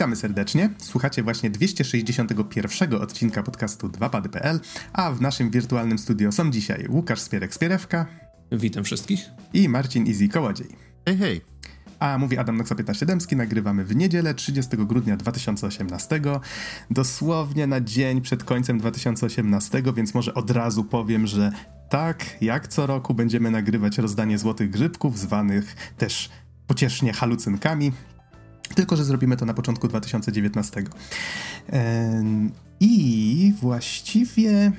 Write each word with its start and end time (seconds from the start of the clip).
Witamy 0.00 0.16
serdecznie. 0.16 0.70
Słuchacie 0.78 1.22
właśnie 1.22 1.50
261 1.50 2.94
odcinka 2.94 3.42
podcastu 3.42 3.88
2pady.pl, 3.88 4.60
a 4.92 5.10
w 5.12 5.20
naszym 5.20 5.50
wirtualnym 5.50 5.98
studio 5.98 6.32
są 6.32 6.50
dzisiaj 6.50 6.86
Łukasz 6.88 7.20
Spierek-Spierewka. 7.20 8.04
Witam 8.52 8.84
wszystkich. 8.84 9.20
I 9.52 9.68
Marcin 9.68 10.06
Izzy 10.06 10.28
Kołodziej. 10.28 10.66
Hej, 11.06 11.16
hej. 11.16 11.40
A 11.98 12.18
mówi 12.18 12.38
Adam 12.38 12.64
15 12.76 13.06
Dębski, 13.06 13.36
nagrywamy 13.36 13.84
w 13.84 13.96
niedzielę 13.96 14.34
30 14.34 14.76
grudnia 14.76 15.16
2018, 15.16 16.20
dosłownie 16.90 17.66
na 17.66 17.80
dzień 17.80 18.20
przed 18.20 18.44
końcem 18.44 18.78
2018, 18.78 19.82
więc 19.96 20.14
może 20.14 20.34
od 20.34 20.50
razu 20.50 20.84
powiem, 20.84 21.26
że 21.26 21.52
tak, 21.90 22.42
jak 22.42 22.68
co 22.68 22.86
roku 22.86 23.14
będziemy 23.14 23.50
nagrywać 23.50 23.98
rozdanie 23.98 24.38
złotych 24.38 24.70
grzybków, 24.70 25.18
zwanych 25.18 25.94
też 25.98 26.30
pociesznie 26.66 27.12
halucynkami, 27.12 27.92
tylko 28.74 28.96
że 28.96 29.04
zrobimy 29.04 29.36
to 29.36 29.46
na 29.46 29.54
początku 29.54 29.88
2019. 29.88 30.84
I 32.80 33.54
właściwie 33.60 34.72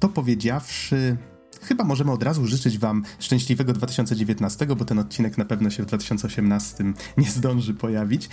to 0.00 0.08
powiedziawszy, 0.08 1.16
chyba 1.62 1.84
możemy 1.84 2.12
od 2.12 2.22
razu 2.22 2.46
życzyć 2.46 2.78
Wam 2.78 3.04
szczęśliwego 3.18 3.72
2019, 3.72 4.66
bo 4.66 4.84
ten 4.84 4.98
odcinek 4.98 5.38
na 5.38 5.44
pewno 5.44 5.70
się 5.70 5.82
w 5.82 5.86
2018 5.86 6.84
nie 7.16 7.30
zdąży 7.30 7.74
pojawić. 7.74 8.28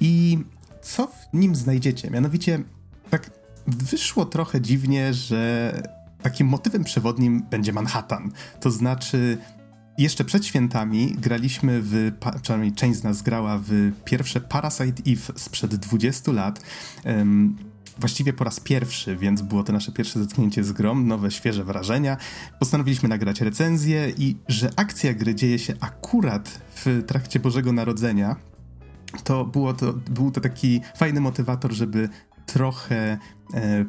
I 0.00 0.38
co 0.82 1.06
w 1.06 1.36
nim 1.36 1.54
znajdziecie? 1.54 2.10
Mianowicie, 2.10 2.62
tak 3.10 3.30
wyszło 3.66 4.24
trochę 4.24 4.60
dziwnie, 4.60 5.14
że 5.14 5.82
takim 6.22 6.46
motywem 6.46 6.84
przewodnim 6.84 7.42
będzie 7.50 7.72
Manhattan. 7.72 8.30
To 8.60 8.70
znaczy, 8.70 9.38
jeszcze 9.98 10.24
przed 10.24 10.46
świętami 10.46 11.14
graliśmy 11.18 11.80
w, 11.82 12.12
przynajmniej 12.42 12.72
część 12.72 12.98
z 12.98 13.02
nas 13.02 13.22
grała 13.22 13.58
w 13.58 13.92
pierwsze 14.04 14.40
Parasite 14.40 15.02
Eve 15.12 15.32
sprzed 15.36 15.74
20 15.74 16.32
lat. 16.32 16.62
Um, 17.04 17.56
właściwie 17.98 18.32
po 18.32 18.44
raz 18.44 18.60
pierwszy, 18.60 19.16
więc 19.16 19.42
było 19.42 19.62
to 19.62 19.72
nasze 19.72 19.92
pierwsze 19.92 20.18
zetknięcie 20.18 20.64
z 20.64 20.72
grą, 20.72 20.94
nowe, 20.94 21.30
świeże 21.30 21.64
wrażenia. 21.64 22.16
Postanowiliśmy 22.58 23.08
nagrać 23.08 23.40
recenzję 23.40 24.12
i 24.18 24.36
że 24.48 24.70
akcja 24.76 25.14
gry 25.14 25.34
dzieje 25.34 25.58
się 25.58 25.74
akurat 25.80 26.60
w 26.74 27.04
trakcie 27.06 27.40
Bożego 27.40 27.72
Narodzenia, 27.72 28.36
to, 29.24 29.44
było 29.44 29.74
to 29.74 29.92
był 29.92 30.30
to 30.30 30.40
taki 30.40 30.80
fajny 30.96 31.20
motywator, 31.20 31.72
żeby 31.72 32.08
trochę 32.46 33.18
e, 33.54 33.84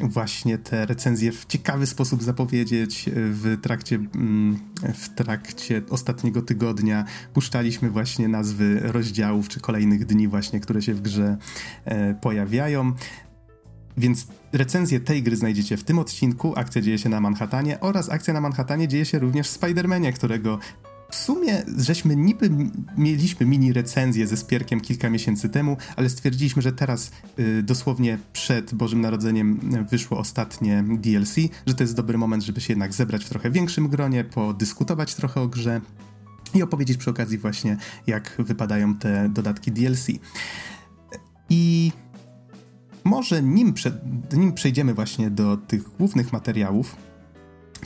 właśnie 0.00 0.58
te 0.58 0.86
recenzje 0.86 1.32
w 1.32 1.46
ciekawy 1.46 1.86
sposób 1.86 2.22
zapowiedzieć 2.22 3.10
w 3.14 3.58
trakcie, 3.62 3.96
mm, 3.96 4.58
w 4.94 5.08
trakcie 5.08 5.82
ostatniego 5.90 6.42
tygodnia. 6.42 7.04
Puszczaliśmy 7.34 7.90
właśnie 7.90 8.28
nazwy 8.28 8.80
rozdziałów 8.82 9.48
czy 9.48 9.60
kolejnych 9.60 10.06
dni 10.06 10.28
właśnie, 10.28 10.60
które 10.60 10.82
się 10.82 10.94
w 10.94 11.00
grze 11.00 11.36
e, 11.84 12.14
pojawiają. 12.14 12.92
Więc 13.96 14.26
recenzję 14.52 15.00
tej 15.00 15.22
gry 15.22 15.36
znajdziecie 15.36 15.76
w 15.76 15.84
tym 15.84 15.98
odcinku. 15.98 16.52
Akcja 16.56 16.82
dzieje 16.82 16.98
się 16.98 17.08
na 17.08 17.20
Manhattanie 17.20 17.80
oraz 17.80 18.08
akcja 18.08 18.34
na 18.34 18.40
Manhattanie 18.40 18.88
dzieje 18.88 19.04
się 19.04 19.18
również 19.18 19.48
w 19.48 19.60
Spider-Manie, 19.60 20.12
którego 20.12 20.58
w 21.10 21.16
sumie 21.16 21.62
żeśmy 21.78 22.16
niby 22.16 22.50
mieliśmy 22.98 23.46
mini 23.46 23.72
recenzję 23.72 24.26
ze 24.26 24.36
Spierkiem 24.36 24.80
kilka 24.80 25.10
miesięcy 25.10 25.48
temu, 25.48 25.76
ale 25.96 26.08
stwierdziliśmy, 26.08 26.62
że 26.62 26.72
teraz 26.72 27.10
y, 27.38 27.62
dosłownie 27.62 28.18
przed 28.32 28.74
Bożym 28.74 29.00
Narodzeniem 29.00 29.60
wyszło 29.90 30.18
ostatnie 30.18 30.84
DLC, 30.88 31.36
że 31.66 31.74
to 31.74 31.82
jest 31.82 31.96
dobry 31.96 32.18
moment, 32.18 32.42
żeby 32.42 32.60
się 32.60 32.72
jednak 32.72 32.94
zebrać 32.94 33.24
w 33.24 33.28
trochę 33.28 33.50
większym 33.50 33.88
gronie, 33.88 34.24
podyskutować 34.24 35.14
trochę 35.14 35.40
o 35.40 35.48
grze 35.48 35.80
i 36.54 36.62
opowiedzieć 36.62 36.96
przy 36.96 37.10
okazji 37.10 37.38
właśnie, 37.38 37.76
jak 38.06 38.34
wypadają 38.38 38.94
te 38.94 39.28
dodatki 39.28 39.72
DLC. 39.72 40.08
I 41.50 41.92
może 43.04 43.42
nim, 43.42 43.72
prze, 43.72 44.00
nim 44.32 44.52
przejdziemy 44.52 44.94
właśnie 44.94 45.30
do 45.30 45.56
tych 45.56 45.82
głównych 45.98 46.32
materiałów, 46.32 46.96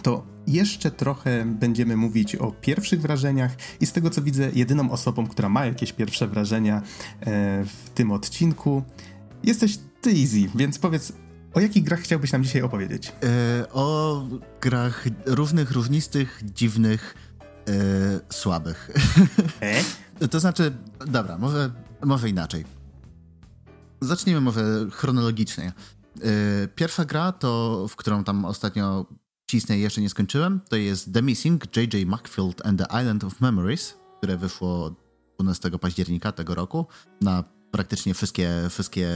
to 0.03 0.34
jeszcze 0.47 0.91
trochę 0.91 1.45
będziemy 1.45 1.97
mówić 1.97 2.37
o 2.37 2.53
pierwszych 2.53 3.01
wrażeniach 3.01 3.57
i 3.81 3.87
z 3.87 3.93
tego 3.93 4.11
co 4.11 4.23
widzę, 4.23 4.51
jedyną 4.55 4.91
osobą, 4.91 5.27
która 5.27 5.49
ma 5.49 5.67
jakieś 5.67 5.93
pierwsze 5.93 6.29
wrażenia 6.29 6.77
e, 6.77 7.65
w 7.65 7.91
tym 7.95 8.13
odcinku 8.13 8.83
jesteś 9.43 9.79
ty, 10.01 10.11
Easy, 10.11 10.51
więc 10.55 10.79
powiedz, 10.79 11.13
o 11.55 11.61
jakich 11.61 11.85
grach 11.85 12.01
chciałbyś 12.01 12.33
nam 12.33 12.45
dzisiaj 12.45 12.63
opowiedzieć? 12.63 13.13
E, 13.23 13.73
o 13.73 14.23
grach 14.61 15.05
równych, 15.27 15.71
równistych, 15.71 16.41
dziwnych, 16.45 17.15
e, 17.69 17.73
słabych. 18.33 18.91
E? 20.21 20.29
to 20.29 20.41
znaczy, 20.41 20.73
dobra, 21.07 21.39
może, 21.39 21.71
może 22.05 22.29
inaczej. 22.29 22.65
Zacznijmy 24.01 24.41
może 24.41 24.87
chronologicznie. 24.91 25.73
Pierwsza 26.75 27.05
gra, 27.05 27.33
to 27.33 27.87
w 27.89 27.97
którą 27.97 28.25
tam 28.25 28.45
ostatnio 28.45 29.07
cisnę 29.55 29.79
i 29.79 29.81
jeszcze 29.81 30.01
nie 30.01 30.11
skończyłem, 30.11 30.61
to 30.69 30.77
jest 30.77 31.13
The 31.13 31.23
Missing, 31.23 31.77
J.J. 31.77 32.07
Macfield 32.07 32.67
and 32.67 32.79
the 32.79 33.01
Island 33.01 33.25
of 33.25 33.41
Memories, 33.41 33.97
które 34.19 34.37
wyszło 34.37 34.95
12 35.39 35.71
października 35.71 36.33
tego 36.33 36.55
roku 36.55 36.87
na 37.21 37.45
praktycznie 37.71 38.15
wszystkie, 38.15 38.51
wszystkie 38.71 39.09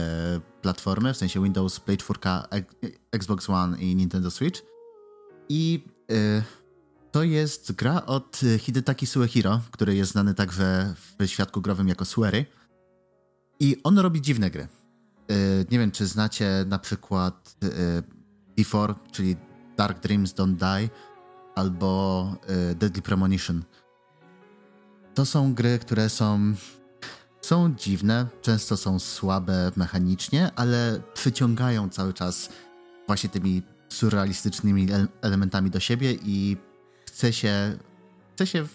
platformy, 0.61 1.13
w 1.13 1.17
sensie 1.17 1.43
Windows, 1.43 1.79
Play 1.79 1.97
4, 1.97 2.19
Xbox 3.11 3.49
One 3.49 3.77
i 3.77 3.95
Nintendo 3.95 4.31
Switch. 4.31 4.61
I 5.49 5.83
y, 6.11 6.43
to 7.11 7.23
jest 7.23 7.71
gra 7.71 8.05
od 8.05 8.41
Hidetaki 8.59 9.05
Suehiro, 9.05 9.61
który 9.71 9.95
jest 9.95 10.11
znany 10.11 10.33
także 10.33 10.93
w 11.19 11.27
świadku 11.27 11.61
growym 11.61 11.87
jako 11.87 12.05
Suery. 12.05 12.45
I 13.59 13.77
on 13.83 13.99
robi 13.99 14.21
dziwne 14.21 14.51
gry. 14.51 14.67
Y, 15.31 15.65
nie 15.71 15.79
wiem, 15.79 15.91
czy 15.91 16.07
znacie 16.07 16.65
na 16.67 16.79
przykład 16.79 17.55
y, 17.63 18.63
D4, 18.63 18.95
czyli 19.11 19.35
Dark 19.79 19.99
Dreams 19.99 20.33
Don't 20.33 20.55
Die 20.55 20.89
albo 21.55 22.31
y, 22.71 22.75
Deadly 22.75 23.01
Premonition. 23.01 23.63
To 25.13 25.25
są 25.25 25.53
gry, 25.53 25.79
które 25.79 26.09
są 26.09 26.53
są 27.41 27.75
dziwne, 27.75 28.27
często 28.41 28.77
są 28.77 28.99
słabe 28.99 29.71
mechanicznie, 29.75 30.51
ale 30.55 31.01
przyciągają 31.13 31.89
cały 31.89 32.13
czas 32.13 32.49
właśnie 33.07 33.29
tymi 33.29 33.61
surrealistycznymi 33.89 34.87
elementami 35.21 35.69
do 35.69 35.79
siebie 35.79 36.13
i 36.23 36.57
chce 37.07 37.33
się, 37.33 37.77
chce 38.33 38.47
się 38.47 38.63
w, 38.63 38.73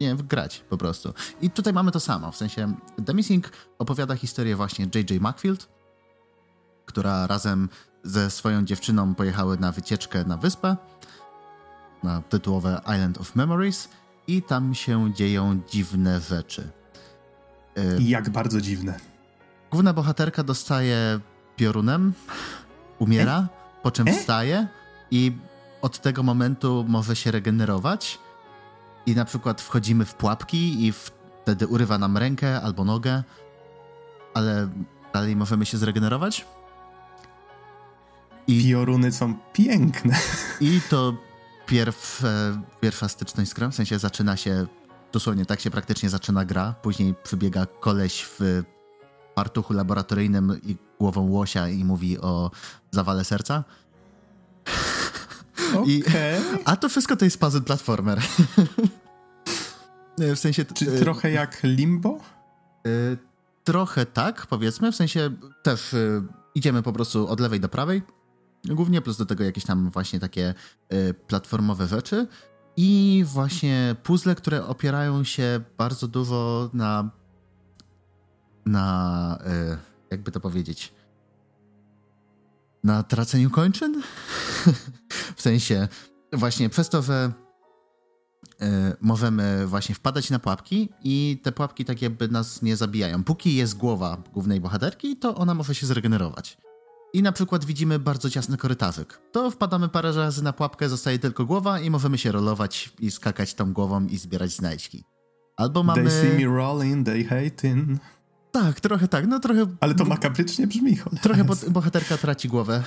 nie 0.00 0.08
wiem, 0.08 0.26
grać 0.26 0.64
po 0.68 0.76
prostu. 0.76 1.14
I 1.40 1.50
tutaj 1.50 1.72
mamy 1.72 1.92
to 1.92 2.00
samo, 2.00 2.32
w 2.32 2.36
sensie 2.36 2.74
The 3.06 3.14
Missing 3.14 3.50
opowiada 3.78 4.16
historię 4.16 4.56
właśnie 4.56 4.86
J.J. 4.94 5.20
Macfield, 5.20 5.68
która 6.86 7.26
razem 7.26 7.68
ze 8.06 8.30
swoją 8.30 8.64
dziewczyną 8.64 9.14
pojechały 9.14 9.58
na 9.58 9.72
wycieczkę 9.72 10.24
na 10.24 10.36
wyspę, 10.36 10.76
na 12.02 12.22
tytułowe 12.22 12.80
Island 12.94 13.18
of 13.18 13.36
Memories 13.36 13.88
i 14.26 14.42
tam 14.42 14.74
się 14.74 15.12
dzieją 15.14 15.60
dziwne 15.70 16.20
rzeczy. 16.20 16.68
I 17.98 18.08
jak 18.08 18.30
bardzo 18.30 18.60
dziwne. 18.60 19.00
Główna 19.70 19.92
bohaterka 19.92 20.42
dostaje 20.42 21.20
piorunem, 21.56 22.12
umiera, 22.98 23.38
e? 23.38 23.46
po 23.82 23.90
czym 23.90 24.08
e? 24.08 24.12
wstaje 24.12 24.68
i 25.10 25.32
od 25.82 25.98
tego 25.98 26.22
momentu 26.22 26.84
może 26.88 27.16
się 27.16 27.30
regenerować 27.30 28.18
i 29.06 29.14
na 29.14 29.24
przykład 29.24 29.60
wchodzimy 29.60 30.04
w 30.04 30.14
pułapki 30.14 30.86
i 30.86 30.92
wtedy 30.92 31.66
urywa 31.66 31.98
nam 31.98 32.16
rękę 32.16 32.60
albo 32.60 32.84
nogę, 32.84 33.22
ale 34.34 34.68
dalej 35.12 35.36
możemy 35.36 35.66
się 35.66 35.78
zregenerować. 35.78 36.46
I 38.46 38.70
pioruny 38.70 39.12
są 39.12 39.34
piękne. 39.52 40.16
I 40.60 40.80
to 40.90 41.16
pierw, 41.66 42.22
pierwsza 42.80 43.08
styczność 43.08 43.50
z 43.50 43.54
grą, 43.54 43.70
w 43.70 43.74
sensie 43.74 43.98
zaczyna 43.98 44.36
się, 44.36 44.66
dosłownie 45.12 45.46
tak 45.46 45.60
się 45.60 45.70
praktycznie 45.70 46.08
zaczyna 46.10 46.44
gra, 46.44 46.74
później 46.82 47.14
przybiega 47.22 47.66
koleś 47.66 48.26
w 48.38 48.62
partuchu 49.34 49.72
laboratoryjnym 49.72 50.60
i 50.62 50.76
głową 50.98 51.30
łosia 51.30 51.68
i 51.68 51.84
mówi 51.84 52.18
o 52.18 52.50
zawale 52.90 53.24
serca. 53.24 53.64
Okay. 55.74 56.40
a 56.64 56.76
to 56.76 56.88
wszystko 56.88 57.16
to 57.16 57.24
jest 57.24 57.40
puzzle 57.40 57.60
platformer. 57.60 58.20
w 60.18 60.38
sensie... 60.38 60.64
Czy 60.64 60.92
e, 60.92 60.98
trochę 60.98 61.30
jak 61.30 61.60
Limbo? 61.62 62.18
E, 62.86 62.90
trochę 63.64 64.06
tak, 64.06 64.46
powiedzmy, 64.46 64.92
w 64.92 64.96
sensie 64.96 65.30
też 65.62 65.94
e, 65.94 66.22
idziemy 66.54 66.82
po 66.82 66.92
prostu 66.92 67.28
od 67.28 67.40
lewej 67.40 67.60
do 67.60 67.68
prawej, 67.68 68.02
Głównie 68.70 69.02
plus 69.02 69.16
do 69.16 69.26
tego 69.26 69.44
jakieś 69.44 69.64
tam 69.64 69.90
właśnie 69.90 70.20
takie 70.20 70.54
y, 70.92 71.14
platformowe 71.14 71.86
rzeczy 71.86 72.26
i 72.76 73.24
właśnie 73.26 73.96
puzzle, 74.02 74.34
które 74.34 74.66
opierają 74.66 75.24
się 75.24 75.60
bardzo 75.78 76.08
dużo 76.08 76.70
na 76.72 77.10
na 78.66 79.38
y, 79.72 79.78
jakby 80.10 80.32
to 80.32 80.40
powiedzieć 80.40 80.92
na 82.84 83.02
traceniu 83.02 83.50
kończyn? 83.50 84.02
w 85.36 85.42
sensie 85.42 85.88
właśnie 86.32 86.68
przez 86.68 86.88
to, 86.88 87.02
że 87.02 87.32
możemy 89.00 89.66
właśnie 89.66 89.94
wpadać 89.94 90.30
na 90.30 90.38
pułapki 90.38 90.88
i 91.04 91.40
te 91.42 91.52
pułapki 91.52 91.84
tak 91.84 92.02
jakby 92.02 92.28
nas 92.28 92.62
nie 92.62 92.76
zabijają. 92.76 93.24
Póki 93.24 93.54
jest 93.54 93.76
głowa 93.76 94.22
głównej 94.32 94.60
bohaterki, 94.60 95.16
to 95.16 95.34
ona 95.34 95.54
może 95.54 95.74
się 95.74 95.86
zregenerować. 95.86 96.58
I 97.12 97.22
na 97.22 97.32
przykład 97.32 97.64
widzimy 97.64 97.98
bardzo 97.98 98.30
ciasny 98.30 98.56
korytarzyk. 98.56 99.20
To 99.32 99.50
wpadamy 99.50 99.88
parę 99.88 100.12
razy 100.12 100.44
na 100.44 100.52
pułapkę, 100.52 100.88
zostaje 100.88 101.18
tylko 101.18 101.44
głowa 101.44 101.80
i 101.80 101.90
możemy 101.90 102.18
się 102.18 102.32
rolować 102.32 102.92
i 103.00 103.10
skakać 103.10 103.54
tą 103.54 103.72
głową 103.72 104.06
i 104.06 104.18
zbierać 104.18 104.50
znajdźki. 104.50 105.04
Albo 105.56 105.82
mamy... 105.82 106.10
They 106.10 106.22
see 106.22 106.46
me 106.46 106.56
rolling, 106.56 107.06
they 107.06 107.24
hating. 107.24 108.00
Tak, 108.52 108.80
trochę 108.80 109.08
tak, 109.08 109.26
no 109.26 109.40
trochę... 109.40 109.66
Ale 109.80 109.94
to 109.94 110.04
makabrycznie 110.04 110.66
brzmi. 110.66 110.98
Trochę 111.22 111.44
bohaterka 111.70 112.16
traci 112.16 112.48
głowę 112.48 112.82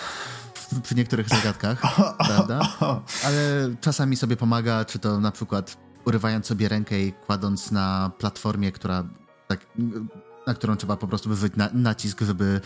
przy 0.84 0.96
niektórych 0.96 1.30
zagadkach, 1.30 1.82
prawda? 2.28 2.62
Ale 3.24 3.76
czasami 3.82 4.16
sobie 4.16 4.38
pomaga, 4.38 4.86
czy 4.86 5.00
to 5.00 5.20
na 5.20 5.32
przykład 5.32 5.78
urywając 6.06 6.46
sobie 6.46 6.70
rękę 6.70 7.02
i 7.02 7.14
kładąc 7.14 7.72
na 7.72 8.12
platformie, 8.18 8.72
która 8.72 9.04
tak, 9.48 9.66
na 10.50 10.56
którą 10.56 10.76
trzeba 10.76 10.98
po 10.98 11.08
prostu 11.08 11.30
wywrzeć 11.30 11.54
na, 11.56 11.70
nacisk, 11.74 12.22
żeby, 12.22 12.62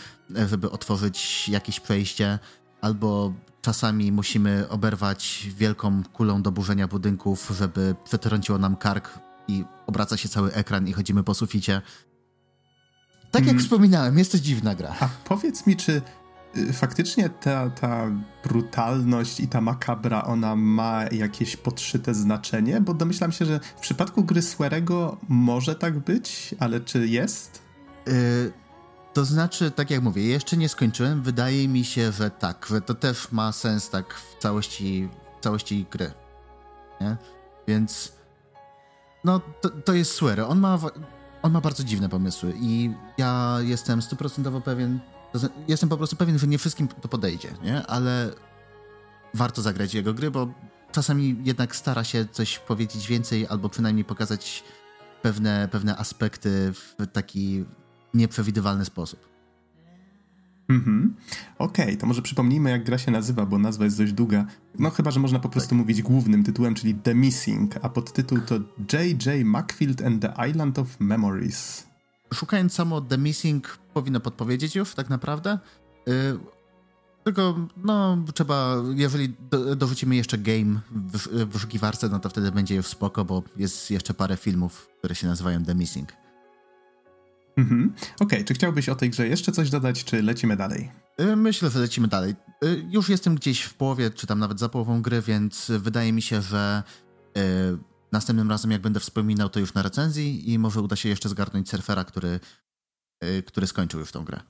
żeby 0.48 0.70
otworzyć 0.70 1.48
jakieś 1.48 1.80
przejście, 1.80 2.38
albo 2.80 3.32
czasami 3.62 4.12
musimy 4.12 4.68
oberwać 4.68 5.48
wielką 5.56 6.02
kulą 6.12 6.42
do 6.42 6.52
burzenia 6.52 6.88
budynków, 6.88 7.52
żeby 7.58 7.94
przetrąciło 8.04 8.58
nam 8.58 8.76
kark 8.76 9.18
i 9.48 9.64
obraca 9.86 10.16
się 10.16 10.28
cały 10.28 10.52
ekran 10.52 10.88
i 10.88 10.92
chodzimy 10.92 11.22
po 11.22 11.34
suficie. 11.34 11.82
Tak 13.30 13.40
jak 13.40 13.44
hmm. 13.44 13.62
wspominałem, 13.62 14.18
jest 14.18 14.32
to 14.32 14.38
dziwna 14.38 14.74
gra. 14.74 14.94
A 15.00 15.08
powiedz 15.24 15.66
mi, 15.66 15.76
czy 15.76 16.02
y, 16.56 16.72
faktycznie 16.72 17.28
ta, 17.28 17.70
ta 17.70 18.10
brutalność 18.44 19.40
i 19.40 19.48
ta 19.48 19.60
makabra, 19.60 20.24
ona 20.24 20.56
ma 20.56 21.04
jakieś 21.12 21.56
podszyte 21.56 22.14
znaczenie? 22.14 22.80
Bo 22.80 22.94
domyślam 22.94 23.32
się, 23.32 23.44
że 23.44 23.60
w 23.76 23.80
przypadku 23.80 24.24
gry 24.24 24.42
Swearego 24.42 25.16
może 25.28 25.74
tak 25.74 25.98
być, 25.98 26.54
ale 26.58 26.80
czy 26.80 27.08
jest? 27.08 27.63
Y 28.08 28.64
to 29.14 29.24
znaczy, 29.24 29.70
tak 29.70 29.90
jak 29.90 30.02
mówię, 30.02 30.22
jeszcze 30.22 30.56
nie 30.56 30.68
skończyłem. 30.68 31.22
Wydaje 31.22 31.68
mi 31.68 31.84
się, 31.84 32.12
że 32.12 32.30
tak, 32.30 32.66
że 32.70 32.80
to 32.80 32.94
też 32.94 33.32
ma 33.32 33.52
sens 33.52 33.90
tak 33.90 34.14
w 34.14 34.42
całości, 34.42 35.08
w 35.40 35.42
całości 35.42 35.86
gry. 35.90 36.12
Nie? 37.00 37.16
Więc 37.68 38.12
no, 39.24 39.40
to, 39.60 39.70
to 39.70 39.92
jest 39.92 40.12
Swear. 40.12 40.40
On 40.40 40.60
ma, 40.60 40.78
on 41.42 41.52
ma 41.52 41.60
bardzo 41.60 41.84
dziwne 41.84 42.08
pomysły 42.08 42.52
i 42.60 42.90
ja 43.18 43.56
jestem 43.60 44.02
stuprocentowo 44.02 44.60
pewien, 44.60 45.00
jestem 45.68 45.88
po 45.88 45.96
prostu 45.96 46.16
pewien, 46.16 46.38
że 46.38 46.46
nie 46.46 46.58
wszystkim 46.58 46.88
to 46.88 47.08
podejdzie, 47.08 47.48
nie? 47.62 47.86
Ale 47.86 48.30
warto 49.34 49.62
zagrać 49.62 49.94
jego 49.94 50.14
gry, 50.14 50.30
bo 50.30 50.48
czasami 50.92 51.36
jednak 51.44 51.76
stara 51.76 52.04
się 52.04 52.26
coś 52.32 52.58
powiedzieć 52.58 53.08
więcej 53.08 53.46
albo 53.46 53.68
przynajmniej 53.68 54.04
pokazać 54.04 54.64
pewne, 55.22 55.68
pewne 55.72 55.96
aspekty 55.96 56.72
w 56.72 57.06
taki 57.12 57.64
nieprzewidywalny 58.14 58.84
sposób. 58.84 59.34
Mhm. 60.68 61.14
Okej, 61.58 61.84
okay, 61.84 61.96
to 61.96 62.06
może 62.06 62.22
przypomnijmy, 62.22 62.70
jak 62.70 62.84
gra 62.84 62.98
się 62.98 63.10
nazywa, 63.10 63.46
bo 63.46 63.58
nazwa 63.58 63.84
jest 63.84 63.98
dość 63.98 64.12
długa. 64.12 64.46
No 64.78 64.90
chyba, 64.90 65.10
że 65.10 65.20
można 65.20 65.38
po 65.38 65.48
prostu 65.48 65.70
tak. 65.70 65.78
mówić 65.78 66.02
głównym 66.02 66.44
tytułem, 66.44 66.74
czyli 66.74 66.94
The 66.94 67.14
Missing, 67.14 67.74
a 67.82 67.88
podtytuł 67.88 68.38
to 68.40 68.54
J.J. 68.92 69.44
Macfield 69.44 70.02
and 70.02 70.22
the 70.22 70.48
Island 70.50 70.78
of 70.78 71.00
Memories. 71.00 71.86
Szukając 72.34 72.72
samo 72.72 73.00
The 73.00 73.18
Missing 73.18 73.78
powinno 73.94 74.20
podpowiedzieć 74.20 74.76
już 74.76 74.94
tak 74.94 75.10
naprawdę. 75.10 75.58
Yy, 76.06 76.38
tylko, 77.24 77.68
no, 77.84 78.18
trzeba, 78.34 78.76
jeżeli 78.94 79.34
do, 79.50 79.76
dorzucimy 79.76 80.16
jeszcze 80.16 80.38
game 80.38 80.80
w, 80.90 81.18
w 81.18 81.52
wyszukiwarce, 81.52 82.08
no 82.08 82.18
to 82.18 82.30
wtedy 82.30 82.52
będzie 82.52 82.74
już 82.74 82.86
spoko, 82.86 83.24
bo 83.24 83.42
jest 83.56 83.90
jeszcze 83.90 84.14
parę 84.14 84.36
filmów, 84.36 84.88
które 84.98 85.14
się 85.14 85.26
nazywają 85.26 85.64
The 85.64 85.74
Missing. 85.74 86.23
Mhm. 87.56 87.92
Okej, 87.94 88.38
okay, 88.38 88.44
czy 88.44 88.54
chciałbyś 88.54 88.88
o 88.88 88.94
tej 88.94 89.10
grze 89.10 89.28
jeszcze 89.28 89.52
coś 89.52 89.70
dodać, 89.70 90.04
czy 90.04 90.22
lecimy 90.22 90.56
dalej? 90.56 90.90
Y, 91.20 91.36
myślę, 91.36 91.70
że 91.70 91.78
lecimy 91.78 92.08
dalej. 92.08 92.34
Y, 92.64 92.86
już 92.90 93.08
jestem 93.08 93.34
gdzieś 93.34 93.62
w 93.62 93.74
połowie, 93.74 94.10
czy 94.10 94.26
tam 94.26 94.38
nawet 94.38 94.60
za 94.60 94.68
połową 94.68 95.02
gry, 95.02 95.22
więc 95.22 95.72
wydaje 95.78 96.12
mi 96.12 96.22
się, 96.22 96.42
że 96.42 96.82
y, 97.38 97.40
następnym 98.12 98.50
razem, 98.50 98.70
jak 98.70 98.80
będę 98.80 99.00
wspominał, 99.00 99.48
to 99.48 99.60
już 99.60 99.74
na 99.74 99.82
recenzji 99.82 100.52
i 100.52 100.58
może 100.58 100.80
uda 100.80 100.96
się 100.96 101.08
jeszcze 101.08 101.28
zgarnąć 101.28 101.70
surfera, 101.70 102.04
który, 102.04 102.40
który 103.46 103.66
skończył 103.66 104.00
już 104.00 104.12
tą 104.12 104.24
grę. 104.24 104.40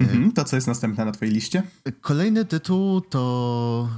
Mhm, 0.00 0.32
to 0.32 0.44
co 0.44 0.56
jest 0.56 0.66
następne 0.66 1.04
na 1.04 1.12
twojej 1.12 1.34
liście? 1.34 1.62
Kolejny 2.00 2.44
tytuł 2.44 3.00
to 3.00 3.88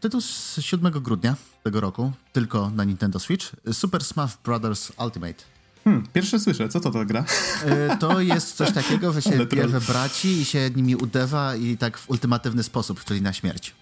tytuł 0.00 0.20
z 0.20 0.58
7 0.60 0.92
grudnia 0.92 1.36
tego 1.62 1.80
roku, 1.80 2.12
tylko 2.32 2.70
na 2.70 2.84
Nintendo 2.84 3.18
Switch. 3.18 3.56
Super 3.72 4.04
Smash 4.04 4.36
Bros. 4.44 4.92
Ultimate. 4.98 5.55
Hmm, 5.86 6.06
pierwsze 6.12 6.40
słyszę, 6.40 6.68
co 6.68 6.80
to 6.80 6.90
to 6.90 7.04
gra? 7.04 7.24
E, 7.64 7.96
to 7.96 8.20
jest 8.20 8.56
coś 8.56 8.72
takiego, 8.72 9.12
że 9.12 9.22
się 9.22 9.46
bierze 9.46 9.80
braci 9.80 10.28
i 10.28 10.44
się 10.44 10.70
nimi 10.76 10.96
udewa 10.96 11.56
i 11.56 11.76
tak 11.76 11.98
w 11.98 12.10
ultimatywny 12.10 12.62
sposób, 12.62 13.04
czyli 13.04 13.22
na 13.22 13.32
śmierć. 13.32 13.74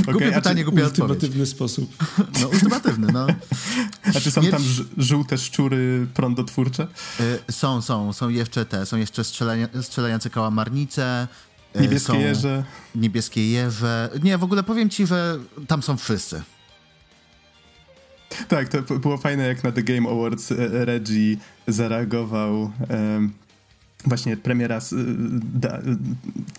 okay, 0.00 0.12
głupie 0.12 0.32
pytanie, 0.32 0.64
głupia 0.64 0.84
Ultimatywny 0.84 1.46
sposób. 1.46 2.04
No, 2.40 2.48
ultimatywny, 2.48 3.12
no. 3.12 3.26
A 4.16 4.20
czy 4.20 4.30
są 4.30 4.42
tam 4.42 4.62
żółte 4.96 5.38
szczury 5.38 6.06
prądotwórcze? 6.14 6.86
E, 7.20 7.52
są, 7.52 7.82
są. 7.82 8.12
Są 8.12 8.28
jeszcze 8.28 8.64
te, 8.64 8.86
są 8.86 8.96
jeszcze 8.96 9.24
strzelania, 9.24 9.68
strzelające 9.82 10.30
kałamarnice. 10.30 11.28
E, 11.74 11.82
niebieskie 11.82 12.16
jeże. 12.18 12.64
Niebieskie 12.94 13.50
jeże. 13.50 14.10
Nie, 14.22 14.38
w 14.38 14.44
ogóle 14.44 14.62
powiem 14.62 14.90
ci, 14.90 15.06
że 15.06 15.38
tam 15.66 15.82
są 15.82 15.96
wszyscy. 15.96 16.42
Tak, 18.48 18.68
to 18.68 18.98
było 18.98 19.16
fajne, 19.16 19.46
jak 19.48 19.64
na 19.64 19.72
The 19.72 19.82
Game 19.82 20.10
Awards 20.10 20.52
e, 20.52 20.84
Reggie 20.84 21.36
zareagował. 21.66 22.72
właśnie 24.04 24.36
premiera 24.36 24.80
da, 25.54 25.78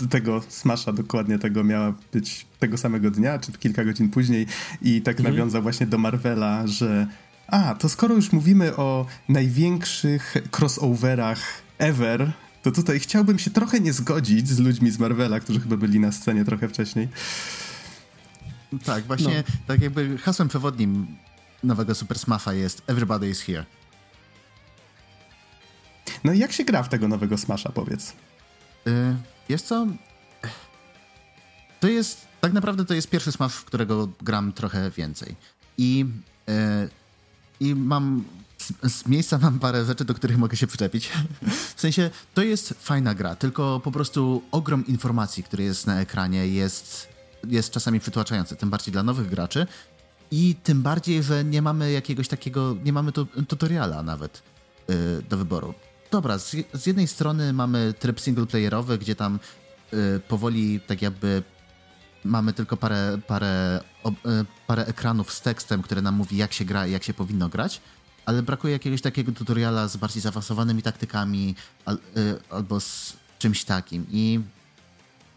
tego 0.10 0.42
Smasha, 0.50 0.94
dokładnie 0.94 1.40
tego 1.40 1.64
miała 1.64 1.94
być 2.14 2.46
tego 2.60 2.78
samego 2.78 3.12
dnia, 3.12 3.40
czy 3.40 3.52
kilka 3.52 3.86
godzin 3.86 4.10
później 4.10 4.46
i 4.81 5.02
tak 5.02 5.18
mhm. 5.18 5.36
nawiązał 5.36 5.62
właśnie 5.62 5.88
do 5.88 5.98
Marvela, 5.98 6.68
że 6.68 7.08
a, 7.48 7.75
to 7.75 7.90
skoro 7.90 8.16
już 8.16 8.31
mówimy 8.31 8.75
o 8.75 9.06
największych 9.30 10.36
crossoverach 10.52 11.39
ever, 11.77 12.32
to 12.62 12.72
tutaj 12.72 13.00
chciałbym 13.00 13.39
się 13.39 13.51
trochę 13.51 13.80
nie 13.80 13.94
zgodzić 13.94 14.48
z 14.50 14.60
ludźmi 14.60 14.92
z 14.92 15.00
Marvela, 15.00 15.39
którzy 15.39 15.60
chyba 15.60 15.77
byli 15.77 16.00
na 16.00 16.12
scenie 16.12 16.46
trochę 16.46 16.68
wcześniej. 16.68 17.08
Tak, 18.86 19.03
właśnie 19.03 19.44
no. 19.48 19.56
tak 19.68 19.82
jakby 19.82 20.18
hasłem 20.18 20.48
przewodnim 20.50 21.08
nowego 21.63 21.96
Super 21.96 22.20
Smasha 22.20 22.53
jest 22.53 22.82
Everybody 22.88 23.29
is 23.29 23.41
here. 23.41 23.65
No 26.24 26.34
i 26.34 26.39
jak 26.39 26.51
się 26.51 26.63
gra 26.63 26.84
w 26.84 26.89
tego 26.89 27.08
nowego 27.08 27.38
Smasha, 27.38 27.70
powiedz? 27.70 28.13
Yy, 28.86 29.15
jest 29.50 29.67
co? 29.67 29.88
To 31.79 31.88
jest, 31.88 32.27
tak 32.41 32.53
naprawdę 32.53 32.86
to 32.86 32.93
jest 32.93 33.10
pierwszy 33.10 33.32
Smash, 33.32 33.53
w 33.53 33.65
którego 33.65 34.10
gram 34.22 34.53
trochę 34.53 34.91
więcej. 34.91 35.36
I, 35.77 36.05
yy, 36.48 36.89
i 37.60 37.75
mam, 37.75 38.24
z, 38.58 38.93
z, 38.93 39.08
miejsca 39.08 39.38
mam 39.38 39.60
parę 39.60 39.86
rzeczy, 39.86 40.05
do 40.05 40.13
których 40.13 40.38
mogę 40.38 40.58
się 40.58 40.67
przyczepić. 40.67 41.10
w 41.75 41.82
sensie, 41.82 42.10
to 42.34 42.43
jest 42.43 42.74
fajna 42.79 43.15
gra, 43.15 43.36
tylko 43.36 43.79
po 43.79 43.91
prostu 43.91 44.41
ogrom 44.51 44.88
informacji, 44.88 45.43
który 45.43 45.63
jest 45.63 45.88
na 45.88 46.01
ekranie 46.01 46.48
jest, 46.48 47.08
jest 47.48 47.72
czasami 47.72 48.00
przytłaczający, 48.00 48.55
tym 48.55 48.70
bardziej 48.70 48.91
dla 48.91 49.03
nowych 49.03 49.29
graczy, 49.29 49.67
i 50.34 50.56
tym 50.56 50.82
bardziej, 50.82 51.24
że 51.24 51.44
nie 51.44 51.62
mamy 51.62 51.92
jakiegoś 51.92 52.28
takiego, 52.28 52.75
nie 52.86 52.94
mamy 52.94 53.12
tu, 53.12 53.25
tutoriala 53.25 54.04
nawet 54.04 54.44
yy, 54.88 54.96
do 55.30 55.38
wyboru. 55.38 55.74
Dobra, 56.12 56.38
z, 56.38 56.56
z, 56.74 56.86
jednej 56.86 57.08
strony 57.08 57.54
mamy 57.54 57.94
tryb 58.00 58.22
singleplayerowy, 58.22 58.98
gdzie 58.98 59.16
tam 59.16 59.40
yy, 59.92 60.22
powoli 60.28 60.80
tak 60.80 61.02
jakby 61.02 61.44
mamy 62.24 62.54
tylko 62.54 62.78
parę, 62.78 63.18
parę, 63.28 63.80
yy, 64.06 64.12
parę 64.68 64.86
ekranów 64.86 65.34
z 65.34 65.42
tekstem, 65.42 65.82
które 65.82 66.02
nam 66.02 66.16
mówi 66.16 66.38
jak 66.38 66.54
się 66.54 66.66
gra 66.66 66.88
i 66.88 66.92
jak 66.92 67.04
się 67.04 67.13
powinno 67.13 67.50
grać, 67.50 67.82
ale 68.25 68.44
brakuje 68.44 68.74
jakiegoś 68.74 69.02
takiego 69.02 69.32
tutoriala 69.32 69.88
z 69.88 69.98
bardziej 69.98 70.22
zaawansowanymi 70.22 70.82
taktykami 70.82 71.56
al, 71.86 71.98
y, 72.18 72.40
albo 72.50 72.80
z 72.80 73.13
czymś 73.40 73.63
takim. 73.63 74.06
I 74.12 74.40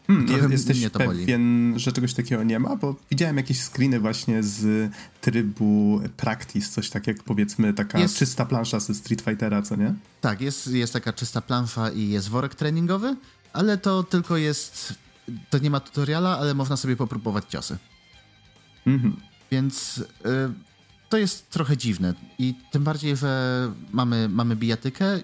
Hmm, 0.07 0.53
jesteś 0.53 0.79
mnie 0.79 0.91
to 0.91 0.99
pewien, 0.99 1.71
boli. 1.71 1.81
że 1.81 1.93
czegoś 1.93 2.15
takiego 2.15 2.45
nie 2.45 2.59
ma? 2.59 2.77
Bo 2.77 2.97
widziałem 3.11 3.37
jakieś 3.37 3.61
screeny 3.61 4.01
właśnie 4.01 4.43
z 4.43 4.93
trybu 5.21 6.01
practice, 6.17 6.69
coś 6.69 6.91
tak 6.91 7.07
jak 7.07 7.23
powiedzmy 7.23 7.75
taka 7.75 7.99
jest, 7.99 8.17
czysta 8.17 8.47
plansza 8.47 8.81
ze 8.81 8.95
Street 8.95 9.23
Fightera, 9.23 9.63
co 9.63 9.77
nie? 9.77 9.95
Tak, 10.21 10.41
jest, 10.41 10.67
jest 10.67 10.93
taka 10.93 11.13
czysta 11.13 11.41
plansza 11.41 11.91
i 11.91 12.09
jest 12.09 12.29
worek 12.29 12.55
treningowy, 12.55 13.17
ale 13.53 13.79
to 13.79 14.03
tylko 14.03 14.37
jest, 14.37 14.95
to 15.51 15.59
nie 15.59 15.71
ma 15.71 15.81
tutoriala, 15.81 16.39
ale 16.39 16.55
można 16.55 16.77
sobie 16.77 16.97
popróbować 16.97 17.45
ciosy. 17.49 17.79
Mhm. 18.87 19.17
Więc 19.51 19.99
y, 19.99 20.05
to 21.09 21.19
jest 21.19 21.51
trochę 21.51 21.77
dziwne 21.77 22.15
i 22.39 22.55
tym 22.71 22.85
bardziej, 22.85 23.17
że 23.17 23.73
mamy, 23.93 24.29
mamy 24.29 24.57
bijatykę, 24.57 25.21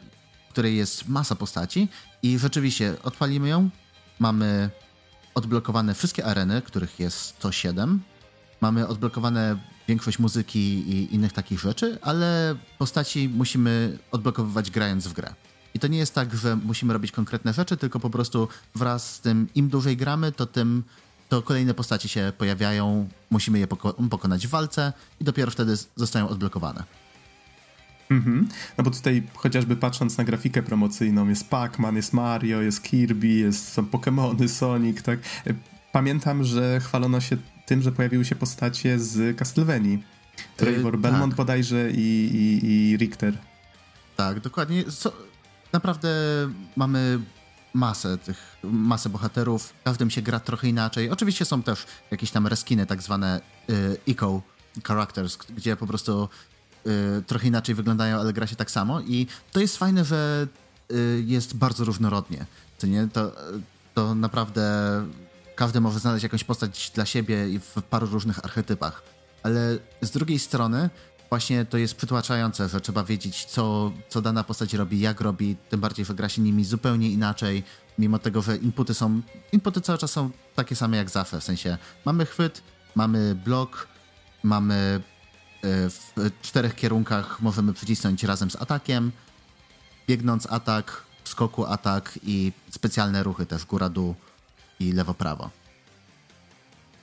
w 0.48 0.52
której 0.52 0.76
jest 0.76 1.08
masa 1.08 1.34
postaci 1.34 1.88
i 2.22 2.38
rzeczywiście 2.38 2.94
odpalimy 3.02 3.48
ją, 3.48 3.70
mamy 4.18 4.70
odblokowane 5.34 5.94
wszystkie 5.94 6.24
areny, 6.24 6.62
których 6.62 7.00
jest 7.00 7.16
107 7.18 8.00
mamy 8.62 8.88
odblokowane 8.88 9.56
większość 9.88 10.18
muzyki 10.18 10.60
i 10.60 11.14
innych 11.14 11.32
takich 11.32 11.60
rzeczy, 11.60 11.98
ale 12.02 12.54
postaci 12.78 13.28
musimy 13.28 13.98
odblokowywać 14.10 14.70
grając 14.70 15.06
w 15.06 15.12
grę. 15.12 15.34
I 15.74 15.78
to 15.78 15.86
nie 15.86 15.98
jest 15.98 16.14
tak, 16.14 16.36
że 16.36 16.56
musimy 16.56 16.92
robić 16.92 17.12
konkretne 17.12 17.52
rzeczy, 17.52 17.76
tylko 17.76 18.00
po 18.00 18.10
prostu 18.10 18.48
wraz 18.74 19.14
z 19.14 19.20
tym 19.20 19.48
im 19.54 19.68
dłużej 19.68 19.96
gramy, 19.96 20.32
to 20.32 20.46
tym 20.46 20.84
to 21.28 21.42
kolejne 21.42 21.74
postacie 21.74 22.08
się 22.08 22.32
pojawiają, 22.38 23.08
musimy 23.30 23.58
je 23.58 23.66
poko 23.66 23.92
pokonać 23.92 24.46
w 24.46 24.50
walce 24.50 24.92
i 25.20 25.24
dopiero 25.24 25.50
wtedy 25.50 25.76
zostają 25.96 26.28
odblokowane. 26.28 26.84
Mhm. 28.16 28.48
No 28.78 28.84
bo 28.84 28.90
tutaj 28.90 29.22
chociażby 29.34 29.76
patrząc 29.76 30.18
na 30.18 30.24
grafikę 30.24 30.62
promocyjną, 30.62 31.28
jest 31.28 31.50
Pac-Man, 31.50 31.96
jest 31.96 32.12
Mario, 32.12 32.60
jest 32.60 32.82
Kirby, 32.82 33.28
jest, 33.28 33.72
są 33.72 33.82
Pokémony, 33.82 34.48
Sonic, 34.48 35.02
tak. 35.02 35.18
Pamiętam, 35.92 36.44
że 36.44 36.80
chwalono 36.80 37.20
się 37.20 37.36
tym, 37.66 37.82
że 37.82 37.92
pojawiły 37.92 38.24
się 38.24 38.34
postacie 38.34 38.98
z 38.98 39.36
Castlevanii. 39.36 40.04
Trevor 40.56 40.94
yy, 40.94 41.00
Belmont 41.00 41.32
tak. 41.32 41.36
bodajże 41.36 41.90
i, 41.90 42.30
i, 42.34 42.66
i 42.66 42.96
Richter. 42.96 43.38
Tak, 44.16 44.40
dokładnie. 44.40 44.90
So, 44.90 45.12
naprawdę 45.72 46.08
mamy 46.76 47.18
masę 47.74 48.18
tych, 48.18 48.56
masę 48.62 49.08
bohaterów. 49.08 49.74
Każdym 49.84 50.10
się 50.10 50.22
gra 50.22 50.40
trochę 50.40 50.68
inaczej. 50.68 51.10
Oczywiście 51.10 51.44
są 51.44 51.62
też 51.62 51.86
jakieś 52.10 52.30
tam 52.30 52.46
reskiny, 52.46 52.86
tak 52.86 53.02
zwane 53.02 53.40
y, 53.70 53.96
eco 54.08 54.42
characters, 54.84 55.36
gdzie 55.36 55.76
po 55.76 55.86
prostu 55.86 56.28
trochę 57.26 57.48
inaczej 57.48 57.74
wyglądają, 57.74 58.20
ale 58.20 58.32
gra 58.32 58.46
się 58.46 58.56
tak 58.56 58.70
samo. 58.70 59.00
I 59.00 59.26
to 59.52 59.60
jest 59.60 59.76
fajne, 59.76 60.04
że 60.04 60.46
y, 60.92 61.24
jest 61.26 61.56
bardzo 61.56 61.84
różnorodnie. 61.84 62.46
To, 62.78 62.86
nie? 62.86 63.08
To, 63.12 63.32
to 63.94 64.14
naprawdę 64.14 64.62
każdy 65.54 65.80
może 65.80 65.98
znaleźć 65.98 66.22
jakąś 66.22 66.44
postać 66.44 66.92
dla 66.94 67.06
siebie 67.06 67.48
i 67.48 67.58
w 67.58 67.82
paru 67.90 68.06
różnych 68.06 68.44
archetypach. 68.44 69.02
Ale 69.42 69.78
z 70.00 70.10
drugiej 70.10 70.38
strony 70.38 70.90
właśnie 71.30 71.64
to 71.64 71.78
jest 71.78 71.94
przytłaczające, 71.94 72.68
że 72.68 72.80
trzeba 72.80 73.04
wiedzieć, 73.04 73.44
co, 73.44 73.92
co 74.08 74.22
dana 74.22 74.44
postać 74.44 74.74
robi, 74.74 75.00
jak 75.00 75.20
robi, 75.20 75.56
tym 75.70 75.80
bardziej, 75.80 76.04
że 76.04 76.14
gra 76.14 76.28
się 76.28 76.42
nimi 76.42 76.64
zupełnie 76.64 77.10
inaczej, 77.10 77.62
mimo 77.98 78.18
tego, 78.18 78.42
że 78.42 78.56
inputy 78.56 78.94
są, 78.94 79.20
inputy 79.52 79.80
cały 79.80 79.98
czas 79.98 80.10
są 80.10 80.30
takie 80.54 80.76
same 80.76 80.96
jak 80.96 81.10
zawsze, 81.10 81.40
w 81.40 81.44
sensie 81.44 81.78
mamy 82.04 82.26
chwyt, 82.26 82.62
mamy 82.94 83.34
blok, 83.34 83.88
mamy 84.42 85.00
w 85.62 86.32
czterech 86.42 86.74
kierunkach 86.74 87.40
możemy 87.40 87.72
przycisnąć 87.72 88.24
razem 88.24 88.50
z 88.50 88.56
atakiem, 88.56 89.12
biegnąc 90.08 90.46
atak, 90.50 91.02
skoku 91.24 91.64
atak 91.64 92.18
i 92.22 92.52
specjalne 92.70 93.22
ruchy 93.22 93.46
też 93.46 93.64
góra-dół 93.64 94.14
i 94.80 94.92
lewo-prawo. 94.92 95.50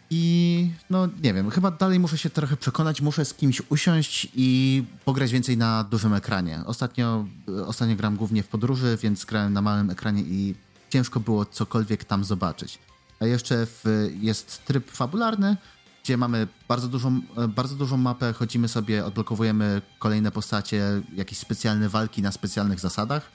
I 0.09 0.71
no 0.89 1.07
nie 1.23 1.33
wiem, 1.33 1.49
chyba 1.51 1.71
dalej 1.71 1.99
muszę 1.99 2.17
się 2.17 2.29
trochę 2.29 2.57
przekonać, 2.57 3.01
muszę 3.01 3.25
z 3.25 3.33
kimś 3.33 3.61
usiąść 3.69 4.27
i 4.35 4.83
pograć 5.05 5.31
więcej 5.31 5.57
na 5.57 5.83
dużym 5.83 6.13
ekranie. 6.13 6.59
Ostatnio, 6.65 7.25
ostatnio 7.65 7.95
gram 7.95 8.15
głównie 8.15 8.43
w 8.43 8.47
podróży, 8.47 8.97
więc 9.01 9.25
grałem 9.25 9.53
na 9.53 9.61
małym 9.61 9.89
ekranie 9.89 10.21
i 10.21 10.55
ciężko 10.89 11.19
było 11.19 11.45
cokolwiek 11.45 12.03
tam 12.03 12.23
zobaczyć. 12.23 12.79
A 13.19 13.25
jeszcze 13.25 13.65
w, 13.65 14.09
jest 14.19 14.65
tryb 14.65 14.91
fabularny, 14.91 15.57
gdzie 16.03 16.17
mamy 16.17 16.47
bardzo 16.67 16.87
dużą, 16.87 17.21
bardzo 17.49 17.75
dużą 17.75 17.97
mapę, 17.97 18.33
chodzimy 18.33 18.67
sobie, 18.67 19.05
odblokowujemy 19.05 19.81
kolejne 19.99 20.31
postacie, 20.31 20.83
jakieś 21.15 21.37
specjalne 21.37 21.89
walki 21.89 22.21
na 22.21 22.31
specjalnych 22.31 22.79
zasadach. 22.79 23.31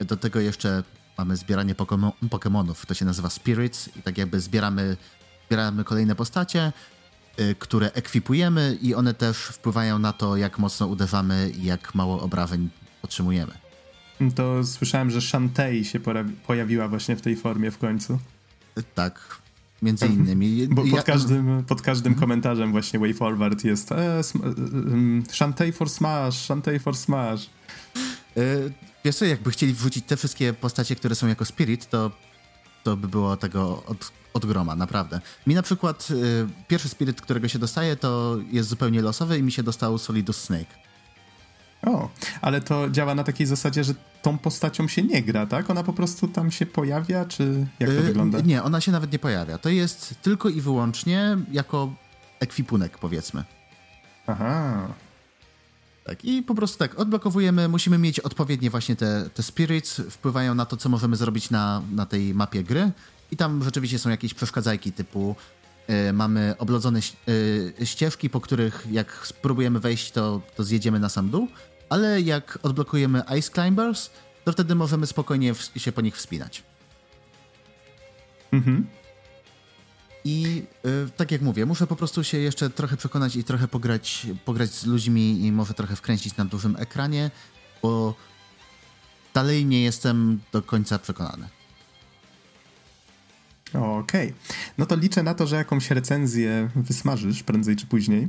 Do 0.00 0.16
tego 0.16 0.40
jeszcze 0.40 0.82
mamy 1.18 1.36
zbieranie 1.36 1.74
Pokémonów, 2.30 2.86
to 2.86 2.94
się 2.94 3.04
nazywa 3.04 3.30
Spirits 3.30 3.96
i 3.96 4.02
tak 4.02 4.18
jakby 4.18 4.40
zbieramy 4.40 4.96
zbieramy 5.52 5.84
kolejne 5.84 6.14
postacie, 6.14 6.72
y, 7.40 7.54
które 7.58 7.92
ekwipujemy 7.92 8.78
i 8.82 8.94
one 8.94 9.14
też 9.14 9.36
wpływają 9.36 9.98
na 9.98 10.12
to, 10.12 10.36
jak 10.36 10.58
mocno 10.58 10.86
uderzamy 10.86 11.50
i 11.50 11.64
jak 11.64 11.94
mało 11.94 12.20
obrażeń 12.20 12.68
otrzymujemy. 13.02 13.52
To 14.34 14.64
słyszałem, 14.64 15.10
że 15.10 15.20
Shantae 15.20 15.84
się 15.84 16.00
pojawiła 16.46 16.88
właśnie 16.88 17.16
w 17.16 17.22
tej 17.22 17.36
formie 17.36 17.70
w 17.70 17.78
końcu. 17.78 18.18
Tak, 18.94 19.41
między 19.82 20.04
mhm. 20.04 20.24
innymi. 20.24 20.68
Bo 20.68 20.84
pod 20.90 21.04
każdym, 21.04 21.64
pod 21.64 21.82
każdym 21.82 22.14
komentarzem 22.14 22.72
właśnie 22.72 22.98
Way 22.98 23.14
Forward 23.14 23.64
jest 23.64 23.92
e, 23.92 24.20
Shantae 25.32 25.72
for 25.72 25.90
Smash, 25.90 26.34
Shantae 26.34 26.78
for 26.78 26.96
Smash. 26.96 27.50
Y, 28.36 28.72
wiesz 29.04 29.16
co, 29.16 29.24
jakby 29.24 29.50
chcieli 29.50 29.74
wrzucić 29.74 30.04
te 30.06 30.16
wszystkie 30.16 30.52
postacie, 30.52 30.96
które 30.96 31.14
są 31.14 31.26
jako 31.26 31.44
Spirit, 31.44 31.88
to, 31.88 32.10
to 32.84 32.96
by 32.96 33.08
było 33.08 33.36
tego 33.36 33.82
od 33.86 34.12
od 34.34 34.46
groma, 34.46 34.76
naprawdę. 34.76 35.20
Mi 35.46 35.54
na 35.54 35.62
przykład 35.62 36.08
y, 36.10 36.46
pierwszy 36.68 36.88
spiryt, 36.88 37.20
którego 37.20 37.48
się 37.48 37.58
dostaje, 37.58 37.96
to 37.96 38.38
jest 38.50 38.68
zupełnie 38.68 39.02
losowy 39.02 39.38
i 39.38 39.42
mi 39.42 39.52
się 39.52 39.62
dostał 39.62 39.98
Solidus 39.98 40.36
Snake. 40.36 40.81
O, 41.86 42.08
ale 42.40 42.60
to 42.60 42.90
działa 42.90 43.14
na 43.14 43.24
takiej 43.24 43.46
zasadzie, 43.46 43.84
że 43.84 43.94
tą 44.22 44.38
postacią 44.38 44.88
się 44.88 45.02
nie 45.02 45.22
gra, 45.22 45.46
tak? 45.46 45.70
Ona 45.70 45.82
po 45.82 45.92
prostu 45.92 46.28
tam 46.28 46.50
się 46.50 46.66
pojawia, 46.66 47.24
czy 47.24 47.66
jak 47.80 47.90
to 47.90 47.96
y, 47.96 48.02
wygląda? 48.02 48.40
Nie, 48.40 48.62
ona 48.62 48.80
się 48.80 48.92
nawet 48.92 49.12
nie 49.12 49.18
pojawia. 49.18 49.58
To 49.58 49.68
jest 49.68 50.14
tylko 50.22 50.48
i 50.48 50.60
wyłącznie 50.60 51.36
jako 51.52 51.92
ekwipunek, 52.40 52.98
powiedzmy. 52.98 53.44
Aha. 54.26 54.88
Tak, 56.04 56.24
i 56.24 56.42
po 56.42 56.54
prostu 56.54 56.78
tak, 56.78 56.98
odblokowujemy, 56.98 57.68
musimy 57.68 57.98
mieć 57.98 58.20
odpowiednie 58.20 58.70
właśnie 58.70 58.96
te, 58.96 59.30
te 59.34 59.42
spirits, 59.42 60.00
wpływają 60.10 60.54
na 60.54 60.66
to, 60.66 60.76
co 60.76 60.88
możemy 60.88 61.16
zrobić 61.16 61.50
na, 61.50 61.82
na 61.92 62.06
tej 62.06 62.34
mapie 62.34 62.62
gry. 62.62 62.90
I 63.30 63.36
tam 63.36 63.64
rzeczywiście 63.64 63.98
są 63.98 64.10
jakieś 64.10 64.34
przeszkadzajki 64.34 64.92
typu 64.92 65.36
y, 66.08 66.12
mamy 66.12 66.54
oblodzone 66.58 67.00
y, 67.28 67.74
ścieżki, 67.84 68.30
po 68.30 68.40
których 68.40 68.86
jak 68.90 69.26
spróbujemy 69.26 69.80
wejść, 69.80 70.10
to, 70.10 70.40
to 70.56 70.64
zjedziemy 70.64 71.00
na 71.00 71.08
sam 71.08 71.30
dół, 71.30 71.48
ale 71.92 72.20
jak 72.20 72.58
odblokujemy 72.62 73.22
Ice 73.38 73.52
Climbers, 73.52 74.10
to 74.44 74.52
wtedy 74.52 74.74
możemy 74.74 75.06
spokojnie 75.06 75.54
się 75.76 75.92
po 75.92 76.00
nich 76.00 76.16
wspinać. 76.16 76.62
Mhm. 78.52 78.86
I 80.24 80.62
y, 80.86 81.10
tak 81.16 81.30
jak 81.30 81.42
mówię, 81.42 81.66
muszę 81.66 81.86
po 81.86 81.96
prostu 81.96 82.24
się 82.24 82.38
jeszcze 82.38 82.70
trochę 82.70 82.96
przekonać 82.96 83.36
i 83.36 83.44
trochę 83.44 83.68
pograć, 83.68 84.26
pograć 84.44 84.70
z 84.70 84.86
ludźmi 84.86 85.46
i 85.46 85.52
może 85.52 85.74
trochę 85.74 85.96
wkręcić 85.96 86.36
na 86.36 86.44
dużym 86.44 86.76
ekranie, 86.76 87.30
bo 87.82 88.14
dalej 89.34 89.66
nie 89.66 89.82
jestem 89.82 90.40
do 90.52 90.62
końca 90.62 90.98
przekonany. 90.98 91.48
Okej. 93.74 94.28
Okay. 94.28 94.34
No 94.78 94.86
to 94.86 94.96
liczę 94.96 95.22
na 95.22 95.34
to, 95.34 95.46
że 95.46 95.56
jakąś 95.56 95.90
recenzję 95.90 96.70
wysmażysz 96.76 97.42
prędzej 97.42 97.76
czy 97.76 97.86
później. 97.86 98.28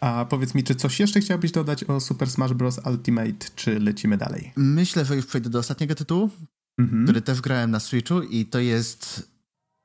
A 0.00 0.24
powiedz 0.24 0.54
mi, 0.54 0.64
czy 0.64 0.74
coś 0.74 1.00
jeszcze 1.00 1.20
chciałbyś 1.20 1.52
dodać 1.52 1.84
o 1.84 2.00
Super 2.00 2.30
Smash 2.30 2.52
Bros. 2.52 2.80
Ultimate, 2.86 3.46
czy 3.56 3.80
lecimy 3.80 4.16
dalej? 4.16 4.52
Myślę, 4.56 5.04
że 5.04 5.16
już 5.16 5.26
przejdę 5.26 5.50
do 5.50 5.58
ostatniego 5.58 5.94
tytułu, 5.94 6.30
mhm. 6.78 7.04
który 7.04 7.22
też 7.22 7.40
grałem 7.40 7.70
na 7.70 7.80
Switchu 7.80 8.22
i 8.22 8.46
to 8.46 8.58
jest 8.58 9.30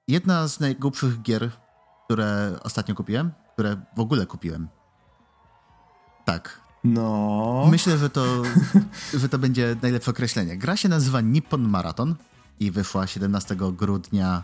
jedna 0.07 0.48
z 0.48 0.60
najgłupszych 0.60 1.22
gier, 1.22 1.51
które 2.05 2.60
ostatnio 2.63 2.95
kupiłem, 2.95 3.31
które 3.53 3.77
w 3.95 4.00
ogóle 4.00 4.25
kupiłem. 4.25 4.67
Tak. 6.25 6.62
No. 6.84 7.67
Myślę, 7.72 7.98
że 7.98 8.10
to, 8.10 8.43
że 9.22 9.29
to 9.29 9.39
będzie 9.39 9.75
najlepsze 9.81 10.12
określenie. 10.12 10.57
Gra 10.57 10.77
się 10.77 10.89
nazywa 10.89 11.22
Nippon 11.22 11.62
Marathon 11.62 12.15
i 12.60 12.72
wyszła 12.72 13.07
17 13.07 13.55
grudnia 13.55 14.43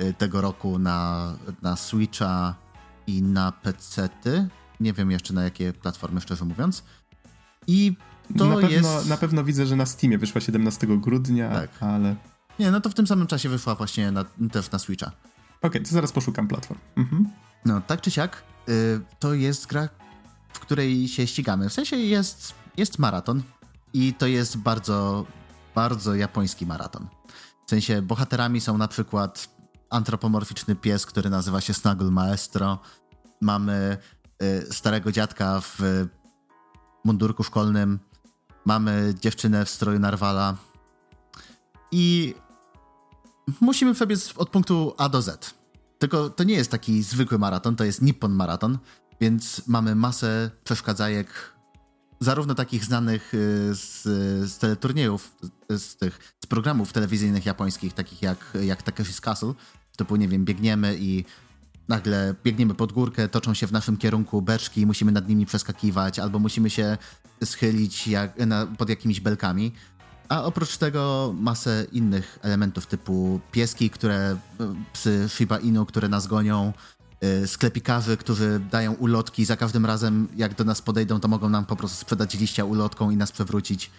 y, 0.00 0.14
tego 0.14 0.40
roku 0.40 0.78
na, 0.78 1.32
na 1.62 1.76
Switcha 1.76 2.54
i 3.06 3.22
na 3.22 3.52
PC-ty. 3.52 4.48
Nie 4.80 4.92
wiem 4.92 5.10
jeszcze 5.10 5.34
na 5.34 5.44
jakie 5.44 5.72
platformy, 5.72 6.20
szczerze 6.20 6.44
mówiąc. 6.44 6.84
I 7.66 7.96
to 8.38 8.46
na 8.46 8.54
pewno, 8.54 8.70
jest... 8.70 9.08
Na 9.08 9.16
pewno 9.16 9.44
widzę, 9.44 9.66
że 9.66 9.76
na 9.76 9.86
Steamie 9.86 10.18
wyszła 10.18 10.40
17 10.40 10.86
grudnia, 10.86 11.50
tak. 11.50 11.70
ale... 11.82 12.16
Nie, 12.58 12.70
no 12.70 12.80
to 12.80 12.90
w 12.90 12.94
tym 12.94 13.06
samym 13.06 13.26
czasie 13.26 13.48
wyszła 13.48 13.74
właśnie 13.74 14.12
na, 14.12 14.24
też 14.52 14.70
na 14.70 14.78
Switcha. 14.78 15.06
Okej, 15.06 15.70
okay, 15.70 15.80
to 15.80 15.88
zaraz 15.88 16.12
poszukam 16.12 16.48
platform. 16.48 16.80
Mhm. 16.96 17.28
No, 17.64 17.80
tak 17.80 18.00
czy 18.00 18.10
siak, 18.10 18.42
y, 18.68 19.00
to 19.18 19.34
jest 19.34 19.66
gra, 19.66 19.88
w 20.52 20.60
której 20.60 21.08
się 21.08 21.26
ścigamy. 21.26 21.68
W 21.68 21.72
sensie 21.72 21.96
jest, 21.96 22.54
jest 22.76 22.98
maraton 22.98 23.42
i 23.92 24.14
to 24.14 24.26
jest 24.26 24.56
bardzo, 24.56 25.26
bardzo 25.74 26.14
japoński 26.14 26.66
maraton. 26.66 27.06
W 27.66 27.70
sensie 27.70 28.02
bohaterami 28.02 28.60
są 28.60 28.78
na 28.78 28.88
przykład 28.88 29.48
antropomorficzny 29.90 30.76
pies, 30.76 31.06
który 31.06 31.30
nazywa 31.30 31.60
się 31.60 31.74
Snuggle 31.74 32.10
Maestro. 32.10 32.78
Mamy 33.40 33.98
starego 34.70 35.12
dziadka 35.12 35.60
w 35.60 36.06
mundurku 37.04 37.44
szkolnym. 37.44 37.98
Mamy 38.64 39.14
dziewczynę 39.20 39.64
w 39.64 39.70
stroju 39.70 39.98
narwala. 39.98 40.56
I 41.92 42.34
musimy 43.60 43.94
przebiec 43.94 44.32
od 44.36 44.50
punktu 44.50 44.94
A 44.98 45.08
do 45.08 45.22
Z. 45.22 45.54
Tylko 45.98 46.30
to 46.30 46.44
nie 46.44 46.54
jest 46.54 46.70
taki 46.70 47.02
zwykły 47.02 47.38
maraton, 47.38 47.76
to 47.76 47.84
jest 47.84 48.02
Nippon 48.02 48.32
maraton, 48.32 48.78
więc 49.20 49.62
mamy 49.66 49.94
masę 49.94 50.50
przeszkadzajek 50.64 51.56
zarówno 52.20 52.54
takich 52.54 52.84
znanych 52.84 53.34
y, 53.34 53.74
z, 53.74 54.02
z 54.52 54.58
teleturniejów, 54.58 55.36
z 55.68 55.96
tych 55.96 56.34
z 56.44 56.46
programów 56.46 56.92
telewizyjnych 56.92 57.46
japońskich, 57.46 57.92
takich 57.92 58.22
jak, 58.22 58.52
jak 58.62 58.82
Takeshi's 58.82 59.20
Castle, 59.20 59.54
typu, 59.96 60.16
nie 60.16 60.28
wiem, 60.28 60.44
biegniemy 60.44 60.96
i 60.98 61.24
nagle 61.90 62.34
biegniemy 62.44 62.74
pod 62.74 62.92
górkę, 62.92 63.28
toczą 63.28 63.54
się 63.54 63.66
w 63.66 63.72
naszym 63.72 63.96
kierunku 63.96 64.42
beczki, 64.42 64.86
musimy 64.86 65.12
nad 65.12 65.28
nimi 65.28 65.46
przeskakiwać, 65.46 66.18
albo 66.18 66.38
musimy 66.38 66.70
się 66.70 66.98
schylić 67.44 68.08
jak, 68.08 68.38
na, 68.38 68.66
pod 68.66 68.88
jakimiś 68.88 69.20
belkami. 69.20 69.72
A 70.28 70.44
oprócz 70.44 70.76
tego 70.76 71.34
masę 71.38 71.86
innych 71.92 72.38
elementów 72.42 72.86
typu 72.86 73.40
pieski, 73.52 73.90
które, 73.90 74.36
psy 74.92 75.28
Shiba 75.28 75.58
Inu, 75.58 75.86
które 75.86 76.08
nas 76.08 76.26
gonią, 76.26 76.72
Y, 77.24 77.46
sklepikarze, 77.46 78.16
którzy 78.16 78.60
dają 78.70 78.92
ulotki, 78.92 79.44
za 79.44 79.56
każdym 79.56 79.86
razem 79.86 80.28
jak 80.36 80.54
do 80.54 80.64
nas 80.64 80.82
podejdą, 80.82 81.20
to 81.20 81.28
mogą 81.28 81.48
nam 81.48 81.66
po 81.66 81.76
prostu 81.76 81.96
sprzedać 82.00 82.34
liścia 82.34 82.64
ulotką 82.64 83.10
i 83.10 83.16
nas 83.16 83.32
przewrócić. 83.32 83.90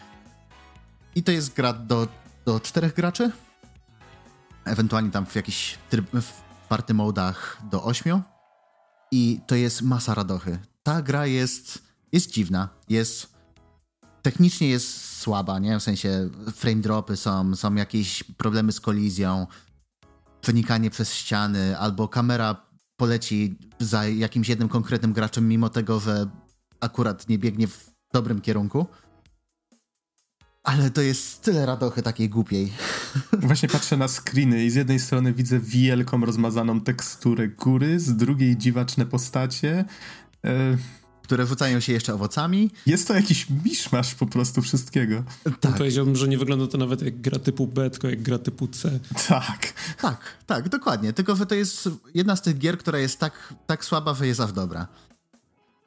I 1.16 1.24
to 1.24 1.32
jest 1.32 1.54
gra 1.54 1.74
do, 1.74 2.08
do 2.46 2.60
czterech 2.60 2.94
graczy, 2.94 3.32
ewentualnie 4.66 5.12
tam 5.12 5.26
w 5.26 5.36
jakichś 5.36 5.78
tryb, 5.90 6.06
w 6.22 6.51
party 6.72 6.94
modach 6.94 7.62
do 7.72 7.84
ośmiu. 7.84 8.22
I 9.12 9.42
to 9.48 9.56
jest 9.56 9.82
masa 9.82 10.14
radochy. 10.14 10.60
Ta 10.84 11.02
gra 11.02 11.26
jest, 11.26 11.84
jest 12.12 12.32
dziwna, 12.32 12.70
jest 12.90 13.34
technicznie 14.22 14.70
jest 14.70 15.18
słaba, 15.20 15.60
nie? 15.60 15.80
W 15.80 15.84
sensie 15.84 16.30
frame 16.56 16.82
dropy 16.82 17.18
są, 17.18 17.56
są 17.56 17.76
jakieś 17.76 18.24
problemy 18.24 18.72
z 18.72 18.80
kolizją, 18.80 19.48
przenikanie 20.42 20.90
przez 20.90 21.14
ściany, 21.14 21.78
albo 21.78 22.08
kamera 22.08 22.56
poleci 22.98 23.58
za 23.80 24.08
jakimś 24.08 24.50
jednym 24.50 24.70
konkretnym 24.70 25.14
graczem, 25.14 25.48
mimo 25.48 25.70
tego, 25.70 26.00
że 26.00 26.30
akurat 26.80 27.30
nie 27.30 27.38
biegnie 27.38 27.68
w 27.68 27.92
dobrym 28.14 28.42
kierunku. 28.42 28.86
Ale 30.64 30.90
to 30.90 31.02
jest 31.02 31.42
tyle 31.42 31.66
radochy 31.66 32.02
takiej 32.02 32.30
głupiej. 32.30 32.74
Właśnie 33.48 33.70
patrzę 33.70 33.98
na 33.98 34.08
screeny 34.08 34.66
i 34.66 34.70
z 34.70 34.76
jednej 34.76 35.00
strony 35.00 35.34
widzę 35.34 35.60
wielką, 35.60 36.26
rozmazaną 36.26 36.82
teksturę 36.82 37.48
góry, 37.48 38.00
z 38.00 38.16
drugiej 38.16 38.58
dziwaczne 38.58 39.06
postacie. 39.06 39.86
E, 40.46 40.78
które 41.24 41.46
rzucają 41.46 41.80
się 41.80 41.94
jeszcze 41.94 42.14
owocami. 42.14 42.72
Jest 42.86 43.08
to 43.08 43.14
jakiś 43.14 43.48
miszmasz 43.66 44.16
po 44.16 44.26
prostu 44.26 44.62
wszystkiego. 44.62 45.24
Tak. 45.60 45.78
Powiedziałbym, 45.78 46.16
że 46.16 46.28
nie 46.28 46.38
wygląda 46.38 46.68
to 46.68 46.78
nawet 46.78 47.02
jak 47.02 47.22
gra 47.22 47.40
typu 47.40 47.68
B, 47.68 47.90
tylko 47.90 48.10
jak 48.10 48.22
gra 48.22 48.40
typu 48.40 48.68
C. 48.68 49.00
Tak. 49.28 49.74
Tak, 50.02 50.20
tak, 50.46 50.70
dokładnie. 50.70 51.14
Tylko, 51.14 51.36
że 51.36 51.46
to 51.46 51.56
jest 51.56 51.90
jedna 52.14 52.36
z 52.36 52.42
tych 52.42 52.58
gier, 52.58 52.78
która 52.78 53.00
jest 53.00 53.20
tak, 53.20 53.54
tak 53.68 53.86
słaba, 53.86 54.14
że 54.14 54.28
jest 54.28 54.40
aż 54.40 54.52
dobra. 54.52 54.88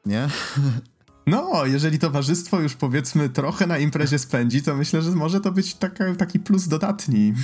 Nie? 0.07 0.28
No, 1.26 1.66
jeżeli 1.66 1.99
towarzystwo 1.99 2.61
już 2.61 2.75
powiedzmy 2.75 3.28
trochę 3.28 3.66
na 3.66 3.78
imprezie 3.78 4.19
spędzi, 4.19 4.62
to 4.62 4.75
myślę, 4.75 5.02
że 5.02 5.11
może 5.11 5.40
to 5.40 5.52
być 5.52 5.75
taka, 5.75 6.14
taki 6.14 6.38
plus 6.38 6.69
dodatni. 6.69 7.35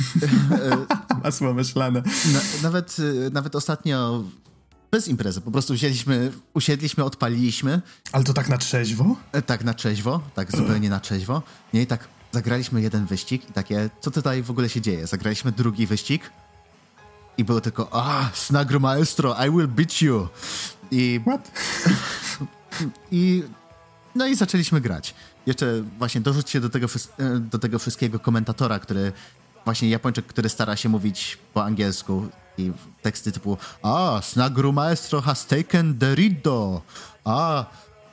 Masło 1.25 1.55
myślane. 1.55 2.03
Na, 2.33 2.41
nawet, 2.63 2.97
nawet 3.33 3.57
ostatnio 3.57 4.25
bez 4.91 5.09
imprezy, 5.09 5.41
po 5.41 5.51
prostu 5.51 5.75
wzięliśmy, 5.75 6.33
usiedliśmy, 6.55 7.05
odpaliliśmy. 7.05 7.81
Ale 8.13 8.25
to 8.25 8.33
tak 8.33 8.49
na 8.49 8.59
trzeźwo? 8.59 9.17
E, 9.33 9.43
tak, 9.43 9.65
na 9.65 9.75
trzeźwo, 9.75 10.21
tak 10.35 10.57
zupełnie 10.57 10.91
na 10.91 11.01
trzeźwo. 11.01 11.43
Nie, 11.75 11.83
i 11.83 11.87
tak 11.87 12.09
zagraliśmy 12.33 12.83
jeden 12.83 13.07
wyścig 13.07 13.51
i 13.51 13.53
takie, 13.53 13.91
co 14.01 14.11
tutaj 14.11 14.43
w 14.43 14.51
ogóle 14.51 14.69
się 14.69 14.81
dzieje? 14.81 15.07
Zagraliśmy 15.07 15.53
drugi 15.53 15.87
wyścig 15.87 16.31
i 17.39 17.45
było 17.45 17.61
tylko, 17.61 17.89
ah, 17.93 18.31
Snagro 18.35 18.81
Maestro, 18.81 19.37
I 19.47 19.51
will 19.51 19.69
beat 19.69 20.03
you. 20.03 20.29
I... 20.91 21.21
What? 21.27 21.51
I... 23.13 23.43
No 24.15 24.27
i 24.27 24.37
zaczęliśmy 24.37 24.81
grać. 24.81 25.15
Jeszcze 25.47 25.83
właśnie 25.99 26.21
dorzuć 26.21 26.51
się 26.51 26.61
do 26.61 26.69
tego, 26.69 26.87
e, 27.19 27.39
do 27.39 27.59
tego 27.59 27.79
wszystkiego 27.79 28.19
komentatora, 28.19 28.79
który 28.79 29.13
właśnie 29.65 29.89
Japończyk, 29.89 30.27
który 30.27 30.49
stara 30.49 30.77
się 30.77 30.89
mówić 30.89 31.39
po 31.55 31.65
angielsku 31.65 32.29
i 32.59 32.73
teksty 33.03 33.33
typu 33.33 33.59
A, 33.83 34.21
Snagru 34.23 34.73
Maestro 34.73 35.21
has 35.21 35.47
taken 35.47 35.99
the 35.99 36.15
Riddo. 36.15 36.83
A, 37.25 37.65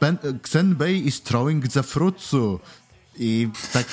ben, 0.01 0.17
Xenbei 0.43 1.07
is 1.07 1.21
throwing 1.21 1.67
the 1.67 1.83
fruitsu. 1.83 2.59
I 3.19 3.49
tak 3.73 3.85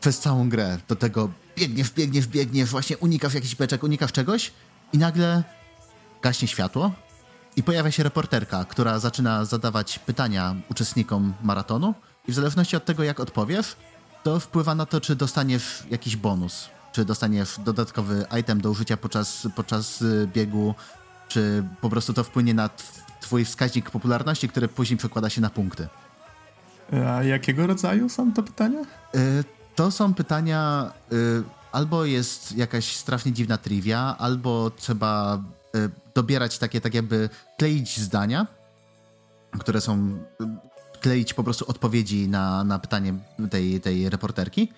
przez 0.00 0.18
całą 0.18 0.48
grę 0.48 0.78
do 0.88 0.96
tego 0.96 1.30
biegnie, 1.56 1.84
biegnie, 1.96 2.22
biegnie, 2.22 2.66
właśnie 2.66 2.98
unikasz 2.98 3.34
jakiś 3.34 3.54
beczek, 3.54 3.82
unikasz 3.82 4.12
czegoś 4.12 4.52
i 4.92 4.98
nagle 4.98 5.44
gaśnie 6.22 6.48
światło 6.48 6.92
i 7.56 7.62
pojawia 7.62 7.90
się 7.90 8.02
reporterka, 8.02 8.64
która 8.64 8.98
zaczyna 8.98 9.44
zadawać 9.44 9.98
pytania 9.98 10.54
uczestnikom 10.70 11.34
maratonu 11.42 11.94
i 12.28 12.32
w 12.32 12.34
zależności 12.34 12.76
od 12.76 12.84
tego, 12.84 13.04
jak 13.04 13.20
odpowiesz, 13.20 13.76
to 14.22 14.40
wpływa 14.40 14.74
na 14.74 14.86
to, 14.86 15.00
czy 15.00 15.16
dostaniesz 15.16 15.82
jakiś 15.90 16.16
bonus 16.16 16.68
czy 16.94 17.04
dostaniesz 17.04 17.60
dodatkowy 17.64 18.26
item 18.40 18.60
do 18.60 18.70
użycia 18.70 18.96
podczas, 18.96 19.48
podczas 19.56 20.02
y, 20.02 20.28
biegu, 20.32 20.74
czy 21.28 21.64
po 21.80 21.90
prostu 21.90 22.12
to 22.12 22.24
wpłynie 22.24 22.54
na 22.54 22.70
twój 23.20 23.44
wskaźnik 23.44 23.90
popularności, 23.90 24.48
który 24.48 24.68
później 24.68 24.96
przekłada 24.96 25.30
się 25.30 25.40
na 25.40 25.50
punkty. 25.50 25.88
A 27.06 27.22
jakiego 27.22 27.66
rodzaju 27.66 28.08
są 28.08 28.32
to 28.32 28.42
pytania? 28.42 28.80
Y, 29.14 29.44
to 29.74 29.90
są 29.90 30.14
pytania, 30.14 30.92
y, 31.12 31.42
albo 31.72 32.04
jest 32.04 32.56
jakaś 32.56 32.96
strasznie 32.96 33.32
dziwna 33.32 33.58
trivia, 33.58 34.16
albo 34.18 34.70
trzeba 34.70 35.42
dobierać 36.14 36.58
takie, 36.58 36.80
tak 36.80 36.94
jakby 36.94 37.28
kleić 37.58 38.00
zdania, 38.00 38.46
które 39.58 39.80
są, 39.80 40.18
kleić 41.00 41.34
po 41.34 41.44
prostu 41.44 41.64
odpowiedzi 41.68 42.28
na, 42.28 42.64
na 42.64 42.78
pytanie 42.78 43.14
tej, 43.50 43.80
tej 43.80 44.10
reporterki. 44.10 44.72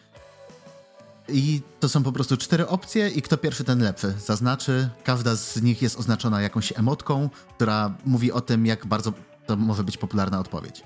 I 1.28 1.60
to 1.80 1.88
są 1.88 2.02
po 2.02 2.12
prostu 2.12 2.36
cztery 2.36 2.68
opcje 2.68 3.08
i 3.08 3.22
kto 3.22 3.36
pierwszy, 3.36 3.64
ten 3.64 3.82
lepszy. 3.82 4.14
Zaznaczy, 4.26 4.88
każda 5.04 5.36
z 5.36 5.62
nich 5.62 5.82
jest 5.82 5.98
oznaczona 5.98 6.40
jakąś 6.40 6.72
emotką, 6.78 7.30
która 7.54 7.94
mówi 8.04 8.32
o 8.32 8.40
tym, 8.40 8.66
jak 8.66 8.86
bardzo 8.86 9.12
to 9.46 9.56
może 9.56 9.84
być 9.84 9.98
popularna 9.98 10.40
odpowiedź. 10.40 10.82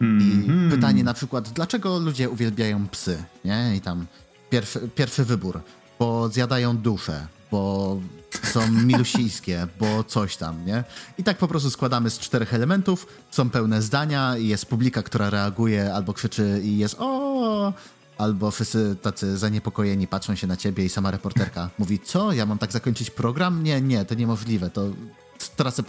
I 0.00 0.04
mhm. 0.04 0.70
pytanie 0.70 1.04
na 1.04 1.14
przykład, 1.14 1.48
dlaczego 1.48 1.98
ludzie 1.98 2.30
uwielbiają 2.30 2.88
psy, 2.88 3.24
nie? 3.44 3.76
I 3.76 3.80
tam 3.80 4.06
pierwszy, 4.50 4.88
pierwszy 4.94 5.24
wybór, 5.24 5.60
bo 5.98 6.28
zjadają 6.28 6.76
duszę, 6.76 7.26
bo 7.52 8.00
są 8.42 8.70
milusijskie, 8.70 9.66
bo 9.80 10.04
coś 10.04 10.36
tam, 10.36 10.66
nie? 10.66 10.84
I 11.18 11.24
tak 11.24 11.38
po 11.38 11.48
prostu 11.48 11.70
składamy 11.70 12.10
z 12.10 12.18
czterech 12.18 12.54
elementów, 12.54 13.06
są 13.30 13.50
pełne 13.50 13.82
zdania 13.82 14.36
i 14.36 14.48
jest 14.48 14.66
publika, 14.66 15.02
która 15.02 15.30
reaguje 15.30 15.94
albo 15.94 16.12
krzyczy 16.12 16.60
i 16.64 16.78
jest 16.78 16.96
o, 16.98 17.72
albo 18.18 18.50
wszyscy 18.50 18.96
tacy 19.02 19.38
zaniepokojeni 19.38 20.06
patrzą 20.06 20.34
się 20.34 20.46
na 20.46 20.56
ciebie 20.56 20.84
i 20.84 20.88
sama 20.88 21.10
reporterka 21.10 21.70
mówi, 21.78 21.98
co, 21.98 22.32
ja 22.32 22.46
mam 22.46 22.58
tak 22.58 22.72
zakończyć 22.72 23.10
program? 23.10 23.62
Nie, 23.62 23.80
nie, 23.80 24.04
to 24.04 24.14
niemożliwe, 24.14 24.70
to 24.70 24.90
stracę, 25.38 25.82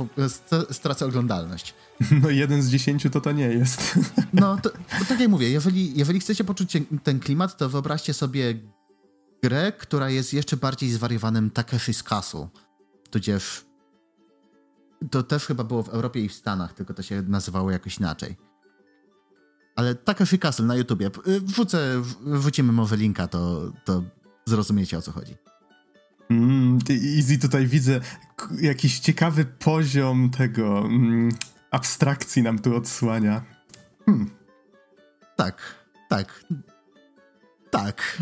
stracę 0.72 1.06
oglądalność. 1.06 1.74
No 2.22 2.30
jeden 2.30 2.62
z 2.62 2.70
dziesięciu 2.70 3.10
to 3.10 3.22
to 3.22 3.32
nie 3.32 3.48
jest. 3.48 4.00
No, 4.34 4.58
to, 4.58 4.70
to 4.70 5.06
tak 5.10 5.20
jak 5.20 5.30
mówię, 5.30 5.50
jeżeli, 5.50 5.98
jeżeli 5.98 6.20
chcecie 6.20 6.44
poczuć 6.44 6.78
ten 7.04 7.20
klimat, 7.20 7.58
to 7.58 7.70
wyobraźcie 7.70 8.14
sobie 8.14 8.54
grę, 9.44 9.72
która 9.72 10.10
jest 10.10 10.34
jeszcze 10.34 10.58
bardziej 10.58 10.92
zwariowanym 10.92 11.50
Takeshi's 11.50 12.04
Castle, 12.04 12.48
tudzież 13.10 13.66
to 15.12 15.24
też 15.24 15.46
chyba 15.46 15.64
było 15.64 15.84
w 15.84 15.90
Europie 15.90 16.20
i 16.20 16.30
w 16.30 16.34
Stanach, 16.34 16.74
tylko 16.74 16.94
to 16.94 17.04
się 17.04 17.22
nazywało 17.22 17.72
jakoś 17.72 17.98
inaczej. 17.98 18.36
Ale 19.76 19.96
Takashi 19.96 20.40
Castle 20.40 20.66
na 20.66 20.76
YouTubie. 20.76 21.10
Wrzucę, 21.26 22.02
wrzucimy 22.22 22.72
może 22.72 22.98
linka, 22.98 23.28
to, 23.28 23.72
to 23.86 24.04
zrozumiecie 24.46 24.98
o 24.98 25.02
co 25.02 25.12
chodzi. 25.12 25.36
Mm, 26.30 26.80
easy 27.18 27.40
tutaj 27.40 27.68
widzę 27.68 28.00
jakiś 28.62 29.00
ciekawy 29.00 29.46
poziom 29.46 30.30
tego 30.30 30.80
mm, 30.80 31.30
abstrakcji 31.72 32.44
nam 32.44 32.60
tu 32.60 32.76
odsłania. 32.76 33.44
Hmm. 34.06 34.30
Tak, 35.36 35.62
tak. 36.10 36.44
Tak. 37.74 38.22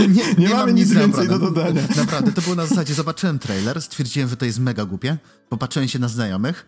nie, 0.00 0.08
nie, 0.08 0.34
nie 0.38 0.48
mamy 0.48 0.72
nic 0.72 0.92
więcej 0.92 1.28
do 1.28 1.38
dodania. 1.38 1.82
Naprawdę, 1.96 2.32
to 2.32 2.42
było 2.42 2.54
na 2.54 2.66
zasadzie, 2.66 2.94
zobaczyłem 2.94 3.38
trailer, 3.38 3.82
stwierdziłem, 3.82 4.28
że 4.28 4.36
to 4.36 4.44
jest 4.44 4.58
mega 4.58 4.84
głupie, 4.84 5.16
popatrzyłem 5.48 5.88
się 5.88 5.98
na 5.98 6.08
znajomych, 6.08 6.66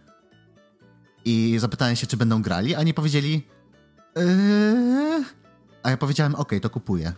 i 1.25 1.59
zapytałem 1.59 1.97
się, 1.97 2.07
czy 2.07 2.17
będą 2.17 2.43
grali, 2.43 2.75
a 2.75 2.83
nie 2.83 2.95
powiedzieli. 2.95 3.43
Eee... 4.17 5.25
A 5.83 5.91
ja 5.91 5.97
powiedziałem, 5.97 6.35
okej, 6.35 6.43
okay, 6.43 6.61
to 6.61 6.71
kupuję. 6.71 7.13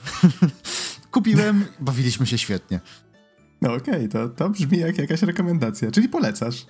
Kupiłem, 1.11 1.65
bawiliśmy 1.81 2.27
się 2.27 2.39
świetnie. 2.39 2.81
No 3.63 3.75
okej, 3.75 3.95
okay, 3.95 4.09
to, 4.09 4.29
to 4.29 4.51
brzmi 4.51 4.79
jak 4.79 4.99
jakaś 4.99 5.23
rekomendacja, 5.23 5.91
czyli 5.91 6.09
polecasz. 6.09 6.67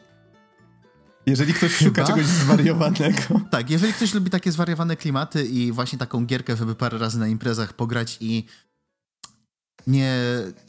Jeżeli 1.30 1.54
ktoś 1.54 1.72
Chyba? 1.72 1.88
szuka 1.88 2.04
czegoś 2.04 2.26
zwariowanego. 2.26 3.40
Tak, 3.50 3.70
jeżeli 3.70 3.92
ktoś 3.92 4.14
lubi 4.14 4.30
takie 4.30 4.52
zwariowane 4.52 4.96
klimaty 4.96 5.46
i 5.46 5.72
właśnie 5.72 5.98
taką 5.98 6.26
gierkę, 6.26 6.56
żeby 6.56 6.74
parę 6.74 6.98
razy 6.98 7.18
na 7.18 7.28
imprezach 7.28 7.72
pograć 7.72 8.16
i 8.20 8.46
nie, 9.86 10.16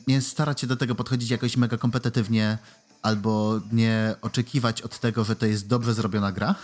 nie 0.08 0.22
starać 0.22 0.62
się 0.62 0.68
do 0.68 0.78
tego 0.78 0.96
podchodzić 0.96 1.30
jakoś 1.30 1.58
mega 1.58 1.78
kompetytywnie, 1.78 2.58
albo 3.02 3.62
nie 3.72 4.16
oczekiwać 4.22 4.82
od 4.82 5.00
tego, 5.00 5.24
że 5.24 5.36
to 5.36 5.46
jest 5.46 5.68
dobrze 5.68 5.94
zrobiona 5.94 6.32
gra, 6.32 6.56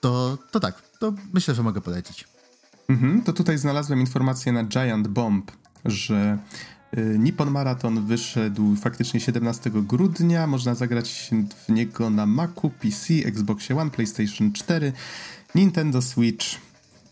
to, 0.00 0.38
to 0.50 0.60
tak, 0.60 0.82
to 0.98 1.12
myślę, 1.32 1.54
że 1.54 1.62
mogę 1.62 1.80
polecić. 1.80 2.28
Mhm, 2.88 3.22
to 3.22 3.32
tutaj 3.32 3.58
znalazłem 3.58 4.00
informację 4.00 4.52
na 4.52 4.64
Giant 4.64 5.08
Bomb, 5.08 5.52
że 5.84 6.38
Nippon 6.96 7.50
Marathon 7.50 8.06
wyszedł 8.06 8.76
faktycznie 8.76 9.20
17 9.20 9.70
grudnia. 9.74 10.46
Można 10.46 10.74
zagrać 10.74 11.30
w 11.66 11.72
niego 11.72 12.10
na 12.10 12.26
Macu, 12.26 12.70
PC, 12.70 13.14
Xbox 13.24 13.70
One, 13.70 13.90
PlayStation 13.90 14.52
4, 14.52 14.92
Nintendo 15.54 16.02
Switch 16.02 16.46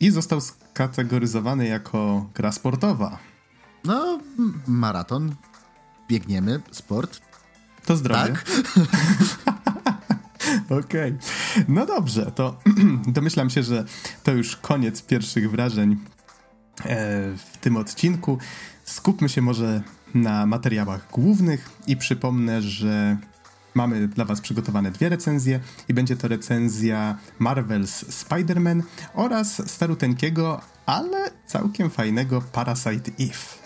i 0.00 0.10
został 0.10 0.40
skategoryzowany 0.40 1.66
jako 1.66 2.30
gra 2.34 2.52
sportowa. 2.52 3.18
No, 3.84 4.20
maraton. 4.66 5.34
Biegniemy, 6.08 6.60
sport. 6.70 7.20
To 7.86 7.96
zdrowie. 7.96 8.20
Tak. 8.20 8.44
Okej. 10.64 10.78
Okay. 10.78 11.18
No 11.68 11.86
dobrze, 11.86 12.32
to 12.34 12.58
domyślam 13.06 13.50
się, 13.50 13.62
że 13.62 13.84
to 14.22 14.32
już 14.32 14.56
koniec 14.56 15.02
pierwszych 15.02 15.50
wrażeń 15.50 15.96
w 17.36 17.56
tym 17.60 17.76
odcinku. 17.76 18.38
Skupmy 18.84 19.28
się 19.28 19.42
może 19.42 19.82
na 20.14 20.46
materiałach 20.46 21.08
głównych 21.12 21.70
i 21.86 21.96
przypomnę, 21.96 22.62
że 22.62 23.16
mamy 23.74 24.08
dla 24.08 24.24
Was 24.24 24.40
przygotowane 24.40 24.90
dwie 24.90 25.08
recenzje 25.08 25.60
i 25.88 25.94
będzie 25.94 26.16
to 26.16 26.28
recenzja 26.28 27.18
Marvel's 27.40 28.04
Spider-Man 28.04 28.82
oraz 29.14 29.70
staruteńkiego, 29.70 30.60
ale 30.86 31.30
całkiem 31.46 31.90
fajnego 31.90 32.42
Parasite 32.52 33.12
Eve. 33.20 33.65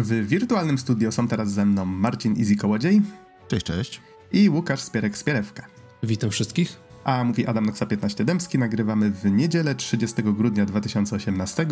W 0.00 0.28
wirtualnym 0.28 0.78
studio 0.78 1.12
są 1.12 1.28
teraz 1.28 1.52
ze 1.52 1.66
mną 1.66 1.84
Marcin 1.84 2.34
Izzy 2.34 2.56
Kołodziej. 2.56 3.02
Cześć, 3.48 3.66
cześć. 3.66 4.00
I 4.32 4.50
Łukasz 4.50 4.80
Spierek-Spierewka. 4.80 5.62
Witam 6.02 6.30
wszystkich. 6.30 6.76
A 7.04 7.24
mówi 7.24 7.46
Adam 7.46 7.66
Noxa 7.66 7.86
15 7.86 8.24
Dębski. 8.24 8.58
Nagrywamy 8.58 9.10
w 9.10 9.24
niedzielę 9.24 9.74
30 9.74 10.22
grudnia 10.22 10.66
2018 10.66 11.66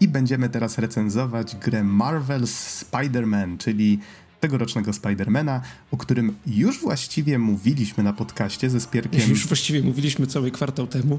i 0.00 0.08
będziemy 0.08 0.48
teraz 0.48 0.78
recenzować 0.78 1.56
grę 1.56 1.82
Marvel's 1.82 2.84
Spider-Man, 2.84 3.58
czyli 3.58 3.98
tegorocznego 4.40 4.92
Spidermana, 4.92 5.60
o 5.90 5.96
którym 5.96 6.36
już 6.46 6.80
właściwie 6.80 7.38
mówiliśmy 7.38 8.04
na 8.04 8.12
podcaście 8.12 8.70
ze 8.70 8.80
Spierkiem. 8.80 9.30
Już 9.30 9.46
właściwie 9.46 9.82
mówiliśmy 9.82 10.26
cały 10.26 10.50
kwartał 10.50 10.86
temu. 10.86 11.18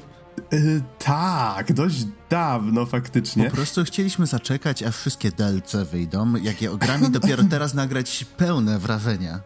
Yy, 0.52 0.82
tak, 1.00 1.74
dość 1.74 2.06
dawno 2.30 2.86
faktycznie. 2.86 3.50
Po 3.50 3.56
prostu 3.56 3.84
chcieliśmy 3.84 4.26
zaczekać, 4.26 4.84
aż 4.84 4.98
wszystkie 4.98 5.32
DLC 5.32 5.76
wyjdą, 5.92 6.36
jak 6.36 6.62
je 6.62 6.72
ogramy, 6.72 7.10
dopiero 7.10 7.44
teraz 7.44 7.74
nagrać 7.74 8.26
pełne 8.38 8.80
wrażenia 8.80 9.40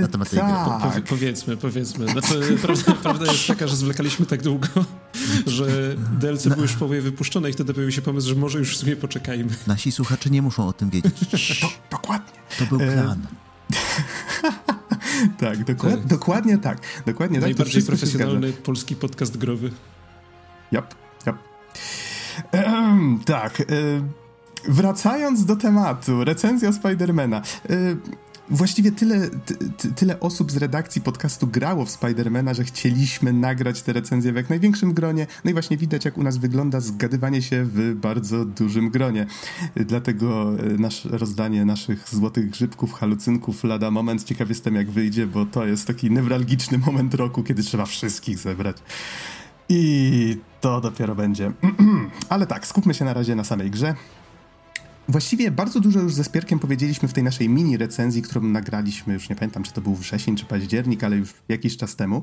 na 0.00 0.08
temat 0.08 0.30
tej 0.30 0.38
tak. 0.38 0.92
gry. 0.92 1.02
Po, 1.02 1.08
powiedzmy, 1.08 1.56
powiedzmy. 1.56 2.08
Znaczy, 2.08 2.58
prawda, 2.62 2.92
prawda, 3.02 3.32
jest 3.32 3.46
taka, 3.46 3.66
że 3.66 3.76
zwlekaliśmy 3.76 4.26
tak 4.26 4.42
długo, 4.42 4.68
że 5.46 5.96
DLC 6.20 6.44
Na... 6.44 6.54
były 6.54 6.62
już 6.62 6.72
w 6.72 6.78
połowie 6.78 7.00
wypuszczone 7.00 7.50
i 7.50 7.52
wtedy 7.52 7.74
pojawił 7.74 7.92
się 7.92 8.02
pomysł, 8.02 8.28
że 8.28 8.34
może 8.34 8.58
już 8.58 8.76
w 8.76 8.80
sumie 8.80 8.96
poczekajmy. 8.96 9.50
Nasi 9.66 9.92
słuchacze 9.92 10.30
nie 10.30 10.42
muszą 10.42 10.68
o 10.68 10.72
tym 10.72 10.90
wiedzieć. 10.90 11.12
To, 11.60 11.68
dokładnie. 11.90 12.40
To 12.58 12.66
był 12.66 12.82
e, 12.82 12.92
plan. 12.92 13.26
tak, 15.40 15.64
dokład, 15.64 15.94
tak, 15.94 16.06
dokładnie 16.06 16.58
tak. 16.58 16.78
Dokładnie 17.06 17.40
Najbardziej 17.40 17.82
tak, 17.82 17.86
profesjonalny 17.86 18.52
polski 18.52 18.96
podcast 18.96 19.36
growy. 19.36 19.70
Jap, 20.72 20.94
jap. 21.26 21.36
Ehm, 22.52 23.18
tak. 23.24 23.60
E, 23.60 23.64
wracając 24.68 25.44
do 25.44 25.56
tematu, 25.56 26.24
recenzja 26.24 26.72
Spidermana. 26.72 27.42
E, 27.70 27.76
właściwie 28.50 28.92
tyle, 28.92 29.30
ty, 29.76 29.92
tyle 29.92 30.20
osób 30.20 30.52
z 30.52 30.56
redakcji 30.56 31.02
podcastu 31.02 31.46
grało 31.46 31.84
w 31.84 31.90
Spidermana, 31.90 32.54
że 32.54 32.64
chcieliśmy 32.64 33.32
nagrać 33.32 33.82
tę 33.82 33.92
recenzję 33.92 34.32
w 34.32 34.36
jak 34.36 34.50
największym 34.50 34.94
gronie. 34.94 35.26
No 35.44 35.50
i 35.50 35.54
właśnie 35.54 35.76
widać, 35.76 36.04
jak 36.04 36.18
u 36.18 36.22
nas 36.22 36.36
wygląda 36.36 36.80
zgadywanie 36.80 37.42
się 37.42 37.64
w 37.64 37.94
bardzo 37.94 38.44
dużym 38.44 38.90
gronie. 38.90 39.26
Dlatego 39.76 40.52
e, 40.58 40.62
nasz, 40.78 41.04
rozdanie 41.04 41.64
naszych 41.64 42.08
złotych 42.08 42.50
grzybków, 42.50 42.92
halucynków 42.92 43.64
lada 43.64 43.90
moment. 43.90 44.24
Ciekaw 44.24 44.48
jestem, 44.48 44.74
jak 44.74 44.90
wyjdzie, 44.90 45.26
bo 45.26 45.46
to 45.46 45.66
jest 45.66 45.86
taki 45.86 46.10
newralgiczny 46.10 46.78
moment 46.78 47.14
roku, 47.14 47.42
kiedy 47.42 47.62
trzeba 47.62 47.86
wszystkich 47.86 48.38
zebrać. 48.38 48.76
I 49.70 50.36
to 50.60 50.80
dopiero 50.80 51.14
będzie. 51.14 51.52
Ale 52.28 52.46
tak, 52.46 52.66
skupmy 52.66 52.94
się 52.94 53.04
na 53.04 53.14
razie 53.14 53.34
na 53.34 53.44
samej 53.44 53.70
grze. 53.70 53.94
Właściwie 55.08 55.50
bardzo 55.50 55.80
dużo 55.80 56.00
już 56.00 56.14
ze 56.14 56.24
Spierkiem 56.24 56.58
powiedzieliśmy 56.58 57.08
w 57.08 57.12
tej 57.12 57.24
naszej 57.24 57.48
mini 57.48 57.76
recenzji, 57.76 58.22
którą 58.22 58.42
nagraliśmy, 58.42 59.14
już 59.14 59.28
nie 59.28 59.36
pamiętam, 59.36 59.62
czy 59.62 59.72
to 59.72 59.80
był 59.80 59.94
wrzesień, 59.94 60.36
czy 60.36 60.44
październik, 60.44 61.04
ale 61.04 61.16
już 61.16 61.34
jakiś 61.48 61.76
czas 61.76 61.96
temu. 61.96 62.22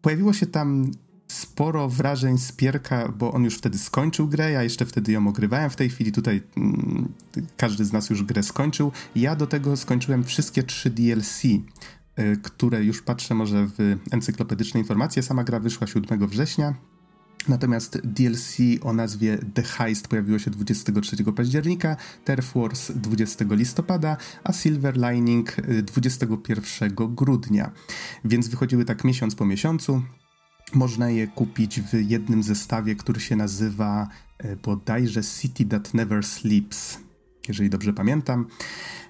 Pojawiło 0.00 0.32
się 0.32 0.46
tam 0.46 0.90
sporo 1.28 1.88
wrażeń 1.88 2.38
Spierka, 2.38 3.12
bo 3.18 3.32
on 3.32 3.44
już 3.44 3.58
wtedy 3.58 3.78
skończył 3.78 4.28
grę, 4.28 4.50
ja 4.50 4.62
jeszcze 4.62 4.86
wtedy 4.86 5.12
ją 5.12 5.28
ogrywałem 5.28 5.70
w 5.70 5.76
tej 5.76 5.90
chwili, 5.90 6.12
tutaj 6.12 6.42
mm, 6.56 7.08
każdy 7.56 7.84
z 7.84 7.92
nas 7.92 8.10
już 8.10 8.22
grę 8.22 8.42
skończył. 8.42 8.92
Ja 9.14 9.36
do 9.36 9.46
tego 9.46 9.76
skończyłem 9.76 10.24
wszystkie 10.24 10.62
trzy 10.62 10.90
DLC, 10.90 11.42
które 12.42 12.84
już 12.84 13.02
patrzę 13.02 13.34
może 13.34 13.66
w 13.66 13.96
encyklopedyczne 14.10 14.80
informacje. 14.80 15.22
Sama 15.22 15.44
gra 15.44 15.60
wyszła 15.60 15.86
7 15.86 16.26
września, 16.26 16.74
Natomiast 17.48 18.00
DLC 18.04 18.56
o 18.82 18.92
nazwie 18.92 19.38
The 19.54 19.62
Heist 19.62 20.08
pojawiło 20.08 20.38
się 20.38 20.50
23 20.50 21.16
października, 21.36 21.96
Turf 22.24 22.54
Wars 22.54 22.92
20 22.94 23.44
listopada, 23.50 24.16
a 24.44 24.52
Silver 24.52 24.96
Lining 24.96 25.56
21 25.82 26.94
grudnia. 26.94 27.70
Więc 28.24 28.48
wychodziły 28.48 28.84
tak 28.84 29.04
miesiąc 29.04 29.34
po 29.34 29.46
miesiącu. 29.46 30.02
Można 30.74 31.10
je 31.10 31.26
kupić 31.26 31.80
w 31.80 32.10
jednym 32.10 32.42
zestawie, 32.42 32.94
który 32.94 33.20
się 33.20 33.36
nazywa 33.36 34.08
e, 34.38 34.56
bodajże 34.56 35.22
City 35.22 35.64
That 35.64 35.94
Never 35.94 36.26
Sleeps, 36.26 36.98
jeżeli 37.48 37.70
dobrze 37.70 37.92
pamiętam. 37.92 38.46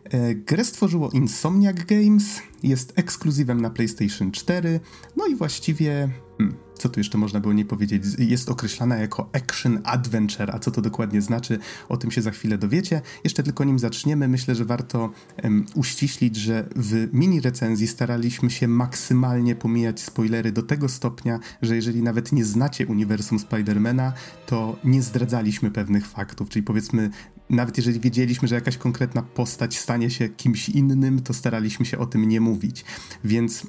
E, 0.05 0.35
grę 0.35 0.64
stworzyło 0.64 1.11
Insomniac 1.11 1.77
Games, 1.77 2.42
jest 2.62 2.92
ekskluzywem 2.96 3.61
na 3.61 3.70
PlayStation 3.70 4.31
4, 4.31 4.81
no 5.16 5.27
i 5.27 5.37
właściwie 5.37 6.09
Hmm, 6.38 6.57
co 6.74 6.88
tu 6.88 7.01
jeszcze 7.01 7.18
można 7.18 7.40
było 7.40 7.55
nie 7.55 7.64
powiedzieć? 7.64 8.05
Jest 8.18 8.48
określana 8.48 8.96
jako 8.96 9.31
action 9.33 9.81
adventure, 9.85 10.51
a 10.51 10.59
co 10.59 10.70
to 10.70 10.83
dokładnie 10.83 11.22
znaczy, 11.22 11.59
o 11.88 11.96
tym 11.96 12.11
się 12.11 12.22
za 12.22 12.31
chwilę 12.31 12.59
dowiecie. 12.59 13.01
Jeszcze 13.24 13.42
tylko 13.42 13.64
nim 13.64 13.79
zaczniemy, 13.79 14.29
myślę, 14.29 14.55
że 14.55 14.64
warto 14.64 15.11
um, 15.42 15.66
uściślić, 15.74 16.37
że 16.37 16.68
w 16.77 17.09
mini 17.12 17.40
recenzji 17.40 17.87
staraliśmy 17.87 18.51
się 18.51 18.68
maksymalnie 18.68 19.55
pomijać 19.55 20.01
spoilery 20.01 20.53
do 20.53 20.62
tego 20.62 20.88
stopnia, 20.88 21.40
że 21.62 21.77
jeżeli 21.77 22.03
nawet 22.03 22.33
nie 22.33 22.44
znacie 22.44 22.87
uniwersum 22.87 23.38
Spidermana, 23.38 24.12
to 24.46 24.77
nie 24.85 25.03
zdradzaliśmy 25.03 25.70
pewnych 25.70 26.07
faktów, 26.07 26.48
czyli 26.48 26.62
powiedzmy, 26.62 27.11
nawet 27.51 27.77
jeżeli 27.77 28.01
wiedzieliśmy, 28.01 28.49
że 28.49 28.55
jakaś 28.55 28.77
konkretna 28.77 29.23
postać 29.23 29.79
stanie 29.79 30.11
się 30.11 30.29
kimś 30.29 30.69
innym, 30.69 31.23
to 31.23 31.35
staraliśmy 31.35 31.87
się 31.87 31.99
o 31.99 32.07
tym 32.07 32.29
nie 32.29 32.41
mówić. 32.41 32.85
Więc 33.25 33.67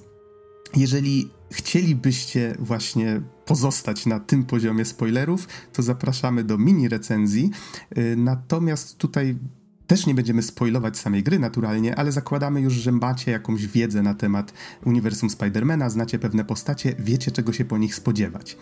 jeżeli 0.75 1.29
chcielibyście 1.51 2.55
właśnie 2.59 3.21
pozostać 3.45 4.05
na 4.05 4.19
tym 4.19 4.45
poziomie 4.45 4.85
spoilerów, 4.85 5.47
to 5.73 5.81
zapraszamy 5.81 6.43
do 6.43 6.57
mini 6.57 6.89
recenzji. 6.89 7.51
Y, 7.97 8.15
natomiast 8.17 8.97
tutaj 8.97 9.37
też 9.87 10.05
nie 10.05 10.13
będziemy 10.13 10.41
spoilować 10.41 10.97
samej 10.97 11.23
gry 11.23 11.39
naturalnie, 11.39 11.95
ale 11.95 12.11
zakładamy 12.11 12.61
już, 12.61 12.73
że 12.73 12.91
macie 12.91 13.31
jakąś 13.31 13.67
wiedzę 13.67 14.01
na 14.01 14.13
temat 14.13 14.53
uniwersum 14.85 15.29
Spidermana, 15.29 15.89
znacie 15.89 16.19
pewne 16.19 16.45
postacie, 16.45 16.95
wiecie 16.99 17.31
czego 17.31 17.53
się 17.53 17.65
po 17.65 17.77
nich 17.77 17.95
spodziewać. 17.95 18.57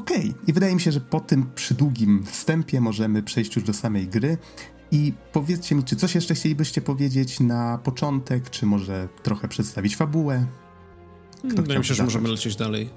Okej, 0.00 0.30
okay. 0.30 0.34
i 0.46 0.52
wydaje 0.52 0.74
mi 0.74 0.80
się, 0.80 0.92
że 0.92 1.00
po 1.00 1.20
tym 1.20 1.50
przydługim 1.54 2.24
wstępie 2.24 2.80
możemy 2.80 3.22
przejść 3.22 3.56
już 3.56 3.64
do 3.64 3.72
samej 3.72 4.08
gry. 4.08 4.38
I 4.92 5.12
powiedzcie 5.32 5.74
mi, 5.74 5.84
czy 5.84 5.96
coś 5.96 6.14
jeszcze 6.14 6.34
chcielibyście 6.34 6.80
powiedzieć 6.80 7.40
na 7.40 7.78
początek, 7.78 8.50
czy 8.50 8.66
może 8.66 9.08
trochę 9.22 9.48
przedstawić 9.48 9.96
fabułę? 9.96 10.46
Kto 11.38 11.62
Wydaje 11.62 11.78
mi 11.78 11.84
się, 11.84 11.94
że 11.94 12.04
możemy 12.04 12.28
lecieć 12.28 12.56
dalej. 12.56 12.90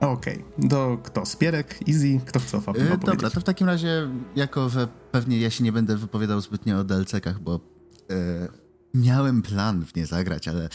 Okej, 0.00 0.44
okay. 0.56 0.68
do 0.68 0.98
kto? 1.02 1.26
Spierek, 1.26 1.78
Easy, 1.88 2.20
kto 2.26 2.40
chce 2.40 2.56
o 2.56 2.60
fabule 2.60 2.84
yy, 2.84 2.98
Dobra, 2.98 3.30
to 3.30 3.40
w 3.40 3.44
takim 3.44 3.66
razie, 3.66 4.08
jako 4.36 4.68
że 4.68 4.88
pewnie 5.12 5.40
ja 5.40 5.50
się 5.50 5.64
nie 5.64 5.72
będę 5.72 5.96
wypowiadał 5.96 6.40
zbytnio 6.40 6.78
o 6.78 6.84
DLC-kach, 6.84 7.38
bo 7.38 7.60
yy, 8.08 8.16
miałem 8.94 9.42
plan 9.42 9.86
w 9.86 9.94
nie 9.94 10.06
zagrać, 10.06 10.48
ale 10.48 10.68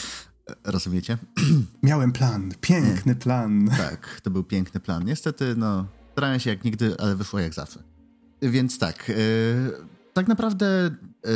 rozumiecie? 0.63 1.17
Miałem 1.83 2.11
plan, 2.11 2.51
piękny 2.61 3.15
plan. 3.15 3.69
Tak, 3.77 4.21
to 4.23 4.29
był 4.31 4.43
piękny 4.43 4.79
plan. 4.79 5.05
Niestety, 5.05 5.55
no, 5.57 5.85
starałem 6.11 6.39
się 6.39 6.49
jak 6.49 6.63
nigdy, 6.63 6.95
ale 6.99 7.15
wyszło 7.15 7.39
jak 7.39 7.53
zawsze. 7.53 7.83
Więc 8.41 8.79
tak, 8.79 9.09
yy, 9.09 9.15
tak 10.13 10.27
naprawdę 10.27 10.91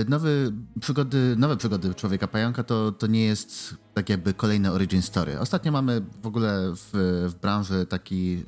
nowy 0.08 0.54
przygody, 0.80 1.36
nowe 1.38 1.58
przygody 1.58 1.94
Człowieka 1.94 2.28
Pająka 2.28 2.64
to, 2.64 2.92
to 2.92 3.08
nie 3.08 3.26
jest 3.26 3.76
tak 3.94 4.10
jakby 4.10 4.34
kolejne 4.34 4.72
origin 4.72 5.02
story. 5.02 5.40
Ostatnio 5.40 5.72
mamy 5.72 6.02
w 6.22 6.28
ogóle 6.28 6.74
w, 6.76 6.90
w 7.30 7.42
branży 7.42 7.86
taki 7.86 8.44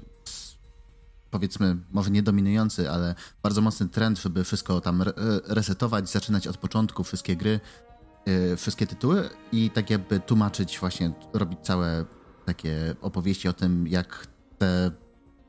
powiedzmy, 1.32 1.77
może 1.91 2.12
nie 2.12 2.23
dominujący, 2.23 2.91
ale 2.91 3.15
bardzo 3.43 3.62
mocny 3.62 3.88
trend, 3.88 4.19
żeby 4.19 4.43
wszystko 4.43 4.82
tam 4.82 5.03
resetować, 5.47 6.10
zaczynać 6.10 6.47
od 6.47 6.58
początku, 6.58 7.03
wszystkie 7.03 7.36
gry, 7.36 7.60
wszystkie 8.57 8.87
tytuły 8.87 9.29
i 9.51 9.69
tak 9.69 9.89
jakby 9.89 10.19
tłumaczyć 10.19 10.79
właśnie, 10.79 11.11
robić 11.33 11.59
całe 11.61 12.05
takie 12.45 12.95
opowieści 13.01 13.47
o 13.47 13.53
tym, 13.53 13.87
jak 13.87 14.27
te 14.57 14.91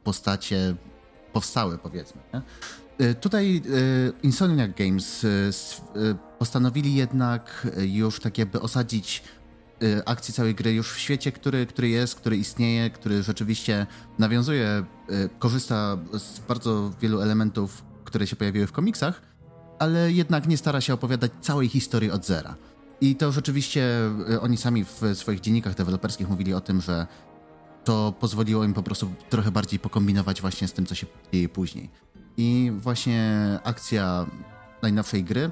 postacie 0.04 0.74
powstały, 1.32 1.78
powiedzmy. 1.78 2.20
Nie? 2.34 2.42
Y, 3.06 3.14
tutaj 3.14 3.62
y, 3.66 4.12
Insomniac 4.22 4.70
Games 4.76 5.24
y, 5.24 5.50
postanowili 6.38 6.94
jednak 6.94 7.66
już 7.78 8.20
tak 8.20 8.38
jakby 8.38 8.60
osadzić 8.60 9.22
akcję 10.06 10.34
całej 10.34 10.54
gry 10.54 10.72
już 10.72 10.92
w 10.92 10.98
świecie, 10.98 11.32
który, 11.32 11.66
który 11.66 11.88
jest, 11.88 12.14
który 12.14 12.36
istnieje, 12.36 12.90
który 12.90 13.22
rzeczywiście 13.22 13.86
nawiązuje, 14.18 14.84
korzysta 15.38 15.98
z 16.18 16.38
bardzo 16.38 16.92
wielu 17.00 17.20
elementów, 17.20 17.84
które 18.04 18.26
się 18.26 18.36
pojawiły 18.36 18.66
w 18.66 18.72
komiksach, 18.72 19.22
ale 19.78 20.12
jednak 20.12 20.48
nie 20.48 20.56
stara 20.56 20.80
się 20.80 20.94
opowiadać 20.94 21.32
całej 21.40 21.68
historii 21.68 22.10
od 22.10 22.26
zera. 22.26 22.54
I 23.00 23.16
to 23.16 23.32
rzeczywiście 23.32 23.88
oni 24.40 24.56
sami 24.56 24.84
w 24.84 25.02
swoich 25.14 25.40
dziennikach 25.40 25.74
deweloperskich 25.74 26.28
mówili 26.28 26.54
o 26.54 26.60
tym, 26.60 26.80
że 26.80 27.06
to 27.84 28.12
pozwoliło 28.20 28.64
im 28.64 28.74
po 28.74 28.82
prostu 28.82 29.10
trochę 29.30 29.50
bardziej 29.50 29.78
pokombinować 29.78 30.40
właśnie 30.40 30.68
z 30.68 30.72
tym, 30.72 30.86
co 30.86 30.94
się 30.94 31.06
dzieje 31.32 31.48
później. 31.48 31.90
I 32.36 32.72
właśnie 32.74 33.58
akcja 33.64 34.26
najnowszej 34.82 35.24
gry 35.24 35.50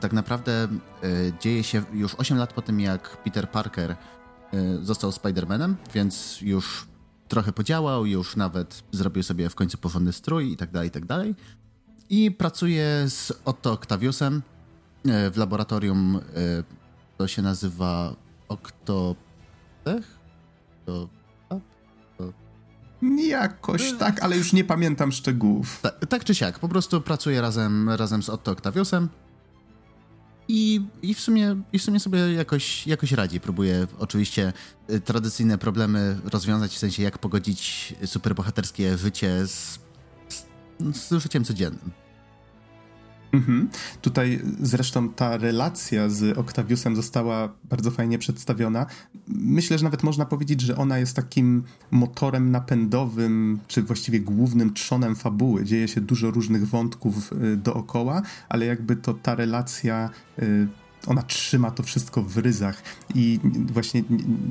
tak 0.00 0.12
naprawdę 0.12 0.68
y, 1.04 1.32
dzieje 1.40 1.64
się 1.64 1.82
już 1.92 2.14
8 2.14 2.38
lat 2.38 2.52
po 2.52 2.62
tym, 2.62 2.80
jak 2.80 3.22
Peter 3.22 3.50
Parker 3.50 3.90
y, 3.90 3.96
został 4.84 5.10
Spider-Manem, 5.10 5.74
więc 5.94 6.38
już 6.40 6.86
trochę 7.28 7.52
podziałał, 7.52 8.06
już 8.06 8.36
nawet 8.36 8.82
zrobił 8.92 9.22
sobie 9.22 9.48
w 9.48 9.54
końcu 9.54 9.78
porządny 9.78 10.12
strój 10.12 10.52
i 10.52 10.56
tak 10.56 10.70
dalej, 10.70 10.88
i 10.88 10.92
tak 10.92 11.04
dalej. 11.04 11.34
I 12.08 12.30
pracuje 12.30 13.04
z 13.08 13.32
Otto 13.44 13.72
Octaviusem 13.72 14.42
w 15.30 15.36
laboratorium, 15.36 16.20
to 17.18 17.28
się 17.28 17.42
nazywa 17.42 18.16
Octotech? 18.48 20.18
To 20.86 21.08
Jakoś 23.28 23.92
tak, 23.98 24.22
ale 24.22 24.36
już 24.36 24.52
nie 24.52 24.64
pamiętam 24.64 25.12
szczegółów. 25.12 25.80
Tak, 25.82 26.06
tak 26.06 26.24
czy 26.24 26.34
siak, 26.34 26.58
po 26.58 26.68
prostu 26.68 27.00
pracuję 27.00 27.40
razem, 27.40 27.90
razem 27.90 28.22
z 28.22 28.28
Otto 28.28 28.50
Octaviusem 28.50 29.08
i, 30.48 30.80
i, 31.02 31.14
w 31.14 31.20
sumie, 31.20 31.56
i 31.72 31.78
w 31.78 31.82
sumie 31.82 32.00
sobie 32.00 32.32
jakoś, 32.32 32.86
jakoś 32.86 33.12
radzi. 33.12 33.40
Próbuję 33.40 33.86
oczywiście 33.98 34.52
y, 34.90 35.00
tradycyjne 35.00 35.58
problemy 35.58 36.18
rozwiązać, 36.24 36.72
w 36.74 36.78
sensie 36.78 37.02
jak 37.02 37.18
pogodzić 37.18 37.94
superbohaterskie 38.06 38.98
życie 38.98 39.46
z, 39.46 39.78
z, 40.28 40.46
z 40.96 41.22
życiem 41.22 41.44
codziennym. 41.44 42.05
Mhm. 43.36 43.68
Tutaj 44.02 44.40
zresztą 44.60 45.08
ta 45.08 45.36
relacja 45.36 46.08
z 46.08 46.38
Octaviusem 46.38 46.96
została 46.96 47.48
bardzo 47.64 47.90
fajnie 47.90 48.18
przedstawiona. 48.18 48.86
Myślę, 49.28 49.78
że 49.78 49.84
nawet 49.84 50.02
można 50.02 50.26
powiedzieć, 50.26 50.60
że 50.60 50.76
ona 50.76 50.98
jest 50.98 51.16
takim 51.16 51.62
motorem 51.90 52.50
napędowym, 52.50 53.58
czy 53.68 53.82
właściwie 53.82 54.20
głównym 54.20 54.74
trzonem 54.74 55.16
fabuły. 55.16 55.64
Dzieje 55.64 55.88
się 55.88 56.00
dużo 56.00 56.30
różnych 56.30 56.68
wątków 56.68 57.32
y, 57.32 57.56
dookoła, 57.56 58.22
ale 58.48 58.66
jakby 58.66 58.96
to 58.96 59.14
ta 59.14 59.34
relacja 59.34 60.10
y, 60.38 60.68
ona 61.06 61.22
trzyma 61.22 61.70
to 61.70 61.82
wszystko 61.82 62.22
w 62.22 62.36
ryzach 62.38 62.82
i 63.14 63.40
właśnie 63.72 64.02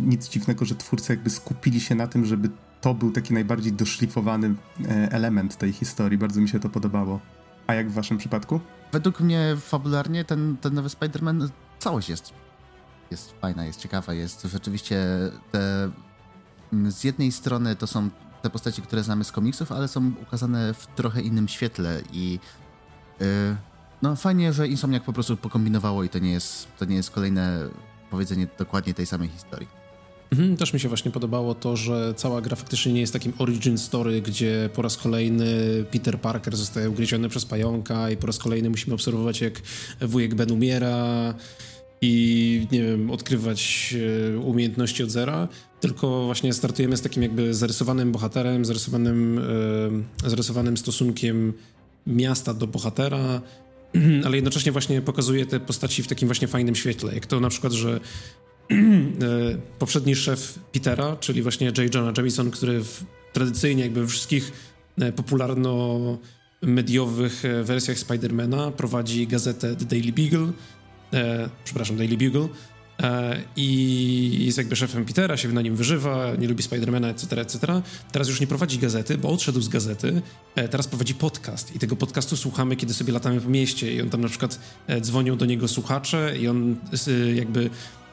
nic 0.05 0.29
dziwnego, 0.29 0.65
że 0.65 0.75
twórcy 0.75 1.13
jakby 1.13 1.29
skupili 1.29 1.81
się 1.81 1.95
na 1.95 2.07
tym, 2.07 2.25
żeby 2.25 2.49
to 2.81 2.93
był 2.93 3.11
taki 3.11 3.33
najbardziej 3.33 3.73
doszlifowany 3.73 4.55
e, 4.85 5.11
element 5.11 5.57
tej 5.57 5.73
historii. 5.73 6.17
Bardzo 6.17 6.41
mi 6.41 6.49
się 6.49 6.59
to 6.59 6.69
podobało. 6.69 7.19
A 7.67 7.73
jak 7.73 7.89
w 7.89 7.93
waszym 7.93 8.17
przypadku? 8.17 8.59
Według 8.91 9.19
mnie 9.19 9.55
fabularnie 9.59 10.25
ten, 10.25 10.57
ten 10.61 10.73
nowy 10.73 10.89
Spider-Man, 10.89 11.49
całość 11.79 12.09
jest, 12.09 12.33
jest 13.11 13.31
fajna, 13.41 13.65
jest 13.65 13.79
ciekawa, 13.79 14.13
jest 14.13 14.43
rzeczywiście 14.43 15.05
te, 15.51 15.91
z 16.89 17.03
jednej 17.03 17.31
strony 17.31 17.75
to 17.75 17.87
są 17.87 18.09
te 18.41 18.49
postacie, 18.49 18.81
które 18.81 19.03
znamy 19.03 19.23
z 19.23 19.31
komiksów, 19.31 19.71
ale 19.71 19.87
są 19.87 20.11
ukazane 20.21 20.73
w 20.73 20.87
trochę 20.87 21.21
innym 21.21 21.47
świetle 21.47 22.01
i 22.13 22.39
yy, 23.19 23.55
no 24.01 24.15
fajnie, 24.15 24.53
że 24.53 24.67
Insomniac 24.67 25.03
po 25.03 25.13
prostu 25.13 25.37
pokombinowało 25.37 26.03
i 26.03 26.09
to 26.09 26.19
nie 26.19 26.31
jest, 26.31 26.67
to 26.77 26.85
nie 26.85 26.95
jest 26.95 27.11
kolejne 27.11 27.69
powiedzenie 28.11 28.47
dokładnie 28.57 28.93
tej 28.93 29.05
samej 29.05 29.29
historii. 29.29 29.84
Mhm, 30.31 30.57
też 30.57 30.73
mi 30.73 30.79
się 30.79 30.87
właśnie 30.87 31.11
podobało 31.11 31.55
to, 31.55 31.75
że 31.75 32.13
cała 32.17 32.41
gra 32.41 32.55
faktycznie 32.55 32.93
nie 32.93 33.01
jest 33.01 33.13
takim 33.13 33.33
origin 33.37 33.77
story, 33.77 34.21
gdzie 34.21 34.69
po 34.73 34.81
raz 34.81 34.97
kolejny 34.97 35.45
Peter 35.91 36.19
Parker 36.21 36.55
zostaje 36.57 36.89
ugryziony 36.89 37.29
przez 37.29 37.45
pająka 37.45 38.09
i 38.09 38.17
po 38.17 38.27
raz 38.27 38.37
kolejny 38.37 38.69
musimy 38.69 38.93
obserwować, 38.93 39.41
jak 39.41 39.61
wujek 40.01 40.35
Ben 40.35 40.51
umiera 40.51 41.33
i 42.01 42.67
nie 42.71 42.83
wiem, 42.83 43.11
odkrywać 43.11 43.95
e, 44.33 44.39
umiejętności 44.39 45.03
od 45.03 45.09
zera, 45.09 45.47
tylko 45.79 46.25
właśnie 46.25 46.53
startujemy 46.53 46.97
z 46.97 47.01
takim 47.01 47.23
jakby 47.23 47.53
zarysowanym 47.53 48.11
bohaterem, 48.11 48.65
zarysowanym, 48.65 49.41
e, 50.25 50.29
zarysowanym 50.29 50.77
stosunkiem 50.77 51.53
miasta 52.07 52.53
do 52.53 52.67
bohatera, 52.67 53.41
ale 54.25 54.35
jednocześnie 54.35 54.71
właśnie 54.71 55.01
pokazuje 55.01 55.45
te 55.45 55.59
postaci 55.59 56.03
w 56.03 56.07
takim 56.07 56.27
właśnie 56.27 56.47
fajnym 56.47 56.75
świetle, 56.75 57.13
jak 57.13 57.25
to 57.25 57.39
na 57.39 57.49
przykład, 57.49 57.73
że 57.73 57.99
poprzedni 59.79 60.15
szef 60.15 60.59
Petera, 60.71 61.15
czyli 61.15 61.41
właśnie 61.41 61.67
J. 61.67 61.95
Jonah 61.95 62.17
Jameson, 62.17 62.51
który 62.51 62.83
w, 62.83 63.03
tradycyjnie 63.33 63.83
jakby 63.83 64.01
we 64.01 64.07
wszystkich 64.07 64.51
e, 64.97 65.11
popularno-mediowych 65.11 67.45
e, 67.45 67.63
wersjach 67.63 67.99
Spidermana 67.99 68.71
prowadzi 68.71 69.27
gazetę 69.27 69.75
The 69.75 69.85
Daily 69.85 70.11
Beagle, 70.11 70.51
e, 71.13 71.49
przepraszam, 71.63 71.97
Daily 71.97 72.17
Bugle 72.17 72.47
e, 73.01 73.41
i 73.55 74.45
jest 74.45 74.57
jakby 74.57 74.75
szefem 74.75 75.05
Petera, 75.05 75.37
się 75.37 75.49
na 75.49 75.61
nim 75.61 75.75
wyżywa, 75.75 76.35
nie 76.39 76.47
lubi 76.47 76.63
Spidermana, 76.63 77.07
etc., 77.07 77.41
etc. 77.41 77.81
Teraz 78.11 78.27
już 78.27 78.41
nie 78.41 78.47
prowadzi 78.47 78.77
gazety, 78.77 79.17
bo 79.17 79.29
odszedł 79.29 79.61
z 79.61 79.67
gazety, 79.67 80.21
e, 80.55 80.67
teraz 80.67 80.87
prowadzi 80.87 81.13
podcast 81.13 81.75
i 81.75 81.79
tego 81.79 81.95
podcastu 81.95 82.37
słuchamy, 82.37 82.75
kiedy 82.75 82.93
sobie 82.93 83.13
latamy 83.13 83.41
po 83.41 83.49
mieście 83.49 83.95
i 83.95 84.01
on 84.01 84.09
tam 84.09 84.21
na 84.21 84.29
przykład 84.29 84.59
dzwonią 85.01 85.37
do 85.37 85.45
niego 85.45 85.67
słuchacze 85.67 86.33
i 86.39 86.47
on 86.47 86.75
jakby 87.35 87.69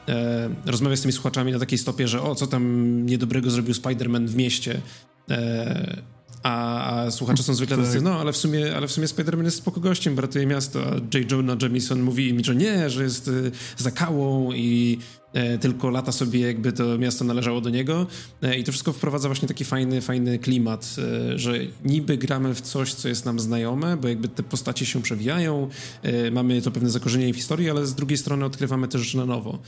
e, 0.07 0.49
rozmawia 0.65 0.95
z 0.95 1.01
tymi 1.01 1.13
słuchaczami 1.13 1.51
na 1.51 1.59
takiej 1.59 1.77
stopie, 1.77 2.07
że 2.07 2.21
o, 2.21 2.35
co 2.35 2.47
tam 2.47 3.05
niedobrego 3.05 3.51
zrobił 3.51 3.73
Spider-Man 3.73 4.27
w 4.27 4.35
mieście. 4.35 4.81
E, 5.29 6.03
a, 6.43 7.05
a, 7.05 7.11
słuchacze 7.11 7.43
są 7.43 7.53
zwykle 7.53 7.77
tacy, 7.77 7.93
tak. 7.93 8.01
no 8.01 8.19
ale 8.19 8.33
w 8.33 8.37
sumie, 8.37 8.75
ale 8.77 8.87
w 8.87 8.91
sumie 8.91 9.07
Spider-Man 9.07 9.43
jest 9.43 9.57
spoko 9.57 9.79
gościem, 9.79 10.19
ratuje 10.19 10.45
miasto, 10.45 10.79
a 10.85 11.17
J. 11.17 11.31
Jonah 11.31 11.61
Jameson 11.61 12.01
mówi 12.01 12.33
mi, 12.33 12.43
że 12.43 12.55
nie, 12.55 12.89
że 12.89 13.03
jest 13.03 13.27
y, 13.27 13.51
zakałą 13.77 14.51
i 14.51 14.97
e, 15.33 15.57
tylko 15.57 15.89
lata 15.89 16.11
sobie 16.11 16.39
jakby 16.39 16.73
to 16.73 16.97
miasto 16.97 17.25
należało 17.25 17.61
do 17.61 17.69
niego 17.69 18.07
e, 18.41 18.57
i 18.57 18.63
to 18.63 18.71
wszystko 18.71 18.93
wprowadza 18.93 19.29
właśnie 19.29 19.47
taki 19.47 19.65
fajny, 19.65 20.01
fajny 20.01 20.39
klimat, 20.39 20.95
e, 21.33 21.39
że 21.39 21.53
niby 21.85 22.17
gramy 22.17 22.55
w 22.55 22.61
coś, 22.61 22.93
co 22.93 23.07
jest 23.07 23.25
nam 23.25 23.39
znajome, 23.39 23.97
bo 23.97 24.07
jakby 24.07 24.27
te 24.27 24.43
postacie 24.43 24.85
się 24.85 25.01
przewijają, 25.01 25.69
e, 26.01 26.31
mamy 26.31 26.61
to 26.61 26.71
pewne 26.71 26.89
zakorzenienie 26.89 27.33
w 27.33 27.37
historii, 27.37 27.69
ale 27.69 27.85
z 27.85 27.95
drugiej 27.95 28.17
strony 28.17 28.45
odkrywamy 28.45 28.87
też 28.87 29.01
rzeczy 29.01 29.17
na 29.17 29.25
nowo. 29.25 29.59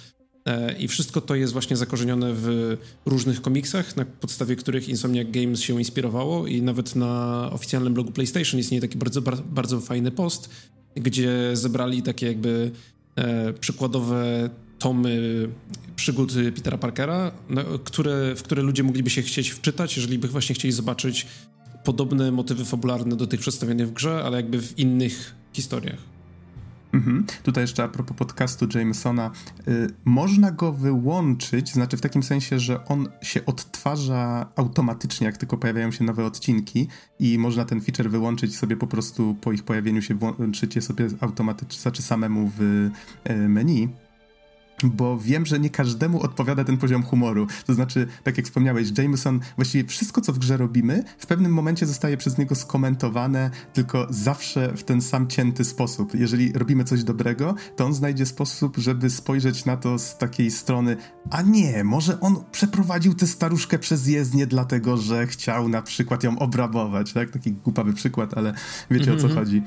E, 0.46 0.76
I 0.80 0.88
wszystko 0.88 1.22
to 1.22 1.36
jest 1.36 1.54
właśnie 1.54 1.78
zakorzenione 1.78 2.34
w 2.34 2.78
różnych 3.06 3.42
komiksach, 3.42 3.96
na 3.96 4.06
podstawie 4.06 4.56
których 4.56 4.90
Insomniac 4.90 5.28
Games 5.32 5.62
się 5.62 5.80
inspirowało 5.80 6.48
i 6.48 6.62
nawet 6.62 6.96
na 6.96 7.50
oficjalnym 7.52 7.94
blogu 7.94 8.12
PlayStation 8.12 8.60
istnieje 8.60 8.82
taki 8.82 8.98
bardzo, 8.98 9.22
bardzo 9.46 9.80
fajny 9.80 10.12
post, 10.12 10.50
gdzie 10.96 11.32
zebrali 11.54 12.02
takie 12.02 12.28
jakby 12.28 12.72
e, 13.16 13.54
przykładowe 13.54 14.50
tomy 14.80 15.48
przygód 15.96 16.34
Petera 16.56 16.78
Parkera, 16.78 17.32
które, 17.84 18.36
w 18.36 18.44
które 18.44 18.62
ludzie 18.62 18.84
mogliby 18.84 19.10
się 19.10 19.22
chcieć 19.22 19.50
wczytać, 19.50 19.98
jeżeli 19.98 20.20
by 20.20 20.28
właśnie 20.28 20.56
chcieli 20.56 20.72
zobaczyć 20.72 21.28
podobne 21.84 22.32
motywy 22.32 22.66
fabularne 22.66 23.16
do 23.16 23.28
tych 23.28 23.40
przedstawionych 23.40 23.88
w 23.88 23.94
grze, 23.94 24.24
ale 24.24 24.38
jakby 24.38 24.62
w 24.62 24.80
innych 24.80 25.36
historiach. 25.54 26.15
Mhm. 26.96 27.26
Tutaj 27.44 27.64
jeszcze 27.64 27.84
a 27.84 27.88
propos 27.88 28.18
podcastu 28.18 28.68
Jamesona, 28.76 29.32
y, 29.68 29.88
można 30.06 30.52
go 30.52 30.72
wyłączyć, 30.72 31.72
znaczy 31.74 31.98
w 31.98 32.02
takim 32.02 32.24
sensie, 32.24 32.60
że 32.60 32.86
on 32.86 33.08
się 33.22 33.46
odtwarza 33.46 34.50
automatycznie, 34.56 35.26
jak 35.26 35.38
tylko 35.38 35.58
pojawiają 35.58 35.92
się 35.92 36.04
nowe 36.04 36.26
odcinki 36.26 36.88
i 37.20 37.38
można 37.38 37.66
ten 37.66 37.82
feature 37.82 38.10
wyłączyć 38.10 38.58
sobie 38.58 38.78
po 38.78 38.88
prostu 38.88 39.36
po 39.42 39.52
ich 39.52 39.64
pojawieniu 39.64 40.02
się 40.02 40.16
włączyć 40.16 40.76
je 40.76 40.82
sobie 40.82 41.08
automatycznie, 41.22 41.82
znaczy 41.82 42.02
samemu 42.02 42.52
w 42.58 42.62
y, 43.30 43.50
menu 43.50 43.90
bo 44.84 45.20
wiem, 45.20 45.46
że 45.46 45.60
nie 45.60 45.70
każdemu 45.70 46.22
odpowiada 46.22 46.64
ten 46.64 46.78
poziom 46.78 47.04
humoru. 47.04 47.48
To 47.66 47.74
znaczy, 47.74 48.08
tak 48.24 48.38
jak 48.38 48.46
wspomniałeś, 48.46 48.98
Jameson, 48.98 49.40
właściwie 49.56 49.90
wszystko, 49.90 50.22
co 50.22 50.34
w 50.34 50.40
grze 50.40 50.58
robimy, 50.58 51.04
w 51.18 51.26
pewnym 51.26 51.54
momencie 51.54 51.86
zostaje 51.86 52.18
przez 52.18 52.38
niego 52.38 52.56
skomentowane, 52.56 53.52
tylko 53.74 54.08
zawsze 54.10 54.74
w 54.78 54.84
ten 54.84 55.02
sam 55.02 55.28
cięty 55.28 55.66
sposób. 55.66 56.14
Jeżeli 56.14 56.54
robimy 56.54 56.84
coś 56.84 57.04
dobrego, 57.04 57.56
to 57.76 57.86
on 57.86 57.94
znajdzie 57.94 58.26
sposób, 58.26 58.78
żeby 58.78 59.10
spojrzeć 59.10 59.66
na 59.66 59.78
to 59.78 60.00
z 60.00 60.18
takiej 60.18 60.52
strony, 60.52 60.98
a 61.30 61.42
nie, 61.42 61.84
może 61.84 62.20
on 62.20 62.44
przeprowadził 62.52 63.14
tę 63.14 63.28
staruszkę 63.28 63.80
przez 63.80 64.08
jezdnię 64.08 64.48
dlatego, 64.48 64.98
że 64.98 65.28
chciał 65.28 65.70
na 65.70 65.82
przykład 65.82 66.24
ją 66.24 66.40
obrabować, 66.40 67.14
tak? 67.14 67.30
Taki 67.30 67.52
głupawy 67.52 67.94
przykład, 67.94 68.38
ale 68.38 68.54
wiecie 68.92 69.12
mm 69.12 69.16
-hmm. 69.16 69.20
o 69.20 69.22
co 69.22 69.28
mhm. 69.28 69.46
chodzi. 69.46 69.64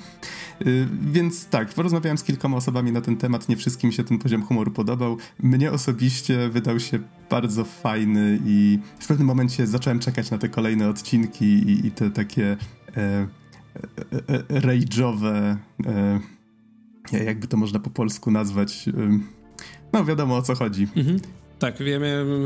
Yy, 0.60 0.88
więc 1.12 1.46
tak, 1.46 1.74
porozmawiałem 1.74 2.18
z 2.18 2.24
kilkoma 2.24 2.56
osobami 2.56 2.92
na 2.92 3.00
ten 3.00 3.16
temat, 3.16 3.48
nie 3.48 3.56
wszystkim 3.56 3.92
się 3.92 4.04
ten 4.04 4.18
poziom 4.18 4.42
humoru 4.42 4.70
podoba, 4.70 4.88
podobał. 4.98 5.16
Mnie 5.42 5.72
osobiście 5.72 6.48
wydał 6.48 6.80
się 6.80 6.98
bardzo 7.30 7.64
fajny 7.64 8.38
i 8.46 8.78
w 8.98 9.06
pewnym 9.06 9.26
momencie 9.26 9.66
zacząłem 9.66 9.98
czekać 9.98 10.30
na 10.30 10.38
te 10.38 10.48
kolejne 10.48 10.88
odcinki 10.88 11.44
i, 11.44 11.86
i 11.86 11.90
te 11.90 12.10
takie 12.10 12.56
e, 12.96 12.96
e, 12.96 13.26
e, 14.28 14.60
rage'owe, 14.60 15.56
e, 17.12 17.24
jakby 17.24 17.46
to 17.46 17.56
można 17.56 17.78
po 17.78 17.90
polsku 17.90 18.30
nazwać. 18.30 18.88
E, 18.88 18.92
no 19.92 20.04
wiadomo 20.04 20.36
o 20.36 20.42
co 20.42 20.54
chodzi. 20.54 20.88
Mhm. 20.96 21.20
Tak, 21.58 21.80
ja 21.80 22.00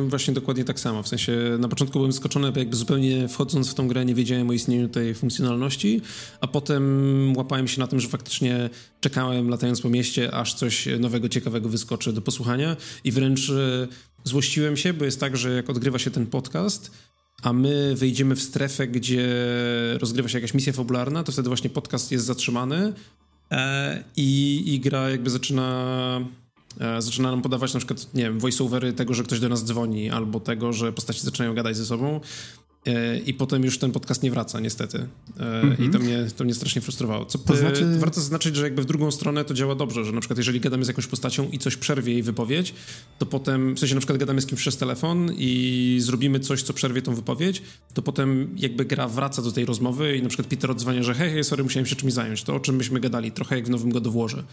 właśnie 0.06 0.34
dokładnie 0.34 0.64
tak 0.64 0.80
samo. 0.80 1.02
W 1.02 1.08
sensie 1.08 1.32
na 1.58 1.68
początku 1.68 1.98
byłem 1.98 2.12
skoczony, 2.12 2.52
jakby 2.56 2.76
zupełnie 2.76 3.28
wchodząc 3.28 3.70
w 3.70 3.74
tą 3.74 3.88
grę 3.88 4.04
nie 4.04 4.14
wiedziałem 4.14 4.50
o 4.50 4.52
istnieniu 4.52 4.88
tej 4.88 5.14
funkcjonalności, 5.14 6.00
a 6.40 6.46
potem 6.46 7.36
łapałem 7.36 7.68
się 7.68 7.80
na 7.80 7.86
tym, 7.86 8.00
że 8.00 8.08
faktycznie 8.08 8.70
czekałem 9.00 9.48
latając 9.48 9.80
po 9.80 9.90
mieście, 9.90 10.34
aż 10.34 10.54
coś 10.54 10.88
nowego, 10.98 11.28
ciekawego 11.28 11.68
wyskoczy 11.68 12.12
do 12.12 12.22
posłuchania 12.22 12.76
i 13.04 13.12
wręcz 13.12 13.50
e, 13.50 13.88
złościłem 14.24 14.76
się, 14.76 14.92
bo 14.92 15.04
jest 15.04 15.20
tak, 15.20 15.36
że 15.36 15.50
jak 15.50 15.70
odgrywa 15.70 15.98
się 15.98 16.10
ten 16.10 16.26
podcast, 16.26 16.90
a 17.42 17.52
my 17.52 17.94
wejdziemy 17.96 18.36
w 18.36 18.42
strefę, 18.42 18.88
gdzie 18.88 19.28
rozgrywa 19.98 20.28
się 20.28 20.38
jakaś 20.38 20.54
misja 20.54 20.72
fabularna, 20.72 21.22
to 21.22 21.32
wtedy 21.32 21.48
właśnie 21.48 21.70
podcast 21.70 22.12
jest 22.12 22.24
zatrzymany 22.24 22.92
e, 23.50 24.04
i, 24.16 24.62
i 24.66 24.80
gra 24.80 25.10
jakby 25.10 25.30
zaczyna 25.30 26.20
zaczyna 26.98 27.30
nam 27.30 27.42
podawać 27.42 27.74
na 27.74 27.80
przykład, 27.80 28.14
nie 28.14 28.22
wiem, 28.22 28.38
voiceovery 28.38 28.92
tego, 28.92 29.14
że 29.14 29.22
ktoś 29.22 29.40
do 29.40 29.48
nas 29.48 29.64
dzwoni, 29.64 30.10
albo 30.10 30.40
tego, 30.40 30.72
że 30.72 30.92
postaci 30.92 31.20
zaczynają 31.20 31.54
gadać 31.54 31.76
ze 31.76 31.86
sobą 31.86 32.20
e, 32.86 33.18
i 33.18 33.34
potem 33.34 33.64
już 33.64 33.78
ten 33.78 33.92
podcast 33.92 34.22
nie 34.22 34.30
wraca, 34.30 34.60
niestety. 34.60 35.08
Mm 35.38 35.76
-hmm. 35.76 35.84
I 35.84 35.90
to 35.90 35.98
mnie, 35.98 36.26
to 36.36 36.44
mnie 36.44 36.54
strasznie 36.54 36.82
frustrowało. 36.82 37.26
Co 37.26 37.38
to 37.38 37.56
znaczy... 37.56 37.98
Warto 37.98 38.20
zaznaczyć, 38.20 38.56
że 38.56 38.64
jakby 38.64 38.82
w 38.82 38.84
drugą 38.84 39.10
stronę 39.10 39.44
to 39.44 39.54
działa 39.54 39.74
dobrze, 39.74 40.04
że 40.04 40.12
na 40.12 40.20
przykład 40.20 40.38
jeżeli 40.38 40.60
gadamy 40.60 40.84
z 40.84 40.88
jakąś 40.88 41.06
postacią 41.06 41.48
i 41.48 41.58
coś 41.58 41.76
przerwie 41.76 42.12
jej 42.12 42.22
wypowiedź, 42.22 42.74
to 43.18 43.26
potem, 43.26 43.74
w 43.74 43.78
sensie 43.78 43.94
na 43.94 44.00
przykład 44.00 44.18
gadamy 44.18 44.40
z 44.40 44.46
kimś 44.46 44.60
przez 44.60 44.76
telefon 44.76 45.30
i 45.36 45.96
zrobimy 46.00 46.40
coś, 46.40 46.62
co 46.62 46.72
przerwie 46.72 47.02
tą 47.02 47.14
wypowiedź, 47.14 47.62
to 47.94 48.02
potem 48.02 48.54
jakby 48.56 48.84
gra 48.84 49.08
wraca 49.08 49.42
do 49.42 49.52
tej 49.52 49.64
rozmowy 49.64 50.16
i 50.16 50.22
na 50.22 50.28
przykład 50.28 50.48
Peter 50.48 50.70
odzwania, 50.70 51.02
że 51.02 51.14
hej, 51.14 51.30
hej, 51.30 51.44
sorry, 51.44 51.62
musiałem 51.62 51.86
się 51.86 51.96
czymś 51.96 52.12
zająć. 52.12 52.42
To 52.42 52.54
o 52.54 52.60
czym 52.60 52.76
myśmy 52.76 53.00
gadali, 53.00 53.32
trochę 53.32 53.56
jak 53.56 53.66
w 53.66 53.70
nowym 53.70 53.90
godowłorze. 53.90 54.44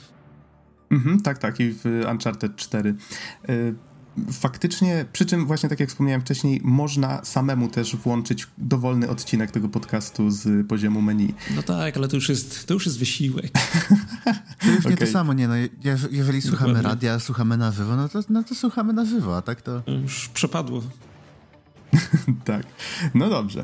Mhm, 0.92 1.22
tak, 1.22 1.38
tak, 1.38 1.60
i 1.60 1.72
w 1.72 1.86
Uncharted 2.12 2.56
4. 2.56 2.96
Y, 3.50 3.76
faktycznie, 4.32 5.06
przy 5.14 5.26
czym 5.26 5.46
właśnie 5.46 5.70
tak 5.70 5.80
jak 5.80 5.90
wspomniałem 5.90 6.22
wcześniej, 6.22 6.62
można 6.64 7.26
samemu 7.26 7.68
też 7.68 7.96
włączyć 7.96 8.48
dowolny 8.58 9.10
odcinek 9.10 9.52
tego 9.52 9.70
podcastu 9.70 10.32
z 10.32 10.68
poziomu 10.68 11.02
menu. 11.02 11.34
No 11.56 11.64
tak, 11.64 11.98
ale 11.98 12.08
to 12.08 12.16
już 12.16 12.30
jest, 12.30 12.68
to 12.68 12.74
już 12.74 12.86
jest 12.86 13.00
wysiłek. 13.00 13.52
To 14.60 14.68
już 14.68 14.80
okay. 14.80 14.92
nie 14.92 14.98
to 14.98 15.08
samo, 15.08 15.34
nie 15.34 15.48
no, 15.48 15.54
jeżeli 16.12 16.42
słuchamy 16.42 16.74
Dokładnie. 16.74 16.90
radia, 16.90 17.20
słuchamy 17.20 17.58
na 17.58 17.72
żywo, 17.72 17.96
no 17.96 18.10
to, 18.10 18.20
no 18.30 18.44
to 18.44 18.56
słuchamy 18.56 18.94
na 18.94 19.06
żywo, 19.06 19.38
a 19.38 19.42
tak 19.42 19.62
to... 19.62 19.84
Już 20.02 20.30
przepadło. 20.30 20.84
tak, 22.46 22.66
no 23.14 23.30
dobrze. 23.30 23.64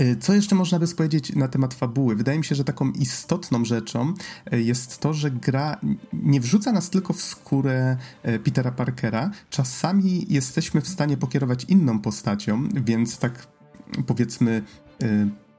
Y, 0.00 0.16
co 0.16 0.34
jeszcze 0.34 0.54
można 0.54 0.78
by 0.78 0.88
powiedzieć 0.88 1.36
na 1.36 1.48
temat 1.48 1.74
fabuły? 1.74 2.16
Wydaje 2.16 2.38
mi 2.38 2.44
się, 2.44 2.54
że 2.54 2.64
taką 2.64 2.90
istotną 2.90 3.64
rzeczą 3.64 4.14
y, 4.54 4.62
jest 4.62 4.98
to, 4.98 5.14
że 5.14 5.30
gra 5.30 5.80
nie 6.12 6.40
wrzuca 6.40 6.72
nas 6.72 6.90
tylko 6.90 7.12
w 7.12 7.22
skórę 7.22 7.96
y, 8.28 8.38
Petera 8.38 8.70
Parkera. 8.70 9.30
Czasami 9.50 10.26
jesteśmy 10.28 10.80
w 10.80 10.88
stanie 10.88 11.16
pokierować 11.16 11.64
inną 11.64 11.98
postacią, 11.98 12.68
więc 12.68 13.18
tak 13.18 13.46
powiedzmy. 14.06 14.62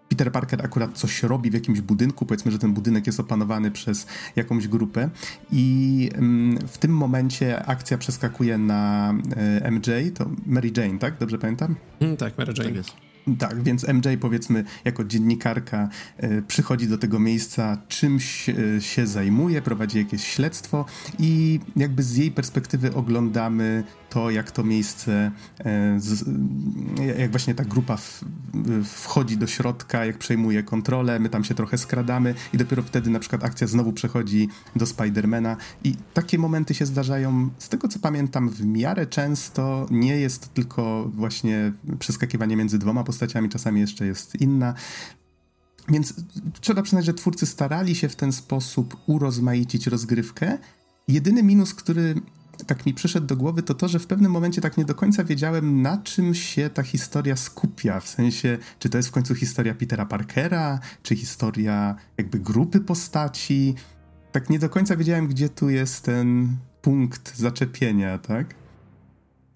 Peter 0.09 0.31
Parker 0.31 0.65
akurat 0.65 0.97
coś 0.97 1.23
robi 1.23 1.51
w 1.51 1.53
jakimś 1.53 1.81
budynku, 1.81 2.25
powiedzmy, 2.25 2.51
że 2.51 2.59
ten 2.59 2.73
budynek 2.73 3.07
jest 3.07 3.19
opanowany 3.19 3.71
przez 3.71 4.07
jakąś 4.35 4.67
grupę 4.67 5.09
i 5.51 6.09
mm, 6.15 6.67
w 6.67 6.77
tym 6.77 6.91
momencie 6.91 7.65
akcja 7.65 7.97
przeskakuje 7.97 8.57
na 8.57 9.13
MJ, 9.71 10.11
to 10.13 10.29
Mary 10.45 10.71
Jane, 10.77 10.99
tak? 10.99 11.17
Dobrze 11.17 11.37
pamiętam? 11.37 11.75
Mm, 11.99 12.17
tak, 12.17 12.37
Mary 12.37 12.53
Jane. 12.57 12.69
Tak 12.69 12.75
jest. 12.75 13.14
Tak, 13.39 13.63
więc 13.63 13.87
MJ 13.87 14.07
powiedzmy 14.19 14.63
jako 14.85 15.03
dziennikarka 15.03 15.89
e, 16.17 16.41
przychodzi 16.41 16.87
do 16.87 16.97
tego 16.97 17.19
miejsca, 17.19 17.77
czymś 17.87 18.49
e, 18.49 18.55
się 18.81 19.07
zajmuje, 19.07 19.61
prowadzi 19.61 19.97
jakieś 19.97 20.23
śledztwo 20.23 20.85
i 21.19 21.59
jakby 21.75 22.03
z 22.03 22.17
jej 22.17 22.31
perspektywy 22.31 22.93
oglądamy 22.93 23.83
to, 24.15 24.29
jak 24.29 24.51
to 24.51 24.63
miejsce, 24.63 25.31
e, 25.65 25.99
jak 27.19 27.31
właśnie 27.31 27.55
ta 27.55 27.65
grupa 27.65 27.97
wchodzi 28.83 29.37
do 29.37 29.47
środka, 29.47 30.05
jak 30.05 30.17
przejmuje 30.17 30.63
kontrolę, 30.63 31.19
my 31.19 31.29
tam 31.29 31.43
się 31.43 31.55
trochę 31.55 31.77
skradamy 31.77 32.35
i 32.53 32.57
dopiero 32.57 32.83
wtedy 32.83 33.09
na 33.09 33.19
przykład 33.19 33.43
akcja 33.43 33.67
znowu 33.67 33.93
przechodzi 33.93 34.49
do 34.75 34.85
Spidermana 34.85 35.57
i 35.83 35.95
takie 36.13 36.37
momenty 36.37 36.73
się 36.73 36.85
zdarzają, 36.85 37.49
z 37.57 37.69
tego 37.69 37.87
co 37.87 37.99
pamiętam, 37.99 38.49
w 38.49 38.65
miarę 38.65 39.07
często. 39.07 39.85
Nie 39.91 40.17
jest 40.17 40.53
tylko 40.53 41.11
właśnie 41.13 41.73
przeskakiwanie 41.99 42.55
między 42.55 42.79
dwoma 42.79 43.03
postaciami, 43.03 43.49
czasami 43.49 43.81
jeszcze 43.81 44.05
jest 44.05 44.41
inna. 44.41 44.73
Więc 45.89 46.13
trzeba 46.61 46.81
przyznać, 46.81 47.05
że 47.05 47.13
twórcy 47.13 47.45
starali 47.45 47.95
się 47.95 48.09
w 48.09 48.15
ten 48.15 48.31
sposób 48.31 48.97
urozmaicić 49.05 49.87
rozgrywkę. 49.87 50.57
Jedyny 51.07 51.43
minus, 51.43 51.73
który 51.73 52.15
tak 52.67 52.85
mi 52.85 52.93
przyszedł 52.93 53.27
do 53.27 53.35
głowy, 53.35 53.63
to 53.63 53.73
to, 53.73 53.87
że 53.87 53.99
w 53.99 54.07
pewnym 54.07 54.31
momencie 54.31 54.61
tak 54.61 54.77
nie 54.77 54.85
do 54.85 54.95
końca 54.95 55.23
wiedziałem, 55.23 55.81
na 55.81 55.97
czym 55.97 56.35
się 56.35 56.69
ta 56.69 56.83
historia 56.83 57.35
skupia. 57.35 57.99
W 57.99 58.07
sensie, 58.07 58.57
czy 58.79 58.89
to 58.89 58.97
jest 58.97 59.09
w 59.09 59.11
końcu 59.11 59.35
historia 59.35 59.75
Petera 59.75 60.05
Parkera, 60.05 60.79
czy 61.03 61.15
historia 61.15 61.95
jakby 62.17 62.39
grupy 62.39 62.79
postaci. 62.79 63.75
Tak 64.31 64.49
nie 64.49 64.59
do 64.59 64.69
końca 64.69 64.97
wiedziałem, 64.97 65.27
gdzie 65.27 65.49
tu 65.49 65.69
jest 65.69 66.03
ten 66.03 66.57
punkt 66.81 67.37
zaczepienia, 67.37 68.17
tak? 68.17 68.55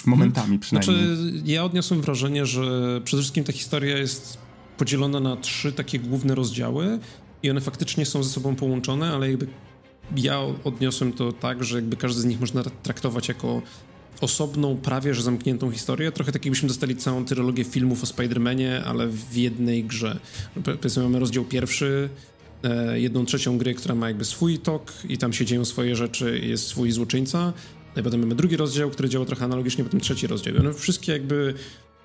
Momentami 0.06 0.48
hmm. 0.48 0.60
przynajmniej. 0.60 1.16
Znaczy, 1.16 1.42
ja 1.46 1.64
odniosłem 1.64 2.02
wrażenie, 2.02 2.46
że 2.46 2.62
przede 3.04 3.22
wszystkim 3.22 3.44
ta 3.44 3.54
historia 3.54 3.98
jest 3.98 4.38
podzielona 4.78 5.20
na 5.20 5.36
trzy 5.36 5.72
takie 5.72 6.00
główne 6.00 6.36
rozdziały 6.36 7.00
i 7.44 7.52
one 7.52 7.62
faktycznie 7.62 8.06
są 8.06 8.24
ze 8.24 8.30
sobą 8.30 8.56
połączone, 8.56 9.14
ale 9.14 9.30
jakby 9.30 9.48
ja 10.16 10.40
odniosłem 10.64 11.14
to 11.14 11.32
tak, 11.32 11.64
że 11.64 11.76
jakby 11.76 11.96
każdy 11.96 12.22
z 12.22 12.26
nich 12.26 12.40
można 12.40 12.64
traktować 12.64 13.28
jako 13.28 13.62
osobną, 14.22 14.78
prawie 14.78 15.14
że 15.14 15.24
zamkniętą 15.24 15.72
historię. 15.72 16.12
Trochę 16.12 16.32
tak 16.32 16.46
jakbyśmy 16.46 16.68
dostali 16.68 16.96
całą 16.96 17.26
trylogię 17.26 17.64
filmów 17.64 18.04
o 18.04 18.06
Spider-Manie, 18.06 18.82
ale 18.86 19.08
w 19.08 19.36
jednej 19.38 19.84
grze. 19.84 20.20
Powiedzmy 20.64 21.04
mamy 21.04 21.20
rozdział 21.20 21.46
pierwszy, 21.46 22.10
e, 22.64 23.00
jedną 23.00 23.26
trzecią 23.26 23.58
gry, 23.58 23.74
która 23.74 23.96
ma 23.96 24.08
jakby 24.08 24.26
swój 24.26 24.60
tok 24.60 24.94
i 25.10 25.18
tam 25.18 25.34
się 25.34 25.46
dzieją 25.46 25.66
swoje 25.66 25.96
rzeczy 25.96 26.40
jest 26.44 26.68
swój 26.68 26.92
złoczyńca. 26.92 27.54
I 27.98 28.04
potem 28.04 28.20
mamy 28.20 28.36
drugi 28.36 28.58
rozdział, 28.58 28.90
który 28.90 29.10
działa 29.10 29.26
trochę 29.26 29.46
analogicznie, 29.46 29.84
potem 29.84 30.00
trzeci 30.00 30.28
rozdział. 30.28 30.56
I 30.56 30.58
one 30.58 30.74
wszystkie 30.74 31.12
jakby 31.12 31.54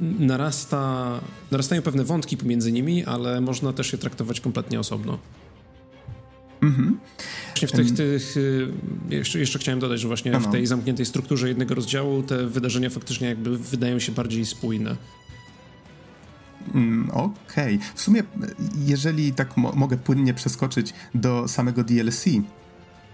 narasta, 0.00 1.20
narastają 1.50 1.82
pewne 1.82 2.04
wątki 2.04 2.36
pomiędzy 2.36 2.72
nimi, 2.72 3.04
ale 3.04 3.40
można 3.40 3.72
też 3.72 3.92
je 3.92 3.98
traktować 3.98 4.40
kompletnie 4.40 4.80
osobno. 4.80 5.18
Mhm. 6.64 6.98
Właśnie 7.46 7.68
w 7.68 7.72
tych, 7.72 7.94
tych 7.94 8.36
y, 8.36 8.72
jeszcze, 9.10 9.38
jeszcze 9.38 9.58
chciałem 9.58 9.80
dodać, 9.80 10.00
że 10.00 10.08
właśnie 10.08 10.40
w 10.40 10.50
tej 10.52 10.66
zamkniętej 10.66 11.06
strukturze 11.06 11.48
jednego 11.48 11.74
rozdziału 11.74 12.22
te 12.22 12.46
wydarzenia 12.46 12.90
faktycznie 12.90 13.28
jakby 13.28 13.58
wydają 13.58 13.98
się 13.98 14.12
bardziej 14.12 14.46
spójne. 14.46 14.96
Mm, 16.74 17.10
Okej. 17.10 17.76
Okay. 17.76 17.78
W 17.94 18.00
sumie, 18.00 18.22
jeżeli 18.86 19.32
tak 19.32 19.56
mo 19.56 19.72
mogę 19.72 19.96
płynnie 19.96 20.34
przeskoczyć 20.34 20.94
do 21.14 21.48
samego 21.48 21.84
DLC, 21.84 22.24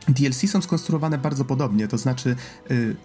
DLC 0.09 0.51
są 0.51 0.63
skonstruowane 0.63 1.19
bardzo 1.19 1.45
podobnie, 1.45 1.89
to 1.89 1.99
znaczy 1.99 2.37
y, 2.71 2.97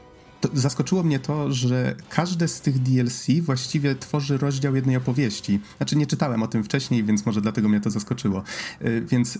to 0.41 0.49
zaskoczyło 0.53 1.03
mnie 1.03 1.19
to, 1.19 1.51
że 1.51 1.95
każde 2.09 2.47
z 2.47 2.61
tych 2.61 2.79
DLC 2.79 3.27
właściwie 3.41 3.95
tworzy 3.95 4.37
rozdział 4.37 4.75
jednej 4.75 4.95
opowieści. 4.95 5.59
Znaczy 5.77 5.95
nie 5.95 6.07
czytałem 6.07 6.43
o 6.43 6.47
tym 6.47 6.63
wcześniej, 6.63 7.03
więc 7.03 7.25
może 7.25 7.41
dlatego 7.41 7.69
mnie 7.69 7.81
to 7.81 7.89
zaskoczyło. 7.89 8.43
Y, 8.81 9.05
więc 9.09 9.39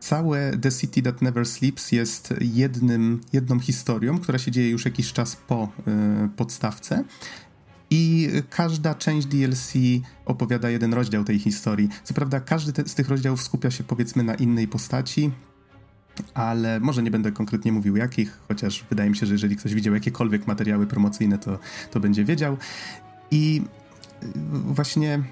całe 0.00 0.58
The 0.58 0.72
City 0.72 1.02
That 1.02 1.22
Never 1.22 1.46
Sleeps 1.46 1.92
jest 1.92 2.34
jednym, 2.40 3.20
jedną 3.32 3.60
historią, 3.60 4.18
która 4.18 4.38
się 4.38 4.50
dzieje 4.50 4.70
już 4.70 4.84
jakiś 4.84 5.12
czas 5.12 5.36
po 5.36 5.68
y, 6.24 6.28
podstawce. 6.36 7.04
I 7.90 8.28
każda 8.50 8.94
część 8.94 9.26
DLC 9.26 9.72
opowiada 10.24 10.70
jeden 10.70 10.94
rozdział 10.94 11.24
tej 11.24 11.38
historii. 11.38 11.88
Co 12.04 12.14
prawda, 12.14 12.40
każdy 12.40 12.72
te, 12.72 12.88
z 12.88 12.94
tych 12.94 13.08
rozdziałów 13.08 13.42
skupia 13.42 13.70
się 13.70 13.84
powiedzmy 13.84 14.22
na 14.22 14.34
innej 14.34 14.68
postaci, 14.68 15.30
ale 16.34 16.80
może 16.80 17.02
nie 17.02 17.10
będę 17.10 17.32
konkretnie 17.32 17.72
mówił 17.72 17.96
jakich, 17.96 18.38
chociaż 18.48 18.84
wydaje 18.90 19.10
mi 19.10 19.16
się, 19.16 19.26
że 19.26 19.34
jeżeli 19.34 19.56
ktoś 19.56 19.74
widział 19.74 19.94
jakiekolwiek 19.94 20.46
materiały 20.46 20.86
promocyjne, 20.86 21.38
to, 21.38 21.58
to 21.90 22.00
będzie 22.00 22.24
wiedział. 22.24 22.56
I 23.30 23.62
właśnie 24.50 25.22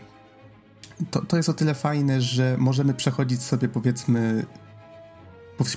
to, 1.11 1.24
to 1.24 1.36
jest 1.36 1.49
o 1.49 1.55
tyle 1.55 1.74
fajne, 1.74 2.20
że 2.20 2.57
możemy 2.59 2.94
przechodzić 2.94 3.42
sobie 3.42 3.68
powiedzmy 3.68 4.47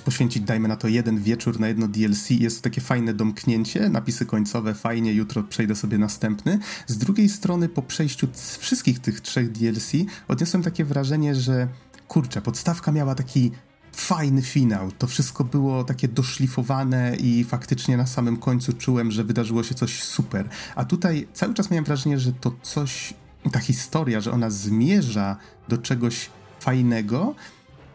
poświęcić, 0.05 0.43
dajmy 0.43 0.67
na 0.67 0.75
to, 0.75 0.87
jeden 0.87 1.19
wieczór 1.19 1.59
na 1.59 1.67
jedno 1.67 1.87
DLC. 1.87 2.29
Jest 2.29 2.57
to 2.57 2.63
takie 2.63 2.81
fajne 2.81 3.13
domknięcie, 3.13 3.89
napisy 3.89 4.25
końcowe, 4.25 4.73
fajnie, 4.73 5.13
jutro 5.13 5.43
przejdę 5.43 5.75
sobie 5.75 5.97
następny. 5.97 6.59
Z 6.87 6.97
drugiej 6.97 7.29
strony, 7.29 7.69
po 7.69 7.81
przejściu 7.81 8.27
wszystkich 8.59 8.99
tych 8.99 9.21
trzech 9.21 9.51
DLC, 9.51 9.91
odniosłem 10.27 10.63
takie 10.63 10.85
wrażenie, 10.85 11.35
że 11.35 11.67
kurczę, 12.07 12.41
podstawka 12.41 12.91
miała 12.91 13.15
taki 13.15 13.51
fajny 13.91 14.41
finał. 14.41 14.91
To 14.91 15.07
wszystko 15.07 15.43
było 15.43 15.83
takie 15.83 16.07
doszlifowane 16.07 17.15
i 17.15 17.43
faktycznie 17.43 17.97
na 17.97 18.07
samym 18.07 18.37
końcu 18.37 18.73
czułem, 18.73 19.11
że 19.11 19.23
wydarzyło 19.23 19.63
się 19.63 19.75
coś 19.75 20.03
super. 20.03 20.49
A 20.75 20.85
tutaj 20.85 21.27
cały 21.33 21.53
czas 21.53 21.71
miałem 21.71 21.85
wrażenie, 21.85 22.19
że 22.19 22.33
to 22.33 22.51
coś, 22.61 23.13
ta 23.51 23.59
historia, 23.59 24.21
że 24.21 24.31
ona 24.31 24.49
zmierza 24.49 25.37
do 25.67 25.77
czegoś 25.77 26.29
fajnego, 26.59 27.35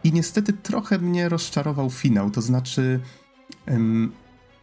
i 0.03 0.13
niestety 0.13 0.53
trochę 0.53 0.99
mnie 0.99 1.29
rozczarował 1.29 1.89
finał, 1.89 2.31
to 2.31 2.41
znaczy. 2.41 2.99
Um, 3.67 4.11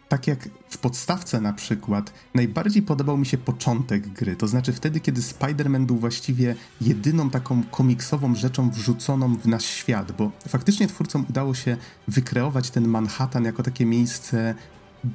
tak 0.08 0.26
jak 0.26 0.48
w 0.68 0.78
podstawce 0.78 1.40
na 1.40 1.52
przykład, 1.52 2.12
najbardziej 2.34 2.82
podobał 2.82 3.16
mi 3.16 3.26
się 3.26 3.38
początek 3.38 4.08
gry. 4.08 4.36
To 4.36 4.48
znaczy 4.48 4.72
wtedy, 4.72 5.00
kiedy 5.00 5.20
Spider-Man 5.20 5.86
był 5.86 5.96
właściwie 5.96 6.54
jedyną 6.80 7.30
taką 7.30 7.62
komiksową 7.62 8.34
rzeczą 8.34 8.70
wrzuconą 8.70 9.36
w 9.36 9.46
nasz 9.46 9.64
świat, 9.64 10.12
bo 10.12 10.30
faktycznie 10.48 10.86
twórcom 10.86 11.26
udało 11.30 11.54
się 11.54 11.76
wykreować 12.08 12.70
ten 12.70 12.88
Manhattan 12.88 13.44
jako 13.44 13.62
takie 13.62 13.86
miejsce 13.86 14.54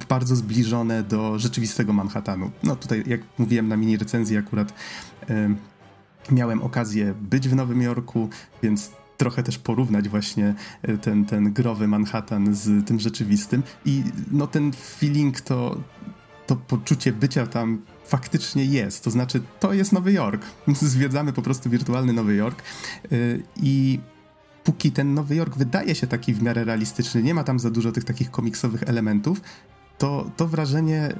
bardzo 0.08 0.36
zbliżone 0.36 1.02
do 1.02 1.38
rzeczywistego 1.38 1.92
Manhattanu. 1.92 2.50
No 2.62 2.76
tutaj, 2.76 3.04
jak 3.06 3.20
mówiłem 3.38 3.68
na 3.68 3.76
mini 3.76 3.96
recenzji, 3.96 4.36
akurat 4.36 4.72
miałem 6.30 6.62
okazję 6.62 7.14
być 7.20 7.48
w 7.48 7.54
Nowym 7.54 7.82
Jorku, 7.82 8.28
więc 8.62 8.90
trochę 9.16 9.42
też 9.42 9.58
porównać 9.58 10.08
właśnie 10.08 10.54
e, 10.82 10.98
ten, 10.98 11.24
ten 11.24 11.52
growy 11.52 11.88
Manhattan 11.88 12.54
z 12.54 12.86
tym 12.86 13.00
rzeczywistym 13.00 13.62
i 13.84 14.02
no 14.30 14.46
ten 14.46 14.72
feeling 14.72 15.40
to, 15.40 15.80
to 16.46 16.56
poczucie 16.56 17.12
bycia 17.12 17.46
tam 17.46 17.82
faktycznie 18.04 18.64
jest. 18.64 19.04
To 19.04 19.10
znaczy, 19.10 19.42
to 19.60 19.72
jest 19.72 19.92
Nowy 19.92 20.12
Jork. 20.12 20.42
Zwiedzamy 20.82 21.32
po 21.32 21.42
prostu 21.42 21.70
wirtualny 21.70 22.12
Nowy 22.12 22.34
Jork 22.34 22.62
e, 22.62 23.06
i 23.56 24.00
póki 24.64 24.92
ten 24.92 25.14
Nowy 25.14 25.34
Jork 25.34 25.56
wydaje 25.56 25.94
się 25.94 26.06
taki 26.06 26.34
w 26.34 26.42
miarę 26.42 26.64
realistyczny, 26.64 27.22
nie 27.22 27.34
ma 27.34 27.44
tam 27.44 27.58
za 27.58 27.70
dużo 27.70 27.92
tych 27.92 28.04
takich 28.04 28.30
komiksowych 28.30 28.82
elementów, 28.82 29.40
to, 29.98 30.30
to 30.36 30.48
wrażenie 30.48 31.14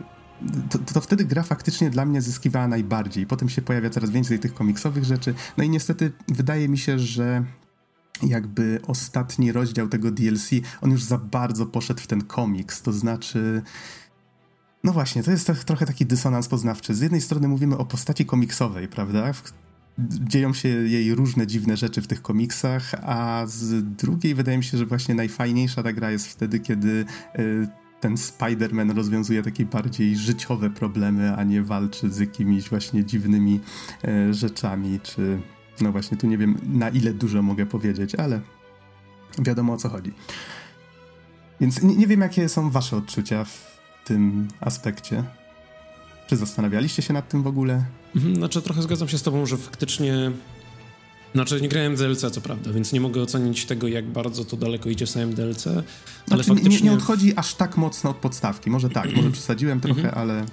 to, 0.70 0.78
to, 0.78 1.01
wtedy 1.01 1.24
gra 1.24 1.43
faktycznie 1.43 1.91
dla 1.91 2.05
mnie 2.05 2.22
zyskiwała 2.22 2.68
najbardziej. 2.68 3.26
Potem 3.26 3.49
się 3.49 3.62
pojawia 3.62 3.91
coraz 3.91 4.11
więcej 4.11 4.39
tych 4.39 4.55
komiksowych 4.55 5.05
rzeczy. 5.05 5.34
No 5.57 5.64
i 5.64 5.70
niestety 5.70 6.12
wydaje 6.28 6.68
mi 6.68 6.78
się, 6.78 6.99
że 6.99 7.45
jakby 8.22 8.80
ostatni 8.86 9.53
rozdział 9.53 9.89
tego 9.89 10.11
DLC, 10.11 10.51
on 10.80 10.91
już 10.91 11.03
za 11.03 11.18
bardzo 11.18 11.66
poszedł 11.66 12.01
w 12.01 12.07
ten 12.07 12.24
komiks, 12.24 12.82
to 12.82 12.93
znaczy... 12.93 13.62
No 14.84 14.93
właśnie, 14.93 15.22
to 15.22 15.30
jest 15.30 15.51
trochę 15.66 15.86
taki 15.86 16.07
dysonans 16.07 16.49
poznawczy. 16.49 16.95
Z 16.95 17.01
jednej 17.01 17.20
strony 17.20 17.49
mówimy 17.49 17.76
o 17.76 17.84
postaci 17.84 18.26
komiksowej, 18.26 18.89
prawda? 18.89 19.32
Dzieją 20.09 20.55
się 20.55 20.68
jej 20.68 21.14
różne 21.14 21.47
dziwne 21.47 21.76
rzeczy 21.76 22.03
w 22.03 22.07
tych 22.07 22.22
komiksach, 22.22 22.95
a 23.03 23.45
z 23.47 23.84
drugiej 23.97 24.34
wydaje 24.34 24.59
mi 24.59 24.64
się, 24.64 24.78
że 24.78 24.86
właśnie 24.86 25.14
najfajniejsza 25.14 25.82
ta 25.82 25.93
gra 25.93 26.11
jest 26.11 26.26
wtedy, 26.26 26.61
kiedy 26.61 27.05
y, 27.39 27.68
ten 28.01 28.14
Spider-Man 28.14 28.96
rozwiązuje 28.96 29.42
takie 29.42 29.66
bardziej 29.66 30.16
życiowe 30.16 30.70
problemy, 30.70 31.36
a 31.36 31.44
nie 31.44 31.62
walczy 31.62 32.11
z 32.11 32.18
jakimiś 32.18 32.68
właśnie 32.68 33.05
dziwnymi 33.05 33.61
y, 34.05 34.34
rzeczami, 34.34 35.01
czy 35.03 35.40
no 35.80 35.92
właśnie, 35.92 36.16
tu 36.16 36.26
nie 36.26 36.38
wiem 36.38 36.59
na 36.62 36.88
ile 36.88 37.14
dużo 37.14 37.42
mogę 37.42 37.66
powiedzieć, 37.66 38.14
ale 38.14 38.40
wiadomo 39.38 39.72
o 39.72 39.76
co 39.76 39.88
chodzi. 39.88 40.12
Więc 41.61 41.82
nie, 41.82 41.96
nie 41.96 42.07
wiem, 42.07 42.20
jakie 42.20 42.49
są 42.49 42.70
wasze 42.70 42.96
odczucia 42.96 43.44
w 43.44 43.80
tym 44.05 44.49
aspekcie. 44.61 45.24
Czy 46.26 46.36
zastanawialiście 46.36 47.03
się 47.03 47.14
nad 47.14 47.28
tym 47.28 47.42
w 47.42 47.46
ogóle? 47.46 47.84
Mhm, 48.16 48.36
znaczy, 48.36 48.62
trochę 48.62 48.82
zgadzam 48.82 49.09
się 49.09 49.18
z 49.18 49.22
tobą, 49.22 49.46
że 49.46 49.57
faktycznie. 49.57 50.32
Znaczy, 51.34 51.60
nie 51.60 51.68
grałem 51.68 51.96
w 51.96 51.98
DLC, 51.98 52.20
co 52.32 52.40
prawda, 52.40 52.72
więc 52.72 52.92
nie 52.92 53.00
mogę 53.00 53.22
ocenić 53.22 53.64
tego, 53.64 53.88
jak 53.88 54.06
bardzo 54.06 54.44
to 54.44 54.56
daleko 54.56 54.90
idzie 54.90 55.06
w 55.06 55.10
samym 55.10 55.34
DLC. 55.34 55.66
Ale 55.66 55.82
znaczy, 56.26 56.44
faktycznie... 56.44 56.70
nie, 56.70 56.90
nie 56.90 56.92
odchodzi 56.92 57.32
aż 57.36 57.54
tak 57.54 57.76
mocno 57.76 58.10
od 58.10 58.16
podstawki. 58.16 58.70
Może 58.70 58.88
tak, 58.88 59.16
może 59.16 59.30
przesadziłem 59.30 59.80
trochę, 59.80 60.00
mhm. 60.00 60.18
ale. 60.18 60.46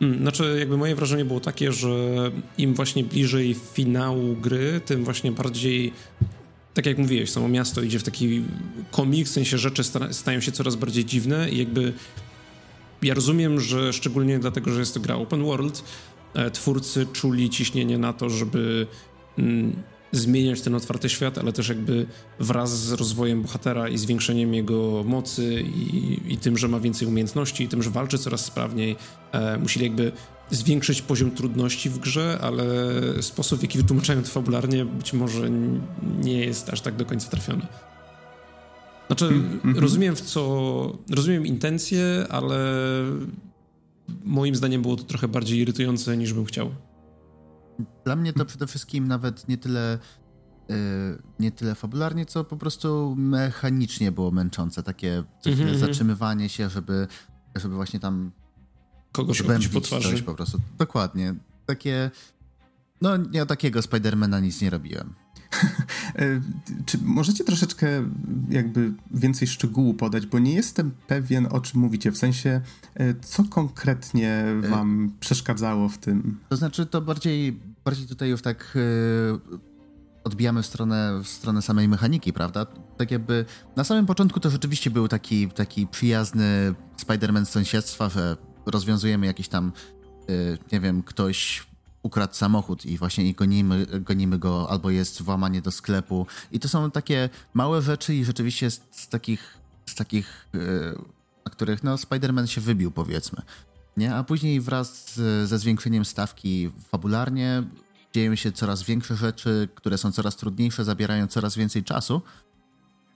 Hmm, 0.00 0.20
znaczy, 0.20 0.56
jakby 0.58 0.76
moje 0.76 0.94
wrażenie 0.94 1.24
było 1.24 1.40
takie, 1.40 1.72
że 1.72 1.90
im 2.58 2.74
właśnie 2.74 3.04
bliżej 3.04 3.56
finału 3.72 4.36
gry, 4.36 4.80
tym 4.84 5.04
właśnie 5.04 5.32
bardziej 5.32 5.92
tak 6.76 6.86
jak 6.86 6.98
mówiłeś, 6.98 7.30
samo 7.30 7.48
miasto 7.48 7.82
idzie 7.82 7.98
w 7.98 8.02
taki 8.02 8.42
komik, 8.90 9.26
w 9.26 9.30
sensie 9.30 9.58
rzeczy 9.58 9.82
stają 10.10 10.40
się 10.40 10.52
coraz 10.52 10.76
bardziej 10.76 11.04
dziwne 11.04 11.50
i 11.50 11.58
jakby 11.58 11.92
ja 13.02 13.14
rozumiem, 13.14 13.60
że 13.60 13.92
szczególnie 13.92 14.38
dlatego, 14.38 14.72
że 14.72 14.80
jest 14.80 14.94
to 14.94 15.00
gra 15.00 15.14
open 15.14 15.44
world, 15.44 15.84
e, 16.34 16.50
twórcy 16.50 17.06
czuli 17.12 17.50
ciśnienie 17.50 17.98
na 17.98 18.12
to, 18.12 18.30
żeby 18.30 18.58
mm, 18.58 18.86
zmieniać 20.12 20.60
ten 20.60 20.74
otwarty 20.74 21.08
świat, 21.08 21.38
ale 21.38 21.52
też 21.52 21.68
jakby 21.68 22.06
wraz 22.40 22.78
z 22.78 22.92
rozwojem 22.92 23.42
bohatera 23.42 23.88
i 23.88 23.98
zwiększeniem 23.98 24.54
jego 24.54 25.04
mocy 25.04 25.62
i, 25.62 26.20
i 26.32 26.36
tym, 26.36 26.58
że 26.58 26.68
ma 26.68 26.80
więcej 26.80 27.08
umiejętności 27.08 27.64
i 27.64 27.68
tym, 27.68 27.82
że 27.82 27.90
walczy 27.90 28.18
coraz 28.18 28.44
sprawniej, 28.44 28.96
e, 29.32 29.58
musieli 29.58 29.86
jakby 29.86 30.12
zwiększyć 30.50 31.02
poziom 31.02 31.30
trudności 31.30 31.90
w 31.90 31.98
grze, 31.98 32.38
ale 32.42 32.64
sposób, 33.20 33.58
w 33.58 33.62
jaki 33.62 33.78
wytłumaczają 33.78 34.22
to 34.22 34.28
fabularnie, 34.28 34.84
być 34.84 35.12
może 35.12 35.50
nie 36.22 36.40
jest 36.40 36.68
aż 36.68 36.80
tak 36.80 36.96
do 36.96 37.04
końca 37.04 37.30
trafiony. 37.30 37.66
Znaczy, 39.06 39.26
mm 39.26 39.60
-hmm. 39.60 39.78
rozumiem 39.78 40.16
w 40.16 40.20
co. 40.20 40.98
Rozumiem 41.10 41.46
intencje, 41.46 42.26
ale 42.30 42.58
moim 44.24 44.54
zdaniem 44.54 44.82
było 44.82 44.96
to 44.96 45.04
trochę 45.04 45.28
bardziej 45.28 45.58
irytujące 45.58 46.16
niż 46.16 46.32
bym 46.32 46.44
chciał. 46.44 46.70
Dla 48.04 48.16
mnie 48.16 48.32
to 48.32 48.44
przede 48.44 48.66
wszystkim 48.66 49.08
nawet 49.08 49.48
nie 49.48 49.58
tyle 49.58 49.98
yy, 50.68 50.76
nie 51.38 51.52
tyle 51.52 51.74
fabularnie, 51.74 52.26
co 52.26 52.44
po 52.44 52.56
prostu 52.56 53.14
mechanicznie 53.18 54.12
było 54.12 54.30
męczące. 54.30 54.82
Takie 54.82 55.24
mm 55.46 55.58
-hmm. 55.58 55.78
zatrzymywanie 55.78 56.48
się, 56.48 56.70
żeby, 56.70 57.06
żeby 57.56 57.74
właśnie 57.74 58.00
tam 58.00 58.32
kogoś 59.12 59.40
robić 59.40 59.68
po 59.68 59.80
twarzy. 59.80 60.10
Coś 60.10 60.22
po 60.22 60.34
prostu. 60.34 60.60
Dokładnie. 60.78 61.34
Takie 61.66 62.10
no 63.00 63.10
ja 63.32 63.46
takiego 63.46 63.82
Spidermana 63.82 64.40
nic 64.40 64.62
nie 64.62 64.70
robiłem. 64.70 65.14
E, 66.16 66.40
czy 66.86 66.98
możecie 67.02 67.44
troszeczkę 67.44 67.88
jakby 68.50 68.92
więcej 69.10 69.48
szczegółu 69.48 69.94
podać, 69.94 70.26
bo 70.26 70.38
nie 70.38 70.54
jestem 70.54 70.90
pewien 71.06 71.48
o 71.50 71.60
czym 71.60 71.80
mówicie, 71.80 72.12
w 72.12 72.18
sensie 72.18 72.60
e, 72.94 73.14
co 73.14 73.44
konkretnie 73.44 74.30
e, 74.30 74.68
wam 74.68 75.12
przeszkadzało 75.20 75.88
w 75.88 75.98
tym? 75.98 76.40
To 76.48 76.56
znaczy 76.56 76.86
to 76.86 77.00
bardziej, 77.00 77.60
bardziej 77.84 78.06
tutaj 78.06 78.30
już 78.30 78.42
tak 78.42 78.78
odbijamy 80.24 80.62
w 80.62 80.66
stronę, 80.66 81.20
w 81.24 81.28
stronę 81.28 81.62
samej 81.62 81.88
mechaniki, 81.88 82.32
prawda? 82.32 82.66
Tak 82.96 83.10
jakby 83.10 83.44
na 83.76 83.84
samym 83.84 84.06
początku 84.06 84.40
to 84.40 84.50
rzeczywiście 84.50 84.90
był 84.90 85.08
taki, 85.08 85.48
taki 85.48 85.86
przyjazny 85.86 86.74
Spider-Man 87.06 87.44
z 87.44 87.48
sąsiedztwa, 87.48 88.08
że 88.08 88.36
rozwiązujemy 88.66 89.26
jakiś 89.26 89.48
tam, 89.48 89.72
nie 90.72 90.80
wiem, 90.80 91.02
ktoś 91.02 91.66
ukradł 92.06 92.34
samochód 92.34 92.86
i 92.86 92.98
właśnie 92.98 93.34
gonimy, 93.34 93.86
gonimy 93.86 94.38
go, 94.38 94.70
albo 94.70 94.90
jest 94.90 95.22
włamanie 95.22 95.62
do 95.62 95.70
sklepu. 95.70 96.26
I 96.52 96.60
to 96.60 96.68
są 96.68 96.90
takie 96.90 97.28
małe 97.54 97.82
rzeczy 97.82 98.14
i 98.14 98.24
rzeczywiście 98.24 98.70
z, 98.70 98.80
z 98.90 99.08
takich, 99.08 99.58
z 99.86 99.94
takich 99.94 100.46
yy, 100.52 100.98
na 101.44 101.50
których 101.50 101.84
no, 101.84 101.96
Spider-Man 101.96 102.46
się 102.46 102.60
wybił, 102.60 102.90
powiedzmy. 102.90 103.42
Nie? 103.96 104.14
A 104.14 104.24
później 104.24 104.60
wraz 104.60 105.14
z, 105.14 105.48
ze 105.48 105.58
zwiększeniem 105.58 106.04
stawki 106.04 106.70
fabularnie 106.88 107.62
dzieją 108.14 108.34
się 108.34 108.52
coraz 108.52 108.82
większe 108.82 109.16
rzeczy, 109.16 109.68
które 109.74 109.98
są 109.98 110.12
coraz 110.12 110.36
trudniejsze, 110.36 110.84
zabierają 110.84 111.26
coraz 111.26 111.56
więcej 111.56 111.84
czasu 111.84 112.22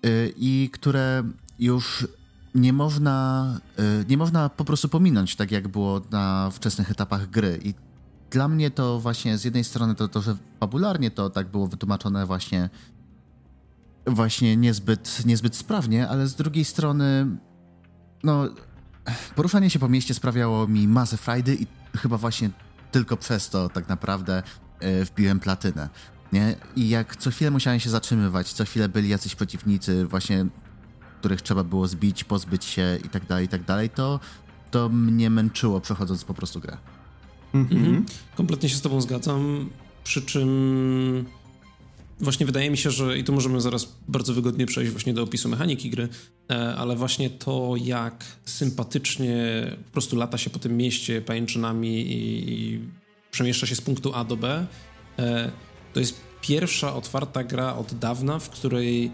yy, 0.03 0.35
i 0.37 0.71
które 0.73 1.23
już 1.59 2.07
nie 2.55 2.73
można, 2.73 3.61
yy, 3.79 4.05
nie 4.09 4.17
można 4.17 4.49
po 4.49 4.65
prostu 4.65 4.89
pominąć, 4.89 5.37
tak 5.37 5.51
jak 5.51 5.69
było 5.69 6.01
na 6.11 6.51
wczesnych 6.51 6.91
etapach 6.91 7.31
gry. 7.31 7.61
I 7.63 7.75
dla 8.31 8.49
mnie 8.49 8.71
to 8.71 9.01
właśnie 9.01 9.39
z 9.39 9.45
jednej 9.45 9.65
strony 9.65 9.95
to, 9.95 10.09
to, 10.09 10.23
że 10.23 10.37
fabularnie 10.61 11.11
to 11.11 11.31
tak 11.31 11.49
było 11.49 11.67
wytłumaczone 11.67 12.27
właśnie 12.27 12.71
właśnie 14.07 14.57
niezbyt, 14.57 15.27
niezbyt 15.27 15.57
sprawnie, 15.57 16.09
ale 16.09 16.27
z 16.27 16.35
drugiej 16.35 16.65
strony, 16.65 17.27
no, 18.23 18.49
poruszanie 19.37 19.71
się 19.71 19.79
po 19.79 19.89
mieście 19.89 20.15
sprawiało 20.15 20.69
mi 20.69 20.89
masę 20.89 21.17
frajdy 21.17 21.55
i 21.55 21.67
chyba 21.99 22.19
właśnie 22.19 22.51
tylko 22.93 23.17
przez 23.17 23.51
to 23.51 23.69
tak 23.69 23.89
naprawdę 23.89 24.43
e, 24.81 25.05
wbiłem 25.05 25.41
platynę. 25.41 25.89
Nie? 26.33 26.57
I 26.77 26.89
jak 26.89 27.17
co 27.17 27.31
chwilę 27.31 27.51
musiałem 27.51 27.81
się 27.81 27.91
zatrzymywać, 27.91 28.53
co 28.53 28.65
chwilę 28.65 28.89
byli 28.89 29.09
jacyś 29.09 29.35
przeciwnicy, 29.35 30.07
właśnie 30.07 30.47
których 31.19 31.43
trzeba 31.43 31.65
było 31.65 31.89
zbić, 31.89 32.25
pozbyć 32.25 32.65
się 32.65 32.99
i 33.05 33.09
tak 33.09 33.27
dalej, 33.27 33.45
i 33.45 33.49
tak 33.49 33.65
dalej, 33.65 33.91
to, 33.91 34.21
to 34.71 34.89
mnie 34.89 35.31
męczyło 35.31 35.81
przechodząc 35.81 36.25
po 36.25 36.35
prostu 36.35 36.61
grę. 36.61 36.77
Mhm. 37.55 38.07
Kompletnie 38.35 38.69
się 38.69 38.77
z 38.77 38.81
tobą 38.81 39.01
zgadzam, 39.01 39.71
przy 40.05 40.23
czym 40.23 41.27
właśnie 42.21 42.47
wydaje 42.47 42.71
mi 42.71 42.77
się, 42.77 42.91
że 42.91 43.19
i 43.19 43.25
tu 43.25 43.33
możemy 43.33 43.61
zaraz 43.61 43.97
bardzo 44.09 44.35
wygodnie 44.35 44.67
przejść 44.67 44.91
właśnie 44.91 45.15
do 45.15 45.23
opisu 45.23 45.49
mechaniki 45.49 45.91
gry, 45.91 46.09
e, 46.51 46.75
ale 46.75 46.97
właśnie 46.97 47.31
to, 47.31 47.75
jak 47.85 48.25
sympatycznie 48.45 49.37
po 49.87 49.93
prostu 49.93 50.17
lata 50.17 50.39
się 50.39 50.51
po 50.51 50.59
tym 50.59 50.77
mieście 50.77 51.23
pajęczynami 51.23 52.01
i, 52.01 52.53
i 52.53 52.81
przemieszcza 53.31 53.67
się 53.67 53.77
z 53.77 53.81
punktu 53.81 54.15
A 54.15 54.25
do 54.25 54.37
B, 54.37 54.67
e, 55.19 55.51
to 55.93 56.01
jest 56.01 56.21
pierwsza 56.41 56.95
otwarta 56.95 57.45
gra 57.45 57.77
od 57.77 57.95
dawna, 57.95 58.39
w 58.39 58.51
której 58.51 59.11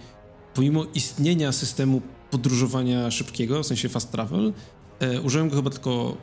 pomimo 0.55 0.87
istnienia 0.95 1.53
systemu 1.53 2.03
podróżowania 2.30 3.11
szybkiego, 3.11 3.62
w 3.62 3.66
sensie 3.66 3.89
fast 3.89 4.12
travel, 4.12 4.53
e, 5.01 5.20
użyłem 5.20 5.49
go 5.49 5.57
chyba 5.57 5.70
tylko 5.70 6.16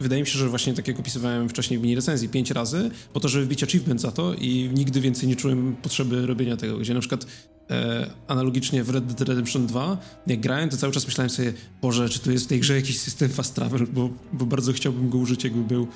wydaje 0.00 0.22
mi 0.22 0.28
się, 0.28 0.38
że 0.38 0.48
właśnie 0.48 0.74
tak 0.74 0.88
jak 0.88 1.00
opisywałem 1.00 1.48
wcześniej 1.48 1.78
w 1.78 1.82
mini 1.82 1.94
recenzji, 1.94 2.28
pięć 2.28 2.50
razy, 2.50 2.90
po 3.12 3.20
to, 3.20 3.28
żeby 3.28 3.44
wbić 3.44 3.62
achievement 3.62 4.00
za 4.00 4.12
to 4.12 4.34
i 4.34 4.70
nigdy 4.74 5.00
więcej 5.00 5.28
nie 5.28 5.36
czułem 5.36 5.76
potrzeby 5.82 6.26
robienia 6.26 6.56
tego, 6.56 6.78
gdzie 6.78 6.94
na 6.94 7.00
przykład 7.00 7.26
e, 7.70 8.10
analogicznie 8.28 8.84
w 8.84 8.90
Red 8.90 9.06
Dead 9.06 9.28
Redemption 9.28 9.66
2, 9.66 9.98
jak 10.26 10.40
grałem, 10.40 10.70
to 10.70 10.76
cały 10.76 10.92
czas 10.92 11.06
myślałem 11.06 11.30
sobie, 11.30 11.52
Boże, 11.82 12.08
czy 12.08 12.18
tu 12.18 12.32
jest 12.32 12.44
w 12.44 12.48
tej 12.48 12.60
grze 12.60 12.74
jakiś 12.74 13.00
system 13.00 13.28
fast 13.28 13.54
travel, 13.54 13.86
bo, 13.92 14.10
bo 14.32 14.46
bardzo 14.46 14.72
chciałbym 14.72 15.10
go 15.10 15.18
użyć, 15.18 15.44
jakby 15.44 15.62
był. 15.62 15.88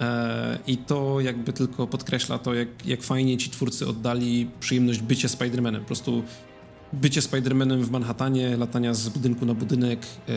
E, 0.00 0.58
I 0.66 0.76
to 0.76 1.20
jakby 1.20 1.52
tylko 1.52 1.86
podkreśla 1.86 2.38
to, 2.38 2.54
jak, 2.54 2.86
jak 2.86 3.02
fajnie 3.02 3.36
ci 3.36 3.50
twórcy 3.50 3.86
oddali 3.86 4.50
przyjemność 4.60 5.00
bycia 5.00 5.28
Spider-Manem. 5.28 5.80
Po 5.80 5.86
prostu 5.86 6.22
bycie 6.92 7.20
Spider-Manem 7.20 7.82
w 7.82 7.90
Manhattanie, 7.90 8.56
latania 8.56 8.94
z 8.94 9.08
budynku 9.08 9.46
na 9.46 9.54
budynek 9.54 10.00
e, 10.28 10.32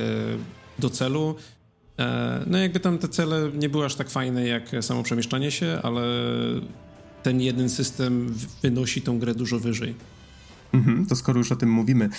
do 0.80 0.90
celu, 0.90 1.36
no 2.48 2.58
jakby 2.58 2.80
tam 2.80 2.98
te 2.98 3.08
cele 3.08 3.52
nie 3.54 3.70
były 3.70 3.86
aż 3.86 3.96
tak 3.96 4.10
fajne 4.10 4.48
jak 4.48 4.70
samo 4.82 5.04
przemieszczanie 5.04 5.52
się, 5.52 5.80
ale 5.84 6.02
ten 7.24 7.42
jeden 7.42 7.70
system 7.70 8.34
wynosi 8.64 9.02
tą 9.02 9.20
grę 9.20 9.36
dużo 9.36 9.60
wyżej. 9.60 9.96
Mhm, 10.74 11.06
to 11.06 11.16
skoro 11.16 11.38
już 11.38 11.52
o 11.52 11.56
tym 11.56 11.72
mówimy, 11.72 12.10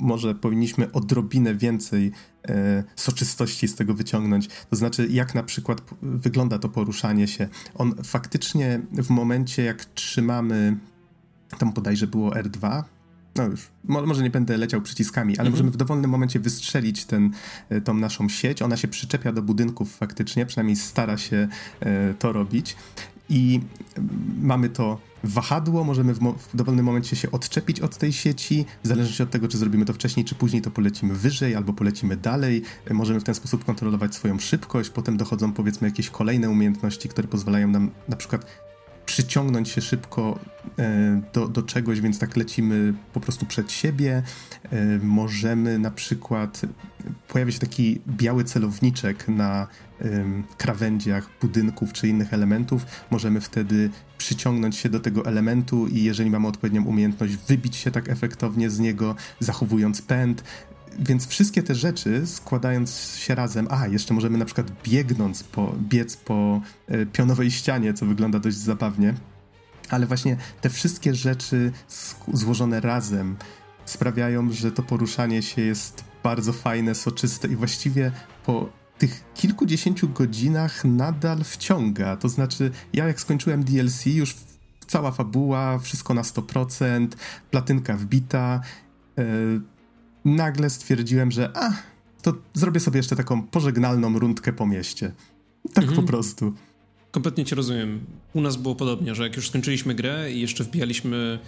może 0.00 0.34
powinniśmy 0.34 0.92
odrobinę 0.92 1.54
więcej 1.54 2.12
e, 2.48 2.84
soczystości 2.96 3.68
z 3.68 3.74
tego 3.74 3.94
wyciągnąć. 3.94 4.48
To 4.70 4.76
znaczy, 4.76 5.08
jak 5.10 5.34
na 5.34 5.42
przykład 5.42 5.80
wygląda 6.02 6.58
to 6.58 6.68
poruszanie 6.68 7.28
się. 7.28 7.48
On 7.74 7.94
faktycznie 8.04 8.80
w 8.92 9.10
momencie, 9.10 9.62
jak 9.62 9.84
trzymamy, 9.84 10.76
tam 11.58 11.72
bodajże 11.72 12.06
było 12.06 12.30
R2, 12.30 12.82
no 13.38 13.44
już, 13.44 13.70
może 13.84 14.22
nie 14.22 14.30
będę 14.30 14.56
leciał 14.56 14.80
przyciskami, 14.80 15.38
ale 15.38 15.46
mhm. 15.46 15.52
możemy 15.52 15.70
w 15.70 15.76
dowolnym 15.76 16.10
momencie 16.10 16.40
wystrzelić 16.40 17.04
ten, 17.04 17.30
e, 17.68 17.80
tą 17.80 17.94
naszą 17.94 18.28
sieć. 18.28 18.62
Ona 18.62 18.76
się 18.76 18.88
przyczepia 18.88 19.32
do 19.32 19.42
budynków 19.42 19.96
faktycznie, 19.96 20.46
przynajmniej 20.46 20.76
stara 20.76 21.18
się 21.18 21.48
e, 21.80 22.14
to 22.14 22.32
robić. 22.32 22.76
I 23.30 23.60
mamy 24.40 24.68
to 24.68 24.98
wahadło, 25.24 25.84
możemy 25.84 26.14
w, 26.14 26.18
w, 26.18 26.56
dowolnym 26.56 26.84
momencie 26.84 27.16
się 27.16 27.30
odczepić 27.30 27.80
od 27.80 27.96
tej 27.96 28.12
sieci, 28.12 28.64
w 28.84 28.86
zależności 28.86 29.22
od 29.22 29.30
tego, 29.30 29.48
czy 29.48 29.58
zrobimy 29.58 29.84
to 29.84 29.92
wcześniej, 29.92 30.24
czy 30.24 30.34
później, 30.34 30.62
to 30.62 30.70
polecimy 30.70 31.14
wyżej 31.14 31.54
albo 31.54 31.72
polecimy 31.72 32.16
dalej. 32.16 32.62
E, 32.86 32.94
możemy 32.94 33.20
w 33.20 33.24
ten 33.24 33.34
sposób 33.34 33.64
kontrolować 33.64 34.14
swoją 34.14 34.38
szybkość, 34.38 34.90
potem 34.90 35.16
dochodzą 35.16 35.52
powiedzmy 35.52 35.88
jakieś 35.88 36.10
kolejne 36.10 36.50
umiejętności, 36.50 37.08
które 37.08 37.28
pozwalają 37.28 37.68
nam 37.68 37.90
na 38.08 38.16
przykład 38.16 38.67
przyciągnąć 39.18 39.68
się 39.68 39.80
szybko 39.80 40.38
e, 40.78 41.22
do, 41.32 41.48
do 41.48 41.62
czegoś, 41.62 42.00
więc 42.00 42.18
tak 42.18 42.36
lecimy 42.36 42.94
po 43.12 43.20
prostu 43.20 43.46
przed 43.46 43.72
siebie. 43.72 44.22
E, 44.72 44.98
możemy 45.02 45.78
na 45.78 45.90
przykład, 45.90 46.60
pojawia 47.28 47.52
się 47.52 47.58
taki 47.58 48.00
biały 48.08 48.44
celowniczek 48.44 49.28
na 49.28 49.66
krawędziach 50.56 51.30
budynków 51.40 51.92
czy 51.92 52.08
innych 52.08 52.34
elementów. 52.34 52.86
Możemy 53.10 53.40
wtedy 53.40 53.90
przyciągnąć 54.18 54.76
się 54.76 54.88
do 54.88 55.00
tego 55.00 55.26
elementu 55.26 55.86
i 55.86 56.02
jeżeli 56.02 56.30
mamy 56.30 56.48
odpowiednią 56.48 56.84
umiejętność, 56.84 57.36
wybić 57.36 57.76
się 57.76 57.90
tak 57.90 58.08
efektownie 58.08 58.70
z 58.70 58.78
niego, 58.78 59.14
zachowując 59.40 60.02
pęd 60.02 60.44
więc 60.98 61.26
wszystkie 61.26 61.62
te 61.62 61.74
rzeczy 61.74 62.26
składając 62.26 63.16
się 63.16 63.34
razem, 63.34 63.68
a 63.70 63.86
jeszcze 63.86 64.14
możemy 64.14 64.38
na 64.38 64.44
przykład 64.44 64.66
biegnąc 64.84 65.42
po, 65.42 65.74
biec 65.88 66.16
po 66.16 66.60
e, 66.86 67.06
pionowej 67.06 67.50
ścianie, 67.50 67.94
co 67.94 68.06
wygląda 68.06 68.38
dość 68.38 68.56
zabawnie, 68.56 69.14
ale 69.88 70.06
właśnie 70.06 70.36
te 70.60 70.70
wszystkie 70.70 71.14
rzeczy 71.14 71.72
złożone 72.32 72.80
razem 72.80 73.36
sprawiają, 73.84 74.52
że 74.52 74.72
to 74.72 74.82
poruszanie 74.82 75.42
się 75.42 75.62
jest 75.62 76.04
bardzo 76.22 76.52
fajne, 76.52 76.94
soczyste 76.94 77.48
i 77.48 77.56
właściwie 77.56 78.12
po 78.46 78.68
tych 78.98 79.24
kilkudziesięciu 79.34 80.08
godzinach 80.08 80.84
nadal 80.84 81.44
wciąga. 81.44 82.16
To 82.16 82.28
znaczy, 82.28 82.70
ja 82.92 83.06
jak 83.06 83.20
skończyłem 83.20 83.64
DLC, 83.64 84.06
już 84.06 84.36
cała 84.86 85.12
fabuła, 85.12 85.78
wszystko 85.78 86.14
na 86.14 86.22
100%, 86.22 87.08
platynka 87.50 87.96
wbita. 87.96 88.60
Yy, 89.16 89.60
nagle 90.36 90.70
stwierdziłem, 90.70 91.30
że 91.30 91.50
a, 91.56 91.72
to 92.22 92.34
zrobię 92.54 92.80
sobie 92.80 92.96
jeszcze 92.96 93.16
taką 93.16 93.42
pożegnalną 93.42 94.18
rundkę 94.18 94.52
po 94.52 94.66
mieście. 94.66 95.12
Tak 95.74 95.84
mhm. 95.84 96.02
po 96.02 96.12
prostu. 96.12 96.52
Kompletnie 97.10 97.44
cię 97.44 97.56
rozumiem. 97.56 98.00
U 98.34 98.40
nas 98.40 98.56
było 98.56 98.74
podobnie, 98.74 99.14
że 99.14 99.22
jak 99.22 99.36
już 99.36 99.48
skończyliśmy 99.48 99.94
grę 99.94 100.32
i 100.32 100.40
jeszcze 100.40 100.64
wbijaliśmy, 100.64 101.38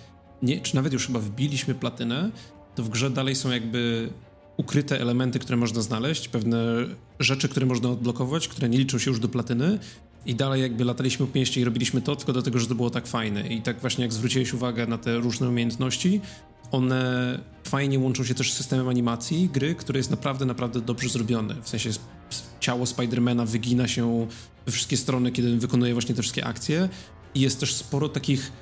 nie, 0.42 0.60
czy 0.60 0.74
nawet 0.74 0.92
już 0.92 1.06
chyba 1.06 1.18
wbiliśmy 1.18 1.74
platynę, 1.74 2.30
to 2.74 2.82
w 2.82 2.88
grze 2.88 3.10
dalej 3.10 3.36
są 3.36 3.50
jakby 3.50 4.10
ukryte 4.56 5.00
elementy, 5.00 5.38
które 5.38 5.56
można 5.56 5.82
znaleźć, 5.82 6.28
pewne 6.28 6.86
rzeczy, 7.18 7.48
które 7.48 7.66
można 7.66 7.88
odblokować, 7.88 8.48
które 8.48 8.68
nie 8.68 8.78
liczą 8.78 8.98
się 8.98 9.10
już 9.10 9.20
do 9.20 9.28
platyny 9.28 9.78
i 10.26 10.34
dalej 10.34 10.62
jakby 10.62 10.84
lataliśmy 10.84 11.26
po 11.26 11.38
mieście 11.38 11.60
i 11.60 11.64
robiliśmy 11.64 12.02
to 12.02 12.16
tylko 12.16 12.32
dlatego, 12.32 12.58
że 12.58 12.66
to 12.66 12.74
było 12.74 12.90
tak 12.90 13.06
fajne. 13.06 13.48
I 13.48 13.62
tak 13.62 13.80
właśnie 13.80 14.04
jak 14.04 14.12
zwróciłeś 14.12 14.54
uwagę 14.54 14.86
na 14.86 14.98
te 14.98 15.16
różne 15.16 15.48
umiejętności, 15.48 16.20
one 16.70 17.38
fajnie 17.64 17.98
łączą 17.98 18.24
się 18.24 18.34
też 18.34 18.52
z 18.52 18.56
systemem 18.56 18.88
animacji 18.88 19.48
gry, 19.48 19.74
który 19.74 19.98
jest 19.98 20.10
naprawdę, 20.10 20.44
naprawdę 20.44 20.80
dobrze 20.80 21.08
zrobiony. 21.08 21.54
W 21.62 21.68
sensie 21.68 21.90
ciało 22.60 22.86
Spidermana 22.86 23.44
wygina 23.44 23.88
się 23.88 24.26
we 24.66 24.72
wszystkie 24.72 24.96
strony, 24.96 25.32
kiedy 25.32 25.56
wykonuje 25.56 25.92
właśnie 25.92 26.14
te 26.14 26.22
wszystkie 26.22 26.46
akcje 26.46 26.88
i 27.34 27.40
jest 27.40 27.60
też 27.60 27.74
sporo 27.74 28.08
takich 28.08 28.52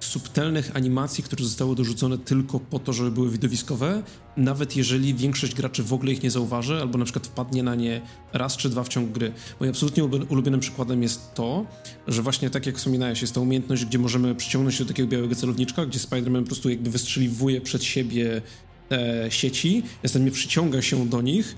subtelnych 0.00 0.76
animacji, 0.76 1.24
które 1.24 1.44
zostały 1.44 1.76
dorzucone 1.76 2.18
tylko 2.18 2.60
po 2.60 2.78
to, 2.78 2.92
żeby 2.92 3.10
były 3.10 3.30
widowiskowe, 3.30 4.02
nawet 4.36 4.76
jeżeli 4.76 5.14
większość 5.14 5.54
graczy 5.54 5.82
w 5.82 5.92
ogóle 5.92 6.12
ich 6.12 6.22
nie 6.22 6.30
zauważy, 6.30 6.80
albo 6.80 6.98
na 6.98 7.04
przykład 7.04 7.26
wpadnie 7.26 7.62
na 7.62 7.74
nie 7.74 8.00
raz 8.32 8.56
czy 8.56 8.68
dwa 8.68 8.84
w 8.84 8.88
ciągu 8.88 9.12
gry. 9.12 9.32
Moim 9.60 9.70
absolutnie 9.70 10.04
ulubionym 10.04 10.60
przykładem 10.60 11.02
jest 11.02 11.34
to, 11.34 11.66
że 12.08 12.22
właśnie 12.22 12.50
tak 12.50 12.66
jak 12.66 12.76
wspominałeś, 12.76 13.22
jest 13.22 13.34
ta 13.34 13.40
umiejętność, 13.40 13.84
gdzie 13.84 13.98
możemy 13.98 14.34
przyciągnąć 14.34 14.76
się 14.76 14.84
do 14.84 14.88
takiego 14.88 15.08
białego 15.08 15.34
celowniczka, 15.34 15.86
gdzie 15.86 15.98
Spider-Man 15.98 16.40
po 16.40 16.46
prostu 16.46 16.70
jakby 16.70 16.90
wystrzeliwuje 16.90 17.60
przed 17.60 17.84
siebie 17.84 18.42
e, 18.90 19.26
sieci, 19.30 19.82
następnie 20.02 20.30
przyciąga 20.30 20.82
się 20.82 21.08
do 21.08 21.20
nich, 21.20 21.56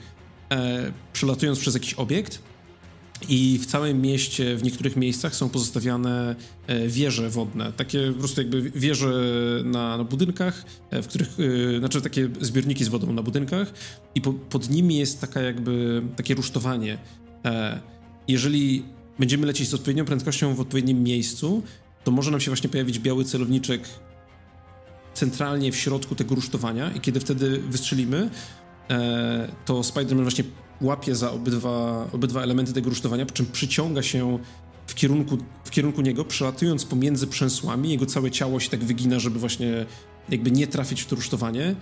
e, 0.52 0.92
przelatując 1.12 1.58
przez 1.58 1.74
jakiś 1.74 1.94
obiekt, 1.94 2.42
i 3.28 3.58
w 3.58 3.66
całym 3.66 4.02
mieście, 4.02 4.56
w 4.56 4.62
niektórych 4.62 4.96
miejscach 4.96 5.34
są 5.36 5.48
pozostawiane 5.48 6.36
e, 6.66 6.88
wieże 6.88 7.30
wodne, 7.30 7.72
takie 7.72 8.12
po 8.12 8.18
prostu 8.18 8.40
jakby 8.40 8.70
wieże 8.70 9.12
na, 9.64 9.96
na 9.96 10.04
budynkach, 10.04 10.64
e, 10.90 11.02
w 11.02 11.08
których, 11.08 11.36
e, 11.74 11.78
znaczy 11.78 12.02
takie 12.02 12.28
zbiorniki 12.40 12.84
z 12.84 12.88
wodą 12.88 13.12
na 13.12 13.22
budynkach 13.22 13.72
i 14.14 14.20
po, 14.20 14.32
pod 14.32 14.70
nimi 14.70 14.96
jest 14.96 15.20
taka 15.20 15.40
jakby, 15.40 16.02
takie 16.16 16.34
rusztowanie. 16.34 16.98
Jeżeli 18.28 18.84
będziemy 19.18 19.46
lecieć 19.46 19.68
z 19.68 19.74
odpowiednią 19.74 20.04
prędkością 20.04 20.54
w 20.54 20.60
odpowiednim 20.60 21.02
miejscu, 21.02 21.62
to 22.04 22.10
może 22.10 22.30
nam 22.30 22.40
się 22.40 22.50
właśnie 22.50 22.70
pojawić 22.70 22.98
biały 22.98 23.24
celowniczek 23.24 23.82
centralnie 25.14 25.72
w 25.72 25.76
środku 25.76 26.14
tego 26.14 26.34
rusztowania 26.34 26.90
i 26.92 27.00
kiedy 27.00 27.20
wtedy 27.20 27.58
wystrzelimy, 27.58 28.30
to 29.64 29.80
Spider-Man 29.80 30.22
właśnie 30.22 30.44
łapie 30.80 31.14
za 31.14 31.32
obydwa, 31.32 32.06
obydwa 32.12 32.42
elementy 32.42 32.72
tego 32.72 32.90
rusztowania, 32.90 33.26
po 33.26 33.32
czym 33.32 33.46
przyciąga 33.46 34.02
się 34.02 34.38
w 34.86 34.94
kierunku, 34.94 35.38
w 35.64 35.70
kierunku 35.70 36.02
niego, 36.02 36.24
przelatując 36.24 36.84
pomiędzy 36.84 37.26
przęsłami, 37.26 37.90
jego 37.90 38.06
całe 38.06 38.30
ciało 38.30 38.60
się 38.60 38.70
tak 38.70 38.84
wygina, 38.84 39.18
żeby 39.18 39.38
właśnie 39.38 39.86
jakby 40.28 40.50
nie 40.50 40.66
trafić 40.66 41.02
w 41.02 41.06
to 41.06 41.16
rusztowanie 41.16 41.74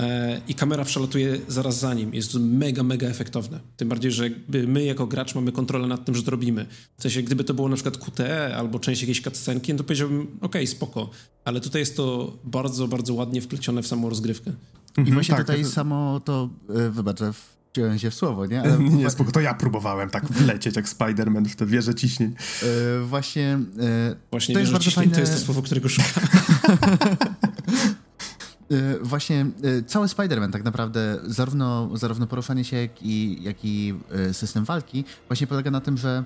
e, 0.00 0.40
i 0.48 0.54
kamera 0.54 0.84
przelatuje 0.84 1.38
zaraz 1.48 1.78
za 1.78 1.94
nim. 1.94 2.14
Jest 2.14 2.32
to 2.32 2.38
mega, 2.38 2.82
mega 2.82 3.08
efektowne. 3.08 3.60
Tym 3.76 3.88
bardziej, 3.88 4.12
że 4.12 4.30
my 4.66 4.84
jako 4.84 5.06
gracz 5.06 5.34
mamy 5.34 5.52
kontrolę 5.52 5.86
nad 5.86 6.04
tym, 6.04 6.14
że 6.14 6.22
to 6.22 6.30
robimy. 6.30 6.66
W 6.98 7.02
sensie, 7.02 7.22
gdyby 7.22 7.44
to 7.44 7.54
było 7.54 7.68
na 7.68 7.74
przykład 7.74 7.96
QTE 7.96 8.56
albo 8.56 8.78
część 8.78 9.00
jakiejś 9.00 9.22
cutscenki, 9.22 9.72
no 9.72 9.78
to 9.78 9.84
powiedziałbym, 9.84 10.20
okej, 10.20 10.38
okay, 10.40 10.66
spoko. 10.66 11.10
Ale 11.44 11.60
tutaj 11.60 11.82
jest 11.82 11.96
to 11.96 12.36
bardzo, 12.44 12.88
bardzo 12.88 13.14
ładnie 13.14 13.40
wplecione 13.40 13.82
w 13.82 13.86
samą 13.86 14.08
rozgrywkę. 14.08 14.50
I 14.96 15.00
mhm, 15.00 15.14
właśnie 15.14 15.36
tak, 15.36 15.46
tutaj 15.46 15.64
samo 15.64 16.20
to, 16.24 16.48
yy, 16.68 16.90
wybacz, 16.90 17.18
wciąłem 17.72 17.98
się 17.98 18.10
w 18.10 18.14
słowo, 18.14 18.46
nie? 18.46 18.62
Ale... 18.62 18.78
nie, 19.02 19.10
spoko, 19.10 19.32
to 19.32 19.40
ja 19.40 19.54
próbowałem 19.54 20.10
tak 20.10 20.26
wlecieć 20.26 20.76
jak 20.76 20.88
Spider-Man 20.88 21.48
w 21.48 21.56
tę 21.56 21.66
wieżę 21.66 21.94
ciśnień. 21.94 22.34
Yy, 22.62 23.06
właśnie... 23.06 23.58
Yy, 23.76 24.16
właśnie 24.30 24.54
to 24.54 24.60
jest 24.60 24.72
bardzo 24.72 24.90
fajne... 24.90 25.14
to 25.14 25.20
jest 25.20 25.32
to 25.32 25.38
słowo, 25.38 25.62
którego 25.62 25.88
szukam. 25.88 26.24
Yy, 28.70 28.98
właśnie 29.12 29.46
yy, 29.62 29.82
cały 29.82 30.06
Spider-Man 30.06 30.50
tak 30.50 30.64
naprawdę, 30.64 31.18
zarówno, 31.26 31.96
zarówno 31.96 32.26
poruszanie 32.26 32.64
się, 32.64 32.76
jak 32.76 33.02
i, 33.02 33.42
jak 33.42 33.64
i 33.64 33.94
yy, 34.26 34.34
system 34.34 34.64
walki, 34.64 35.04
właśnie 35.28 35.46
polega 35.46 35.70
na 35.70 35.80
tym, 35.80 35.96
że 35.96 36.24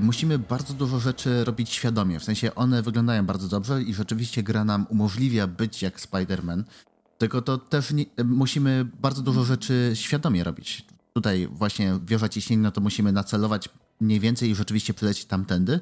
musimy 0.00 0.38
bardzo 0.38 0.74
dużo 0.74 1.00
rzeczy 1.00 1.44
robić 1.44 1.70
świadomie. 1.70 2.20
W 2.20 2.24
sensie 2.24 2.54
one 2.54 2.82
wyglądają 2.82 3.26
bardzo 3.26 3.48
dobrze 3.48 3.82
i 3.82 3.94
rzeczywiście 3.94 4.42
gra 4.42 4.64
nam 4.64 4.86
umożliwia 4.88 5.46
być 5.46 5.82
jak 5.82 6.00
Spider-Man. 6.00 6.62
Tylko 7.22 7.42
to 7.42 7.58
też 7.58 7.92
nie, 7.92 8.06
musimy 8.24 8.84
bardzo 9.00 9.22
dużo 9.22 9.44
rzeczy 9.44 9.90
świadomie 9.94 10.44
robić. 10.44 10.86
Tutaj 11.12 11.48
właśnie 11.52 11.98
wieża 12.06 12.28
ciśnienia, 12.28 12.70
to 12.70 12.80
musimy 12.80 13.12
nacelować 13.12 13.68
mniej 14.00 14.20
więcej 14.20 14.50
i 14.50 14.54
rzeczywiście 14.54 14.94
przylecieć 14.94 15.24
tamtędy. 15.24 15.80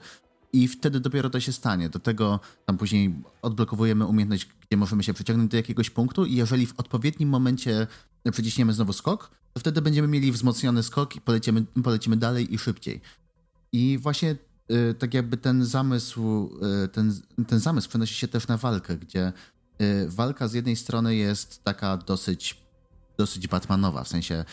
I 0.52 0.68
wtedy 0.68 1.00
dopiero 1.00 1.30
to 1.30 1.40
się 1.40 1.52
stanie. 1.52 1.88
Do 1.88 1.98
tego 1.98 2.40
tam 2.66 2.78
później 2.78 3.14
odblokowujemy 3.42 4.06
umiejętność, 4.06 4.48
gdzie 4.68 4.76
możemy 4.76 5.02
się 5.02 5.14
przeciągnąć 5.14 5.50
do 5.50 5.56
jakiegoś 5.56 5.90
punktu 5.90 6.26
i 6.26 6.34
jeżeli 6.34 6.66
w 6.66 6.80
odpowiednim 6.80 7.28
momencie 7.28 7.86
przyciśniemy 8.32 8.72
znowu 8.72 8.92
skok, 8.92 9.30
to 9.52 9.60
wtedy 9.60 9.82
będziemy 9.82 10.08
mieli 10.08 10.32
wzmocniony 10.32 10.82
skok 10.82 11.16
i 11.16 11.20
polecimy, 11.20 11.64
polecimy 11.84 12.16
dalej 12.16 12.54
i 12.54 12.58
szybciej. 12.58 13.00
I 13.72 13.98
właśnie 13.98 14.36
y, 14.90 14.94
tak 14.94 15.14
jakby 15.14 15.36
ten 15.36 15.64
zamysł, 15.64 16.50
y, 16.84 16.88
ten, 16.88 17.20
ten 17.46 17.60
zamysł 17.60 17.88
przenosi 17.88 18.14
się 18.14 18.28
też 18.28 18.48
na 18.48 18.56
walkę, 18.56 18.96
gdzie 18.96 19.32
walka 20.08 20.48
z 20.48 20.52
jednej 20.52 20.76
strony 20.76 21.16
jest 21.16 21.64
taka 21.64 21.96
dosyć, 21.96 22.56
dosyć 23.18 23.48
Batmanowa, 23.48 24.04
w 24.04 24.08
sensie 24.08 24.44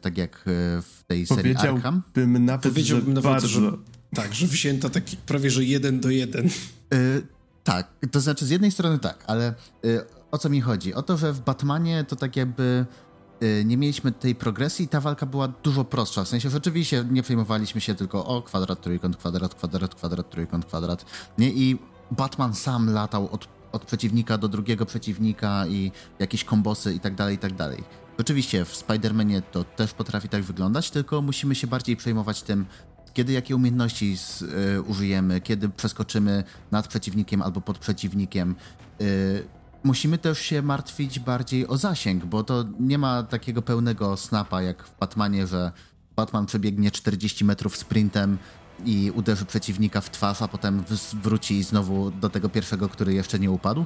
tak 0.00 0.18
jak 0.18 0.42
w 0.82 1.04
tej 1.06 1.26
serii 1.26 1.56
Arkham. 1.56 2.02
Nawet, 2.16 2.62
Powiedziałbym 2.62 3.14
nawet, 3.14 3.30
bardzo... 3.30 3.48
że 3.48 3.72
tak, 4.14 4.34
że 4.34 4.46
wzięta 4.46 4.90
taki 4.90 5.16
prawie, 5.16 5.50
że 5.50 5.64
jeden 5.64 6.00
do 6.00 6.10
jeden. 6.10 6.48
Tak, 7.64 7.92
to 8.10 8.20
znaczy 8.20 8.46
z 8.46 8.50
jednej 8.50 8.70
strony 8.70 8.98
tak, 8.98 9.24
ale 9.26 9.54
o 10.30 10.38
co 10.38 10.50
mi 10.50 10.60
chodzi? 10.60 10.94
O 10.94 11.02
to, 11.02 11.16
że 11.16 11.32
w 11.32 11.40
Batmanie 11.40 12.04
to 12.04 12.16
tak 12.16 12.36
jakby 12.36 12.86
nie 13.64 13.76
mieliśmy 13.76 14.12
tej 14.12 14.34
progresji 14.34 14.84
i 14.84 14.88
ta 14.88 15.00
walka 15.00 15.26
była 15.26 15.48
dużo 15.48 15.84
prostsza. 15.84 16.24
W 16.24 16.28
sensie 16.28 16.50
rzeczywiście 16.50 17.04
nie 17.10 17.22
przejmowaliśmy 17.22 17.80
się 17.80 17.94
tylko 17.94 18.26
o 18.26 18.42
kwadrat, 18.42 18.80
trójkąt, 18.80 19.16
kwadrat, 19.16 19.54
kwadrat, 19.54 19.94
kwadrat, 19.94 20.30
trójkąt, 20.30 20.64
kwadrat. 20.64 21.04
Nie? 21.38 21.50
I 21.50 21.78
Batman 22.10 22.54
sam 22.54 22.90
latał 22.90 23.28
od, 23.32 23.48
od 23.72 23.84
przeciwnika 23.84 24.38
do 24.38 24.48
drugiego 24.48 24.86
przeciwnika 24.86 25.66
i 25.66 25.92
jakieś 26.18 26.44
kombosy 26.44 26.94
i 26.94 27.00
tak 27.00 27.14
dalej, 27.14 27.34
i 27.34 27.38
tak 27.38 27.54
dalej. 27.54 27.84
Oczywiście 28.18 28.64
w 28.64 28.76
Spider-Manie 28.76 29.42
to 29.52 29.64
też 29.64 29.92
potrafi 29.92 30.28
tak 30.28 30.42
wyglądać, 30.42 30.90
tylko 30.90 31.22
musimy 31.22 31.54
się 31.54 31.66
bardziej 31.66 31.96
przejmować 31.96 32.42
tym, 32.42 32.66
kiedy 33.14 33.32
jakie 33.32 33.56
umiejętności 33.56 34.16
z, 34.16 34.42
y, 34.42 34.82
użyjemy, 34.82 35.40
kiedy 35.40 35.68
przeskoczymy 35.68 36.44
nad 36.70 36.88
przeciwnikiem 36.88 37.42
albo 37.42 37.60
pod 37.60 37.78
przeciwnikiem. 37.78 38.54
Y, 39.00 39.44
musimy 39.84 40.18
też 40.18 40.38
się 40.38 40.62
martwić 40.62 41.18
bardziej 41.18 41.68
o 41.68 41.76
zasięg, 41.76 42.24
bo 42.24 42.44
to 42.44 42.64
nie 42.80 42.98
ma 42.98 43.22
takiego 43.22 43.62
pełnego 43.62 44.16
snapa 44.16 44.62
jak 44.62 44.82
w 44.82 44.98
Batmanie, 44.98 45.46
że 45.46 45.72
Batman 46.16 46.46
przebiegnie 46.46 46.90
40 46.90 47.44
metrów 47.44 47.76
sprintem 47.76 48.38
i 48.84 49.10
uderzy 49.14 49.44
przeciwnika 49.44 50.00
w 50.00 50.10
twarz, 50.10 50.42
a 50.42 50.48
potem 50.48 50.84
wróci 51.22 51.62
znowu 51.62 52.10
do 52.10 52.30
tego 52.30 52.48
pierwszego, 52.48 52.88
który 52.88 53.14
jeszcze 53.14 53.38
nie 53.38 53.50
upadł 53.50 53.84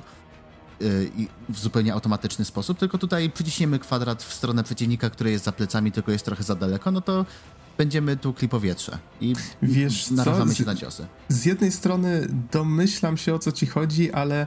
i 1.17 1.29
w 1.49 1.59
zupełnie 1.59 1.93
automatyczny 1.95 2.45
sposób, 2.45 2.79
tylko 2.79 2.99
tutaj 2.99 3.31
przyciśniemy 3.31 3.79
kwadrat 3.79 4.23
w 4.23 4.35
stronę 4.35 4.65
przeciwnika, 4.65 5.11
który 5.11 5.31
jest 5.31 5.45
za 5.45 5.53
plecami, 5.53 5.93
tylko 5.93 6.13
jest 6.13 6.25
trochę 6.25 6.43
za 6.43 6.55
daleko, 6.55 6.91
no 6.91 7.01
to 7.01 7.27
będziemy 7.79 8.17
tu 8.17 8.35
powietrze 8.51 8.99
i 9.21 9.35
Wiesz 9.63 10.11
narażamy 10.11 10.51
co? 10.53 10.59
się 10.59 10.65
na 10.65 10.75
ciosy. 10.75 11.07
Z 11.29 11.45
jednej 11.45 11.73
strony 11.73 12.29
domyślam 12.53 13.17
się 13.17 13.35
o 13.35 13.39
co 13.39 13.53
ci 13.53 13.67
chodzi, 13.67 14.13
ale 14.13 14.47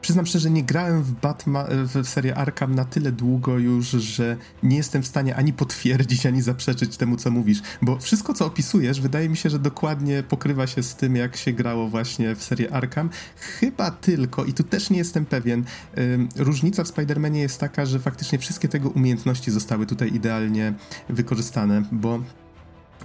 przyznam 0.00 0.26
szczerze, 0.26 0.50
nie 0.50 0.64
grałem 0.64 1.02
w, 1.02 1.12
Batman, 1.12 1.66
w 1.86 2.08
serię 2.08 2.34
Arkham 2.34 2.74
na 2.74 2.84
tyle 2.84 3.12
długo 3.12 3.58
już, 3.58 3.86
że 3.86 4.36
nie 4.62 4.76
jestem 4.76 5.02
w 5.02 5.06
stanie 5.06 5.36
ani 5.36 5.52
potwierdzić, 5.52 6.26
ani 6.26 6.42
zaprzeczyć 6.42 6.96
temu, 6.96 7.16
co 7.16 7.30
mówisz, 7.30 7.62
bo 7.82 7.98
wszystko, 7.98 8.34
co 8.34 8.46
opisujesz, 8.46 9.00
wydaje 9.00 9.28
mi 9.28 9.36
się, 9.36 9.50
że 9.50 9.58
dokładnie 9.58 10.22
pokrywa 10.22 10.66
się 10.66 10.82
z 10.82 10.94
tym, 10.94 11.16
jak 11.16 11.36
się 11.36 11.52
grało 11.52 11.88
właśnie 11.88 12.34
w 12.34 12.42
serię 12.42 12.72
Arkham. 12.72 13.10
Chyba 13.36 13.90
tylko, 13.90 14.44
i 14.44 14.52
tu 14.52 14.62
też 14.62 14.90
nie 14.90 14.98
jestem 14.98 15.26
pewien, 15.26 15.64
różnica 16.36 16.84
w 16.84 16.88
Spider-Manie 16.88 17.36
jest 17.36 17.60
taka, 17.60 17.86
że 17.86 17.98
faktycznie 17.98 18.38
wszystkie 18.38 18.68
tego 18.68 18.88
umiejętności 18.88 19.50
zostały 19.50 19.86
tutaj 19.86 20.14
idealnie 20.14 20.74
wykorzystane, 21.08 21.82
bo 21.92 22.20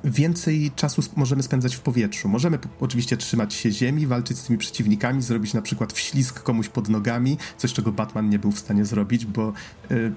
więcej 0.04 0.72
czasu 0.76 1.02
możemy 1.16 1.44
spędzać 1.44 1.76
w 1.76 1.80
powietrzu. 1.80 2.30
Możemy 2.30 2.60
oczywiście 2.80 3.18
trzymać 3.18 3.54
się 3.54 3.72
ziemi, 3.72 4.08
walczyć 4.08 4.38
z 4.38 4.44
tymi 4.44 4.60
przeciwnikami, 4.60 5.22
zrobić 5.22 5.54
na 5.54 5.62
przykład 5.62 5.94
wślizg 5.94 6.44
komuś 6.44 6.70
pod 6.70 6.90
nogami, 6.90 7.38
coś 7.58 7.74
czego 7.74 7.92
Batman 7.92 8.30
nie 8.30 8.40
był 8.40 8.52
w 8.52 8.60
stanie 8.60 8.86
zrobić, 8.86 9.26
bo 9.26 9.54
yy, 9.90 10.14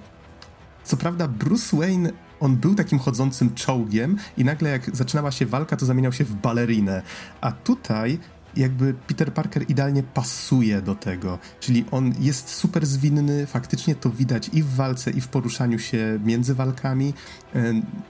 co 0.85 0.97
prawda 0.97 1.29
Bruce 1.29 1.77
Wayne 1.77 2.13
on 2.41 2.57
był 2.57 2.75
takim 2.75 2.99
chodzącym 2.99 3.55
czołgiem 3.55 4.17
i 4.37 4.45
nagle 4.45 4.71
jak 4.71 4.97
zaczynała 4.97 5.31
się 5.31 5.47
walka, 5.47 5.77
to 5.77 5.87
zamieniał 5.87 6.13
się 6.13 6.25
w 6.25 6.35
balerinę. 6.35 7.03
A 7.41 7.53
tutaj 7.53 8.19
jakby 8.59 8.95
Peter 8.95 9.33
Parker 9.33 9.71
idealnie 9.71 10.03
pasuje 10.03 10.83
do 10.83 10.95
tego. 10.95 11.39
Czyli 11.61 11.85
on 11.91 12.13
jest 12.21 12.49
super 12.49 12.87
zwinny, 12.87 13.47
faktycznie 13.47 13.95
to 13.95 14.11
widać 14.11 14.51
i 14.53 14.63
w 14.63 14.75
walce, 14.75 15.11
i 15.11 15.21
w 15.21 15.29
poruszaniu 15.29 15.79
się 15.79 16.21
między 16.25 16.55
walkami. 16.55 17.15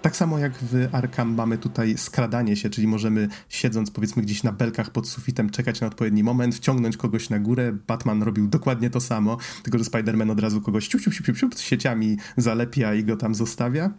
Tak 0.03 0.17
samo 0.17 0.39
jak 0.39 0.53
w 0.63 0.89
Arkham 0.93 1.35
mamy 1.35 1.59
tutaj 1.59 1.99
skradanie 1.99 2.57
się, 2.57 2.71
czyli 2.71 2.87
możemy 2.87 3.29
siedząc 3.49 3.91
powiedzmy 3.91 4.23
gdzieś 4.23 4.43
na 4.43 4.53
belkach 4.53 4.91
pod 4.91 5.09
sufitem 5.09 5.51
czekać 5.51 5.81
na 5.81 5.87
odpowiedni 5.87 6.25
moment, 6.25 6.55
wciągnąć 6.55 6.97
kogoś 6.97 7.31
na 7.31 7.39
górę. 7.39 7.73
Batman 7.87 8.23
robił 8.23 8.49
dokładnie 8.49 8.91
to 8.91 9.01
samo, 9.01 9.37
tylko 9.63 9.79
że 9.79 9.85
Spider-Man 9.85 10.31
od 10.31 10.41
razu 10.41 10.61
kogoś 10.61 10.89
ciup, 10.89 11.01
ciup, 11.01 11.15
ciup, 11.15 11.37
ciup, 11.37 11.59
sieciami 11.59 12.17
zalepia 12.37 12.95
i 12.95 13.05
go 13.05 13.17
tam 13.17 13.35
zostawia. 13.35 13.91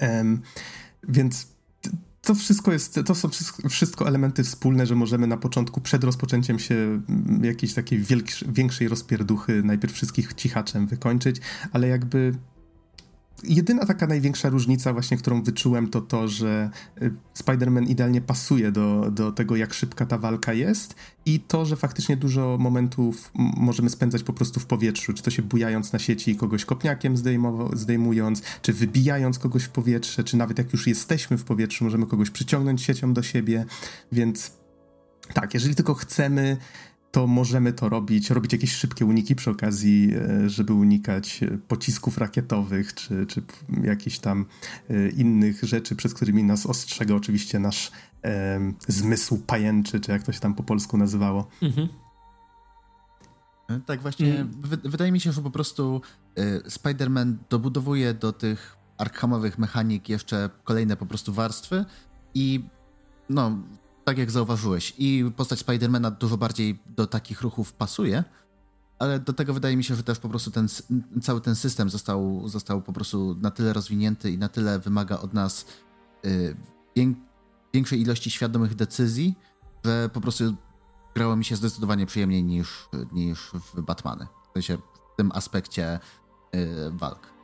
Um, 0.00 0.42
więc 1.08 1.55
to 2.26 2.34
wszystko 2.34 2.72
jest, 2.72 3.00
to 3.06 3.14
są 3.14 3.28
wszystko 3.68 4.08
elementy 4.08 4.44
wspólne, 4.44 4.86
że 4.86 4.94
możemy 4.94 5.26
na 5.26 5.36
początku, 5.36 5.80
przed 5.80 6.04
rozpoczęciem 6.04 6.58
się 6.58 6.74
mm, 6.74 7.44
jakiejś 7.44 7.74
takiej 7.74 8.04
większej 8.48 8.88
rozpierduchy 8.88 9.62
najpierw 9.62 9.94
wszystkich 9.94 10.34
cichaczem 10.34 10.86
wykończyć, 10.86 11.36
ale 11.72 11.88
jakby 11.88 12.34
jedyna 13.44 13.86
taka 13.86 14.06
największa 14.06 14.48
różnica 14.48 14.92
właśnie, 14.92 15.16
którą 15.16 15.42
wyczułem, 15.42 15.88
to 15.88 16.00
to, 16.00 16.28
że 16.28 16.70
y, 17.02 17.12
Spider-Man 17.38 17.88
idealnie 17.88 18.20
pasuje 18.20 18.72
do, 18.72 19.10
do 19.10 19.32
tego, 19.32 19.56
jak 19.56 19.74
szybka 19.74 20.06
ta 20.06 20.18
walka 20.18 20.52
jest 20.52 20.94
i 21.26 21.40
to, 21.40 21.66
że 21.66 21.76
faktycznie 21.76 22.16
dużo 22.16 22.56
momentów 22.60 23.30
możemy 23.34 23.90
spędzać 23.90 24.22
po 24.22 24.32
prostu 24.32 24.60
w 24.60 24.66
powietrzu, 24.66 25.12
czy 25.12 25.22
to 25.22 25.30
się 25.30 25.42
bujając 25.42 25.92
na 25.92 25.98
sieci 25.98 26.30
i 26.30 26.36
kogoś 26.36 26.64
kopniakiem 26.64 27.14
zdejmując, 27.72 28.42
czy 28.62 28.72
wybijając 28.72 29.38
kogoś 29.38 29.64
w 29.64 29.70
powietrze, 29.70 30.24
czy 30.24 30.36
nawet 30.36 30.58
jak 30.58 30.72
już 30.72 30.86
jesteśmy 30.86 31.38
w 31.38 31.44
powietrzu, 31.44 31.84
możemy 31.84 32.06
kogoś 32.06 32.30
przyciągnąć 32.30 32.82
siecią 32.82 33.14
do 33.14 33.22
siebie, 33.22 33.64
więc 34.12 34.52
tak, 35.34 35.54
jeżeli 35.54 35.74
tylko 35.74 35.94
chcemy 35.94 36.56
to 37.16 37.26
możemy 37.26 37.72
to 37.72 37.88
robić, 37.88 38.30
robić 38.30 38.52
jakieś 38.52 38.72
szybkie 38.72 39.06
uniki 39.06 39.34
przy 39.34 39.50
okazji, 39.50 40.12
e, 40.14 40.50
żeby 40.50 40.72
unikać 40.72 41.42
e, 41.42 41.58
pocisków 41.58 42.18
rakietowych, 42.18 42.94
czy, 42.94 43.26
czy 43.26 43.42
jakichś 43.82 44.18
tam 44.18 44.46
e, 44.90 45.08
innych 45.08 45.62
rzeczy, 45.62 45.96
przed 45.96 46.14
którymi 46.14 46.44
nas 46.44 46.66
ostrzega 46.66 47.14
oczywiście 47.14 47.58
nasz 47.58 47.90
e, 48.24 48.60
zmysł 48.88 49.38
pajęczy, 49.38 50.00
czy 50.00 50.12
jak 50.12 50.22
to 50.22 50.32
się 50.32 50.40
tam 50.40 50.54
po 50.54 50.62
polsku 50.62 50.96
nazywało. 50.96 51.48
Mhm. 51.62 51.88
Tak, 53.86 54.02
właśnie 54.02 54.34
mm. 54.34 54.50
wydaje 54.84 55.12
mi 55.12 55.20
się, 55.20 55.32
że 55.32 55.42
po 55.42 55.50
prostu 55.50 56.00
Spider-Man 56.68 57.34
dobudowuje 57.50 58.14
do 58.14 58.32
tych 58.32 58.76
arkhamowych 58.98 59.58
mechanik 59.58 60.08
jeszcze 60.08 60.50
kolejne 60.64 60.96
po 60.96 61.06
prostu 61.06 61.32
warstwy 61.32 61.84
i 62.34 62.64
no, 63.28 63.58
tak 64.06 64.18
jak 64.18 64.30
zauważyłeś, 64.30 64.94
i 64.98 65.32
postać 65.36 65.58
Spidermana 65.58 66.10
dużo 66.10 66.36
bardziej 66.36 66.78
do 66.86 67.06
takich 67.06 67.42
ruchów 67.42 67.72
pasuje, 67.72 68.24
ale 68.98 69.20
do 69.20 69.32
tego 69.32 69.54
wydaje 69.54 69.76
mi 69.76 69.84
się, 69.84 69.94
że 69.94 70.02
też 70.02 70.18
po 70.18 70.28
prostu 70.28 70.50
ten, 70.50 70.68
cały 71.22 71.40
ten 71.40 71.54
system 71.54 71.90
został, 71.90 72.48
został 72.48 72.82
po 72.82 72.92
prostu 72.92 73.36
na 73.40 73.50
tyle 73.50 73.72
rozwinięty 73.72 74.30
i 74.30 74.38
na 74.38 74.48
tyle 74.48 74.78
wymaga 74.78 75.18
od 75.18 75.34
nas 75.34 75.66
y, 76.26 76.56
większej 77.74 78.00
ilości 78.00 78.30
świadomych 78.30 78.74
decyzji, 78.74 79.34
że 79.84 80.10
po 80.12 80.20
prostu 80.20 80.44
grało 81.14 81.36
mi 81.36 81.44
się 81.44 81.56
zdecydowanie 81.56 82.06
przyjemniej 82.06 82.44
niż, 82.44 82.88
niż 83.12 83.50
w 83.74 83.82
Batmany. 83.82 84.26
W 84.50 84.52
sensie 84.52 84.76
w 85.14 85.16
tym 85.16 85.32
aspekcie 85.34 85.98
walk. 86.92 87.35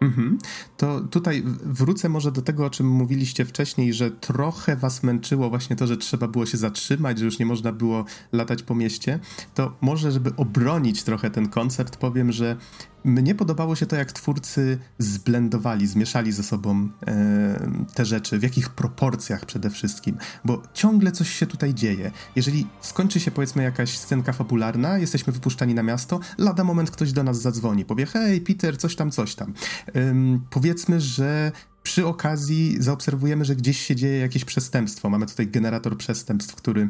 Mhm. 0.00 0.38
To 0.76 1.00
tutaj 1.00 1.42
wrócę 1.64 2.08
może 2.08 2.32
do 2.32 2.42
tego, 2.42 2.66
o 2.66 2.70
czym 2.70 2.88
mówiliście 2.88 3.44
wcześniej, 3.44 3.94
że 3.94 4.10
trochę 4.10 4.76
was 4.76 5.02
męczyło 5.02 5.50
właśnie 5.50 5.76
to, 5.76 5.86
że 5.86 5.96
trzeba 5.96 6.28
było 6.28 6.46
się 6.46 6.58
zatrzymać, 6.58 7.18
że 7.18 7.24
już 7.24 7.38
nie 7.38 7.46
można 7.46 7.72
było 7.72 8.04
latać 8.32 8.62
po 8.62 8.74
mieście. 8.74 9.20
To 9.54 9.76
może, 9.80 10.12
żeby 10.12 10.36
obronić 10.36 11.02
trochę 11.02 11.30
ten 11.30 11.48
koncept, 11.48 11.96
powiem, 11.96 12.32
że 12.32 12.56
mnie 13.04 13.34
podobało 13.34 13.76
się 13.76 13.86
to, 13.86 13.96
jak 13.96 14.12
twórcy 14.12 14.78
zblendowali, 14.98 15.86
zmieszali 15.86 16.32
ze 16.32 16.42
sobą 16.42 16.88
e, 17.06 17.70
te 17.94 18.04
rzeczy, 18.04 18.38
w 18.38 18.42
jakich 18.42 18.68
proporcjach 18.68 19.44
przede 19.44 19.70
wszystkim, 19.70 20.16
bo 20.44 20.62
ciągle 20.74 21.12
coś 21.12 21.30
się 21.30 21.46
tutaj 21.46 21.74
dzieje. 21.74 22.10
Jeżeli 22.36 22.66
skończy 22.80 23.20
się 23.20 23.30
powiedzmy 23.30 23.62
jakaś 23.62 23.98
scenka 23.98 24.32
fabularna, 24.32 24.98
jesteśmy 24.98 25.32
wypuszczani 25.32 25.74
na 25.74 25.82
miasto, 25.82 26.20
lada 26.38 26.64
moment 26.64 26.90
ktoś 26.90 27.12
do 27.12 27.22
nas 27.22 27.40
zadzwoni, 27.40 27.84
powie 27.84 28.06
hej 28.06 28.40
Peter, 28.40 28.78
coś 28.78 28.96
tam, 28.96 29.10
coś 29.10 29.34
tam. 29.34 29.52
E, 29.94 30.14
powiedzmy, 30.50 31.00
że 31.00 31.52
przy 31.82 32.06
okazji 32.06 32.76
zaobserwujemy, 32.80 33.44
że 33.44 33.56
gdzieś 33.56 33.80
się 33.80 33.96
dzieje 33.96 34.18
jakieś 34.18 34.44
przestępstwo. 34.44 35.10
Mamy 35.10 35.26
tutaj 35.26 35.46
generator 35.46 35.96
przestępstw, 35.96 36.54
który 36.54 36.88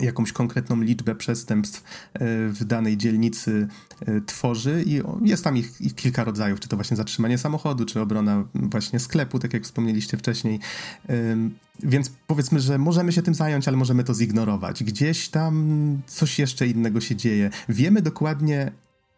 jakąś 0.00 0.32
konkretną 0.32 0.80
liczbę 0.80 1.14
przestępstw 1.14 1.82
e, 2.14 2.18
w 2.48 2.64
danej 2.64 2.96
dzielnicy 2.96 3.68
e, 4.00 4.20
tworzy 4.20 4.84
i 4.86 5.00
jest 5.22 5.44
tam 5.44 5.56
ich, 5.56 5.80
ich, 5.80 5.94
kilka 5.94 6.24
rodzajów, 6.24 6.60
czy 6.60 6.68
to 6.68 6.76
właśnie 6.76 6.96
zatrzymanie 6.96 7.38
samochodu, 7.38 7.84
czy 7.84 8.00
obrona 8.00 8.44
właśnie 8.54 9.00
sklepu, 9.00 9.38
tak 9.38 9.52
jak 9.52 9.64
wspomnieliście 9.64 10.16
wcześniej. 10.16 10.60
Więc 11.82 12.10
powiedzmy, 12.26 12.60
że 12.60 12.78
możemy 12.78 13.12
się 13.12 13.22
tym 13.22 13.34
zająć, 13.34 13.68
ale 13.68 13.76
możemy 13.76 14.04
to 14.04 14.14
zignorować. 14.14 14.84
Gdzieś 14.84 15.28
tam 15.28 16.02
coś 16.06 16.38
jeszcze 16.38 16.66
innego 16.66 17.00
się 17.00 17.16
dzieje. 17.16 17.50
Wiemy 17.68 18.02
dokładnie, 18.02 18.72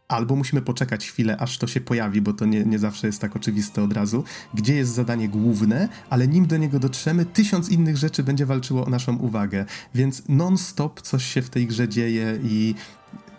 albo 0.09 0.37
musimy 0.37 0.63
poczekać 0.63 1.07
chwilę, 1.07 1.37
aż 1.37 1.59
to 1.59 1.67
się 1.67 1.81
pojawi, 1.81 2.21
bo 2.21 2.33
to 2.33 2.47
nie, 2.47 2.65
nie 2.65 2.79
zawsze 2.79 3.07
jest 3.07 3.21
tak 3.21 3.37
oczywiste 3.37 3.83
od 3.83 3.93
razu, 3.93 4.25
gdzie 4.55 4.75
jest 4.75 4.95
zadanie 4.95 5.29
główne, 5.29 5.89
ale 6.11 6.29
nim 6.29 6.47
do 6.47 6.57
niego 6.57 6.79
dotrzemy, 6.79 7.25
tysiąc 7.27 7.69
innych 7.69 7.97
rzeczy 7.97 8.23
będzie 8.23 8.47
walczyło 8.47 8.87
o 8.87 8.91
naszą 8.91 9.17
uwagę. 9.17 9.65
Więc 9.95 10.23
non-stop 10.29 11.01
coś 11.01 11.25
się 11.25 11.43
w 11.43 11.51
tej 11.51 11.67
grze 11.67 11.89
dzieje 11.89 12.39
i 12.43 12.75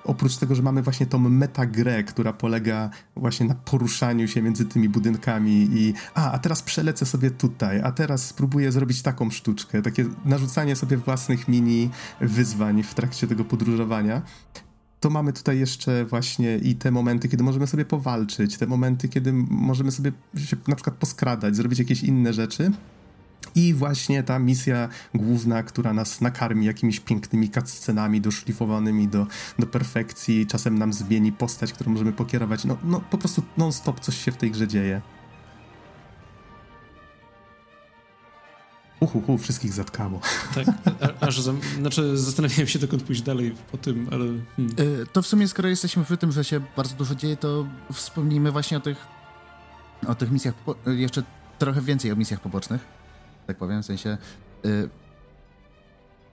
oprócz 0.05 0.38
tego, 0.38 0.55
że 0.55 0.63
mamy 0.63 0.82
właśnie 0.82 1.05
tą 1.05 1.20
metagrę, 1.20 2.03
która 2.03 2.34
polega 2.34 2.89
właśnie 3.16 3.45
na 3.45 3.55
poruszaniu 3.55 4.28
się 4.28 4.41
między 4.41 4.66
tymi 4.66 4.89
budynkami 4.89 5.68
i 5.74 5.93
a, 6.13 6.32
a 6.32 6.39
teraz 6.39 6.61
przelecę 6.61 7.05
sobie 7.05 7.32
tutaj, 7.32 7.82
a 7.82 7.91
teraz 7.91 8.28
spróbuję 8.28 8.72
zrobić 8.72 9.01
taką 9.01 9.30
sztuczkę, 9.32 9.82
takie 9.82 10.05
narzucanie 10.26 10.76
sobie 10.76 10.97
własnych 10.97 11.47
mini 11.47 11.89
wyzwań 12.22 12.84
w 12.84 12.93
trakcie 12.93 13.28
tego 13.28 13.45
podróżowania, 13.45 14.22
to 15.06 15.10
mamy 15.10 15.34
tutaj 15.34 15.60
jeszcze 15.60 16.06
właśnie 16.06 16.58
i 16.58 16.76
te 16.76 16.91
momenty, 16.91 17.30
kiedy 17.30 17.43
możemy 17.43 17.68
sobie 17.68 17.86
powalczyć, 17.86 18.58
te 18.58 18.68
momenty, 18.68 19.10
kiedy 19.10 19.34
możemy 19.49 19.91
sobie 19.91 20.12
się 20.38 20.58
na 20.68 20.76
przykład 20.76 20.95
poskradać, 20.95 21.56
zrobić 21.56 21.80
jakieś 21.80 22.03
inne 22.03 22.34
rzeczy. 22.34 22.72
I 23.56 23.74
właśnie 23.74 24.24
ta 24.24 24.39
misja 24.39 24.89
główna, 25.14 25.64
która 25.64 25.93
nas 25.93 26.22
nakarmi 26.22 26.66
jakimiś 26.66 26.99
pięknymi 26.99 27.49
cutscenami 27.49 28.22
doszlifowanymi 28.22 29.08
do, 29.08 29.28
do 29.60 29.68
perfekcji, 29.68 30.47
czasem 30.47 30.80
nam 30.80 30.93
zmieni 30.93 31.32
postać, 31.32 31.74
którą 31.74 31.91
możemy 31.91 32.14
pokierować. 32.14 32.66
No, 32.66 32.78
no 32.84 33.01
po 33.10 33.18
prostu 33.18 33.43
non-stop 33.58 33.99
coś 33.99 34.24
się 34.24 34.32
w 34.32 34.38
tej 34.38 34.51
grze 34.51 34.68
dzieje. 34.68 35.01
Uhu, 39.00 39.38
wszystkich 39.38 39.74
zatkało. 39.74 40.20
Tak, 40.56 40.68
aż 41.20 41.41
za, 41.41 41.54
znaczy 41.80 42.18
zastanawiałem 42.18 42.68
się 42.68 42.80
dokąd 42.80 43.04
pójść 43.04 43.22
dalej 43.22 43.56
po 43.72 43.78
tym, 43.78 44.08
ale... 44.12 44.26
Hmm. 44.56 44.76
E, 45.02 45.06
to 45.06 45.22
w 45.22 45.28
sumie, 45.28 45.48
skoro 45.48 45.70
jesteśmy 45.70 46.04
przy 46.04 46.18
tym, 46.18 46.32
że 46.32 46.43
się 46.43 46.62
bardzo 46.76 46.96
dużo 46.96 47.16
dzieje, 47.16 47.38
to 47.38 47.68
wspomnijmy 47.93 48.52
właśnie 48.52 48.78
o 48.78 48.80
tych 48.80 48.98
o 50.08 50.16
tych 50.16 50.32
misjach, 50.32 50.54
jeszcze 50.86 51.24
trochę 51.60 51.82
więcej 51.82 52.12
o 52.12 52.16
misjach 52.16 52.39
pobocznych, 52.39 52.82
tak 53.48 53.58
powiem, 53.58 53.84
w 53.84 53.86
sensie 53.86 54.18
y, 54.66 54.89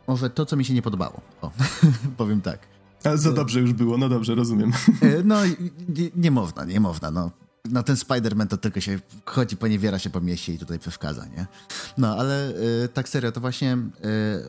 może 0.09 0.31
to, 0.31 0.47
co 0.47 0.57
mi 0.57 0.65
się 0.65 0.75
nie 0.75 0.83
podobało, 0.83 1.21
o, 1.43 1.51
powiem 2.17 2.41
tak. 2.41 2.59
A 3.05 3.17
za 3.17 3.33
dobrze 3.33 3.61
już 3.61 3.73
było, 3.73 3.99
no 3.99 4.09
dobrze, 4.09 4.35
rozumiem. 4.35 4.73
No, 5.25 5.37
nie, 5.89 6.11
nie 6.17 6.31
można, 6.31 6.65
nie 6.65 6.81
można, 6.81 7.11
no 7.11 7.31
no 7.71 7.83
ten 7.83 7.97
Spider-Man 7.97 8.47
to 8.47 8.57
tylko 8.57 8.81
się 8.81 8.99
chodzi, 9.25 9.57
poniewiera 9.57 9.99
się 9.99 10.11
po 10.11 10.21
mieście 10.21 10.53
i 10.55 10.59
tutaj 10.59 10.79
przeszkadza, 10.79 11.27
nie? 11.27 11.47
No, 11.99 12.17
ale 12.17 12.51
y, 12.85 12.89
tak 12.89 13.09
serio, 13.09 13.33
to 13.33 13.41
właśnie 13.41 13.73
y, 13.75 13.79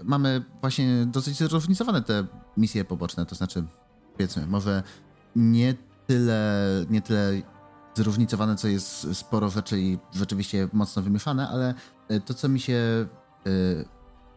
mamy 0.04 0.44
właśnie 0.62 1.06
dosyć 1.06 1.38
zróżnicowane 1.38 2.02
te 2.02 2.26
misje 2.58 2.86
poboczne, 2.86 3.26
to 3.26 3.36
znaczy, 3.36 3.64
powiedzmy, 4.14 4.48
może 4.48 4.84
nie 5.36 5.76
tyle, 6.08 6.70
nie 6.90 7.02
tyle 7.02 7.42
zróżnicowane, 7.96 8.56
co 8.56 8.68
jest 8.68 9.16
sporo 9.16 9.50
rzeczy 9.50 9.82
i 9.82 9.98
rzeczywiście 10.14 10.70
mocno 10.74 11.02
wymieszane, 11.02 11.50
ale 11.50 11.74
y, 12.12 12.22
to, 12.22 12.34
co 12.34 12.50
mi 12.50 12.60
się 12.60 13.08
y, 13.48 13.86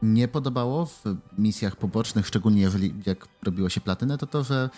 nie 0.02 0.28
podobało 0.28 0.86
w 0.86 1.04
misjach 1.38 1.76
pobocznych, 1.76 2.26
szczególnie 2.26 2.60
jeżeli 2.60 2.94
jak 3.06 3.28
robiło 3.42 3.68
się 3.68 3.80
platynę, 3.80 4.18
to 4.18 4.26
to, 4.26 4.44
że 4.44 4.70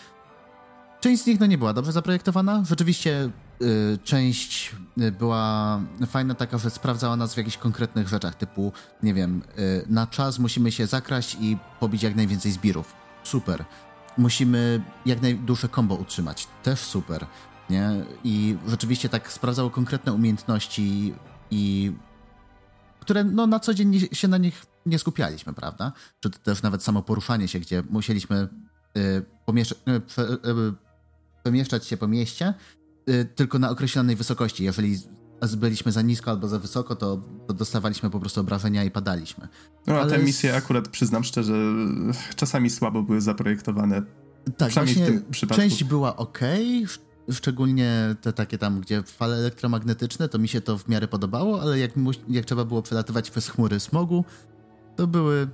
część 1.01 1.23
z 1.23 1.27
nich 1.27 1.41
no, 1.41 1.47
nie 1.47 1.59
była 1.59 1.73
dobrze 1.73 1.93
zaprojektowana. 1.93 2.65
Rzeczywiście 2.65 3.31
część 4.05 4.77
y, 5.01 5.13
była 5.13 5.81
fajna 6.07 6.35
taka, 6.35 6.59
że 6.59 6.71
sprawdzała 6.71 7.17
nas 7.17 7.35
w 7.35 7.37
jakichś 7.37 7.57
konkretnych 7.57 8.09
rzeczach, 8.09 8.35
typu, 8.35 8.73
nie 9.03 9.15
wiem, 9.15 9.43
y, 9.59 9.85
na 9.89 10.07
czas 10.07 10.39
musimy 10.39 10.73
się 10.73 10.87
zakraść 10.87 11.37
i 11.41 11.59
pobić 11.81 12.03
jak 12.03 12.17
najwięcej 12.17 12.53
zbirów. 12.53 12.95
Super. 13.23 13.65
Musimy 14.19 14.83
jak 15.07 15.23
najdłuższe 15.23 15.69
combo 15.69 15.95
utrzymać. 15.95 16.49
Też 16.63 16.81
super. 16.81 17.27
Nie? 17.71 17.91
I 18.25 18.57
rzeczywiście 18.67 19.09
tak 19.09 19.33
sprawdzało 19.33 19.71
konkretne 19.71 20.13
umiejętności 20.13 21.15
i 21.51 21.93
które 23.01 23.25
no, 23.25 23.47
na 23.47 23.61
co 23.61 23.75
dzień 23.75 24.01
się 24.13 24.29
na 24.29 24.39
nich 24.39 24.67
nie 24.87 24.99
skupialiśmy, 24.99 25.53
prawda? 25.53 25.93
Czy 26.21 26.31
też 26.31 26.63
nawet 26.63 26.83
samo 26.83 27.03
poruszanie 27.03 27.49
się, 27.49 27.61
gdzie 27.61 27.83
musieliśmy 27.91 28.49
y, 28.97 29.25
pomieszczać, 29.47 29.79
y, 29.89 30.75
przemieszczać 31.43 31.87
się 31.87 31.97
po 31.97 32.09
mieście 32.09 32.55
Y, 32.75 32.78
tylko 33.35 33.59
na 33.59 33.71
określonej 33.71 34.17
wysokości. 34.17 34.65
Jeżeli 34.65 34.99
byliśmy 35.57 35.93
za 35.93 36.03
nisko 36.03 36.31
albo 36.31 36.49
za 36.49 36.59
wysoko, 36.59 36.97
to, 36.97 37.23
to 37.47 37.55
dostawaliśmy 37.55 38.11
po 38.11 38.21
prostu 38.21 38.41
obrażenia 38.41 38.85
i 38.85 38.91
padaliśmy. 38.91 39.49
No 39.87 39.95
a 39.95 40.01
Ale 40.01 40.11
te 40.11 40.19
misje 40.19 40.57
akurat, 40.57 40.89
przyznam 40.89 41.25
szczerze, 41.25 41.55
czasami 42.37 42.71
słabo 42.71 43.03
były 43.03 43.21
zaprojektowane. 43.21 44.03
Tak, 44.57 44.69
Przynajmniej 44.69 44.97
w 44.97 45.09
tym 45.09 45.25
przypadku. 45.31 45.63
część 45.63 45.85
była 45.85 46.17
ok, 46.17 46.39
szczególnie 47.33 48.17
te 48.21 48.33
takie 48.33 48.59
tam, 48.59 48.81
gdzie 48.81 49.03
fale 49.03 49.37
elektromagnetyczne, 49.37 50.29
to 50.29 50.39
mi 50.39 50.49
się 50.49 50.61
to 50.61 50.79
w 50.79 50.89
miarę 50.89 51.09
podobało, 51.09 51.63
ale 51.63 51.79
jak, 51.79 51.91
jak 52.29 52.45
trzeba 52.45 52.65
było 52.65 52.83
przelatywać 52.83 53.31
przez 53.31 53.49
chmury 53.49 53.81
smogu, 53.81 54.25
to 54.97 55.07
były 55.07 55.49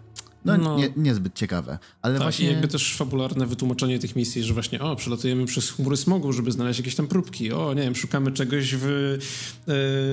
no, 0.44 0.56
no. 0.56 0.78
Nie, 0.78 0.88
niezbyt 0.96 1.34
ciekawe. 1.34 1.78
Ale 2.02 2.14
tak, 2.14 2.22
właśnie... 2.22 2.46
i 2.46 2.50
jakby 2.50 2.68
też 2.68 2.96
fabularne 2.96 3.46
wytłumaczenie 3.46 3.98
tych 3.98 4.16
misji, 4.16 4.42
że 4.42 4.54
właśnie 4.54 4.80
o, 4.80 4.96
przelatujemy 4.96 5.46
przez 5.46 5.70
chmury 5.70 5.96
smogu, 5.96 6.32
żeby 6.32 6.52
znaleźć 6.52 6.78
jakieś 6.78 6.94
tam 6.94 7.06
próbki. 7.06 7.52
O, 7.52 7.74
nie 7.74 7.82
wiem, 7.82 7.94
szukamy 7.94 8.32
czegoś 8.32 8.74
w 8.74 9.18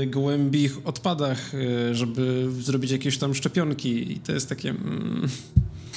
e, 0.04 0.08
gołębich 0.08 0.88
odpadach, 0.88 1.52
e, 1.56 1.96
żeby 1.96 2.50
zrobić 2.60 2.92
jakieś 2.92 3.18
tam 3.18 3.36
szczepionki 3.36 4.12
i 4.12 4.20
to 4.20 4.32
jest 4.32 4.50
takie... 4.50 4.70
Mm... 4.70 5.28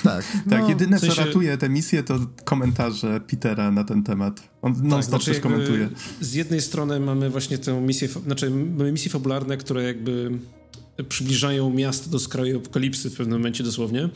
Tak, 0.03 0.25
tak. 0.51 0.61
No, 0.61 0.69
jedyne, 0.69 0.97
w 0.97 1.01
sensie... 1.01 1.17
co 1.17 1.25
ratuje 1.25 1.59
te 1.59 1.69
misje, 1.69 2.03
to 2.03 2.19
komentarze 2.45 3.21
Petera 3.21 3.71
na 3.71 3.85
ten 3.85 4.03
temat. 4.03 4.49
On 4.63 4.73
non 4.83 4.91
tak, 4.91 5.05
stop 5.05 5.23
znaczy 5.23 5.41
komentuje. 5.41 5.89
Z 6.21 6.35
jednej 6.35 6.61
strony 6.61 7.01
mamy 7.01 7.31
właśnie 7.31 7.59
tę 7.59 7.81
misję, 7.81 8.09
znaczy 8.09 8.51
mamy 8.51 8.93
misje 8.93 9.11
fabularne, 9.11 9.57
które 9.57 9.83
jakby 9.83 10.39
przybliżają 11.09 11.71
miasto 11.71 12.11
do 12.11 12.19
skraju 12.19 12.59
apokalipsy 12.59 13.11
w 13.11 13.17
pewnym 13.17 13.39
momencie 13.39 13.65
dosłownie. 13.65 14.09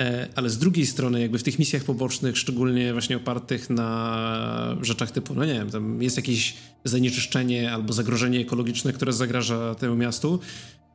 E, 0.00 0.28
ale 0.34 0.50
z 0.50 0.58
drugiej 0.58 0.86
strony, 0.86 1.20
jakby 1.20 1.38
w 1.38 1.42
tych 1.42 1.58
misjach 1.58 1.84
pobocznych, 1.84 2.38
szczególnie 2.38 2.92
właśnie 2.92 3.16
opartych 3.16 3.70
na 3.70 4.76
rzeczach 4.82 5.10
typu, 5.10 5.34
no 5.34 5.44
nie 5.44 5.54
wiem, 5.54 5.70
tam 5.70 6.02
jest 6.02 6.16
jakieś 6.16 6.54
zanieczyszczenie 6.84 7.72
albo 7.72 7.92
zagrożenie 7.92 8.40
ekologiczne, 8.40 8.92
które 8.92 9.12
zagraża 9.12 9.74
temu 9.74 9.96
miastu. 9.96 10.40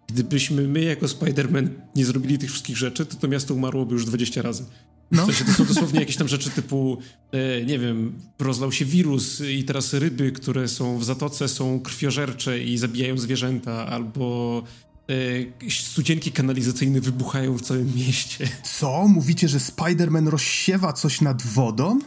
Gdybyśmy 0.07 0.67
my 0.67 0.81
jako 0.81 1.05
Spider-Man 1.05 1.67
nie 1.95 2.05
zrobili 2.05 2.37
tych 2.37 2.49
wszystkich 2.49 2.77
rzeczy, 2.77 3.05
to 3.05 3.15
to 3.15 3.27
miasto 3.27 3.53
umarłoby 3.53 3.93
już 3.93 4.05
20 4.05 4.41
razy. 4.41 4.65
No. 5.11 5.23
W 5.23 5.25
sensie 5.25 5.45
to 5.45 5.51
są 5.51 5.65
dosłownie 5.65 5.99
jakieś 5.99 6.17
tam 6.17 6.27
rzeczy 6.27 6.49
typu, 6.49 6.97
e, 7.31 7.65
nie 7.65 7.79
wiem, 7.79 8.13
rozlał 8.39 8.71
się 8.71 8.85
wirus 8.85 9.41
i 9.41 9.63
teraz 9.63 9.93
ryby, 9.93 10.31
które 10.31 10.67
są 10.67 10.97
w 10.97 11.03
zatoce 11.03 11.47
są 11.47 11.79
krwiożercze 11.79 12.63
i 12.63 12.77
zabijają 12.77 13.17
zwierzęta, 13.17 13.87
albo 13.87 14.63
E, 15.09 15.71
studzienki 15.71 16.31
kanalizacyjne 16.31 17.01
wybuchają 17.01 17.57
w 17.57 17.61
całym 17.61 17.95
mieście. 17.95 18.47
Co? 18.63 19.07
Mówicie, 19.07 19.47
że 19.47 19.57
Spider-Man 19.57 20.27
rozsiewa 20.27 20.93
coś 20.93 21.21
nad 21.21 21.41
wodą? 21.41 21.99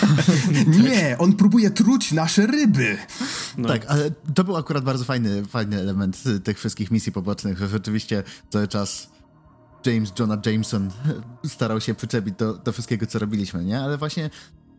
Nie, 0.82 1.16
on 1.18 1.32
próbuje 1.32 1.70
truć 1.70 2.12
nasze 2.12 2.46
ryby. 2.46 2.96
No. 3.58 3.68
Tak, 3.68 3.86
ale 3.86 4.10
to 4.34 4.44
był 4.44 4.56
akurat 4.56 4.84
bardzo 4.84 5.04
fajny, 5.04 5.44
fajny 5.44 5.80
element 5.80 6.22
tych 6.44 6.58
wszystkich 6.58 6.90
misji 6.90 7.12
pobocznych, 7.12 7.58
że 7.58 7.68
rzeczywiście 7.68 8.22
cały 8.50 8.68
czas 8.68 9.10
James 9.86 10.12
Jonah 10.18 10.46
Jameson 10.46 10.90
starał 11.44 11.80
się 11.80 11.94
przyczepić 11.94 12.34
do, 12.38 12.54
do 12.54 12.72
wszystkiego, 12.72 13.06
co 13.06 13.18
robiliśmy, 13.18 13.64
nie? 13.64 13.80
Ale 13.80 13.98
właśnie 13.98 14.30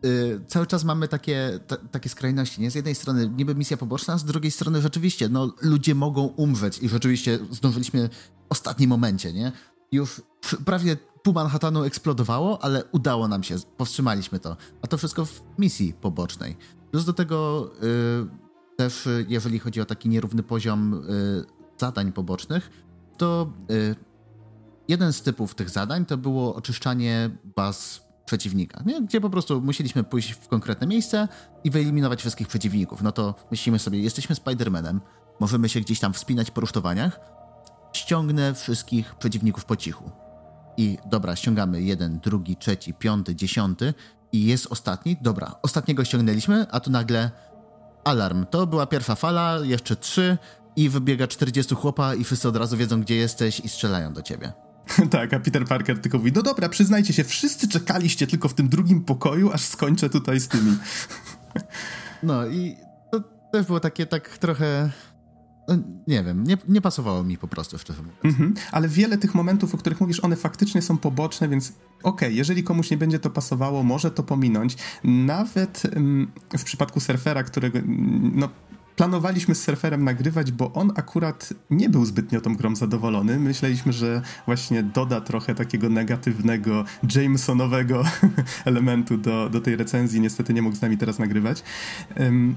y, 0.04 0.40
cały 0.46 0.66
czas 0.66 0.84
mamy 0.84 1.08
takie, 1.08 1.60
ta, 1.66 1.76
takie 1.76 2.08
skrajności, 2.08 2.60
nie? 2.60 2.70
Z 2.70 2.74
jednej 2.74 2.94
strony 2.94 3.28
niby 3.36 3.54
misja 3.54 3.76
poboczna, 3.76 4.18
z 4.18 4.24
drugiej 4.24 4.50
strony 4.50 4.82
rzeczywiście, 4.82 5.28
no 5.28 5.52
ludzie 5.62 5.94
mogą 5.94 6.26
umrzeć 6.26 6.78
i 6.78 6.88
rzeczywiście 6.88 7.38
zdążyliśmy 7.50 8.08
w 8.08 8.52
ostatnim 8.52 8.90
momencie, 8.90 9.32
nie? 9.32 9.52
Już 9.92 10.22
prawie 10.64 10.96
pół 11.22 11.34
Manhattanu 11.34 11.84
eksplodowało, 11.84 12.64
ale 12.64 12.84
udało 12.84 13.28
nam 13.28 13.42
się, 13.42 13.56
powstrzymaliśmy 13.76 14.38
to. 14.38 14.56
A 14.82 14.86
to 14.86 14.98
wszystko 14.98 15.24
w 15.24 15.42
misji 15.58 15.92
pobocznej. 15.92 16.56
Plus 16.90 17.04
do 17.04 17.12
tego 17.12 17.70
y, 17.82 18.76
też, 18.76 19.08
jeżeli 19.28 19.58
chodzi 19.58 19.80
o 19.80 19.84
taki 19.84 20.08
nierówny 20.08 20.42
poziom 20.42 20.94
y, 20.94 21.44
zadań 21.78 22.12
pobocznych, 22.12 22.70
to 23.16 23.52
y, 23.70 23.96
jeden 24.88 25.12
z 25.12 25.22
typów 25.22 25.54
tych 25.54 25.70
zadań 25.70 26.06
to 26.06 26.16
było 26.16 26.54
oczyszczanie 26.54 27.30
baz 27.56 28.07
przeciwnika, 28.28 28.82
nie? 28.86 29.02
gdzie 29.02 29.20
po 29.20 29.30
prostu 29.30 29.60
musieliśmy 29.60 30.04
pójść 30.04 30.32
w 30.32 30.48
konkretne 30.48 30.86
miejsce 30.86 31.28
i 31.64 31.70
wyeliminować 31.70 32.20
wszystkich 32.20 32.48
przeciwników. 32.48 33.02
No 33.02 33.12
to 33.12 33.34
myślimy 33.50 33.78
sobie, 33.78 34.00
jesteśmy 34.00 34.36
Spider-Manem, 34.36 35.00
możemy 35.40 35.68
się 35.68 35.80
gdzieś 35.80 36.00
tam 36.00 36.12
wspinać 36.12 36.50
po 36.50 36.60
rusztowaniach, 36.60 37.20
ściągnę 37.92 38.54
wszystkich 38.54 39.14
przeciwników 39.14 39.64
po 39.64 39.76
cichu. 39.76 40.10
I 40.76 40.98
dobra, 41.06 41.36
ściągamy 41.36 41.82
jeden, 41.82 42.18
drugi, 42.18 42.56
trzeci, 42.56 42.94
piąty, 42.94 43.34
dziesiąty 43.34 43.94
i 44.32 44.46
jest 44.46 44.66
ostatni. 44.70 45.16
Dobra, 45.22 45.54
ostatniego 45.62 46.04
ściągnęliśmy, 46.04 46.66
a 46.70 46.80
tu 46.80 46.90
nagle 46.90 47.30
alarm. 48.04 48.46
To 48.46 48.66
była 48.66 48.86
pierwsza 48.86 49.14
fala, 49.14 49.58
jeszcze 49.62 49.96
trzy 49.96 50.38
i 50.76 50.88
wybiega 50.88 51.26
40 51.26 51.74
chłopa 51.74 52.14
i 52.14 52.24
wszyscy 52.24 52.48
od 52.48 52.56
razu 52.56 52.76
wiedzą, 52.76 53.00
gdzie 53.00 53.16
jesteś 53.16 53.60
i 53.60 53.68
strzelają 53.68 54.12
do 54.12 54.22
ciebie. 54.22 54.52
tak, 55.10 55.34
a 55.34 55.40
Peter 55.40 55.64
Parker 55.64 55.98
tylko 55.98 56.18
mówi, 56.18 56.32
no 56.34 56.42
dobra, 56.42 56.68
przyznajcie 56.68 57.12
się, 57.12 57.24
wszyscy 57.24 57.68
czekaliście 57.68 58.26
tylko 58.26 58.48
w 58.48 58.54
tym 58.54 58.68
drugim 58.68 59.04
pokoju, 59.04 59.52
aż 59.52 59.64
skończę 59.64 60.10
tutaj 60.10 60.40
z 60.40 60.48
tymi. 60.48 60.76
no 62.22 62.46
i 62.46 62.76
to 63.12 63.20
też 63.52 63.66
było 63.66 63.80
takie 63.80 64.06
tak 64.06 64.38
trochę 64.38 64.90
no, 65.68 65.76
nie 66.06 66.24
wiem, 66.24 66.44
nie, 66.44 66.56
nie 66.68 66.80
pasowało 66.80 67.24
mi 67.24 67.38
po 67.38 67.48
prostu, 67.48 67.78
szczerze 67.78 68.02
mówiąc. 68.02 68.18
Mhm. 68.24 68.54
Ale 68.72 68.88
wiele 68.88 69.18
tych 69.18 69.34
momentów, 69.34 69.74
o 69.74 69.78
których 69.78 70.00
mówisz, 70.00 70.20
one 70.20 70.36
faktycznie 70.36 70.82
są 70.82 70.98
poboczne, 70.98 71.48
więc 71.48 71.68
okej, 71.68 71.78
okay, 72.02 72.32
jeżeli 72.32 72.62
komuś 72.62 72.90
nie 72.90 72.96
będzie 72.96 73.18
to 73.18 73.30
pasowało, 73.30 73.82
może 73.82 74.10
to 74.10 74.22
pominąć. 74.22 74.76
Nawet 75.04 75.82
mm, 75.92 76.32
w 76.58 76.64
przypadku 76.64 77.00
surfera, 77.00 77.42
którego 77.42 77.78
mm, 77.78 78.32
no, 78.34 78.48
planowaliśmy 78.98 79.54
z 79.54 79.62
surferem 79.62 80.04
nagrywać, 80.04 80.52
bo 80.52 80.72
on 80.72 80.92
akurat 80.96 81.54
nie 81.70 81.88
był 81.88 82.04
zbytnio 82.04 82.40
tą 82.40 82.56
grą 82.56 82.76
zadowolony. 82.76 83.38
Myśleliśmy, 83.38 83.92
że 83.92 84.22
właśnie 84.46 84.82
doda 84.82 85.20
trochę 85.20 85.54
takiego 85.54 85.88
negatywnego, 85.88 86.84
Jamesonowego 87.14 88.04
elementu 88.64 89.18
do, 89.18 89.50
do 89.50 89.60
tej 89.60 89.76
recenzji. 89.76 90.20
Niestety 90.20 90.54
nie 90.54 90.62
mógł 90.62 90.76
z 90.76 90.82
nami 90.82 90.98
teraz 90.98 91.18
nagrywać. 91.18 91.62
Um, 92.20 92.54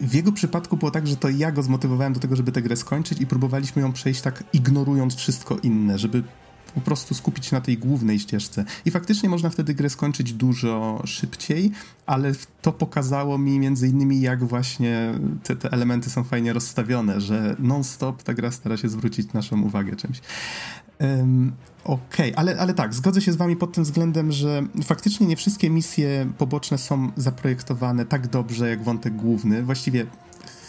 w 0.00 0.14
jego 0.14 0.32
przypadku 0.32 0.76
było 0.76 0.90
tak, 0.90 1.06
że 1.06 1.16
to 1.16 1.28
ja 1.28 1.52
go 1.52 1.62
zmotywowałem 1.62 2.12
do 2.12 2.20
tego, 2.20 2.36
żeby 2.36 2.52
tę 2.52 2.62
grę 2.62 2.76
skończyć 2.76 3.20
i 3.20 3.26
próbowaliśmy 3.26 3.82
ją 3.82 3.92
przejść 3.92 4.20
tak 4.20 4.44
ignorując 4.52 5.14
wszystko 5.14 5.56
inne, 5.62 5.98
żeby 5.98 6.22
po 6.76 6.80
prostu 6.80 7.14
skupić 7.14 7.46
się 7.46 7.56
na 7.56 7.60
tej 7.60 7.78
głównej 7.78 8.18
ścieżce. 8.18 8.64
I 8.84 8.90
faktycznie 8.90 9.28
można 9.28 9.50
wtedy 9.50 9.74
grę 9.74 9.90
skończyć 9.90 10.32
dużo 10.32 11.02
szybciej, 11.04 11.72
ale 12.06 12.32
to 12.62 12.72
pokazało 12.72 13.38
mi 13.38 13.58
między 13.58 13.88
innymi, 13.88 14.20
jak 14.20 14.44
właśnie 14.44 15.14
te, 15.42 15.56
te 15.56 15.72
elementy 15.72 16.10
są 16.10 16.24
fajnie 16.24 16.52
rozstawione, 16.52 17.20
że 17.20 17.56
non-stop 17.58 18.22
ta 18.22 18.34
gra 18.34 18.50
stara 18.50 18.76
się 18.76 18.88
zwrócić 18.88 19.32
naszą 19.32 19.62
uwagę 19.62 19.96
czymś. 19.96 20.20
Um, 21.00 21.52
Okej, 21.84 22.32
okay, 22.32 22.36
ale, 22.36 22.58
ale 22.58 22.74
tak, 22.74 22.94
zgodzę 22.94 23.20
się 23.20 23.32
z 23.32 23.36
wami 23.36 23.56
pod 23.56 23.72
tym 23.72 23.84
względem, 23.84 24.32
że 24.32 24.66
faktycznie 24.84 25.26
nie 25.26 25.36
wszystkie 25.36 25.70
misje 25.70 26.32
poboczne 26.38 26.78
są 26.78 27.10
zaprojektowane 27.16 28.06
tak 28.06 28.28
dobrze 28.28 28.68
jak 28.68 28.82
wątek 28.82 29.16
główny. 29.16 29.62
Właściwie 29.62 30.06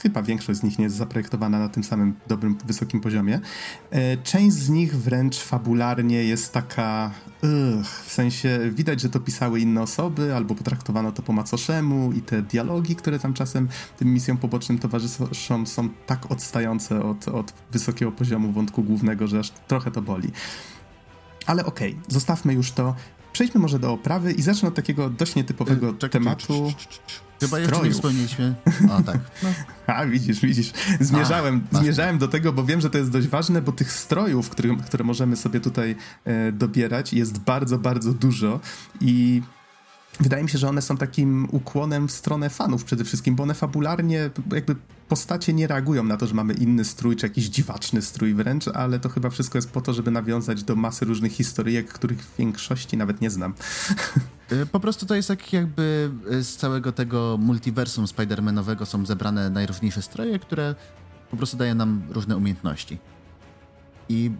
chyba 0.07 0.23
większość 0.23 0.59
z 0.59 0.63
nich 0.63 0.79
nie 0.79 0.83
jest 0.83 0.95
zaprojektowana 0.95 1.59
na 1.59 1.69
tym 1.69 1.83
samym 1.83 2.13
dobrym, 2.27 2.57
wysokim 2.65 3.01
poziomie. 3.01 3.39
E, 3.91 4.17
część 4.17 4.55
z 4.55 4.69
nich 4.69 4.95
wręcz 4.95 5.39
fabularnie 5.39 6.23
jest 6.23 6.53
taka. 6.53 7.11
Ugh, 7.43 7.87
w 8.05 8.13
sensie 8.13 8.59
widać, 8.71 9.01
że 9.01 9.09
to 9.09 9.19
pisały 9.19 9.59
inne 9.59 9.81
osoby, 9.81 10.35
albo 10.35 10.55
potraktowano 10.55 11.11
to 11.11 11.21
po 11.21 11.33
macoszemu, 11.33 12.11
i 12.11 12.21
te 12.21 12.41
dialogi, 12.41 12.95
które 12.95 13.19
tam 13.19 13.33
czasem 13.33 13.67
tym 13.97 14.13
misjom 14.13 14.37
pobocznym 14.37 14.79
towarzyszą, 14.79 15.65
są 15.65 15.89
tak 16.05 16.31
odstające 16.31 17.03
od, 17.03 17.27
od 17.27 17.53
wysokiego 17.71 18.11
poziomu 18.11 18.51
wątku 18.51 18.83
głównego, 18.83 19.27
że 19.27 19.39
aż 19.39 19.51
trochę 19.67 19.91
to 19.91 20.01
boli. 20.01 20.31
Ale 21.45 21.65
okej, 21.65 21.91
okay, 21.91 22.03
zostawmy 22.07 22.53
już 22.53 22.71
to. 22.71 22.95
Przejdźmy 23.33 23.61
może 23.61 23.79
do 23.79 23.93
oprawy 23.93 24.31
i 24.31 24.41
zacznę 24.41 24.69
od 24.69 24.75
takiego 24.75 25.09
dość 25.09 25.35
nietypowego 25.35 25.93
Czekaj, 25.93 26.21
tematu. 26.21 26.73
Chyba 27.39 27.59
jeszcze 27.59 27.83
nie 27.83 27.91
wspomnieliśmy. 27.91 28.55
O, 28.99 29.03
tak. 29.03 29.17
No. 29.43 29.49
A, 29.87 30.05
widzisz, 30.05 30.39
widzisz. 30.39 30.71
Zmierzałem, 30.99 31.61
A, 31.73 31.77
zmierzałem 31.77 32.17
do 32.17 32.27
tego, 32.27 32.53
bo 32.53 32.63
wiem, 32.63 32.81
że 32.81 32.89
to 32.89 32.97
jest 32.97 33.11
dość 33.11 33.27
ważne, 33.27 33.61
bo 33.61 33.71
tych 33.71 33.91
strojów, 33.91 34.49
które, 34.49 34.75
które 34.85 35.03
możemy 35.03 35.35
sobie 35.35 35.59
tutaj 35.59 35.95
e, 36.25 36.51
dobierać, 36.51 37.13
jest 37.13 37.39
bardzo, 37.39 37.77
bardzo 37.77 38.13
dużo 38.13 38.59
i 39.01 39.41
wydaje 40.19 40.43
mi 40.43 40.49
się, 40.49 40.57
że 40.57 40.69
one 40.69 40.81
są 40.81 40.97
takim 40.97 41.47
ukłonem 41.51 42.07
w 42.07 42.11
stronę 42.11 42.49
fanów 42.49 42.83
przede 42.83 43.03
wszystkim, 43.03 43.35
bo 43.35 43.43
one 43.43 43.53
fabularnie 43.53 44.29
jakby 44.51 44.75
postacie 45.07 45.53
nie 45.53 45.67
reagują 45.67 46.03
na 46.03 46.17
to, 46.17 46.27
że 46.27 46.33
mamy 46.33 46.53
inny 46.53 46.85
strój, 46.85 47.15
czy 47.15 47.25
jakiś 47.25 47.45
dziwaczny 47.45 48.01
strój 48.01 48.33
wręcz, 48.33 48.67
ale 48.67 48.99
to 48.99 49.09
chyba 49.09 49.29
wszystko 49.29 49.57
jest 49.57 49.71
po 49.71 49.81
to, 49.81 49.93
żeby 49.93 50.11
nawiązać 50.11 50.63
do 50.63 50.75
masy 50.75 51.05
różnych 51.05 51.31
historyjek, 51.31 51.87
których 51.87 52.19
w 52.19 52.37
większości 52.37 52.97
nawet 52.97 53.21
nie 53.21 53.29
znam. 53.29 53.53
Y, 54.51 54.65
po 54.65 54.79
prostu 54.79 55.05
to 55.05 55.15
jest 55.15 55.27
tak 55.27 55.53
jakby 55.53 56.11
y, 56.31 56.43
z 56.43 56.55
całego 56.55 56.91
tego 56.91 57.37
multiversum 57.41 58.05
Spider-Manowego 58.05 58.85
są 58.85 59.05
zebrane 59.05 59.49
najróżniejsze 59.49 60.01
stroje, 60.01 60.39
które 60.39 60.75
po 61.31 61.37
prostu 61.37 61.57
dają 61.57 61.75
nam 61.75 62.01
różne 62.09 62.37
umiejętności. 62.37 62.97
I 64.09 64.31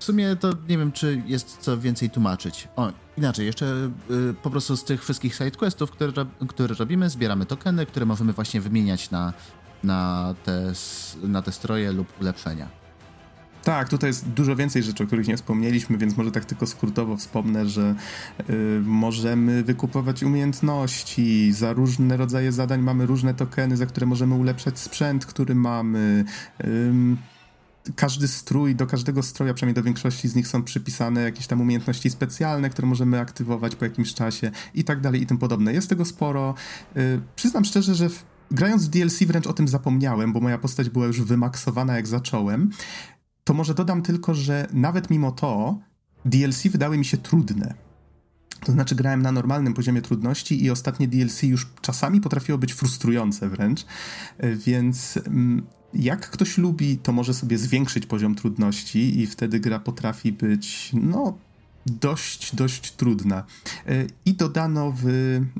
w 0.00 0.04
sumie 0.04 0.36
to 0.36 0.52
nie 0.68 0.78
wiem, 0.78 0.92
czy 0.92 1.22
jest 1.26 1.58
co 1.60 1.78
więcej 1.78 2.10
tłumaczyć. 2.10 2.68
O, 2.76 2.92
inaczej, 3.18 3.46
jeszcze 3.46 3.90
y, 4.10 4.34
po 4.42 4.50
prostu 4.50 4.76
z 4.76 4.84
tych 4.84 5.02
wszystkich 5.02 5.34
sidequestów, 5.34 5.90
które, 5.90 6.12
które 6.48 6.74
robimy, 6.74 7.10
zbieramy 7.10 7.46
tokeny, 7.46 7.86
które 7.86 8.06
możemy 8.06 8.32
właśnie 8.32 8.60
wymieniać 8.60 9.10
na, 9.10 9.32
na, 9.84 10.34
te, 10.44 10.72
na 11.22 11.42
te 11.42 11.52
stroje 11.52 11.92
lub 11.92 12.20
ulepszenia. 12.20 12.80
Tak, 13.64 13.88
tutaj 13.88 14.10
jest 14.10 14.28
dużo 14.28 14.56
więcej 14.56 14.82
rzeczy, 14.82 15.04
o 15.04 15.06
których 15.06 15.28
nie 15.28 15.36
wspomnieliśmy, 15.36 15.98
więc 15.98 16.16
może 16.16 16.30
tak 16.30 16.44
tylko 16.44 16.66
skrótowo 16.66 17.16
wspomnę, 17.16 17.66
że 17.66 17.94
y, 18.50 18.80
możemy 18.84 19.62
wykupować 19.62 20.22
umiejętności, 20.22 21.52
za 21.52 21.72
różne 21.72 22.16
rodzaje 22.16 22.52
zadań 22.52 22.80
mamy 22.80 23.06
różne 23.06 23.34
tokeny, 23.34 23.76
za 23.76 23.86
które 23.86 24.06
możemy 24.06 24.34
ulepszać 24.34 24.78
sprzęt, 24.78 25.26
który 25.26 25.54
mamy. 25.54 26.24
Y, 26.64 26.92
każdy 27.96 28.28
strój, 28.28 28.74
do 28.74 28.86
każdego 28.86 29.22
stroja, 29.22 29.54
przynajmniej 29.54 29.74
do 29.74 29.82
większości 29.82 30.28
z 30.28 30.34
nich 30.34 30.48
są 30.48 30.62
przypisane 30.62 31.22
jakieś 31.22 31.46
tam 31.46 31.60
umiejętności 31.60 32.10
specjalne, 32.10 32.70
które 32.70 32.88
możemy 32.88 33.20
aktywować 33.20 33.76
po 33.76 33.84
jakimś 33.84 34.14
czasie 34.14 34.50
i 34.74 34.84
tak 34.84 35.00
dalej 35.00 35.22
i 35.22 35.26
tym 35.26 35.38
podobne. 35.38 35.72
Jest 35.72 35.88
tego 35.88 36.04
sporo. 36.04 36.54
Yy, 36.94 37.20
przyznam 37.36 37.64
szczerze, 37.64 37.94
że 37.94 38.08
w, 38.08 38.24
grając 38.50 38.86
w 38.86 38.88
DLC 38.88 39.22
wręcz 39.22 39.46
o 39.46 39.52
tym 39.52 39.68
zapomniałem, 39.68 40.32
bo 40.32 40.40
moja 40.40 40.58
postać 40.58 40.90
była 40.90 41.06
już 41.06 41.22
wymaksowana 41.22 41.96
jak 41.96 42.06
zacząłem. 42.06 42.70
To 43.44 43.54
może 43.54 43.74
dodam 43.74 44.02
tylko, 44.02 44.34
że 44.34 44.66
nawet 44.72 45.10
mimo 45.10 45.32
to 45.32 45.78
DLC 46.24 46.62
wydały 46.62 46.98
mi 46.98 47.04
się 47.04 47.16
trudne. 47.16 47.74
To 48.64 48.72
znaczy, 48.72 48.94
grałem 48.94 49.22
na 49.22 49.32
normalnym 49.32 49.74
poziomie 49.74 50.02
trudności 50.02 50.64
i 50.64 50.70
ostatnie 50.70 51.08
DLC 51.08 51.42
już 51.42 51.66
czasami 51.80 52.20
potrafiło 52.20 52.58
być 52.58 52.72
frustrujące 52.72 53.48
wręcz, 53.48 53.86
y, 54.44 54.56
więc 54.56 55.16
mm, 55.16 55.66
jak 55.94 56.30
ktoś 56.30 56.58
lubi, 56.58 56.98
to 56.98 57.12
może 57.12 57.34
sobie 57.34 57.58
zwiększyć 57.58 58.06
poziom 58.06 58.34
trudności 58.34 59.20
i 59.20 59.26
wtedy 59.26 59.60
gra 59.60 59.78
potrafi 59.78 60.32
być, 60.32 60.90
no, 60.92 61.38
dość, 61.86 62.54
dość 62.56 62.92
trudna. 62.92 63.44
E, 63.86 64.06
I 64.26 64.34
dodano 64.34 64.92
w, 64.96 65.06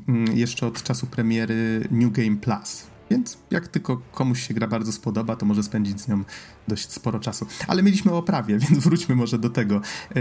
mm, 0.08 0.36
jeszcze 0.36 0.66
od 0.66 0.82
czasu 0.82 1.06
premiery 1.06 1.88
New 1.90 2.12
Game 2.12 2.36
Plus. 2.36 2.86
Więc 3.10 3.38
jak 3.50 3.68
tylko 3.68 4.02
komuś 4.12 4.48
się 4.48 4.54
gra 4.54 4.66
bardzo 4.66 4.92
spodoba, 4.92 5.36
to 5.36 5.46
może 5.46 5.62
spędzić 5.62 6.00
z 6.00 6.08
nią 6.08 6.24
dość 6.68 6.92
sporo 6.92 7.20
czasu. 7.20 7.46
Ale 7.68 7.82
mieliśmy 7.82 8.12
o 8.12 8.18
oprawie, 8.18 8.58
więc 8.68 8.84
wróćmy 8.84 9.14
może 9.14 9.38
do 9.38 9.50
tego. 9.50 9.76
E, 9.76 10.20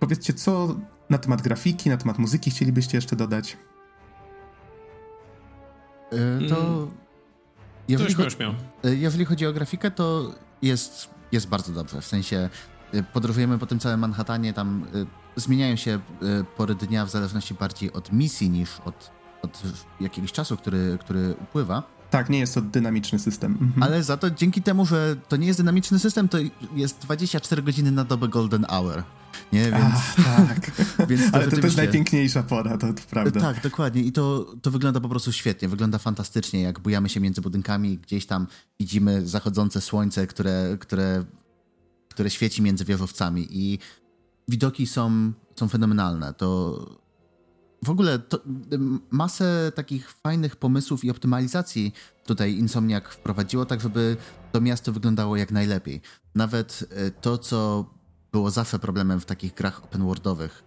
powiedzcie, 0.00 0.32
co 0.32 0.76
na 1.10 1.18
temat 1.18 1.42
grafiki, 1.42 1.90
na 1.90 1.96
temat 1.96 2.18
muzyki 2.18 2.50
chcielibyście 2.50 2.98
jeszcze 2.98 3.16
dodać? 3.16 3.56
E, 6.12 6.48
to 6.48 6.78
mm. 6.78 7.05
Jeżeli, 7.88 8.14
cho-. 8.14 8.54
E, 8.84 8.94
jeżeli 8.94 9.24
chodzi 9.24 9.46
o 9.46 9.52
grafikę, 9.52 9.90
to 9.90 10.34
jest, 10.62 11.10
jest 11.32 11.48
bardzo 11.48 11.72
dobrze. 11.72 12.00
W 12.00 12.06
sensie 12.06 12.48
e, 12.92 13.02
podróżujemy 13.02 13.58
po 13.58 13.66
tym 13.66 13.78
całym 13.78 14.00
Manhattanie, 14.00 14.52
tam 14.52 14.86
y, 14.94 15.40
zmieniają 15.40 15.76
się 15.76 16.00
pory 16.56 16.74
dnia 16.74 17.06
w 17.06 17.10
zależności 17.10 17.54
bardziej 17.54 17.92
od 17.92 18.12
misji 18.12 18.50
niż 18.50 18.80
od, 18.84 19.10
od 19.42 19.62
jakiegoś 20.00 20.32
czasu, 20.32 20.56
który, 20.56 20.98
który 21.00 21.34
upływa. 21.42 21.95
Tak, 22.10 22.30
nie 22.30 22.38
jest 22.38 22.54
to 22.54 22.60
dynamiczny 22.60 23.18
system. 23.18 23.52
Mhm. 23.60 23.82
Ale 23.82 24.02
za 24.02 24.16
to 24.16 24.30
dzięki 24.30 24.62
temu, 24.62 24.86
że 24.86 25.16
to 25.28 25.36
nie 25.36 25.46
jest 25.46 25.58
dynamiczny 25.58 25.98
system, 25.98 26.28
to 26.28 26.38
jest 26.74 26.98
24 26.98 27.62
godziny 27.62 27.92
na 27.92 28.04
dobę 28.04 28.28
Golden 28.28 28.66
Hour. 28.68 29.02
Nie, 29.52 29.62
więc. 29.62 29.74
Ach, 29.74 30.16
tak. 30.16 30.70
więc 31.08 31.30
to 31.30 31.36
Ale 31.36 31.48
to, 31.48 31.56
to 31.56 31.66
jest 31.66 31.76
najpiękniejsza 31.76 32.42
pora, 32.42 32.78
to, 32.78 32.92
to 32.92 33.02
prawda. 33.10 33.40
Tak, 33.40 33.62
dokładnie. 33.62 34.02
I 34.02 34.12
to, 34.12 34.54
to 34.62 34.70
wygląda 34.70 35.00
po 35.00 35.08
prostu 35.08 35.32
świetnie. 35.32 35.68
Wygląda 35.68 35.98
fantastycznie, 35.98 36.62
jak 36.62 36.80
bujamy 36.80 37.08
się 37.08 37.20
między 37.20 37.40
budynkami, 37.40 37.98
gdzieś 37.98 38.26
tam 38.26 38.46
widzimy 38.80 39.26
zachodzące 39.26 39.80
słońce, 39.80 40.26
które, 40.26 40.76
które, 40.80 41.24
które 42.08 42.30
świeci 42.30 42.62
między 42.62 42.84
wieżowcami. 42.84 43.48
I 43.50 43.78
widoki 44.48 44.86
są, 44.86 45.32
są 45.56 45.68
fenomenalne. 45.68 46.34
To 46.34 47.05
w 47.84 47.90
ogóle 47.90 48.18
to, 48.18 48.38
masę 49.10 49.72
takich 49.74 50.10
fajnych 50.10 50.56
pomysłów 50.56 51.04
i 51.04 51.10
optymalizacji 51.10 51.92
tutaj 52.26 52.54
Insomniac 52.54 53.04
wprowadziło, 53.04 53.66
tak 53.66 53.80
żeby 53.80 54.16
to 54.52 54.60
miasto 54.60 54.92
wyglądało 54.92 55.36
jak 55.36 55.50
najlepiej. 55.50 56.00
Nawet 56.34 56.84
e, 56.90 57.10
to, 57.10 57.38
co 57.38 57.90
było 58.32 58.50
zawsze 58.50 58.78
problemem 58.78 59.20
w 59.20 59.24
takich 59.24 59.54
grach 59.54 59.84
open 59.84 60.02
worldowych, 60.02 60.64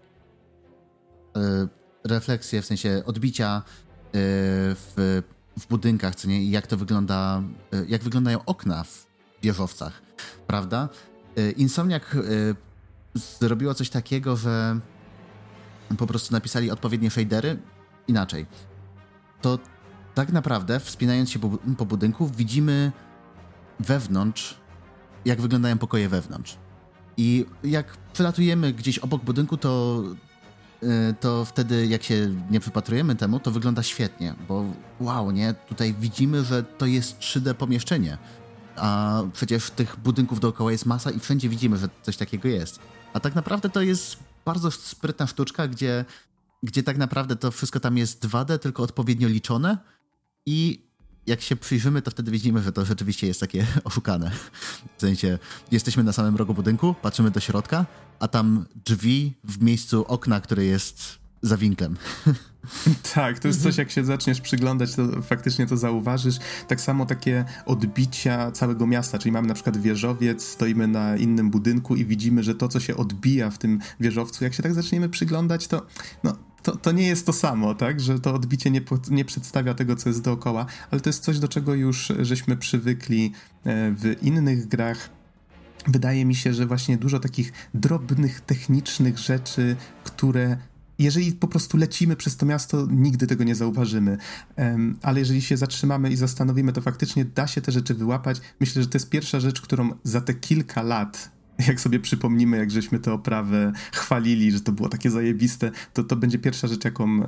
e, 1.36 1.68
refleksje, 2.04 2.62
w 2.62 2.66
sensie 2.66 3.04
odbicia 3.06 3.58
e, 3.58 3.62
w, 4.14 5.22
w 5.60 5.68
budynkach, 5.68 6.16
co 6.16 6.28
nie, 6.28 6.50
jak 6.50 6.68
to 6.68 6.78
wygląda, 6.78 7.44
jak 7.88 8.04
wyglądają 8.04 8.46
okna 8.46 8.84
w 8.84 9.08
wieżowcach, 9.44 10.02
prawda? 10.48 10.90
Insomniac 11.58 12.04
zrobiło 13.14 13.74
coś 13.74 13.90
takiego, 13.90 14.36
że 14.36 14.80
po 15.98 16.08
prostu 16.08 16.34
napisali 16.34 16.72
odpowiednie 16.72 17.10
shadery 17.10 17.58
inaczej. 18.08 18.46
To 19.42 19.60
tak 20.16 20.32
naprawdę, 20.32 20.80
wspinając 20.80 21.30
się 21.30 21.40
po, 21.40 21.50
po 21.78 21.86
budynku, 21.86 22.28
widzimy 22.28 22.92
wewnątrz, 23.80 24.58
jak 25.26 25.42
wyglądają 25.42 25.78
pokoje 25.78 26.10
wewnątrz. 26.10 26.58
I 27.18 27.46
jak 27.64 27.98
przelatujemy 28.14 28.74
gdzieś 28.74 29.00
obok 29.00 29.24
budynku, 29.24 29.58
to, 29.58 30.04
y, 30.84 30.88
to 31.20 31.46
wtedy, 31.46 31.88
jak 31.88 32.04
się 32.04 32.30
nie 32.52 32.60
przypatrujemy 32.60 33.16
temu, 33.16 33.40
to 33.40 33.52
wygląda 33.52 33.84
świetnie, 33.84 34.36
bo 34.48 34.66
wow, 35.00 35.32
nie? 35.32 35.54
Tutaj 35.54 35.96
widzimy, 36.00 36.44
że 36.44 36.64
to 36.64 36.86
jest 36.86 37.20
3D 37.20 37.54
pomieszczenie. 37.54 38.18
A 38.76 39.22
przecież 39.34 39.72
tych 39.72 40.00
budynków 40.00 40.40
dookoła 40.40 40.72
jest 40.72 40.86
masa 40.86 41.12
i 41.12 41.20
wszędzie 41.20 41.50
widzimy, 41.50 41.78
że 41.78 41.90
coś 42.02 42.18
takiego 42.18 42.48
jest. 42.48 42.80
A 43.14 43.20
tak 43.20 43.36
naprawdę 43.36 43.70
to 43.70 43.82
jest 43.82 44.29
bardzo 44.46 44.72
sprytna 44.72 45.28
sztuczka, 45.28 45.68
gdzie, 45.68 46.06
gdzie 46.64 46.84
tak 46.84 46.98
naprawdę 46.98 47.36
to 47.36 47.52
wszystko 47.52 47.80
tam 47.80 47.98
jest 47.98 48.26
2D, 48.26 48.60
tylko 48.60 48.84
odpowiednio 48.84 49.28
liczone 49.28 49.78
i 50.46 50.90
jak 51.28 51.42
się 51.42 51.56
przyjrzymy, 51.56 52.02
to 52.02 52.12
wtedy 52.12 52.32
widzimy, 52.32 52.62
że 52.62 52.72
to 52.72 52.86
rzeczywiście 52.86 53.28
jest 53.28 53.40
takie 53.40 53.68
oszukane. 53.84 54.32
W 54.98 55.02
sensie, 55.02 55.40
jesteśmy 55.72 56.04
na 56.04 56.14
samym 56.14 56.36
rogu 56.36 56.54
budynku, 56.54 56.96
patrzymy 57.02 57.32
do 57.32 57.40
środka, 57.40 57.86
a 58.20 58.28
tam 58.28 58.66
drzwi 58.86 59.34
w 59.44 59.62
miejscu 59.62 60.06
okna, 60.08 60.42
które 60.42 60.66
jest 60.66 61.19
za 61.42 61.58
winklem. 61.58 61.98
Tak, 63.16 63.40
to 63.40 63.48
jest 63.48 63.64
coś, 63.64 63.78
jak 63.78 63.92
się 63.92 64.06
zaczniesz 64.06 64.42
przyglądać, 64.42 64.96
to 64.96 65.22
faktycznie 65.22 65.68
to 65.68 65.78
zauważysz. 65.78 66.36
Tak 66.68 66.82
samo 66.82 67.06
takie 67.06 67.46
odbicia 67.66 68.52
całego 68.52 68.88
miasta, 68.88 69.20
czyli 69.20 69.32
mamy 69.32 69.48
na 69.48 69.54
przykład 69.54 69.78
wieżowiec, 69.78 70.44
stoimy 70.44 70.88
na 70.88 71.18
innym 71.18 71.50
budynku 71.50 71.96
i 71.96 72.06
widzimy, 72.06 72.44
że 72.44 72.56
to, 72.56 72.68
co 72.68 72.80
się 72.80 72.98
odbija 72.98 73.50
w 73.50 73.58
tym 73.58 73.80
wieżowcu, 74.00 74.44
jak 74.44 74.54
się 74.54 74.64
tak 74.64 74.74
zaczniemy 74.74 75.10
przyglądać, 75.10 75.68
to 75.68 75.86
no, 76.24 76.38
to, 76.64 76.76
to 76.76 76.92
nie 76.92 77.08
jest 77.08 77.26
to 77.26 77.34
samo, 77.34 77.76
tak? 77.76 78.00
Że 78.00 78.20
to 78.20 78.34
odbicie 78.34 78.72
nie, 78.72 78.82
nie 79.10 79.26
przedstawia 79.26 79.74
tego, 79.74 79.96
co 79.96 80.10
jest 80.10 80.22
dookoła, 80.22 80.66
ale 80.92 81.02
to 81.02 81.10
jest 81.10 81.24
coś, 81.24 81.40
do 81.40 81.48
czego 81.48 81.74
już 81.74 82.12
żeśmy 82.20 82.58
przywykli 82.58 83.32
e, 83.64 83.92
w 83.92 84.16
innych 84.22 84.68
grach. 84.68 85.10
Wydaje 85.88 86.26
mi 86.26 86.36
się, 86.36 86.54
że 86.54 86.66
właśnie 86.66 86.98
dużo 86.98 87.20
takich 87.20 87.54
drobnych, 87.74 88.42
technicznych 88.42 89.18
rzeczy, 89.18 89.76
które 90.04 90.58
jeżeli 91.00 91.32
po 91.32 91.48
prostu 91.48 91.78
lecimy 91.78 92.16
przez 92.16 92.38
to 92.38 92.46
miasto, 92.46 92.88
nigdy 92.92 93.28
tego 93.28 93.44
nie 93.44 93.56
zauważymy. 93.56 94.18
Ale 95.02 95.20
jeżeli 95.20 95.42
się 95.42 95.58
zatrzymamy 95.58 96.10
i 96.10 96.16
zastanowimy, 96.16 96.74
to 96.74 96.82
faktycznie 96.82 97.26
da 97.26 97.48
się 97.48 97.62
te 97.62 97.72
rzeczy 97.72 97.94
wyłapać. 97.94 98.42
Myślę, 98.60 98.82
że 98.82 98.88
to 98.88 98.96
jest 98.96 99.10
pierwsza 99.10 99.40
rzecz, 99.40 99.62
którą 99.62 99.90
za 100.04 100.22
te 100.22 100.34
kilka 100.34 100.82
lat 100.82 101.40
jak 101.68 101.82
sobie 101.82 102.00
przypomnimy, 102.00 102.58
jak 102.58 102.72
żeśmy 102.72 103.00
tę 103.00 103.14
oprawę 103.14 103.72
chwalili, 103.92 104.52
że 104.52 104.60
to 104.62 104.72
było 104.72 104.90
takie 104.90 105.12
zajebiste, 105.12 105.72
to 105.94 106.04
to 106.04 106.16
będzie 106.16 106.40
pierwsza 106.40 106.68
rzecz, 106.68 106.86
jaką 106.86 107.28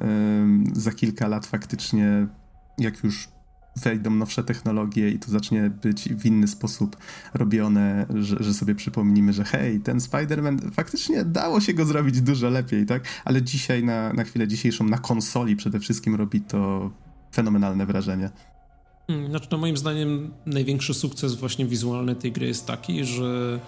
za 0.73 0.91
kilka 0.91 1.27
lat 1.27 1.45
faktycznie, 1.45 2.27
jak 2.77 3.03
już 3.03 3.27
wejdą 3.75 4.11
nowsze 4.11 4.43
technologie 4.43 5.09
i 5.09 5.19
to 5.19 5.31
zacznie 5.31 5.71
być 5.83 6.09
w 6.09 6.25
inny 6.25 6.47
sposób 6.47 6.97
robione, 7.33 8.05
że, 8.15 8.37
że 8.39 8.53
sobie 8.53 8.75
przypomnimy, 8.75 9.33
że 9.33 9.43
hej, 9.43 9.79
ten 9.79 9.97
Spider-Man 9.97 10.71
faktycznie 10.71 11.25
dało 11.25 11.61
się 11.61 11.73
go 11.73 11.85
zrobić 11.85 12.21
dużo 12.21 12.49
lepiej, 12.49 12.85
tak? 12.85 13.03
Ale 13.25 13.41
dzisiaj, 13.41 13.83
na, 13.83 14.13
na 14.13 14.23
chwilę 14.23 14.47
dzisiejszą, 14.47 14.83
na 14.83 14.97
konsoli 14.97 15.55
przede 15.55 15.79
wszystkim 15.79 16.15
robi 16.15 16.41
to 16.41 16.91
fenomenalne 17.35 17.85
wrażenie. 17.85 18.29
Hmm, 19.07 19.29
znaczy, 19.29 19.47
no 19.51 19.57
moim 19.57 19.77
zdaniem 19.77 20.31
największy 20.45 20.93
sukces 20.93 21.35
właśnie 21.35 21.65
wizualny 21.65 22.15
tej 22.15 22.31
gry 22.31 22.47
jest 22.47 22.65
taki, 22.65 23.05
że 23.05 23.59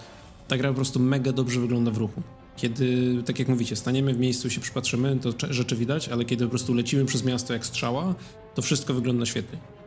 ta 0.48 0.58
gra 0.58 0.70
po 0.70 0.76
prostu 0.76 1.00
mega 1.00 1.32
dobrze 1.32 1.60
wygląda 1.60 1.92
w 1.92 1.98
ruchu. 1.98 2.22
Kiedy, 2.56 3.18
tak 3.26 3.40
jak 3.40 3.48
mówicie, 3.48 3.76
staniemy 3.76 4.14
w 4.14 4.20
miejscu 4.20 4.50
się 4.50 4.62
przypatrzymy, 4.62 5.20
to 5.22 5.54
rzeczy 5.54 5.76
widać, 5.76 6.10
ale 6.10 6.26
kiedy 6.26 6.44
po 6.44 6.50
prostu 6.50 6.74
lecimy 6.74 7.06
przez 7.06 7.24
miasto 7.24 7.54
jak 7.54 7.66
strzała, 7.66 8.16
to 8.56 8.62
wszystko 8.62 8.94
wygląda 8.94 9.26
świetnie. 9.26 9.83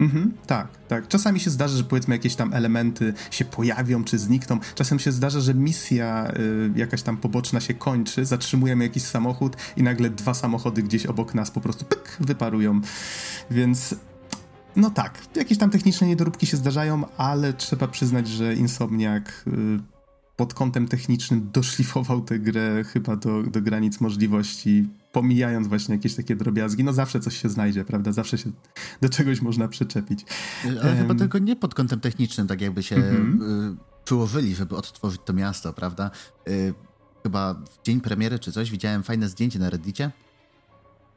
Mhm, 0.00 0.32
tak, 0.46 0.68
tak. 0.88 1.08
Czasami 1.08 1.40
się 1.40 1.50
zdarza, 1.50 1.76
że 1.76 1.84
powiedzmy 1.84 2.14
jakieś 2.14 2.34
tam 2.34 2.52
elementy 2.52 3.14
się 3.30 3.44
pojawią 3.44 4.04
czy 4.04 4.18
znikną. 4.18 4.58
Czasem 4.74 4.98
się 4.98 5.12
zdarza, 5.12 5.40
że 5.40 5.54
misja 5.54 6.32
y, 6.38 6.72
jakaś 6.76 7.02
tam 7.02 7.16
poboczna 7.16 7.60
się 7.60 7.74
kończy, 7.74 8.24
zatrzymujemy 8.24 8.84
jakiś 8.84 9.02
samochód 9.02 9.56
i 9.76 9.82
nagle 9.82 10.10
dwa 10.10 10.34
samochody 10.34 10.82
gdzieś 10.82 11.06
obok 11.06 11.34
nas 11.34 11.50
po 11.50 11.60
prostu 11.60 11.84
pyk, 11.84 12.16
wyparują. 12.20 12.80
Więc 13.50 13.94
no 14.76 14.90
tak, 14.90 15.22
jakieś 15.36 15.58
tam 15.58 15.70
techniczne 15.70 16.06
niedoróbki 16.06 16.46
się 16.46 16.56
zdarzają, 16.56 17.04
ale 17.16 17.52
trzeba 17.52 17.88
przyznać, 17.88 18.28
że 18.28 18.54
Insomniac 18.54 19.24
y, 19.46 19.97
pod 20.38 20.54
kątem 20.54 20.88
technicznym 20.88 21.50
doszlifował 21.52 22.20
tę 22.20 22.38
grę 22.38 22.84
chyba 22.84 23.16
do, 23.16 23.42
do 23.42 23.62
granic 23.62 24.00
możliwości, 24.00 24.88
pomijając 25.12 25.68
właśnie 25.68 25.94
jakieś 25.94 26.14
takie 26.14 26.36
drobiazgi. 26.36 26.84
No 26.84 26.92
zawsze 26.92 27.20
coś 27.20 27.42
się 27.42 27.48
znajdzie, 27.48 27.84
prawda? 27.84 28.12
Zawsze 28.12 28.38
się 28.38 28.50
do 29.00 29.08
czegoś 29.08 29.42
można 29.42 29.68
przyczepić. 29.68 30.24
Ale 30.64 30.90
um, 30.90 30.98
chyba 30.98 31.14
tylko 31.14 31.38
nie 31.38 31.56
pod 31.56 31.74
kątem 31.74 32.00
technicznym, 32.00 32.46
tak 32.46 32.60
jakby 32.60 32.82
się 32.82 32.96
mm-hmm. 32.96 33.76
przyłożyli, 34.04 34.54
żeby 34.54 34.76
odtworzyć 34.76 35.20
to 35.24 35.32
miasto, 35.32 35.72
prawda? 35.72 36.10
Y, 36.48 36.74
chyba 37.22 37.54
w 37.54 37.82
dzień 37.82 38.00
premiery 38.00 38.38
czy 38.38 38.52
coś 38.52 38.70
widziałem 38.70 39.02
fajne 39.02 39.28
zdjęcie 39.28 39.58
na 39.58 39.70
Reddicie, 39.70 40.10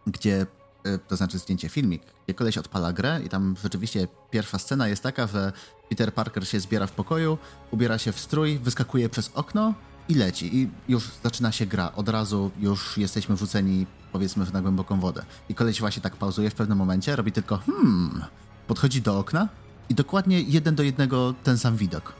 gdzie 0.07 0.41
Y, 0.41 0.60
to 1.07 1.15
znaczy 1.15 1.39
zdjęcie, 1.39 1.69
filmik, 1.69 2.01
gdzie 2.25 2.33
koleś 2.33 2.57
odpala 2.57 2.93
grę 2.93 3.21
i 3.25 3.29
tam 3.29 3.55
rzeczywiście 3.63 4.07
pierwsza 4.31 4.59
scena 4.59 4.87
jest 4.87 5.03
taka, 5.03 5.27
że 5.27 5.51
Peter 5.89 6.13
Parker 6.13 6.47
się 6.47 6.59
zbiera 6.59 6.87
w 6.87 6.91
pokoju, 6.91 7.37
ubiera 7.71 7.97
się 7.97 8.11
w 8.11 8.19
strój, 8.19 8.59
wyskakuje 8.59 9.09
przez 9.09 9.31
okno 9.33 9.73
i 10.09 10.15
leci. 10.15 10.57
I 10.57 10.69
już 10.87 11.09
zaczyna 11.23 11.51
się 11.51 11.65
gra. 11.65 11.91
Od 11.95 12.09
razu 12.09 12.51
już 12.59 12.97
jesteśmy 12.97 13.35
wrzuceni, 13.35 13.85
powiedzmy, 14.11 14.45
na 14.53 14.61
głęboką 14.61 14.99
wodę. 14.99 15.25
I 15.49 15.55
koleś 15.55 15.79
właśnie 15.79 16.01
tak 16.01 16.15
pauzuje 16.15 16.49
w 16.49 16.55
pewnym 16.55 16.77
momencie, 16.77 17.15
robi 17.15 17.31
tylko 17.31 17.57
hmm, 17.57 18.23
podchodzi 18.67 19.01
do 19.01 19.19
okna 19.19 19.49
i 19.89 19.95
dokładnie 19.95 20.41
jeden 20.41 20.75
do 20.75 20.83
jednego 20.83 21.33
ten 21.43 21.57
sam 21.57 21.77
widok. 21.77 22.13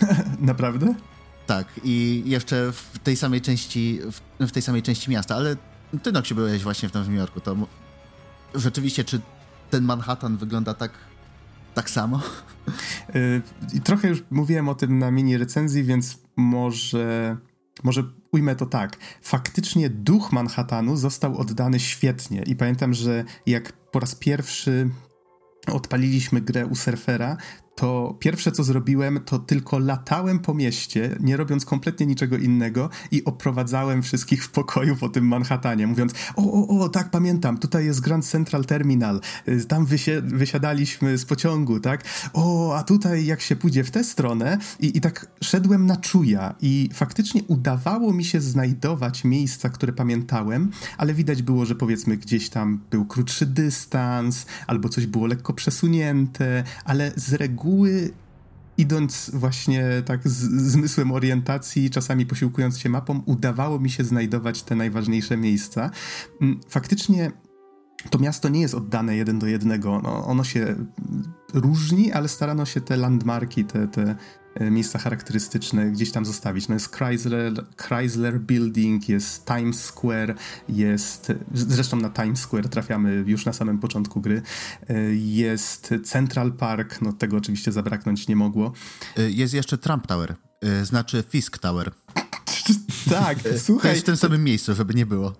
Naprawdę? 0.40 0.94
Tak, 1.46 1.66
i 1.84 2.22
jeszcze 2.26 2.72
w 2.72 2.98
tej 2.98 3.16
samej 3.16 3.40
części, 3.40 4.00
w, 4.40 4.52
tej 4.52 4.62
samej 4.62 4.82
części 4.82 5.10
miasta, 5.10 5.34
ale 5.34 5.56
ty, 6.02 6.12
Noksiu, 6.12 6.34
byłeś 6.34 6.62
właśnie 6.62 6.88
w 6.88 6.94
Nowym 6.94 7.16
Jorku, 7.16 7.40
to 7.40 7.56
rzeczywiście, 8.54 9.04
czy 9.04 9.20
ten 9.70 9.84
Manhattan 9.84 10.36
wygląda 10.36 10.74
tak, 10.74 10.92
tak 11.74 11.90
samo? 11.90 12.20
Yy, 13.14 13.80
trochę 13.84 14.08
już 14.08 14.24
mówiłem 14.30 14.68
o 14.68 14.74
tym 14.74 14.98
na 14.98 15.10
mini 15.10 15.38
recenzji, 15.38 15.84
więc 15.84 16.18
może, 16.36 17.36
może 17.84 18.02
ujmę 18.32 18.56
to 18.56 18.66
tak. 18.66 18.96
Faktycznie 19.22 19.90
duch 19.90 20.32
Manhattanu 20.32 20.96
został 20.96 21.38
oddany 21.38 21.80
świetnie 21.80 22.42
i 22.42 22.56
pamiętam, 22.56 22.94
że 22.94 23.24
jak 23.46 23.72
po 23.72 24.00
raz 24.00 24.14
pierwszy 24.14 24.90
odpaliliśmy 25.72 26.40
grę 26.40 26.66
u 26.66 26.74
surfera, 26.74 27.36
to 27.78 28.16
pierwsze 28.18 28.52
co 28.52 28.64
zrobiłem, 28.64 29.20
to 29.24 29.38
tylko 29.38 29.78
latałem 29.78 30.38
po 30.38 30.54
mieście, 30.54 31.16
nie 31.20 31.36
robiąc 31.36 31.64
kompletnie 31.64 32.06
niczego 32.06 32.36
innego 32.36 32.90
i 33.10 33.24
oprowadzałem 33.24 34.02
wszystkich 34.02 34.44
w 34.44 34.50
pokoju 34.50 34.96
po 34.96 35.08
tym 35.08 35.28
Manhattanie, 35.28 35.86
mówiąc: 35.86 36.12
O, 36.36 36.42
o, 36.52 36.80
o, 36.80 36.88
tak, 36.88 37.10
pamiętam, 37.10 37.58
tutaj 37.58 37.84
jest 37.84 38.00
Grand 38.00 38.26
Central 38.26 38.64
Terminal, 38.64 39.20
y, 39.48 39.64
tam 39.64 39.86
wysi 39.86 40.10
wysiadaliśmy 40.22 41.18
z 41.18 41.24
pociągu, 41.24 41.80
tak? 41.80 42.04
O, 42.32 42.76
a 42.76 42.82
tutaj 42.82 43.26
jak 43.26 43.40
się 43.40 43.56
pójdzie 43.56 43.84
w 43.84 43.90
tę 43.90 44.04
stronę, 44.04 44.58
i, 44.80 44.96
i 44.96 45.00
tak 45.00 45.26
szedłem 45.42 45.86
na 45.86 45.96
czuja, 45.96 46.54
i 46.60 46.90
faktycznie 46.92 47.42
udawało 47.42 48.12
mi 48.12 48.24
się 48.24 48.40
znajdować 48.40 49.24
miejsca, 49.24 49.68
które 49.68 49.92
pamiętałem, 49.92 50.70
ale 50.96 51.14
widać 51.14 51.42
było, 51.42 51.66
że 51.66 51.74
powiedzmy 51.74 52.16
gdzieś 52.16 52.48
tam 52.48 52.80
był 52.90 53.04
krótszy 53.04 53.46
dystans, 53.46 54.46
albo 54.66 54.88
coś 54.88 55.06
było 55.06 55.26
lekko 55.26 55.52
przesunięte, 55.52 56.64
ale 56.84 57.12
z 57.16 57.32
reguły 57.32 57.67
idąc 58.78 59.30
właśnie 59.34 60.02
tak 60.04 60.28
z 60.28 60.70
zmysłem 60.72 61.12
orientacji, 61.12 61.90
czasami 61.90 62.26
posiłkując 62.26 62.78
się 62.78 62.88
mapą, 62.88 63.22
udawało 63.26 63.78
mi 63.78 63.90
się 63.90 64.04
znajdować 64.04 64.62
te 64.62 64.74
najważniejsze 64.74 65.36
miejsca. 65.36 65.90
Mm, 66.40 66.60
faktycznie 66.68 67.30
to 68.10 68.18
miasto 68.18 68.48
nie 68.48 68.60
jest 68.60 68.74
oddane 68.74 69.16
jeden 69.16 69.38
do 69.38 69.46
jednego. 69.46 70.00
No, 70.02 70.26
ono 70.26 70.44
się 70.44 70.76
różni, 71.54 72.12
ale 72.12 72.28
starano 72.28 72.64
się 72.64 72.80
te 72.80 72.96
landmarki, 72.96 73.64
te, 73.64 73.88
te 73.88 74.16
miejsca 74.60 74.98
charakterystyczne 74.98 75.90
gdzieś 75.90 76.12
tam 76.12 76.24
zostawić. 76.24 76.68
No 76.68 76.74
jest 76.74 76.96
Chrysler, 76.96 77.64
Chrysler 77.76 78.40
Building, 78.40 79.08
jest 79.08 79.46
Times 79.46 79.84
Square, 79.84 80.34
jest, 80.68 81.32
zresztą 81.54 81.96
na 81.96 82.10
Times 82.10 82.40
Square 82.40 82.68
trafiamy 82.68 83.24
już 83.26 83.44
na 83.44 83.52
samym 83.52 83.78
początku 83.78 84.20
gry, 84.20 84.42
e, 84.88 84.94
jest 85.14 85.94
Central 86.04 86.52
Park, 86.52 87.00
no 87.02 87.12
tego 87.12 87.36
oczywiście 87.36 87.72
zabraknąć 87.72 88.28
nie 88.28 88.36
mogło. 88.36 88.72
E, 89.16 89.30
jest 89.30 89.54
jeszcze 89.54 89.78
Trump 89.78 90.06
Tower, 90.06 90.34
znaczy 90.82 91.24
Fisk 91.28 91.58
Tower. 91.58 91.90
Tak, 93.10 93.38
słuchaj. 93.58 93.82
To 93.82 93.88
jest 93.88 94.02
w 94.02 94.06
tym 94.06 94.16
samym 94.16 94.44
miejscu, 94.44 94.74
żeby 94.74 94.94
nie 94.94 95.06
było. 95.06 95.32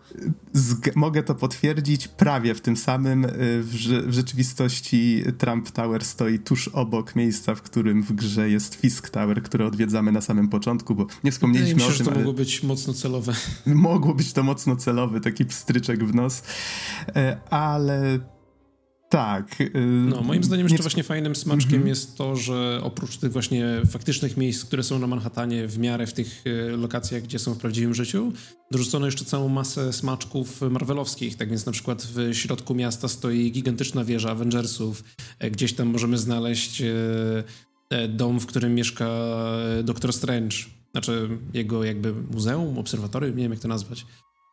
mogę 0.94 1.22
to 1.22 1.34
potwierdzić, 1.34 2.08
prawie 2.08 2.54
w 2.54 2.60
tym 2.60 2.76
samym. 2.76 3.24
Y, 3.24 3.28
w, 3.62 3.74
w, 4.06 4.12
rzeczywistości 4.12 5.24
Trump 5.38 5.70
Tower 5.70 6.04
stoi 6.04 6.38
tuż 6.38 6.68
obok 6.68 7.16
miejsca, 7.16 7.54
w 7.54 7.62
którym 7.62 8.02
w 8.02 8.12
grze 8.12 8.50
jest 8.50 8.74
Fisk 8.74 9.10
Tower, 9.10 9.42
które 9.42 9.66
odwiedzamy 9.66 10.12
na 10.12 10.20
samym 10.20 10.48
początku, 10.48 10.94
bo 10.94 11.06
nie 11.24 11.32
wspomnieliśmy 11.32 11.80
się, 11.80 11.86
o 11.86 11.88
tym. 11.88 11.96
że 11.96 12.04
to 12.04 12.14
mogło 12.14 12.32
być 12.32 12.62
mocno 12.62 12.94
celowe. 12.94 13.32
Mogło 13.66 14.14
być 14.14 14.32
to 14.32 14.42
mocno 14.42 14.76
celowy, 14.76 15.20
taki 15.20 15.44
pstryczek 15.44 16.04
w 16.04 16.14
nos, 16.14 16.42
e, 17.16 17.40
ale 17.50 18.18
tak. 19.08 19.60
Y, 19.60 19.70
no, 20.08 20.22
moim 20.22 20.44
zdaniem 20.44 20.66
jeszcze 20.66 20.82
właśnie 20.82 21.02
fajnym 21.02 21.36
smaczkiem 21.36 21.74
mm 21.74 21.84
-hmm. 21.84 21.88
jest 21.88 22.16
to, 22.16 22.36
że 22.36 22.80
oprócz 22.82 23.16
tych 23.16 23.32
właśnie 23.32 23.82
faktycznych 23.90 24.36
miejsc, 24.36 24.64
które 24.64 24.82
są 24.82 24.98
na 24.98 25.06
Manhattanie 25.06 25.68
w 25.68 25.78
miarę 25.78 26.06
w 26.06 26.12
tych 26.12 26.46
y, 26.46 26.76
lokacjach, 26.76 27.22
gdzie 27.22 27.38
są 27.38 27.54
w 27.54 27.58
prawdziwym 27.58 27.94
życiu, 27.94 28.32
dorzucono 28.70 29.06
jeszcze 29.06 29.24
całą 29.24 29.48
masę 29.48 29.92
smaczków 29.92 30.60
marvelowskich. 30.60 31.36
Tak 31.36 31.48
więc 31.48 31.66
na 31.66 31.72
przykład 31.72 32.02
w 32.02 32.34
środku 32.34 32.74
miasta 32.74 33.08
stoi 33.08 33.52
gigantyczna 33.52 34.04
wieża 34.04 34.30
Avengersów. 34.30 35.04
E, 35.38 35.50
gdzieś 35.50 35.72
tam 35.72 35.88
możemy 35.88 36.18
znaleźć 36.18 36.82
e, 36.82 36.94
e, 37.90 38.08
dom, 38.08 38.40
w 38.40 38.46
którym 38.46 38.74
mieszka 38.74 39.08
Doktor 39.84 40.12
Strange. 40.12 40.56
Znaczy 40.92 41.28
jego 41.54 41.84
jakby 41.84 42.14
muzeum, 42.30 42.78
obserwatorium, 42.78 43.36
nie 43.36 43.42
wiem 43.42 43.52
jak 43.52 43.60
to 43.60 43.68
nazwać. 43.68 44.06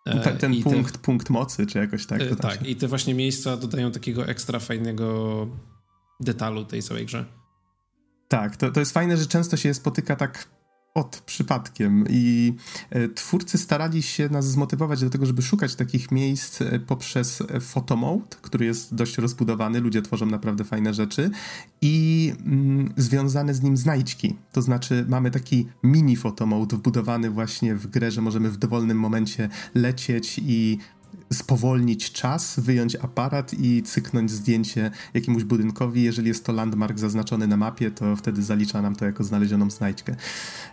Ten, 0.06 0.38
ten 0.38 0.64
punkt, 0.64 0.93
te, 0.93 0.99
punkt 0.99 1.30
mocy, 1.30 1.68
czy 1.68 1.78
jakoś 1.78 2.06
tak? 2.06 2.22
E, 2.22 2.36
tak, 2.36 2.60
się... 2.60 2.68
i 2.68 2.76
te 2.76 2.88
właśnie 2.88 3.14
miejsca 3.14 3.58
dodają 3.58 3.91
takiego 3.91 4.28
ekstra 4.28 4.60
fajnego 4.60 5.47
detalu 6.20 6.66
tej 6.66 6.84
całej 6.84 7.06
grze. 7.06 7.26
Tak, 8.28 8.58
to, 8.58 8.72
to 8.72 8.80
jest 8.80 8.91
fajne, 8.91 9.18
że 9.18 9.26
często 9.26 9.58
się 9.58 9.74
spotyka 9.74 10.16
tak 10.16 10.47
od 10.96 11.22
przypadkiem. 11.26 12.06
I 12.10 12.54
e, 12.89 13.10
twórcy 13.10 13.58
starali 13.58 14.04
się 14.04 14.30
nas 14.30 14.48
zmotywować 14.48 15.02
do 15.02 15.10
tego, 15.10 15.26
żeby 15.26 15.41
szukać 15.41 15.76
takich 15.76 16.12
miejsc 16.12 16.62
e, 16.62 16.80
poprzez 16.80 17.43
photomode, 17.62 18.36
który 18.41 18.66
jest 18.66 18.96
dość 18.96 19.18
rozbudowany, 19.18 19.80
ludzie 19.80 20.02
tworzą 20.02 20.26
naprawdę 20.26 20.64
fajne 20.64 20.93
rzeczy. 20.93 21.32
I 21.82 22.34
mm, 22.46 22.93
związane 22.98 23.54
z 23.54 23.62
nim 23.62 23.78
znajdźki. 23.78 24.36
To 24.52 24.62
znaczy 24.62 25.06
mamy 25.10 25.32
taki 25.32 25.68
mini 25.84 26.16
photomode 26.16 26.78
wbudowany 26.78 27.30
właśnie 27.30 27.76
w 27.76 27.88
grę, 27.88 28.12
że 28.12 28.22
możemy 28.22 28.50
w 28.50 28.58
dowolnym 28.58 29.00
momencie 29.00 29.50
lecieć 29.74 30.41
i 30.46 30.78
spowolnić 31.34 32.12
czas, 32.12 32.60
wyjąć 32.60 32.96
aparat 32.96 33.54
i 33.54 33.84
cyknąć 33.84 34.32
zdjęcie 34.32 34.92
jakiemuś 35.14 35.44
budynkowi. 35.44 36.04
Jeżeli 36.04 36.28
jest 36.28 36.46
to 36.46 36.54
landmark 36.54 37.00
zaznaczony 37.00 37.48
na 37.48 37.58
mapie, 37.58 37.92
to 37.92 38.16
wtedy 38.16 38.44
zalicza 38.44 38.82
nam 38.82 38.96
to 38.96 39.06
jako 39.06 39.24
znalezioną 39.24 39.70
znajdźkę. 39.70 40.16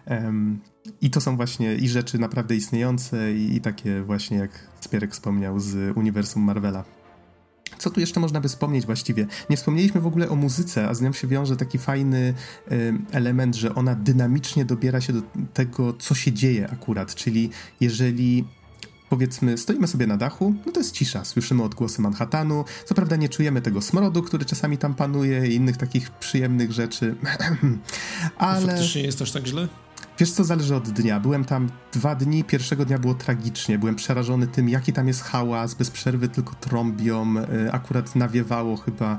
Um, 0.07 0.61
I 1.01 1.11
to 1.11 1.21
są 1.21 1.37
właśnie 1.37 1.75
i 1.75 1.89
rzeczy 1.89 2.19
naprawdę 2.19 2.57
istniejące, 2.57 3.33
i, 3.33 3.57
i 3.57 3.61
takie 3.61 4.03
właśnie, 4.03 4.37
jak 4.37 4.51
Spierek 4.81 5.13
wspomniał, 5.13 5.61
z 5.61 5.97
uniwersum 5.97 6.43
Marvela. 6.43 6.85
Co 7.79 7.91
tu 7.91 8.01
jeszcze 8.01 8.21
można 8.21 8.41
by 8.41 8.49
wspomnieć 8.49 8.87
właściwie? 8.87 9.27
Nie 9.51 9.57
wspomnieliśmy 9.57 10.01
w 10.01 10.07
ogóle 10.07 10.29
o 10.29 10.37
muzyce, 10.37 10.89
a 10.89 10.95
z 10.95 11.01
nią 11.01 11.13
się 11.13 11.29
wiąże 11.29 11.57
taki 11.57 11.79
fajny 11.79 12.35
y, 12.73 12.95
element, 13.11 13.57
że 13.57 13.75
ona 13.75 13.95
dynamicznie 13.95 14.65
dobiera 14.65 15.01
się 15.01 15.13
do 15.13 15.23
tego, 15.55 15.93
co 15.93 16.15
się 16.15 16.33
dzieje 16.33 16.71
akurat. 16.71 17.15
Czyli 17.15 17.51
jeżeli 17.81 18.45
powiedzmy, 19.13 19.59
stoimy 19.59 19.87
sobie 19.87 20.07
na 20.07 20.17
dachu, 20.17 20.55
no 20.67 20.73
to 20.73 20.81
jest 20.81 20.95
cisza, 20.95 21.25
słyszymy 21.25 21.63
odgłosy 21.63 22.03
Manhattanu, 22.03 22.65
co 22.85 22.95
prawda 22.95 23.17
nie 23.17 23.29
czujemy 23.29 23.63
tego 23.63 23.83
smrodu, 23.83 24.23
który 24.23 24.45
czasami 24.45 24.79
tam 24.79 24.95
panuje 24.95 25.47
i 25.47 25.55
innych 25.55 25.77
takich 25.77 26.11
przyjemnych 26.11 26.73
rzeczy, 26.73 27.15
ale... 28.37 28.67
Faktycznie 28.67 29.03
jest 29.03 29.23
aż 29.23 29.33
tak 29.33 29.47
źle? 29.47 29.69
Wiesz 30.23 30.33
co, 30.33 30.45
zależy 30.45 30.77
od 30.77 30.91
dnia. 30.91 31.21
Byłem 31.21 31.45
tam 31.45 31.69
dwa 31.93 32.15
dni, 32.15 32.45
pierwszego 32.45 32.85
dnia 32.85 32.99
było 32.99 33.15
tragicznie. 33.15 33.79
Byłem 33.79 33.95
przerażony 33.95 34.47
tym, 34.47 34.69
jaki 34.69 34.93
tam 34.93 35.09
jest 35.09 35.23
hałas, 35.23 35.75
bez 35.75 35.91
przerwy 35.91 36.29
tylko 36.29 36.55
trąbią. 36.55 37.37
Y, 37.37 37.73
akurat 37.73 38.17
nawiewało 38.17 38.77
chyba, 38.77 39.19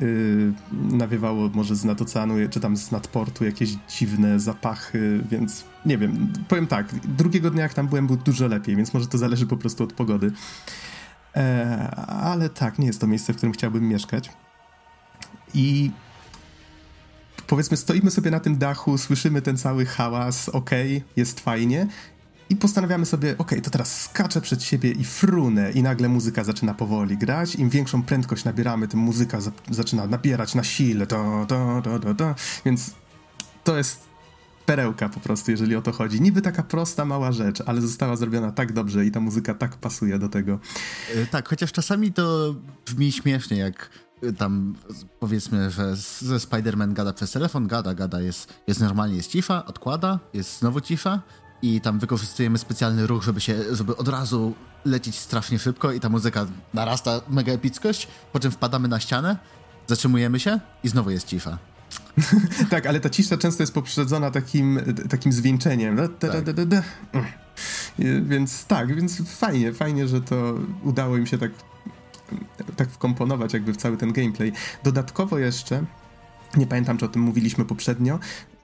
yy, 0.00 0.52
nawiewało 0.72 1.50
może 1.54 1.76
z 1.76 1.84
nad 1.84 2.02
oceanu, 2.02 2.34
czy 2.50 2.60
tam 2.60 2.76
z 2.76 2.90
nadportu 2.90 3.44
jakieś 3.44 3.70
dziwne 3.98 4.40
zapachy, 4.40 5.24
więc 5.30 5.64
nie 5.86 5.98
wiem. 5.98 6.32
Powiem 6.48 6.66
tak, 6.66 6.94
drugiego 7.16 7.50
dnia 7.50 7.62
jak 7.62 7.74
tam 7.74 7.88
byłem, 7.88 8.06
było 8.06 8.18
dużo 8.18 8.46
lepiej, 8.46 8.76
więc 8.76 8.94
może 8.94 9.06
to 9.06 9.18
zależy 9.18 9.46
po 9.46 9.56
prostu 9.56 9.84
od 9.84 9.92
pogody. 9.92 10.32
E, 11.36 11.90
ale 12.06 12.48
tak, 12.48 12.78
nie 12.78 12.86
jest 12.86 13.00
to 13.00 13.06
miejsce, 13.06 13.32
w 13.32 13.36
którym 13.36 13.52
chciałbym 13.52 13.88
mieszkać. 13.88 14.30
I 15.54 15.90
powiedzmy, 17.50 17.76
stoimy 17.76 18.10
sobie 18.10 18.30
na 18.30 18.40
tym 18.40 18.58
dachu, 18.58 18.98
słyszymy 18.98 19.42
ten 19.42 19.56
cały 19.56 19.86
hałas, 19.86 20.48
okej, 20.48 20.96
okay, 20.96 21.10
jest 21.16 21.40
fajnie. 21.40 21.86
I 22.50 22.56
postanawiamy 22.56 23.06
sobie, 23.06 23.38
okay, 23.38 23.60
to 23.60 23.70
teraz 23.70 24.02
skaczę 24.02 24.40
przed 24.40 24.62
siebie 24.62 24.90
i 24.90 25.04
frunę 25.04 25.72
i 25.72 25.82
nagle 25.82 26.08
muzyka 26.08 26.44
zaczyna 26.44 26.74
powoli 26.74 27.18
grać. 27.18 27.54
Im 27.54 27.70
większą 27.70 28.02
prędkość 28.02 28.44
nabieramy, 28.44 28.88
tym 28.88 29.00
muzyka 29.00 29.40
za 29.40 29.52
zaczyna 29.70 30.06
nabierać 30.06 30.54
na 30.54 30.64
sile, 30.64 31.06
to, 31.06 31.46
to, 31.48 31.80
to, 31.84 31.98
to, 31.98 32.14
to. 32.14 32.34
Więc 32.64 32.90
to 33.64 33.76
jest 33.76 34.08
perełka 34.66 35.08
po 35.08 35.20
prostu, 35.20 35.50
jeżeli 35.50 35.76
o 35.76 35.82
to 35.82 35.92
chodzi. 35.92 36.20
Niby 36.20 36.42
taka 36.42 36.62
prosta, 36.62 37.04
mała 37.04 37.32
rzecz, 37.32 37.62
ale 37.66 37.80
została 37.80 38.16
zrobiona 38.16 38.52
tak 38.52 38.72
dobrze 38.72 39.06
i 39.06 39.10
ta 39.10 39.20
muzyka 39.20 39.54
tak 39.54 39.76
pasuje 39.76 40.18
do 40.18 40.28
tego. 40.28 40.58
E, 41.14 41.26
tak, 41.26 41.48
chociaż 41.48 41.72
czasami 41.72 42.12
to 42.12 42.54
brzmi 42.86 43.12
śmiesznie, 43.12 43.56
jak 43.56 43.90
tam 44.38 44.74
powiedzmy, 45.20 45.70
że 45.70 45.96
ze 45.96 46.36
Spider-Man 46.36 46.92
gada 46.92 47.12
przez 47.12 47.30
telefon, 47.30 47.66
gada, 47.66 47.94
gada, 47.94 48.20
jest, 48.20 48.54
jest 48.66 48.80
normalnie, 48.80 49.16
jest 49.16 49.30
cisza, 49.30 49.66
odkłada, 49.66 50.18
jest 50.34 50.58
znowu 50.58 50.80
cisza 50.80 51.22
i 51.62 51.80
tam 51.80 51.98
wykorzystujemy 51.98 52.58
specjalny 52.58 53.06
ruch, 53.06 53.22
żeby 53.22 53.40
się, 53.40 53.74
żeby 53.74 53.96
od 53.96 54.08
razu 54.08 54.54
lecieć 54.84 55.18
strasznie 55.18 55.58
szybko 55.58 55.92
i 55.92 56.00
ta 56.00 56.08
muzyka 56.08 56.46
narasta 56.74 57.20
mega 57.28 57.52
epickość, 57.52 58.08
po 58.32 58.40
czym 58.40 58.50
wpadamy 58.50 58.88
na 58.88 59.00
ścianę, 59.00 59.36
zatrzymujemy 59.86 60.40
się 60.40 60.60
i 60.84 60.88
znowu 60.88 61.10
jest 61.10 61.26
cisza. 61.26 61.58
tak, 62.70 62.86
ale 62.86 63.00
ta 63.00 63.10
cisza 63.10 63.36
często 63.36 63.62
jest 63.62 63.74
poprzedzona 63.74 64.30
takim, 64.30 64.80
takim 65.08 65.32
zwieńczeniem. 65.32 65.96
Tak. 66.18 66.30
Więc 68.22 68.64
tak, 68.64 68.94
więc 68.94 69.22
fajnie, 69.36 69.72
fajnie, 69.72 70.08
że 70.08 70.20
to 70.20 70.54
udało 70.82 71.16
im 71.16 71.26
się 71.26 71.38
tak 71.38 71.50
tak 72.76 72.90
wkomponować 72.90 73.52
jakby 73.52 73.72
w 73.72 73.76
cały 73.76 73.96
ten 73.96 74.12
gameplay. 74.12 74.52
Dodatkowo 74.84 75.38
jeszcze, 75.38 75.84
nie 76.56 76.66
pamiętam 76.66 76.98
czy 76.98 77.04
o 77.04 77.08
tym 77.08 77.22
mówiliśmy 77.22 77.64
poprzednio, 77.64 78.18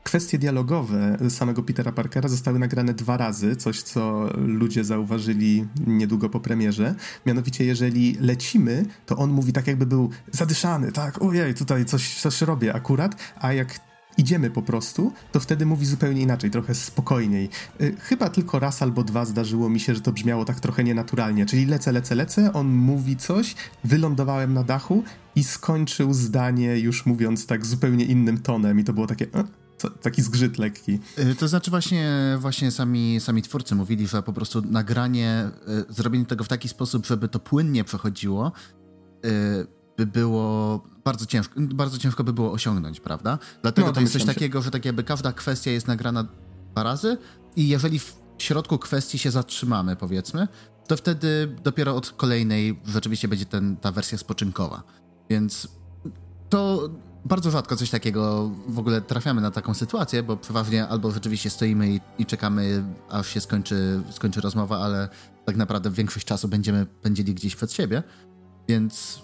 kwestie 0.06 0.38
dialogowe 0.38 1.18
samego 1.28 1.62
Petera 1.62 1.92
Parkera 1.92 2.28
zostały 2.28 2.58
nagrane 2.58 2.94
dwa 2.94 3.16
razy, 3.16 3.56
coś 3.56 3.82
co 3.82 4.30
ludzie 4.34 4.84
zauważyli 4.84 5.66
niedługo 5.86 6.28
po 6.28 6.40
premierze. 6.40 6.94
Mianowicie, 7.26 7.64
jeżeli 7.64 8.16
lecimy, 8.20 8.86
to 9.06 9.16
on 9.16 9.30
mówi 9.30 9.52
tak, 9.52 9.66
jakby 9.66 9.86
był 9.86 10.10
zadyszany, 10.32 10.92
tak, 10.92 11.22
ojej, 11.22 11.54
tutaj 11.54 11.84
coś, 11.84 12.20
coś 12.20 12.40
robię 12.42 12.74
akurat, 12.74 13.16
a 13.40 13.52
jak 13.52 13.85
idziemy 14.18 14.50
po 14.50 14.62
prostu, 14.62 15.12
to 15.32 15.40
wtedy 15.40 15.66
mówi 15.66 15.86
zupełnie 15.86 16.22
inaczej, 16.22 16.50
trochę 16.50 16.74
spokojniej. 16.74 17.48
Y, 17.80 17.96
chyba 18.00 18.28
tylko 18.28 18.58
raz 18.58 18.82
albo 18.82 19.04
dwa 19.04 19.24
zdarzyło 19.24 19.68
mi 19.68 19.80
się, 19.80 19.94
że 19.94 20.00
to 20.00 20.12
brzmiało 20.12 20.44
tak 20.44 20.60
trochę 20.60 20.84
nienaturalnie, 20.84 21.46
czyli 21.46 21.66
lecę, 21.66 21.92
lecę, 21.92 22.14
lecę, 22.14 22.52
on 22.52 22.66
mówi 22.66 23.16
coś, 23.16 23.54
wylądowałem 23.84 24.54
na 24.54 24.64
dachu 24.64 25.04
i 25.36 25.44
skończył 25.44 26.14
zdanie 26.14 26.78
już 26.78 27.06
mówiąc 27.06 27.46
tak 27.46 27.66
zupełnie 27.66 28.04
innym 28.04 28.38
tonem 28.40 28.80
i 28.80 28.84
to 28.84 28.92
było 28.92 29.06
takie... 29.06 29.26
Co, 29.78 29.90
taki 29.90 30.22
zgrzyt 30.22 30.58
lekki. 30.58 30.98
Y, 31.18 31.34
to 31.34 31.48
znaczy 31.48 31.70
właśnie, 31.70 32.36
właśnie 32.40 32.70
sami, 32.70 33.20
sami 33.20 33.42
twórcy 33.42 33.74
mówili, 33.74 34.06
że 34.06 34.22
po 34.22 34.32
prostu 34.32 34.62
nagranie, 34.62 35.50
y, 35.90 35.92
zrobienie 35.92 36.26
tego 36.26 36.44
w 36.44 36.48
taki 36.48 36.68
sposób, 36.68 37.06
żeby 37.06 37.28
to 37.28 37.38
płynnie 37.38 37.84
przechodziło, 37.84 38.52
by 39.96 40.06
było 40.06 40.80
bardzo 41.04 41.26
ciężko, 41.26 41.54
bardzo 41.60 41.98
ciężko 41.98 42.24
by 42.24 42.32
było 42.32 42.52
osiągnąć, 42.52 43.00
prawda? 43.00 43.38
Dlatego 43.62 43.88
no, 43.88 43.94
to 43.94 44.00
jest 44.00 44.12
coś 44.12 44.24
takiego, 44.24 44.62
że 44.62 44.70
tak 44.70 44.84
jakby 44.84 45.04
każda 45.04 45.32
kwestia 45.32 45.70
jest 45.70 45.88
nagrana 45.88 46.26
dwa 46.72 46.82
razy 46.82 47.18
i 47.56 47.68
jeżeli 47.68 47.98
w 47.98 48.16
środku 48.38 48.78
kwestii 48.78 49.18
się 49.18 49.30
zatrzymamy, 49.30 49.96
powiedzmy, 49.96 50.48
to 50.86 50.96
wtedy 50.96 51.56
dopiero 51.64 51.96
od 51.96 52.10
kolejnej 52.10 52.80
rzeczywiście 52.86 53.28
będzie 53.28 53.44
ten, 53.44 53.76
ta 53.76 53.92
wersja 53.92 54.18
spoczynkowa. 54.18 54.82
Więc 55.30 55.68
to 56.48 56.90
bardzo 57.24 57.50
rzadko 57.50 57.76
coś 57.76 57.90
takiego 57.90 58.50
w 58.68 58.78
ogóle 58.78 59.00
trafiamy 59.00 59.40
na 59.40 59.50
taką 59.50 59.74
sytuację, 59.74 60.22
bo 60.22 60.36
przeważnie 60.36 60.88
albo 60.88 61.10
rzeczywiście 61.10 61.50
stoimy 61.50 61.88
i, 61.88 62.00
i, 62.18 62.26
czekamy, 62.26 62.84
aż 63.10 63.28
się 63.28 63.40
skończy, 63.40 64.02
skończy 64.10 64.40
rozmowa, 64.40 64.78
ale 64.78 65.08
tak 65.44 65.56
naprawdę 65.56 65.90
większość 65.90 66.26
czasu 66.26 66.48
będziemy 66.48 66.86
pędzili 66.86 67.34
gdzieś 67.34 67.56
przed 67.56 67.72
siebie. 67.72 68.02
Więc 68.68 69.22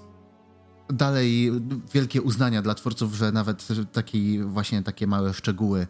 dalej 0.93 1.53
wielkie 1.95 2.23
uznania 2.23 2.63
dla 2.63 2.75
twórców, 2.75 3.15
że 3.15 3.33
nawet 3.33 3.69
taki, 3.93 4.43
właśnie 4.43 4.83
takie 4.83 5.07
małe 5.07 5.35
szczegóły 5.35 5.87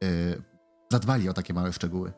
yy, 0.00 0.08
zadbali 0.92 1.28
o 1.28 1.32
takie 1.32 1.54
małe 1.54 1.72
szczegóły. 1.72 2.12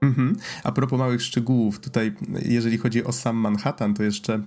Mhm. 0.00 0.36
A 0.64 0.72
propos 0.72 0.98
małych 0.98 1.22
szczegółów, 1.22 1.80
tutaj 1.80 2.14
jeżeli 2.42 2.78
chodzi 2.78 3.04
o 3.04 3.12
sam 3.12 3.36
Manhattan, 3.36 3.94
to 3.94 4.02
jeszcze 4.02 4.42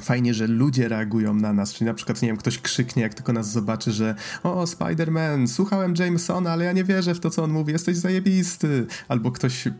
fajnie, 0.00 0.34
że 0.34 0.46
ludzie 0.46 0.88
reagują 0.88 1.34
na 1.34 1.52
nas, 1.52 1.74
czyli 1.74 1.86
na 1.86 1.94
przykład, 1.94 2.22
nie 2.22 2.28
wiem, 2.28 2.36
ktoś 2.36 2.58
krzyknie, 2.58 3.02
jak 3.02 3.14
tylko 3.14 3.32
nas 3.32 3.52
zobaczy, 3.52 3.92
że 3.92 4.14
o, 4.42 4.64
Spider-Man, 4.64 5.46
słuchałem 5.46 5.94
Jamesona, 5.98 6.52
ale 6.52 6.64
ja 6.64 6.72
nie 6.72 6.84
wierzę 6.84 7.14
w 7.14 7.20
to, 7.20 7.30
co 7.30 7.44
on 7.44 7.50
mówi, 7.50 7.72
jesteś 7.72 7.96
zajebisty. 7.96 8.86
Albo 9.08 9.30
ktoś 9.30 9.66
y, 9.66 9.72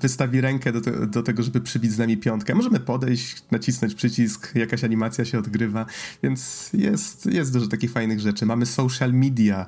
wystawi 0.00 0.40
rękę 0.40 0.72
do, 0.72 0.80
te, 0.80 1.06
do 1.06 1.22
tego, 1.22 1.42
żeby 1.42 1.60
przybić 1.60 1.92
z 1.92 1.98
nami 1.98 2.16
piątkę. 2.16 2.54
Możemy 2.54 2.80
podejść, 2.80 3.42
nacisnąć 3.50 3.94
przycisk, 3.94 4.54
jakaś 4.54 4.84
animacja 4.84 5.24
się 5.24 5.38
odgrywa, 5.38 5.86
więc 6.22 6.70
jest, 6.72 7.26
jest 7.26 7.52
dużo 7.52 7.66
takich 7.66 7.92
fajnych 7.92 8.20
rzeczy. 8.20 8.46
Mamy 8.46 8.66
social 8.66 9.12
media, 9.12 9.66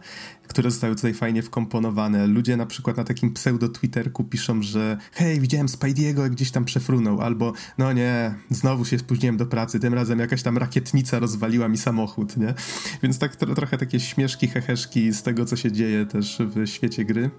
które 0.48 0.70
zostały 0.70 0.94
tutaj 0.94 1.14
fajnie 1.14 1.42
wkomponowane. 1.42 2.26
Ludzie 2.26 2.56
na 2.56 2.66
przykład 2.66 2.96
na 2.96 3.04
takim 3.04 3.34
pseudo-twitterku 3.34 4.24
piszą, 4.24 4.62
że 4.62 4.98
hej, 5.12 5.40
widziałem 5.40 5.66
Spidey'ego, 5.66 6.30
gdzieś 6.30 6.50
tam 6.50 6.64
przefrunął, 6.64 7.20
albo 7.20 7.52
no 7.78 7.92
nie, 7.92 8.34
znowu 8.50 8.84
się 8.84 8.98
spóźniłem 8.98 9.36
do 9.36 9.46
pracy, 9.46 9.78
tym 9.84 9.94
razem 9.94 10.18
jakaś 10.18 10.42
tam 10.42 10.58
rakietnica 10.58 11.18
rozwaliła 11.18 11.68
mi 11.68 11.78
samochód, 11.78 12.36
nie? 12.36 12.54
Więc 13.02 13.18
tak 13.18 13.36
tro 13.36 13.54
trochę 13.54 13.78
takie 13.78 14.00
śmieszki, 14.00 14.48
heheszki 14.48 15.12
z 15.12 15.22
tego, 15.22 15.44
co 15.44 15.56
się 15.56 15.72
dzieje 15.72 16.06
też 16.06 16.38
w 16.38 16.66
świecie 16.66 17.04
gry. 17.04 17.30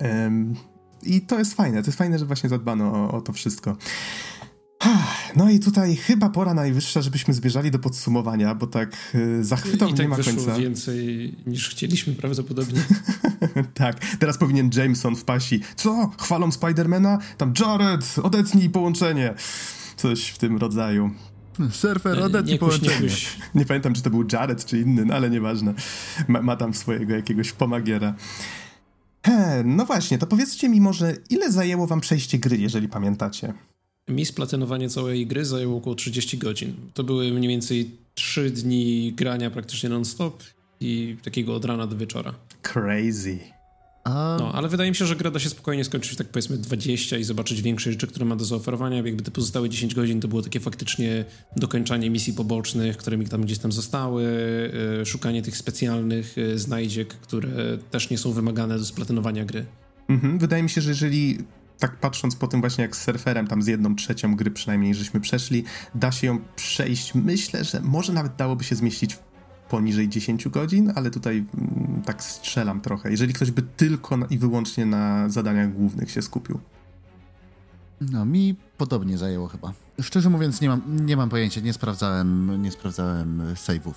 Um, 0.00 0.54
I 1.02 1.20
to 1.20 1.38
jest 1.38 1.54
fajne, 1.54 1.82
to 1.82 1.88
jest 1.88 1.98
fajne, 1.98 2.18
że 2.18 2.26
właśnie 2.26 2.48
zadbano 2.48 2.92
o, 2.92 3.12
o 3.12 3.20
to 3.20 3.32
wszystko. 3.32 3.76
No 5.36 5.50
i 5.50 5.60
tutaj 5.60 5.96
chyba 5.96 6.28
pora 6.28 6.54
najwyższa, 6.54 7.02
żebyśmy 7.02 7.34
zbierzali 7.34 7.70
do 7.70 7.78
podsumowania, 7.78 8.54
bo 8.54 8.66
tak 8.66 8.96
y, 9.14 9.44
zachwytał 9.44 9.88
I 9.88 9.92
tak 9.92 10.00
nie 10.00 10.08
ma 10.08 10.16
końca. 10.16 10.58
więcej 10.58 11.34
niż 11.46 11.68
chcieliśmy 11.68 12.14
prawdopodobnie. 12.14 12.80
tak, 13.74 13.98
teraz 14.16 14.38
powinien 14.38 14.70
Jameson 14.76 15.16
w 15.16 15.24
pasi. 15.24 15.60
Co? 15.76 16.10
Chwalą 16.20 16.52
Spidermana? 16.52 17.18
Tam 17.36 17.52
Jared, 17.60 18.16
odetnij 18.22 18.70
połączenie. 18.70 19.34
Coś 20.02 20.28
w 20.28 20.38
tym 20.38 20.56
rodzaju. 20.56 21.10
Surfer, 21.70 22.22
odetnij 22.22 22.58
połączenie. 22.58 23.00
Nie, 23.00 23.08
nie, 23.54 23.64
pamiętam, 23.64 23.94
czy 23.94 24.02
to 24.02 24.10
był 24.10 24.24
Jared, 24.32 24.64
czy 24.64 24.78
inny, 24.78 25.04
no 25.04 25.14
ale 25.14 25.30
nieważne. 25.30 25.74
Ma, 26.28 26.42
ma 26.42 26.56
tam 26.56 26.74
swojego 26.74 27.14
jakiegoś 27.14 27.52
pomagiera. 27.52 28.14
He, 29.26 29.62
no 29.64 29.86
właśnie, 29.86 30.18
to 30.18 30.26
powiedzcie 30.26 30.68
mi 30.68 30.80
może, 30.80 31.16
ile 31.30 31.52
zajęło 31.52 31.86
wam 31.86 32.00
przejście 32.00 32.38
gry, 32.38 32.56
jeżeli 32.56 32.88
pamiętacie? 32.88 33.54
Mi 34.08 34.26
splatynowanie 34.26 34.88
całej 34.88 35.26
gry 35.26 35.44
zajęło 35.44 35.76
około 35.76 35.96
30 35.96 36.38
godzin. 36.38 36.74
To 36.94 37.04
były 37.04 37.32
mniej 37.32 37.48
więcej 37.48 37.90
3 38.14 38.50
dni 38.50 39.12
grania 39.16 39.50
praktycznie 39.50 39.88
non-stop 39.88 40.42
i 40.80 41.16
takiego 41.22 41.54
od 41.54 41.64
rana 41.64 41.86
do 41.86 41.96
wieczora. 41.96 42.34
Crazy. 42.62 43.38
No, 44.38 44.52
ale 44.52 44.68
wydaje 44.68 44.90
mi 44.90 44.96
się, 44.96 45.06
że 45.06 45.16
gra 45.16 45.30
da 45.30 45.38
się 45.38 45.48
spokojnie 45.48 45.84
skończyć 45.84 46.16
tak 46.16 46.26
powiedzmy 46.26 46.58
20 46.58 47.16
i 47.16 47.24
zobaczyć 47.24 47.62
większe 47.62 47.92
rzeczy, 47.92 48.06
które 48.06 48.26
ma 48.26 48.36
do 48.36 48.44
zaoferowania. 48.44 48.96
Jakby 48.96 49.22
te 49.22 49.30
pozostałe 49.30 49.68
10 49.68 49.94
godzin 49.94 50.20
to 50.20 50.28
było 50.28 50.42
takie 50.42 50.60
faktycznie 50.60 51.24
dokończanie 51.56 52.10
misji 52.10 52.32
pobocznych, 52.32 52.96
które 52.96 53.16
mi 53.16 53.26
tam 53.26 53.42
gdzieś 53.42 53.58
tam 53.58 53.72
zostały, 53.72 54.22
yy, 54.98 55.06
szukanie 55.06 55.42
tych 55.42 55.56
specjalnych 55.56 56.36
yy, 56.36 56.58
znajdziek, 56.58 57.08
które 57.08 57.78
też 57.90 58.10
nie 58.10 58.18
są 58.18 58.32
wymagane 58.32 58.78
do 58.78 58.84
splatynowania 58.84 59.44
gry. 59.44 59.66
Mhm, 60.08 60.38
wydaje 60.38 60.62
mi 60.62 60.70
się, 60.70 60.80
że 60.80 60.90
jeżeli 60.90 61.38
tak 61.78 62.00
patrząc 62.00 62.36
po 62.36 62.48
tym 62.48 62.60
właśnie 62.60 62.82
jak 62.82 62.96
z 62.96 63.02
surferem, 63.04 63.46
tam 63.46 63.62
z 63.62 63.66
jedną 63.66 63.96
trzecią 63.96 64.36
gry 64.36 64.50
przynajmniej, 64.50 64.94
żeśmy 64.94 65.20
przeszli, 65.20 65.64
da 65.94 66.12
się 66.12 66.26
ją 66.26 66.38
przejść. 66.56 67.14
Myślę, 67.14 67.64
że 67.64 67.80
może 67.80 68.12
nawet 68.12 68.36
dałoby 68.36 68.64
się 68.64 68.74
zmieścić 68.76 69.18
poniżej 69.70 70.08
10 70.08 70.48
godzin, 70.48 70.92
ale 70.94 71.10
tutaj 71.10 71.44
mm, 71.54 72.02
tak 72.02 72.22
strzelam 72.22 72.80
trochę. 72.80 73.10
Jeżeli 73.10 73.32
ktoś 73.32 73.50
by 73.50 73.62
tylko 73.62 74.18
i 74.30 74.38
wyłącznie 74.38 74.86
na 74.86 75.28
zadaniach 75.28 75.72
głównych 75.72 76.10
się 76.10 76.22
skupił. 76.22 76.60
No, 78.00 78.24
mi 78.24 78.56
podobnie 78.78 79.18
zajęło 79.18 79.48
chyba. 79.48 79.72
Szczerze 80.00 80.30
mówiąc, 80.30 80.60
nie 80.60 80.68
mam, 80.68 81.06
nie 81.06 81.16
mam 81.16 81.28
pojęcia, 81.28 81.60
nie 81.60 81.72
sprawdzałem, 81.72 82.62
nie 82.62 82.70
sprawdzałem 82.70 83.42
save'ów. 83.54 83.94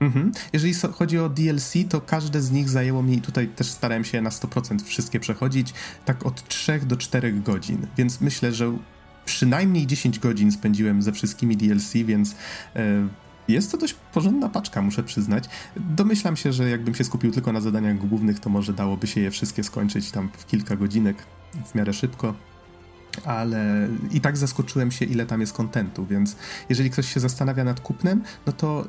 Mhm. 0.00 0.32
Jeżeli 0.52 0.74
chodzi 0.92 1.18
o 1.18 1.28
DLC, 1.28 1.72
to 1.88 2.00
każde 2.00 2.42
z 2.42 2.50
nich 2.50 2.68
zajęło 2.68 3.02
mi, 3.02 3.20
tutaj 3.20 3.48
też 3.48 3.66
starałem 3.66 4.04
się 4.04 4.22
na 4.22 4.30
100% 4.30 4.82
wszystkie 4.84 5.20
przechodzić, 5.20 5.74
tak 6.04 6.26
od 6.26 6.48
3 6.48 6.80
do 6.86 6.96
4 6.96 7.32
godzin, 7.32 7.86
więc 7.96 8.20
myślę, 8.20 8.52
że 8.52 8.78
przynajmniej 9.24 9.86
10 9.86 10.18
godzin 10.18 10.52
spędziłem 10.52 11.02
ze 11.02 11.12
wszystkimi 11.12 11.56
DLC, 11.56 11.92
więc 11.92 12.34
e, 12.76 13.08
jest 13.48 13.72
to 13.72 13.78
dość 13.78 13.94
porządna 13.94 14.48
paczka, 14.48 14.82
muszę 14.82 15.02
przyznać. 15.02 15.44
Domyślam 15.76 16.36
się, 16.36 16.52
że 16.52 16.70
jakbym 16.70 16.94
się 16.94 17.04
skupił 17.04 17.32
tylko 17.32 17.52
na 17.52 17.60
zadaniach 17.60 17.98
głównych, 17.98 18.40
to 18.40 18.50
może 18.50 18.72
dałoby 18.72 19.06
się 19.06 19.20
je 19.20 19.30
wszystkie 19.30 19.64
skończyć 19.64 20.10
tam 20.10 20.28
w 20.38 20.46
kilka 20.46 20.76
godzinek, 20.76 21.16
w 21.66 21.74
miarę 21.74 21.92
szybko 21.92 22.34
ale 23.24 23.88
i 24.10 24.20
tak 24.20 24.36
zaskoczyłem 24.36 24.90
się, 24.90 25.04
ile 25.04 25.26
tam 25.26 25.40
jest 25.40 25.52
kontentu, 25.52 26.06
więc 26.06 26.36
jeżeli 26.68 26.90
ktoś 26.90 27.14
się 27.14 27.20
zastanawia 27.20 27.64
nad 27.64 27.80
kupnem, 27.80 28.22
no 28.46 28.52
to 28.52 28.88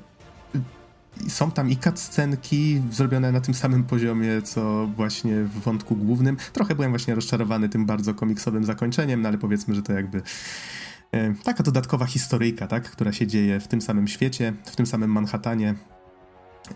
są 1.27 1.51
tam 1.51 1.69
i 1.69 1.77
cutscenki 1.77 2.81
zrobione 2.91 3.31
na 3.31 3.41
tym 3.41 3.53
samym 3.53 3.83
poziomie, 3.83 4.41
co 4.41 4.87
właśnie 4.95 5.43
w 5.43 5.59
wątku 5.59 5.95
głównym. 5.95 6.37
Trochę 6.53 6.75
byłem 6.75 6.91
właśnie 6.91 7.15
rozczarowany 7.15 7.69
tym 7.69 7.85
bardzo 7.85 8.13
komiksowym 8.13 8.65
zakończeniem, 8.65 9.21
no 9.21 9.29
ale 9.29 9.37
powiedzmy, 9.37 9.75
że 9.75 9.81
to 9.81 9.93
jakby 9.93 10.21
taka 11.43 11.63
dodatkowa 11.63 12.05
historyjka, 12.05 12.67
tak, 12.67 12.91
która 12.91 13.11
się 13.11 13.27
dzieje 13.27 13.59
w 13.59 13.67
tym 13.67 13.81
samym 13.81 14.07
świecie, 14.07 14.53
w 14.65 14.75
tym 14.75 14.85
samym 14.85 15.11
Manhattanie. 15.11 15.75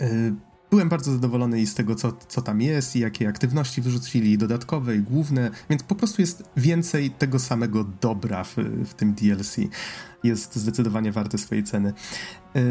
E, 0.01 0.35
byłem 0.71 0.89
bardzo 0.89 1.11
zadowolony 1.11 1.61
i 1.61 1.67
z 1.67 1.75
tego, 1.75 1.95
co, 1.95 2.13
co 2.27 2.41
tam 2.41 2.61
jest 2.61 2.95
i 2.95 2.99
jakie 2.99 3.29
aktywności 3.29 3.81
wyrzucili, 3.81 4.37
dodatkowe 4.37 4.95
i 4.95 4.99
główne, 4.99 5.51
więc 5.69 5.83
po 5.83 5.95
prostu 5.95 6.21
jest 6.21 6.43
więcej 6.57 7.11
tego 7.11 7.39
samego 7.39 7.83
dobra 8.01 8.43
w, 8.43 8.55
w 8.85 8.93
tym 8.93 9.13
DLC. 9.13 9.57
Jest 10.23 10.55
zdecydowanie 10.55 11.11
warte 11.11 11.37
swojej 11.37 11.63
ceny. 11.63 11.93
E, 12.55 12.61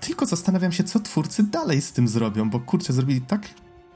tylko 0.00 0.26
zastanawiam 0.26 0.72
się, 0.72 0.84
co 0.84 1.00
twórcy 1.00 1.42
dalej 1.42 1.80
z 1.80 1.92
tym 1.92 2.08
zrobią, 2.08 2.50
bo 2.50 2.60
kurczę, 2.60 2.92
zrobili 2.92 3.20
tak 3.20 3.48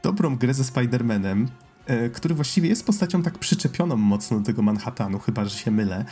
dobrą 0.03 0.37
grę 0.37 0.55
ze 0.55 0.63
Spider-Manem, 0.63 1.47
e, 1.87 2.11
który 2.11 2.35
właściwie 2.35 2.69
jest 2.69 2.87
postacią 2.87 3.23
tak 3.23 3.39
przyczepioną 3.39 3.97
mocno 3.97 4.39
do 4.39 4.47
tego 4.47 4.63
Manhattanu, 4.63 5.19
chyba 5.19 5.45
że 5.45 5.59
się 5.59 5.71
mylę. 5.71 6.05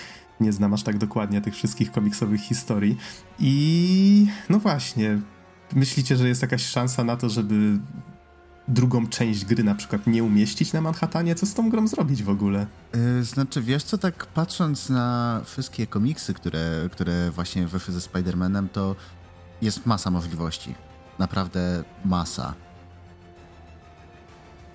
Nie 0.43 0.53
znam 0.53 0.75
aż 0.75 0.83
tak 0.83 0.99
dokładnie 0.99 1.41
tych 1.41 1.55
wszystkich 1.55 1.93
komiksowych 1.93 2.41
historii. 2.41 2.97
I 3.39 4.27
no 4.49 4.59
właśnie, 4.59 5.21
myślicie, 5.75 6.17
że 6.17 6.29
jest 6.29 6.43
jakaś 6.43 6.67
szansa 6.67 7.05
na 7.05 7.17
to, 7.17 7.29
żeby 7.29 7.79
drugą 8.69 9.07
część 9.07 9.45
gry 9.45 9.65
na 9.65 9.75
przykład 9.75 10.07
nie 10.07 10.25
umieścić 10.25 10.73
na 10.73 10.81
Manhattanie? 10.81 11.35
Co 11.35 11.47
z 11.47 11.55
tą 11.55 11.71
grą 11.71 11.89
zrobić 11.89 12.23
w 12.23 12.29
ogóle? 12.29 12.67
Yy, 12.95 13.25
znaczy, 13.25 13.63
wiesz 13.63 13.83
co, 13.83 13.99
tak 13.99 14.27
patrząc 14.27 14.89
na 14.91 15.41
wszystkie 15.45 15.87
komiksy, 15.87 16.35
które, 16.35 16.89
które 16.93 17.31
właśnie 17.31 17.67
wyszły 17.67 17.95
ze 17.95 18.01
Spider-Manem, 18.01 18.69
to 18.69 18.97
jest 19.63 19.87
masa 19.87 20.11
możliwości. 20.11 20.75
Naprawdę 21.19 21.85
masa. 22.05 22.55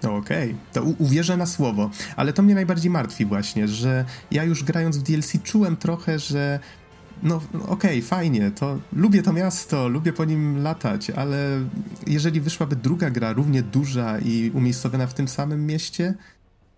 Okej, 0.03 0.49
okay. 0.49 0.56
to 0.74 0.84
uwierzę 0.84 1.38
na 1.38 1.45
słowo, 1.45 1.90
ale 2.15 2.34
to 2.34 2.44
mnie 2.44 2.56
najbardziej 2.56 2.91
martwi 2.91 3.26
właśnie, 3.26 3.68
że 3.68 4.06
ja 4.32 4.44
już 4.44 4.64
grając 4.64 4.98
w 4.98 5.03
DLC 5.03 5.34
czułem 5.44 5.78
trochę, 5.78 6.19
że 6.19 6.60
no 7.24 7.36
okej, 7.53 7.68
okay, 7.68 8.02
fajnie, 8.02 8.52
to 8.52 8.80
lubię 8.94 9.24
to 9.24 9.34
miasto, 9.34 9.88
lubię 9.90 10.14
po 10.14 10.26
nim 10.26 10.64
latać, 10.64 11.10
ale 11.10 11.68
jeżeli 12.07 12.41
wyszłaby 12.41 12.76
druga 12.76 13.10
gra 13.10 13.34
równie 13.34 13.64
duża 13.64 14.19
i 14.19 14.52
umiejscowiona 14.53 15.07
w 15.07 15.14
tym 15.14 15.28
samym 15.28 15.65
mieście, 15.65 16.14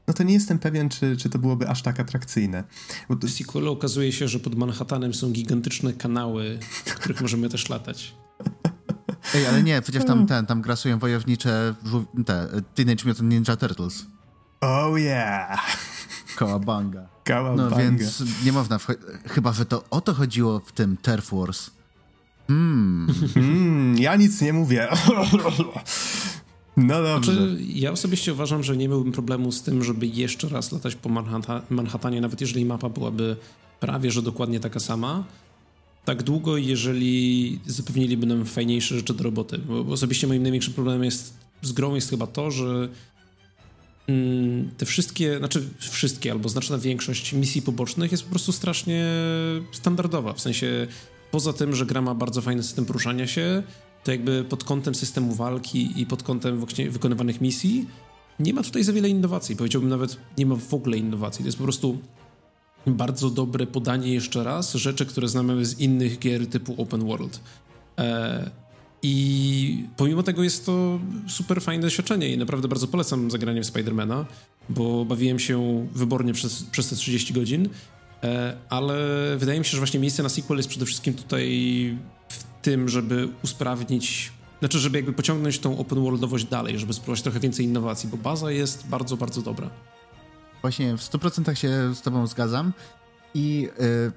no 0.07 0.13
to 0.13 0.23
nie 0.23 0.33
jestem 0.33 0.59
pewien, 0.59 0.89
czy, 0.89 1.17
czy 1.17 1.29
to 1.29 1.39
byłoby 1.39 1.69
aż 1.69 1.81
tak 1.81 1.99
atrakcyjne. 1.99 2.63
W 3.09 3.29
sequelu 3.29 3.71
okazuje 3.71 4.11
się, 4.11 4.27
że 4.27 4.39
pod 4.39 4.55
Manhattanem 4.55 5.13
są 5.13 5.31
gigantyczne 5.31 5.93
kanały, 5.93 6.59
w 6.61 6.95
których 6.95 7.21
możemy 7.21 7.49
też 7.49 7.69
latać. 7.69 8.15
Ej, 9.35 9.47
ale 9.47 9.63
nie, 9.63 9.81
przecież 9.81 10.05
tam 10.05 10.27
ten, 10.27 10.45
tam 10.45 10.61
grasują 10.61 10.99
wojownicze 10.99 11.75
te 12.25 12.47
Teenage 12.75 13.05
Mutant 13.05 13.31
Ninja 13.31 13.55
Turtles. 13.55 14.05
Oh 14.61 14.99
yeah! 14.99 15.77
Kałabanga. 16.35 17.07
Kałabanga. 17.23 17.69
No 17.69 17.75
więc 17.75 18.23
nie 18.45 18.51
można, 18.51 18.79
chyba, 19.25 19.53
że 19.53 19.65
to 19.65 19.83
o 19.89 20.01
to 20.01 20.13
chodziło 20.13 20.59
w 20.59 20.71
tym 20.71 20.97
Turf 20.97 21.31
Wars. 21.31 21.69
Hmm. 22.47 23.07
Mm, 23.35 23.97
ja 23.97 24.15
nic 24.15 24.41
nie 24.41 24.53
mówię. 24.53 24.87
No 26.77 27.03
dobrze. 27.03 27.33
Znaczy, 27.33 27.57
ja 27.59 27.91
osobiście 27.91 28.33
uważam, 28.33 28.63
że 28.63 28.77
nie 28.77 28.89
miałbym 28.89 29.11
problemu 29.11 29.51
z 29.51 29.63
tym, 29.63 29.83
żeby 29.83 30.07
jeszcze 30.07 30.49
raz 30.49 30.71
latać 30.71 30.95
po 30.95 31.09
Manhatta 31.09 31.61
Manhattanie, 31.69 32.21
nawet 32.21 32.41
jeżeli 32.41 32.65
mapa 32.65 32.89
byłaby 32.89 33.35
prawie, 33.79 34.11
że 34.11 34.21
dokładnie 34.21 34.59
taka 34.59 34.79
sama. 34.79 35.23
Tak 36.05 36.23
długo, 36.23 36.57
jeżeli 36.57 37.59
zapewniliby 37.65 38.25
nam 38.25 38.45
fajniejsze 38.45 38.95
rzeczy 38.95 39.13
do 39.13 39.23
roboty. 39.23 39.57
Bo 39.57 39.93
osobiście 39.93 40.27
moim 40.27 40.43
największym 40.43 40.73
problemem 40.73 41.03
jest 41.03 41.33
z 41.61 41.71
grą 41.71 41.95
jest 41.95 42.09
chyba 42.09 42.27
to, 42.27 42.51
że 42.51 42.89
mm, 44.07 44.69
te 44.77 44.85
wszystkie, 44.85 45.37
znaczy 45.37 45.69
wszystkie, 45.79 46.31
albo 46.31 46.49
znaczna 46.49 46.77
większość 46.77 47.33
misji 47.33 47.61
pobocznych 47.61 48.11
jest 48.11 48.23
po 48.23 48.29
prostu 48.29 48.51
strasznie 48.51 49.05
standardowa. 49.71 50.33
W 50.33 50.41
sensie, 50.41 50.87
poza 51.31 51.53
tym, 51.53 51.75
że 51.75 51.85
gra 51.85 52.01
ma 52.01 52.15
bardzo 52.15 52.41
fajny 52.41 52.63
system 52.63 52.85
poruszania 52.85 53.27
się, 53.27 53.63
to 54.03 54.11
jakby 54.11 54.43
pod 54.43 54.63
kątem 54.63 54.95
systemu 54.95 55.35
walki 55.35 56.01
i 56.01 56.05
pod 56.05 56.23
kątem 56.23 56.65
wykonywanych 56.89 57.41
misji 57.41 57.85
nie 58.39 58.53
ma 58.53 58.63
tutaj 58.63 58.83
za 58.83 58.93
wiele 58.93 59.09
innowacji. 59.09 59.55
Powiedziałbym 59.55 59.89
nawet, 59.89 60.17
nie 60.37 60.45
ma 60.45 60.55
w 60.55 60.73
ogóle 60.73 60.97
innowacji. 60.97 61.43
To 61.43 61.47
jest 61.47 61.57
po 61.57 61.63
prostu 61.63 61.97
bardzo 62.87 63.29
dobre 63.29 63.67
podanie 63.67 64.13
jeszcze 64.13 64.43
raz 64.43 64.73
rzeczy, 64.73 65.05
które 65.05 65.27
znamy 65.27 65.65
z 65.65 65.79
innych 65.79 66.19
gier 66.19 66.47
typu 66.47 66.81
open 66.81 67.05
world. 67.05 67.39
E, 67.97 68.49
I 69.03 69.85
pomimo 69.97 70.23
tego 70.23 70.43
jest 70.43 70.65
to 70.65 70.99
super 71.27 71.61
fajne 71.61 71.81
doświadczenie 71.81 72.33
i 72.33 72.37
naprawdę 72.37 72.67
bardzo 72.67 72.87
polecam 72.87 73.31
zagranie 73.31 73.61
w 73.61 73.65
Spidermana, 73.65 74.25
bo 74.69 75.05
bawiłem 75.05 75.39
się 75.39 75.87
wybornie 75.93 76.33
przez, 76.33 76.63
przez 76.63 76.89
te 76.89 76.95
30 76.95 77.33
godzin, 77.33 77.69
e, 78.23 78.57
ale 78.69 78.97
wydaje 79.37 79.59
mi 79.59 79.65
się, 79.65 79.71
że 79.71 79.77
właśnie 79.77 79.99
miejsce 79.99 80.23
na 80.23 80.29
sequel 80.29 80.57
jest 80.57 80.69
przede 80.69 80.85
wszystkim 80.85 81.13
tutaj 81.13 81.97
w 82.29 82.43
tym, 82.61 82.89
żeby 82.89 83.29
usprawnić, 83.43 84.31
znaczy, 84.59 84.79
żeby 84.79 84.97
jakby 84.97 85.13
pociągnąć 85.13 85.59
tą 85.59 85.77
open 85.77 86.03
worldowość 86.03 86.45
dalej, 86.45 86.79
żeby 86.79 86.93
spróbować 86.93 87.21
trochę 87.21 87.39
więcej 87.39 87.65
innowacji, 87.65 88.09
bo 88.09 88.17
baza 88.17 88.51
jest 88.51 88.87
bardzo, 88.87 89.17
bardzo 89.17 89.41
dobra. 89.41 89.69
Właśnie 90.61 90.97
w 90.97 91.01
100% 91.01 91.53
się 91.53 91.95
z 91.95 92.01
tobą 92.01 92.27
zgadzam 92.27 92.73
i 93.33 93.69
yy, 93.79 94.11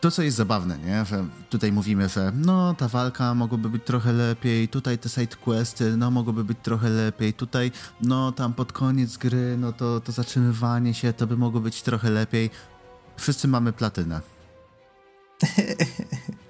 to, 0.00 0.10
co 0.10 0.22
jest 0.22 0.36
zabawne, 0.36 0.78
nie? 0.78 1.04
Że 1.04 1.26
tutaj 1.50 1.72
mówimy, 1.72 2.08
że 2.08 2.32
no, 2.34 2.74
ta 2.74 2.88
walka 2.88 3.34
mogłaby 3.34 3.70
być 3.70 3.84
trochę 3.84 4.12
lepiej, 4.12 4.68
tutaj 4.68 4.98
te 4.98 5.08
side 5.08 5.36
questy, 5.36 5.96
no, 5.96 6.10
mogłoby 6.10 6.44
być 6.44 6.58
trochę 6.62 6.88
lepiej, 6.88 7.34
tutaj, 7.34 7.72
no, 8.02 8.32
tam 8.32 8.54
pod 8.54 8.72
koniec 8.72 9.16
gry, 9.16 9.56
no, 9.58 9.72
to, 9.72 10.00
to 10.00 10.12
zatrzymywanie 10.12 10.94
się, 10.94 11.12
to 11.12 11.26
by 11.26 11.36
mogło 11.36 11.60
być 11.60 11.82
trochę 11.82 12.10
lepiej. 12.10 12.50
Wszyscy 13.16 13.48
mamy 13.48 13.72
platynę. 13.72 14.20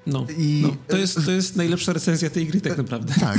No, 0.07 0.27
I... 0.39 0.63
no 0.63 0.77
to, 0.89 0.97
jest, 0.97 1.25
to 1.25 1.31
jest 1.31 1.57
najlepsza 1.57 1.93
recenzja 1.93 2.31
tej 2.31 2.47
gry 2.47 2.61
tak 2.61 2.79
naprawdę. 2.79 3.15
Tak, 3.21 3.39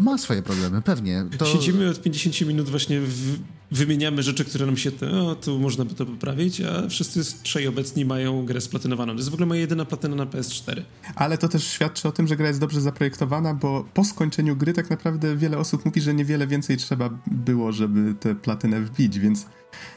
ma 0.00 0.18
swoje 0.18 0.42
problemy, 0.42 0.82
pewnie. 0.82 1.24
To... 1.38 1.46
Siedzimy 1.46 1.90
od 1.90 2.02
50 2.02 2.40
minut 2.40 2.68
właśnie, 2.70 3.00
w, 3.00 3.38
wymieniamy 3.70 4.22
rzeczy, 4.22 4.44
które 4.44 4.66
nam 4.66 4.76
się, 4.76 4.90
o, 5.12 5.34
tu 5.34 5.58
można 5.58 5.84
by 5.84 5.94
to 5.94 6.06
poprawić, 6.06 6.60
a 6.60 6.88
wszyscy 6.88 7.42
trzej 7.42 7.68
obecni 7.68 8.04
mają 8.04 8.44
grę 8.44 8.60
splatynowaną. 8.60 9.12
To 9.12 9.18
jest 9.18 9.30
w 9.30 9.34
ogóle 9.34 9.46
moja 9.46 9.60
jedyna 9.60 9.84
platyna 9.84 10.16
na 10.16 10.26
PS4. 10.26 10.82
Ale 11.14 11.38
to 11.38 11.48
też 11.48 11.66
świadczy 11.66 12.08
o 12.08 12.12
tym, 12.12 12.26
że 12.26 12.36
gra 12.36 12.48
jest 12.48 12.60
dobrze 12.60 12.80
zaprojektowana, 12.80 13.54
bo 13.54 13.84
po 13.94 14.04
skończeniu 14.04 14.56
gry 14.56 14.72
tak 14.72 14.90
naprawdę 14.90 15.36
wiele 15.36 15.58
osób 15.58 15.84
mówi, 15.84 16.00
że 16.00 16.14
niewiele 16.14 16.46
więcej 16.46 16.76
trzeba 16.76 17.10
było, 17.26 17.72
żeby 17.72 18.14
tę 18.14 18.34
platynę 18.34 18.80
wbić, 18.80 19.18
więc 19.18 19.46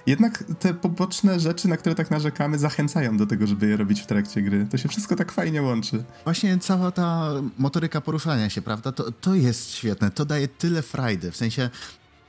jednak 0.06 0.44
te 0.60 0.74
poboczne 0.74 1.40
rzeczy, 1.40 1.68
na 1.68 1.78
które 1.78 1.96
tak 1.96 2.12
narzekamy, 2.12 2.60
zachęcają 2.60 3.18
do 3.18 3.28
tego, 3.28 3.48
żeby 3.48 3.68
je 3.68 3.78
robić 3.78 4.02
w 4.02 4.06
trakcie 4.06 4.42
gry. 4.42 4.68
To 4.72 4.78
się 4.78 4.90
wszystko 4.90 5.16
tak 5.16 5.32
fajnie 5.32 5.62
łączy. 5.62 6.04
Właśnie 6.24 6.58
cała 6.58 6.92
ta 6.92 7.34
motoryka 7.58 8.02
poruszania 8.02 8.50
się, 8.50 8.62
prawda? 8.62 8.92
To, 8.92 9.12
to 9.12 9.36
jest 9.36 9.72
świetne. 9.72 10.12
To 10.12 10.26
daje 10.26 10.48
tyle 10.48 10.82
frajdy. 10.82 11.32
W 11.32 11.38
sensie, 11.38 11.70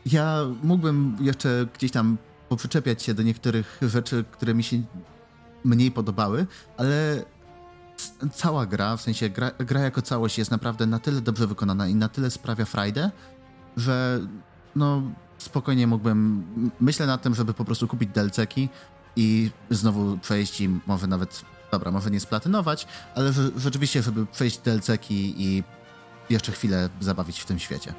ja 0.07 0.39
mógłbym 0.63 1.17
jeszcze 1.21 1.67
gdzieś 1.75 1.91
tam 1.91 2.19
poprzyczepiać 2.49 3.03
się 3.03 3.15
do 3.15 3.23
niektórych 3.23 3.79
rzeczy, 3.83 4.25
które 4.33 4.55
mi 4.55 4.63
się 4.63 4.83
mniej 5.65 5.91
podobały, 5.91 6.47
ale 6.77 7.25
cała 8.33 8.67
gra, 8.67 8.97
w 8.97 9.03
sensie 9.03 9.31
gra, 9.31 9.51
gra 9.59 9.81
jako 9.81 10.03
całość 10.03 10.39
jest 10.39 10.51
naprawdę 10.51 10.87
na 10.87 10.99
tyle 10.99 11.21
dobrze 11.21 11.47
wykonana 11.47 11.89
i 11.89 11.95
na 11.95 12.09
tyle 12.09 12.31
sprawia 12.31 12.65
frajdę, 12.65 13.11
że 13.77 14.21
no 14.77 15.03
spokojnie 15.39 15.87
mógłbym, 15.87 16.45
myślę 16.81 17.07
nad 17.07 17.23
tym, 17.23 17.35
żeby 17.35 17.55
po 17.55 17.65
prostu 17.65 17.89
kupić 17.89 18.11
delceki 18.11 18.69
i 19.17 19.51
znowu 19.71 20.19
przejść 20.19 20.61
i 20.61 20.69
może 20.87 21.07
nawet, 21.07 21.45
dobra, 21.73 21.91
może 21.91 22.11
nie 22.11 22.21
splatynować, 22.21 22.87
ale 23.15 23.33
rzeczywiście, 23.57 24.03
żeby 24.03 24.27
przejść 24.27 24.59
delceki 24.59 25.35
i 25.43 25.65
jeszcze 26.31 26.53
chwilę 26.53 26.89
zabawić 27.01 27.41
w 27.41 27.47
tym 27.47 27.59
świecie. 27.59 27.95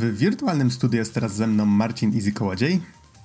W 0.00 0.16
wirtualnym 0.16 0.70
studiu 0.70 0.98
jest 0.98 1.14
teraz 1.14 1.34
ze 1.34 1.46
mną 1.46 1.66
Marcin 1.66 2.12
Izy 2.12 2.32
Kołodziej. 2.32 2.80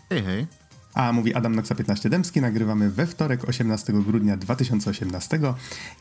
Hej, 0.10 0.24
hej. 0.24 0.48
A 0.94 1.14
mówi 1.14 1.34
Adam 1.34 1.56
Noxa 1.56 1.76
15 1.76 2.10
Dębski. 2.10 2.42
Nagrywamy 2.42 2.90
we 2.90 3.08
wtorek 3.08 3.50
18 3.50 3.94
grudnia 3.94 4.38
2018 4.38 5.40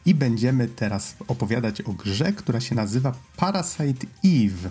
i 0.07 0.15
będziemy 0.15 0.69
teraz 0.69 1.17
opowiadać 1.29 1.81
o 1.81 1.93
grze, 1.93 2.33
która 2.33 2.61
się 2.61 2.75
nazywa 2.75 3.13
Parasite 3.37 4.07
Eve. 4.25 4.71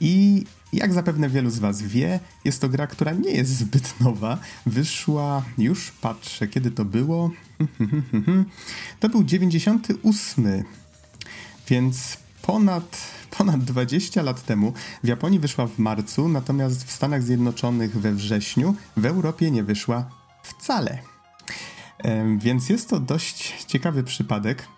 I 0.00 0.44
jak 0.72 0.92
zapewne 0.92 1.28
wielu 1.28 1.50
z 1.50 1.58
Was 1.58 1.82
wie, 1.82 2.20
jest 2.44 2.60
to 2.60 2.68
gra, 2.68 2.86
która 2.86 3.12
nie 3.12 3.30
jest 3.30 3.58
zbyt 3.58 4.00
nowa. 4.00 4.38
Wyszła, 4.66 5.42
już 5.58 5.90
patrzę, 5.90 6.48
kiedy 6.48 6.70
to 6.70 6.84
było. 6.84 7.30
To 9.00 9.08
był 9.08 9.24
98, 9.24 10.64
więc 11.68 12.16
ponad 12.42 13.17
ponad 13.38 13.64
20 13.64 14.22
lat 14.22 14.42
temu. 14.42 14.72
W 15.04 15.08
Japonii 15.08 15.38
wyszła 15.38 15.66
w 15.66 15.78
marcu, 15.78 16.28
natomiast 16.28 16.84
w 16.84 16.92
Stanach 16.92 17.22
Zjednoczonych 17.22 18.00
we 18.00 18.12
wrześniu, 18.12 18.74
w 18.96 19.06
Europie 19.06 19.50
nie 19.50 19.62
wyszła 19.64 20.10
wcale. 20.42 20.98
Więc 22.38 22.68
jest 22.68 22.90
to 22.90 23.00
dość 23.00 23.64
ciekawy 23.66 24.02
przypadek. 24.02 24.68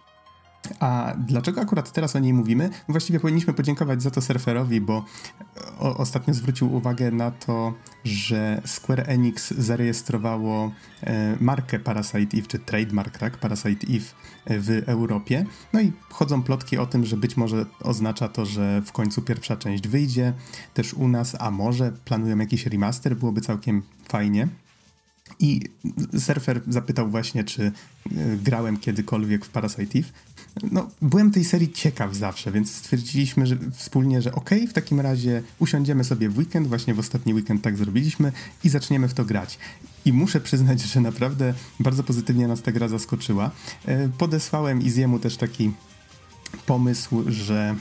A 0.81 1.15
dlaczego 1.19 1.61
akurat 1.61 1.93
teraz 1.93 2.17
o 2.17 2.19
niej 2.19 2.33
mówimy? 2.33 2.71
Właściwie 2.89 3.21
powinniśmy 3.21 3.53
podziękować 3.53 4.03
za 4.03 4.11
to 4.11 4.21
surferowi, 4.21 4.81
bo 4.81 5.05
o, 5.79 5.97
ostatnio 5.97 6.35
zwrócił 6.35 6.75
uwagę 6.75 7.11
na 7.11 7.31
to, 7.31 7.75
że 8.05 8.63
Square 8.65 9.05
Enix 9.07 9.51
zarejestrowało 9.51 10.73
e, 11.03 11.37
markę 11.41 11.79
Parasite 11.79 12.37
Eve, 12.37 12.47
czy 12.47 12.59
trademark, 12.59 13.19
tak? 13.19 13.39
Parasite 13.39 13.87
Eve 13.87 14.07
e, 14.45 14.61
w 14.61 14.89
Europie. 14.89 15.47
No 15.73 15.81
i 15.81 15.93
chodzą 16.11 16.43
plotki 16.43 16.79
o 16.79 16.87
tym, 16.87 17.07
że 17.07 17.17
być 17.17 17.37
może 17.37 17.67
oznacza 17.83 18.29
to, 18.29 18.47
że 18.47 18.83
w 18.87 18.93
końcu 18.93 19.23
pierwsza 19.23 19.57
część 19.57 19.89
wyjdzie 19.89 20.33
też 20.75 20.95
u 20.95 21.09
nas, 21.09 21.37
a 21.39 21.51
może 21.51 21.93
planują 22.05 22.39
jakiś 22.39 22.67
remaster, 22.67 23.17
byłoby 23.17 23.41
całkiem 23.41 23.83
fajnie. 24.09 24.49
I 25.39 25.61
surfer 26.19 26.61
zapytał 26.69 27.09
właśnie, 27.09 27.45
czy 27.45 27.63
e, 27.63 27.73
grałem 28.37 28.77
kiedykolwiek 28.77 29.45
w 29.45 29.49
Parasite 29.49 29.99
Eve. 29.99 30.09
No, 30.73 30.89
byłem 31.03 31.31
tej 31.31 31.45
serii 31.45 31.73
ciekaw 31.73 32.15
zawsze, 32.15 32.53
więc 32.53 32.75
stwierdziliśmy 32.75 33.47
że 33.47 33.57
wspólnie, 33.73 34.23
że 34.23 34.35
okej, 34.35 34.59
okay, 34.59 34.71
w 34.71 34.73
takim 34.73 35.01
razie 35.01 35.43
usiądziemy 35.59 36.05
sobie 36.05 36.29
w 36.29 36.39
weekend, 36.39 36.69
właśnie 36.69 36.95
w 36.95 36.99
ostatni 36.99 37.35
weekend 37.35 37.63
tak 37.63 37.77
zrobiliśmy 37.77 38.33
i 38.65 38.69
zaczniemy 38.69 39.09
w 39.09 39.15
to 39.15 39.25
grać. 39.25 39.59
I 40.05 40.13
muszę 40.13 40.41
przyznać, 40.41 40.81
że 40.81 41.01
naprawdę 41.01 41.55
bardzo 41.81 42.05
pozytywnie 42.05 42.49
nas 42.49 42.63
ta 42.63 42.73
gra 42.73 42.89
zaskoczyła. 42.89 43.51
E, 43.87 44.09
podesłałem 44.09 44.83
Iziemu 44.83 45.19
też 45.19 45.37
taki 45.37 45.73
pomysł, 46.67 47.25
że 47.27 47.77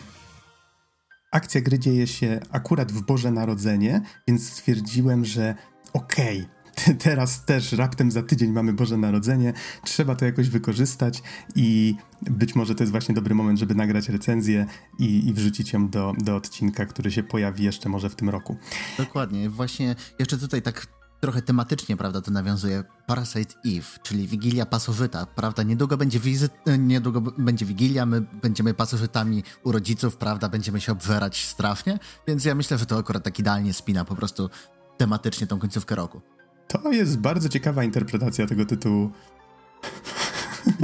akcja 1.31 1.61
gry 1.61 1.79
dzieje 1.79 2.07
się 2.07 2.39
akurat 2.51 2.91
w 2.91 3.01
Boże 3.01 3.31
Narodzenie, 3.31 4.01
więc 4.27 4.49
stwierdziłem, 4.49 5.25
że 5.25 5.55
okej, 5.93 6.39
okay, 6.39 6.59
teraz 7.03 7.45
też 7.45 7.72
raptem 7.72 8.11
za 8.11 8.23
tydzień 8.23 8.51
mamy 8.51 8.73
Boże 8.73 8.97
Narodzenie, 8.97 9.53
trzeba 9.84 10.15
to 10.15 10.26
jakoś 10.26 10.49
wykorzystać 10.49 11.23
i 11.56 11.95
być 12.22 12.56
może 12.56 12.76
to 12.76 12.84
jest 12.84 12.91
właśnie 12.91 13.15
dobry 13.15 13.35
moment, 13.35 13.60
żeby 13.60 13.76
nagrać 13.76 14.10
recenzję 14.10 14.65
i, 14.99 15.27
i 15.27 15.34
wrzucić 15.34 15.73
ją 15.73 15.89
do, 15.89 16.14
do 16.18 16.35
odcinka, 16.35 16.85
który 16.85 17.11
się 17.11 17.23
pojawi 17.23 17.64
jeszcze 17.64 17.89
może 17.89 18.10
w 18.10 18.15
tym 18.15 18.30
roku. 18.30 18.57
Dokładnie, 18.97 19.49
właśnie 19.49 19.95
jeszcze 20.19 20.38
tutaj 20.38 20.61
tak 20.61 20.88
trochę 21.19 21.41
tematycznie, 21.41 21.97
prawda, 21.97 22.22
to 22.22 22.31
nawiązuje. 22.31 22.84
Parasite 23.07 23.56
Eve, 23.65 23.99
czyli 24.03 24.27
Wigilia 24.27 24.65
Pasożyta, 24.65 25.26
prawda, 25.26 25.64
niedługo 25.64 25.97
będzie 25.97 26.19
wizyt, 26.19 26.51
niedługo 26.77 27.22
będzie 27.22 27.65
Wigilia, 27.65 28.06
my 28.06 28.22
będziemy 28.22 28.73
pasożytami 28.73 29.43
u 29.64 29.72
rodziców, 29.72 30.18
prawda, 30.18 30.49
będziemy 30.49 30.81
się 30.81 30.91
obżerać 30.91 31.45
strasznie, 31.45 31.99
więc 32.27 32.45
ja 32.45 32.56
myślę, 32.56 32.77
że 32.77 32.85
to 32.85 32.97
akurat 32.97 33.23
tak 33.23 33.39
idealnie 33.39 33.73
spina 33.73 34.06
po 34.06 34.15
prostu 34.15 34.49
tematycznie 34.97 35.47
tą 35.47 35.60
końcówkę 35.60 35.95
roku. 35.95 36.22
To 36.69 36.91
jest 36.91 37.19
bardzo 37.19 37.49
ciekawa 37.49 37.83
interpretacja 37.83 38.47
tego 38.47 38.65
tytułu. 38.65 39.11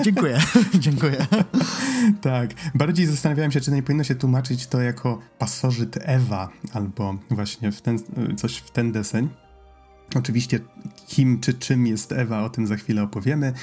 Dziękuję, 0.04 0.40
dziękuję. 0.80 1.28
tak, 2.22 2.50
bardziej 2.76 3.06
zastanawiałem 3.06 3.52
się, 3.52 3.62
czy 3.62 3.72
nie 3.72 3.84
powinno 3.84 4.04
się 4.04 4.16
tłumaczyć 4.16 4.68
to 4.68 4.82
jako 4.82 5.20
pasożyt 5.40 5.98
Ewa, 6.02 6.50
albo 6.74 7.18
właśnie 7.30 7.72
w 7.72 7.82
ten, 7.82 8.00
coś 8.38 8.58
w 8.58 8.72
ten 8.72 8.92
deseń. 8.92 9.30
Oczywiście 10.16 10.60
kim 11.08 11.40
czy 11.40 11.54
czym 11.54 11.88
jest 11.88 12.12
Ewa, 12.12 12.44
o 12.44 12.50
tym 12.50 12.68
za 12.68 12.76
chwilę 12.76 13.04
opowiemy. 13.04 13.54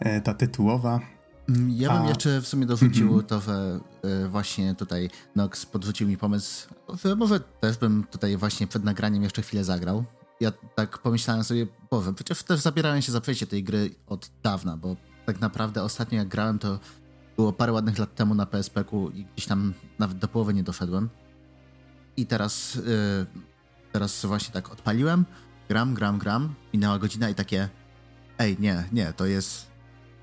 E, 0.00 0.20
ta 0.20 0.34
tytułowa. 0.34 1.00
Mm, 1.48 1.70
ja 1.70 1.92
bym 1.92 2.02
A... 2.02 2.08
jeszcze 2.08 2.40
w 2.40 2.46
sumie 2.46 2.66
dorzucił 2.66 3.08
mm 3.08 3.20
-hmm. 3.20 3.26
to, 3.26 3.40
że 3.40 3.80
e, 4.02 4.28
właśnie 4.28 4.74
tutaj 4.74 5.10
Nox 5.36 5.66
podrzucił 5.66 6.08
mi 6.08 6.16
pomysł, 6.16 6.68
że 7.04 7.16
może 7.16 7.40
też 7.40 7.78
bym 7.78 8.04
tutaj 8.10 8.36
właśnie 8.36 8.66
przed 8.66 8.84
nagraniem 8.84 9.22
jeszcze 9.22 9.42
chwilę 9.42 9.64
zagrał. 9.64 10.04
Ja 10.42 10.52
tak 10.74 10.98
pomyślałem 10.98 11.44
sobie, 11.44 11.66
Boże, 11.90 12.12
przecież 12.14 12.42
też 12.42 12.60
zabierałem 12.60 13.02
się 13.02 13.12
za 13.12 13.20
przejście 13.20 13.46
tej 13.46 13.64
gry 13.64 13.90
od 14.06 14.30
dawna, 14.42 14.76
bo 14.76 14.96
tak 15.26 15.40
naprawdę 15.40 15.82
ostatnio 15.82 16.18
jak 16.18 16.28
grałem 16.28 16.58
to 16.58 16.78
było 17.36 17.52
parę 17.52 17.72
ładnych 17.72 17.98
lat 17.98 18.14
temu 18.14 18.34
na 18.34 18.46
PSP-ku 18.46 19.10
i 19.10 19.24
gdzieś 19.24 19.46
tam 19.46 19.74
nawet 19.98 20.18
do 20.18 20.28
połowy 20.28 20.54
nie 20.54 20.62
doszedłem. 20.62 21.08
I 22.16 22.26
teraz, 22.26 22.74
yy, 22.74 23.26
teraz 23.92 24.26
właśnie 24.26 24.52
tak 24.52 24.72
odpaliłem, 24.72 25.24
gram, 25.68 25.94
gram, 25.94 26.18
gram, 26.18 26.54
minęła 26.72 26.98
godzina 26.98 27.30
i 27.30 27.34
takie 27.34 27.68
ej, 28.38 28.56
nie, 28.60 28.88
nie, 28.92 29.12
to 29.12 29.26
jest 29.26 29.66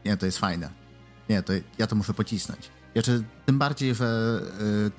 nie, 0.06 0.18
to 0.18 0.26
jest 0.26 0.38
fajne. 0.38 0.70
Nie, 1.30 1.44
to 1.44 1.54
ja 1.78 1.88
to 1.88 1.96
muszę 1.96 2.14
pocisnąć. 2.14 2.70
Jeszcze 2.96 3.24
tym 3.46 3.60
bardziej, 3.60 3.96
że 3.96 4.41
yy, 4.60 4.91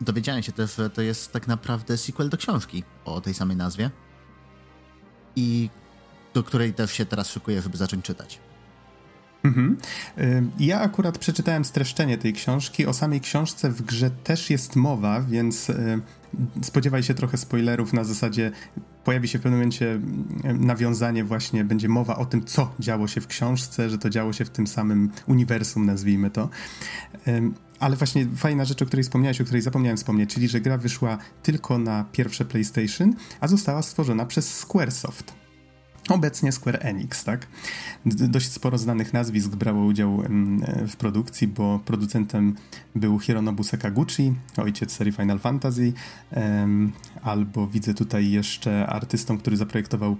dowiedziałem 0.00 0.42
się 0.42 0.52
też, 0.52 0.76
że 0.76 0.90
to 0.90 1.02
jest 1.02 1.32
tak 1.32 1.46
naprawdę 1.46 1.96
sequel 1.96 2.28
do 2.28 2.36
książki 2.36 2.84
o 3.04 3.20
tej 3.20 3.34
samej 3.34 3.56
nazwie 3.56 3.90
i 5.36 5.70
do 6.34 6.42
której 6.42 6.74
też 6.74 6.92
się 6.92 7.06
teraz 7.06 7.30
szykuję, 7.30 7.62
żeby 7.62 7.76
zacząć 7.76 8.04
czytać. 8.04 8.38
Mhm. 9.44 9.76
Ja 10.58 10.80
akurat 10.80 11.18
przeczytałem 11.18 11.64
streszczenie 11.64 12.18
tej 12.18 12.32
książki. 12.32 12.86
O 12.86 12.92
samej 12.92 13.20
książce 13.20 13.70
w 13.70 13.82
grze 13.82 14.10
też 14.10 14.50
jest 14.50 14.76
mowa, 14.76 15.20
więc 15.20 15.72
spodziewaj 16.62 17.02
się 17.02 17.14
trochę 17.14 17.36
spoilerów 17.36 17.92
na 17.92 18.04
zasadzie 18.04 18.50
pojawi 19.04 19.28
się 19.28 19.38
w 19.38 19.42
pewnym 19.42 19.58
momencie 19.58 20.00
nawiązanie 20.44 21.24
właśnie, 21.24 21.64
będzie 21.64 21.88
mowa 21.88 22.16
o 22.16 22.26
tym, 22.26 22.44
co 22.44 22.74
działo 22.80 23.08
się 23.08 23.20
w 23.20 23.26
książce, 23.26 23.90
że 23.90 23.98
to 23.98 24.10
działo 24.10 24.32
się 24.32 24.44
w 24.44 24.50
tym 24.50 24.66
samym 24.66 25.10
uniwersum, 25.26 25.86
nazwijmy 25.86 26.30
to. 26.30 26.48
Ale 27.80 27.96
właśnie 27.96 28.26
fajna 28.36 28.64
rzecz, 28.64 28.82
o 28.82 28.86
której 28.86 29.04
wspomniałeś, 29.04 29.40
o 29.40 29.44
której 29.44 29.62
zapomniałem 29.62 29.96
wspomnieć, 29.96 30.34
czyli 30.34 30.48
że 30.48 30.60
gra 30.60 30.78
wyszła 30.78 31.18
tylko 31.42 31.78
na 31.78 32.04
pierwsze 32.12 32.44
PlayStation, 32.44 33.14
a 33.40 33.48
została 33.48 33.82
stworzona 33.82 34.26
przez 34.26 34.56
Squaresoft. 34.58 35.44
Obecnie 36.08 36.52
Square 36.52 36.78
Enix, 36.80 37.24
tak? 37.24 37.46
Dość 38.06 38.52
sporo 38.52 38.78
znanych 38.78 39.12
nazwisk 39.12 39.48
brało 39.48 39.84
udział 39.84 40.22
w 40.88 40.96
produkcji, 40.96 41.46
bo 41.46 41.80
producentem 41.84 42.54
był 42.94 43.18
Hironobu 43.18 43.64
Sakaguchi, 43.64 44.34
ojciec 44.56 44.92
serii 44.92 45.12
Final 45.12 45.38
Fantasy, 45.38 45.92
albo 47.22 47.66
widzę 47.66 47.94
tutaj 47.94 48.30
jeszcze 48.30 48.86
artystą, 48.86 49.38
który 49.38 49.56
zaprojektował 49.56 50.12
e, 50.12 50.16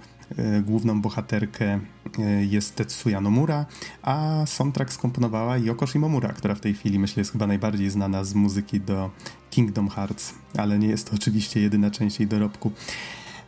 główną 0.63 1.01
bohaterkę 1.01 1.79
e, 2.19 2.45
jest 2.45 2.75
Tetsuya 2.75 3.21
Nomura, 3.21 3.65
a 4.01 4.43
soundtrack 4.45 4.93
skomponowała 4.93 5.57
Yoko 5.57 5.87
Shimomura, 5.87 6.29
która 6.29 6.55
w 6.55 6.59
tej 6.59 6.73
chwili 6.73 6.99
myślę 6.99 7.21
jest 7.21 7.31
chyba 7.31 7.47
najbardziej 7.47 7.89
znana 7.89 8.23
z 8.23 8.33
muzyki 8.33 8.81
do 8.81 9.11
Kingdom 9.49 9.89
Hearts, 9.89 10.33
ale 10.57 10.79
nie 10.79 10.87
jest 10.87 11.09
to 11.09 11.15
oczywiście 11.15 11.61
jedyna 11.61 11.91
część 11.91 12.19
jej 12.19 12.27
dorobku. 12.27 12.71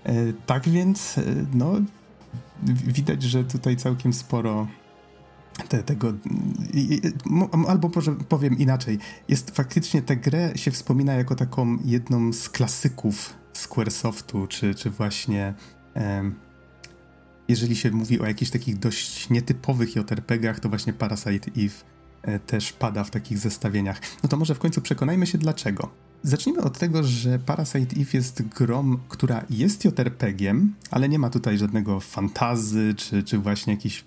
E, 0.04 0.14
tak 0.46 0.70
więc, 0.70 1.16
no, 1.54 1.74
widać, 2.64 3.24
że 3.24 3.44
tutaj 3.44 3.78
całkiem 3.78 4.14
sporo 4.14 4.68
te, 5.70 5.84
tego. 5.84 6.14
Albo 7.68 7.90
może 7.96 8.16
powiem 8.16 8.58
inaczej. 8.58 9.00
Jest 9.28 9.56
faktycznie 9.56 10.02
tę 10.02 10.18
grę 10.18 10.52
się 10.56 10.72
wspomina 10.72 11.14
jako 11.14 11.36
taką 11.36 11.78
jedną 11.86 12.34
z 12.34 12.50
klasyków 12.50 13.34
Squaresoftu, 13.54 14.48
czy, 14.48 14.76
czy 14.76 14.90
właśnie. 14.90 15.54
Jeżeli 17.48 17.76
się 17.76 17.92
mówi 17.92 18.20
o 18.20 18.26
jakichś 18.26 18.52
takich 18.52 18.80
dość 18.80 19.30
nietypowych 19.30 19.96
JRPG-ach, 19.96 20.60
to 20.60 20.70
właśnie 20.70 20.94
Parasite 20.94 21.52
Eve 21.58 21.76
e, 22.22 22.40
też 22.40 22.74
pada 22.74 23.04
w 23.04 23.12
takich 23.12 23.38
zestawieniach. 23.38 24.02
No 24.24 24.30
to 24.30 24.38
może 24.38 24.56
w 24.56 24.60
końcu 24.60 24.82
przekonajmy 24.82 25.28
się 25.28 25.38
dlaczego. 25.38 25.90
Zacznijmy 26.24 26.62
od 26.62 26.78
tego, 26.78 27.04
że 27.04 27.40
Parasite 27.40 28.02
Eve 28.02 28.10
jest 28.14 28.42
grą, 28.42 28.98
która 29.10 29.46
jest 29.50 29.86
JRPG-iem, 29.86 30.74
ale 30.92 31.10
nie 31.10 31.20
ma 31.20 31.30
tutaj 31.30 31.58
żadnego 31.58 32.00
fantazy 32.00 32.94
czy, 32.98 33.24
czy 33.24 33.38
właśnie 33.38 33.74
jakichś 33.74 34.06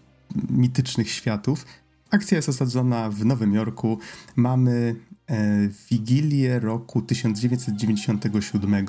mitycznych 0.50 1.10
światów. 1.10 1.66
Akcja 2.10 2.36
jest 2.36 2.48
osadzona 2.48 3.10
w 3.10 3.24
Nowym 3.24 3.54
Jorku. 3.54 3.98
Mamy 4.36 4.96
e, 5.30 5.68
Wigilię 5.90 6.60
roku 6.60 7.02
1997. 7.02 8.86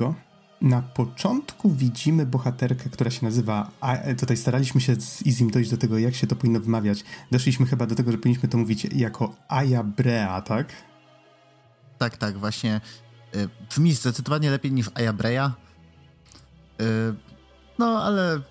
Na 0.61 0.81
początku 0.81 1.71
widzimy 1.71 2.25
bohaterkę, 2.25 2.89
która 2.89 3.11
się 3.11 3.25
nazywa. 3.25 3.71
A, 3.81 3.93
e, 3.93 4.15
tutaj 4.15 4.38
staraliśmy 4.38 4.81
się 4.81 4.95
z 4.95 5.21
Izim 5.21 5.51
dojść 5.51 5.71
do 5.71 5.77
tego, 5.77 5.97
jak 5.97 6.15
się 6.15 6.27
to 6.27 6.35
powinno 6.35 6.59
wymawiać. 6.59 7.03
Doszliśmy 7.31 7.65
chyba 7.65 7.85
do 7.85 7.95
tego, 7.95 8.11
że 8.11 8.17
powinniśmy 8.17 8.49
to 8.49 8.57
mówić 8.57 8.85
jako 8.85 9.35
Aya 9.47 9.83
Brea, 9.83 10.41
tak? 10.41 10.67
Tak, 11.97 12.17
tak, 12.17 12.38
właśnie 12.38 12.81
brzmi 13.69 13.93
zdecydowanie 13.93 14.49
lepiej 14.51 14.71
niż 14.71 14.89
Ayabreya. 14.93 15.51
Y, 16.81 17.15
no, 17.79 18.03
ale 18.03 18.41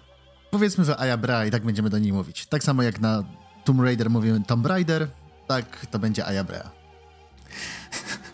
powiedzmy, 0.51 0.85
że 0.85 1.01
Ayabrea 1.01 1.47
i 1.47 1.51
tak 1.51 1.65
będziemy 1.65 1.91
do 1.91 1.99
niej 1.99 2.13
mówić. 2.13 2.47
Tak 2.47 2.65
samo 2.65 2.83
jak 2.83 3.01
na 3.01 3.25
Tomb 3.65 3.81
Raider 3.81 4.11
mówimy 4.11 4.41
Tomb 4.47 4.67
Raider, 4.67 5.09
tak 5.49 5.87
to 5.87 5.99
będzie 5.99 6.27
Ayabrea. 6.27 6.71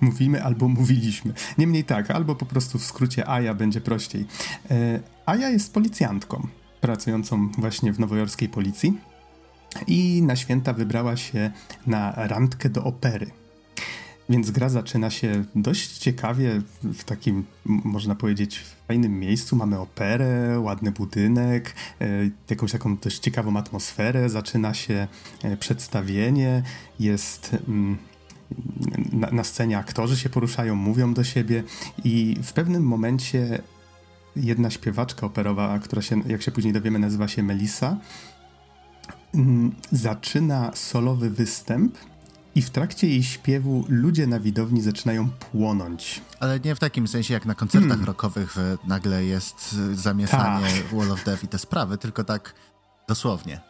Mówimy 0.00 0.44
albo 0.44 0.68
mówiliśmy. 0.68 1.32
Niemniej 1.58 1.84
tak, 1.84 2.10
albo 2.10 2.34
po 2.34 2.46
prostu 2.46 2.78
w 2.78 2.84
skrócie 2.84 3.28
Aya 3.28 3.54
będzie 3.54 3.80
prościej. 3.80 4.26
E, 4.70 5.00
Aya 5.26 5.50
jest 5.50 5.74
policjantką, 5.74 6.46
pracującą 6.80 7.48
właśnie 7.48 7.92
w 7.92 8.00
nowojorskiej 8.00 8.48
policji 8.48 8.98
i 9.86 10.22
na 10.22 10.36
święta 10.36 10.72
wybrała 10.72 11.16
się 11.16 11.50
na 11.86 12.12
randkę 12.16 12.68
do 12.68 12.84
opery. 12.84 13.30
Więc 14.28 14.50
gra 14.50 14.68
zaczyna 14.68 15.10
się 15.10 15.44
dość 15.54 15.98
ciekawie, 15.98 16.62
w 16.82 17.04
takim, 17.04 17.44
można 17.64 18.14
powiedzieć, 18.14 18.64
fajnym 18.88 19.20
miejscu. 19.20 19.56
Mamy 19.56 19.78
operę, 19.78 20.60
ładny 20.60 20.90
budynek, 20.90 21.74
e, 22.00 22.06
jakąś 22.50 22.72
taką 22.72 22.96
dość 22.96 23.18
ciekawą 23.18 23.56
atmosferę. 23.56 24.28
Zaczyna 24.28 24.74
się 24.74 25.08
e, 25.42 25.56
przedstawienie, 25.56 26.62
jest. 27.00 27.56
Na, 29.12 29.30
na 29.30 29.44
scenie 29.44 29.78
aktorzy 29.78 30.16
się 30.16 30.28
poruszają, 30.28 30.74
mówią 30.74 31.14
do 31.14 31.24
siebie, 31.24 31.62
i 32.04 32.36
w 32.42 32.52
pewnym 32.52 32.82
momencie 32.82 33.62
jedna 34.36 34.70
śpiewaczka 34.70 35.26
operowa, 35.26 35.78
która 35.78 36.02
się, 36.02 36.22
jak 36.26 36.42
się 36.42 36.50
później 36.50 36.72
dowiemy, 36.72 36.98
nazywa 36.98 37.28
się 37.28 37.42
Melissa, 37.42 37.96
mm, 39.34 39.74
zaczyna 39.92 40.70
solowy 40.74 41.30
występ 41.30 41.98
i 42.54 42.62
w 42.62 42.70
trakcie 42.70 43.08
jej 43.08 43.22
śpiewu 43.22 43.84
ludzie 43.88 44.26
na 44.26 44.40
widowni 44.40 44.82
zaczynają 44.82 45.30
płonąć. 45.30 46.22
Ale 46.40 46.60
nie 46.60 46.74
w 46.74 46.78
takim 46.78 47.08
sensie 47.08 47.34
jak 47.34 47.46
na 47.46 47.54
koncertach 47.54 47.88
hmm. 47.88 48.06
rockowych, 48.06 48.56
nagle 48.86 49.24
jest 49.24 49.72
zamieszanie 49.92 50.66
tak. 50.66 50.98
Wall 50.98 51.12
of 51.12 51.24
Death 51.24 51.44
i 51.44 51.48
te 51.48 51.58
sprawy, 51.58 51.98
tylko 51.98 52.24
tak 52.24 52.54
dosłownie. 53.08 53.60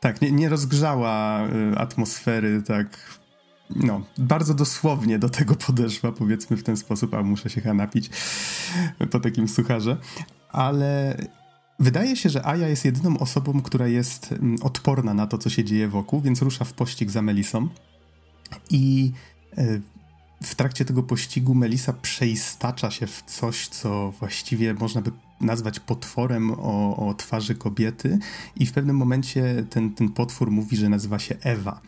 Tak, 0.00 0.20
nie, 0.20 0.32
nie 0.32 0.48
rozgrzała 0.48 1.46
y, 1.48 1.78
atmosfery, 1.78 2.62
tak. 2.62 2.86
No, 3.70 4.00
bardzo 4.18 4.54
dosłownie 4.54 5.18
do 5.18 5.28
tego 5.28 5.54
podeszła, 5.54 6.12
powiedzmy 6.12 6.56
w 6.56 6.62
ten 6.62 6.76
sposób, 6.76 7.14
a 7.14 7.22
muszę 7.22 7.50
się 7.50 7.60
chyba 7.60 7.74
napić 7.74 8.10
po 9.10 9.20
takim 9.20 9.48
sucharze. 9.48 9.96
Ale 10.48 11.16
Wydaje 11.78 12.16
się, 12.16 12.28
że 12.28 12.46
Aya 12.46 12.68
jest 12.68 12.84
jedyną 12.84 13.18
osobą, 13.18 13.62
która 13.62 13.86
jest 13.86 14.32
mm, 14.32 14.56
odporna 14.62 15.14
na 15.14 15.26
to, 15.26 15.38
co 15.38 15.50
się 15.50 15.64
dzieje 15.64 15.88
wokół, 15.88 16.20
więc 16.20 16.42
rusza 16.42 16.64
w 16.64 16.72
pościg 16.72 17.10
za 17.10 17.22
Melisą. 17.22 17.68
I 18.70 19.12
e, 19.58 19.80
w 20.42 20.54
trakcie 20.54 20.84
tego 20.84 21.02
pościgu 21.02 21.54
Melisa 21.54 21.92
przeistacza 21.92 22.90
się 22.90 23.06
w 23.06 23.22
coś, 23.22 23.68
co 23.68 24.10
właściwie 24.10 24.74
można 24.74 25.02
by 25.02 25.10
nazwać 25.40 25.80
potworem 25.80 26.50
o, 26.50 27.08
o 27.08 27.14
twarzy 27.14 27.54
kobiety, 27.54 28.18
i 28.56 28.66
w 28.66 28.72
pewnym 28.72 28.96
momencie 28.96 29.64
ten, 29.70 29.94
ten 29.94 30.08
potwór 30.08 30.50
mówi, 30.50 30.76
że 30.76 30.88
nazywa 30.88 31.18
się 31.18 31.36
Ewa. 31.40 31.80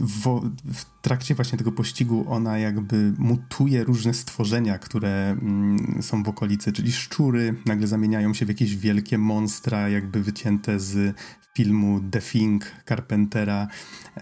W, 0.00 0.50
w, 0.74 1.00
trakcie 1.02 1.34
właśnie 1.34 1.58
tego 1.58 1.72
pościgu 1.72 2.24
ona 2.28 2.58
jakby 2.58 3.12
mutuje 3.18 3.84
różne 3.84 4.14
stworzenia, 4.14 4.78
które 4.78 5.30
mm, 5.30 5.98
są 6.02 6.22
w 6.22 6.28
okolicy, 6.28 6.72
czyli 6.72 6.92
szczury 6.92 7.54
nagle 7.66 7.86
zamieniają 7.86 8.34
się 8.34 8.46
w 8.46 8.48
jakieś 8.48 8.76
wielkie 8.76 9.18
monstra, 9.18 9.88
jakby 9.88 10.22
wycięte 10.22 10.80
z 10.80 11.16
filmu 11.56 12.00
The 12.10 12.20
Thing 12.20 12.64
Carpentera. 12.88 13.68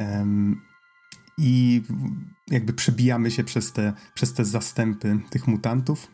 Um, 0.00 0.60
I 1.38 1.82
jakby 2.50 2.72
przebijamy 2.72 3.30
się 3.30 3.44
przez 3.44 3.72
te, 3.72 3.92
przez 4.14 4.32
te 4.32 4.44
zastępy 4.44 5.18
tych 5.30 5.46
mutantów. 5.46 6.10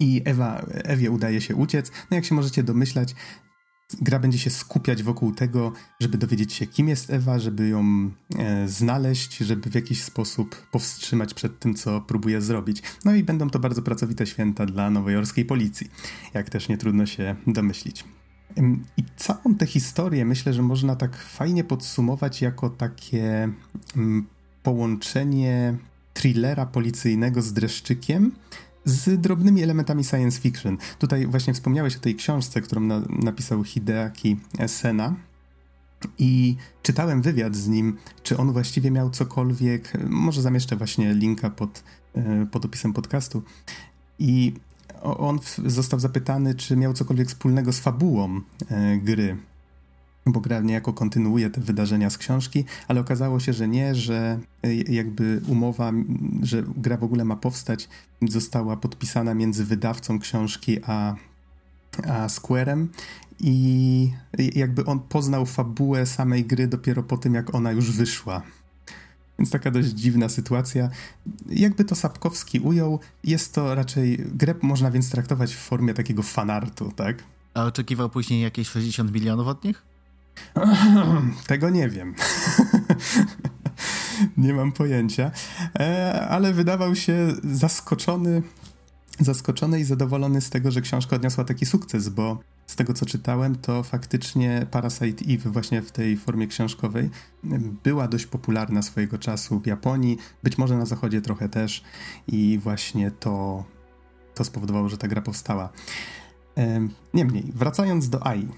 I 0.00 0.22
Ewa, 0.24 0.60
Ewie 0.68 1.10
udaje 1.10 1.40
się 1.40 1.56
uciec. 1.56 1.92
No 2.10 2.14
jak 2.14 2.24
się 2.24 2.34
możecie 2.34 2.62
domyślać, 2.62 3.14
gra 4.00 4.18
będzie 4.18 4.38
się 4.38 4.50
skupiać 4.50 5.02
wokół 5.02 5.32
tego, 5.32 5.72
żeby 6.00 6.18
dowiedzieć 6.18 6.52
się, 6.52 6.66
kim 6.66 6.88
jest 6.88 7.10
Ewa, 7.10 7.38
żeby 7.38 7.68
ją 7.68 8.10
e, 8.38 8.68
znaleźć, 8.68 9.36
żeby 9.36 9.70
w 9.70 9.74
jakiś 9.74 10.02
sposób 10.02 10.66
powstrzymać 10.70 11.34
przed 11.34 11.58
tym, 11.58 11.74
co 11.74 12.00
próbuje 12.00 12.40
zrobić. 12.40 12.82
No 13.04 13.14
i 13.14 13.22
będą 13.24 13.50
to 13.50 13.58
bardzo 13.58 13.82
pracowite 13.82 14.26
święta 14.26 14.66
dla 14.66 14.90
nowojorskiej 14.90 15.44
policji, 15.44 15.90
jak 16.34 16.50
też 16.50 16.68
nie 16.68 16.78
trudno 16.78 17.06
się 17.06 17.36
domyślić. 17.46 18.04
I 18.96 19.04
całą 19.16 19.54
tę 19.58 19.66
historię 19.66 20.24
myślę, 20.24 20.52
że 20.52 20.62
można 20.62 20.96
tak 20.96 21.16
fajnie 21.16 21.64
podsumować 21.64 22.42
jako 22.42 22.70
takie 22.70 23.48
mm, 23.96 24.26
połączenie 24.62 25.76
thrillera 26.14 26.66
policyjnego 26.66 27.42
z 27.42 27.52
dreszczykiem, 27.52 28.32
z 28.86 29.20
drobnymi 29.20 29.62
elementami 29.62 30.04
science 30.04 30.40
fiction. 30.40 30.78
Tutaj 30.98 31.26
właśnie 31.26 31.54
wspomniałeś 31.54 31.96
o 31.96 32.00
tej 32.00 32.14
książce, 32.14 32.60
którą 32.60 32.80
na, 32.80 33.02
napisał 33.08 33.64
Hideaki 33.64 34.36
Sena. 34.66 35.14
I 36.18 36.56
czytałem 36.82 37.22
wywiad 37.22 37.56
z 37.56 37.68
nim, 37.68 37.96
czy 38.22 38.36
on 38.36 38.52
właściwie 38.52 38.90
miał 38.90 39.10
cokolwiek. 39.10 39.92
Może 40.08 40.42
zamieszczę 40.42 40.76
właśnie 40.76 41.14
linka 41.14 41.50
pod, 41.50 41.84
e, 42.14 42.46
pod 42.46 42.64
opisem 42.64 42.92
podcastu. 42.92 43.42
I 44.18 44.54
on 45.02 45.38
został 45.66 46.00
zapytany, 46.00 46.54
czy 46.54 46.76
miał 46.76 46.92
cokolwiek 46.92 47.28
wspólnego 47.28 47.72
z 47.72 47.80
fabułą 47.80 48.40
e, 48.70 48.96
gry 48.96 49.36
bo 50.26 50.40
gra 50.40 50.60
niejako 50.60 50.92
kontynuuje 50.92 51.50
te 51.50 51.60
wydarzenia 51.60 52.10
z 52.10 52.18
książki, 52.18 52.64
ale 52.88 53.00
okazało 53.00 53.40
się, 53.40 53.52
że 53.52 53.68
nie, 53.68 53.94
że 53.94 54.38
e, 54.62 54.74
jakby 54.74 55.40
umowa, 55.48 55.92
że 56.42 56.62
gra 56.76 56.96
w 56.96 57.04
ogóle 57.04 57.24
ma 57.24 57.36
powstać, 57.36 57.88
została 58.22 58.76
podpisana 58.76 59.34
między 59.34 59.64
wydawcą 59.64 60.18
książki 60.18 60.78
a, 60.86 61.14
a 62.08 62.28
Squarem 62.28 62.88
i 63.40 64.10
jakby 64.54 64.84
on 64.84 65.00
poznał 65.00 65.46
fabułę 65.46 66.06
samej 66.06 66.44
gry 66.44 66.68
dopiero 66.68 67.02
po 67.02 67.16
tym, 67.16 67.34
jak 67.34 67.54
ona 67.54 67.72
już 67.72 67.92
wyszła. 67.92 68.42
Więc 69.38 69.50
taka 69.50 69.70
dość 69.70 69.88
dziwna 69.88 70.28
sytuacja. 70.28 70.90
Jakby 71.48 71.84
to 71.84 71.94
Sapkowski 71.94 72.60
ujął, 72.60 73.00
jest 73.24 73.54
to 73.54 73.74
raczej 73.74 74.18
grę 74.18 74.54
można 74.62 74.90
więc 74.90 75.10
traktować 75.10 75.54
w 75.54 75.58
formie 75.58 75.94
takiego 75.94 76.22
fanartu, 76.22 76.92
tak? 76.96 77.22
A 77.54 77.64
oczekiwał 77.64 78.10
później 78.10 78.42
jakieś 78.42 78.68
60 78.68 79.12
milionów 79.12 79.46
od 79.46 79.64
nich? 79.64 79.82
Tego 81.46 81.70
nie 81.70 81.88
wiem. 81.88 82.14
nie 84.36 84.54
mam 84.54 84.72
pojęcia. 84.72 85.30
E, 85.78 86.26
ale 86.28 86.52
wydawał 86.52 86.94
się 86.94 87.34
zaskoczony, 87.44 88.42
zaskoczony 89.20 89.80
i 89.80 89.84
zadowolony 89.84 90.40
z 90.40 90.50
tego, 90.50 90.70
że 90.70 90.80
książka 90.80 91.16
odniosła 91.16 91.44
taki 91.44 91.66
sukces, 91.66 92.08
bo 92.08 92.38
z 92.66 92.76
tego 92.76 92.94
co 92.94 93.06
czytałem, 93.06 93.56
to 93.56 93.82
faktycznie 93.82 94.66
Parasite 94.70 95.24
Eve 95.28 95.50
właśnie 95.50 95.82
w 95.82 95.92
tej 95.92 96.16
formie 96.16 96.46
książkowej 96.46 97.10
była 97.84 98.08
dość 98.08 98.26
popularna 98.26 98.82
swojego 98.82 99.18
czasu 99.18 99.60
w 99.60 99.66
Japonii, 99.66 100.18
być 100.42 100.58
może 100.58 100.76
na 100.76 100.86
zachodzie 100.86 101.20
trochę 101.20 101.48
też 101.48 101.82
i 102.28 102.58
właśnie 102.62 103.10
to, 103.10 103.64
to 104.34 104.44
spowodowało, 104.44 104.88
że 104.88 104.98
ta 104.98 105.08
gra 105.08 105.22
powstała. 105.22 105.68
E, 106.58 106.88
niemniej, 107.14 107.52
wracając 107.54 108.08
do 108.08 108.26
AI, 108.26 108.48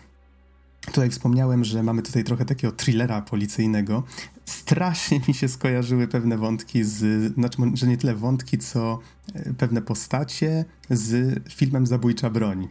Tutaj 0.93 1.11
wspomniałem, 1.11 1.65
że 1.65 1.83
mamy 1.83 2.03
tutaj 2.03 2.25
trochę 2.25 2.45
takiego 2.45 2.73
thrillera 2.73 3.23
policyjnego. 3.23 4.03
Strasznie 4.45 5.21
mi 5.29 5.35
się 5.35 5.49
skojarzyły 5.49 6.09
pewne 6.09 6.39
wątki 6.39 6.85
z, 6.85 7.35
znaczy, 7.35 7.63
że 7.75 7.87
nie 7.87 7.97
tyle 7.97 8.15
wątki, 8.15 8.59
co 8.59 8.99
e, 9.35 9.55
pewne 9.55 9.83
postacie 9.83 10.65
z 10.91 11.41
filmem 11.55 11.87
Zabójcza 11.87 12.31
Broń. 12.31 12.69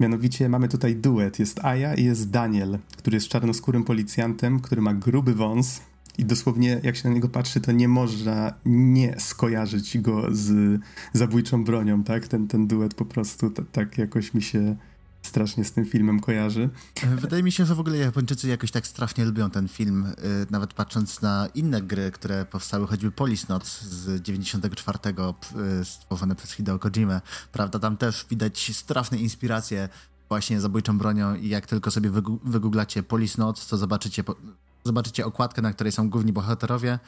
Mianowicie 0.00 0.48
mamy 0.48 0.68
tutaj 0.68 0.96
duet. 0.96 1.38
Jest 1.38 1.64
Aya 1.64 1.94
i 1.96 2.04
jest 2.04 2.30
Daniel, 2.30 2.78
który 2.96 3.16
jest 3.16 3.28
czarnoskórym 3.28 3.84
policjantem, 3.84 4.60
który 4.60 4.82
ma 4.82 4.94
gruby 4.94 5.34
wąs 5.34 5.80
i 6.18 6.24
dosłownie 6.24 6.80
jak 6.82 6.96
się 6.96 7.08
na 7.08 7.14
niego 7.14 7.28
patrzy, 7.28 7.60
to 7.60 7.72
nie 7.72 7.88
można 7.88 8.54
nie 8.66 9.14
skojarzyć 9.18 9.98
go 9.98 10.26
z 10.30 10.80
zabójczą 11.12 11.64
bronią, 11.64 12.04
tak? 12.04 12.28
Ten, 12.28 12.48
ten 12.48 12.66
duet 12.66 12.94
po 12.94 13.04
prostu 13.04 13.50
tak 13.72 13.98
jakoś 13.98 14.34
mi 14.34 14.42
się 14.42 14.76
strasznie 15.22 15.64
z 15.64 15.72
tym 15.72 15.84
filmem 15.86 16.20
kojarzy. 16.20 16.70
Wydaje 17.16 17.42
mi 17.42 17.52
się, 17.52 17.66
że 17.66 17.74
w 17.74 17.80
ogóle 17.80 17.96
Japończycy 17.96 18.48
jakoś 18.48 18.70
tak 18.70 18.86
strasznie 18.86 19.24
lubią 19.24 19.50
ten 19.50 19.68
film, 19.68 20.06
y, 20.06 20.14
nawet 20.50 20.74
patrząc 20.74 21.22
na 21.22 21.48
inne 21.54 21.82
gry, 21.82 22.10
które 22.10 22.44
powstały, 22.44 22.86
choćby 22.86 23.12
Noc 23.48 23.80
z 23.82 24.22
94 24.22 24.98
y, 25.80 25.84
stworzone 25.84 26.36
przez 26.36 26.52
Hideo 26.52 26.78
Kojimę. 26.78 27.20
Prawda, 27.52 27.78
tam 27.78 27.96
też 27.96 28.26
widać 28.30 28.76
straszne 28.76 29.18
inspiracje 29.18 29.88
właśnie 30.28 30.60
zabójczą 30.60 30.98
bronią 30.98 31.34
i 31.34 31.48
jak 31.48 31.66
tylko 31.66 31.90
sobie 31.90 32.10
wygooglacie 32.44 33.02
Noc, 33.38 33.66
to 33.66 33.76
zobaczycie, 33.76 34.24
zobaczycie 34.84 35.26
okładkę, 35.26 35.62
na 35.62 35.72
której 35.72 35.92
są 35.92 36.10
główni 36.10 36.32
bohaterowie 36.32 36.98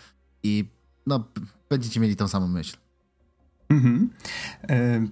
i 0.43 0.69
no, 1.07 1.25
będziecie 1.69 2.01
mieli 2.01 2.17
tą 2.17 2.29
samą 2.29 2.49
myśl. 2.49 2.77
Mhm. 3.69 4.11
E, 4.69 5.07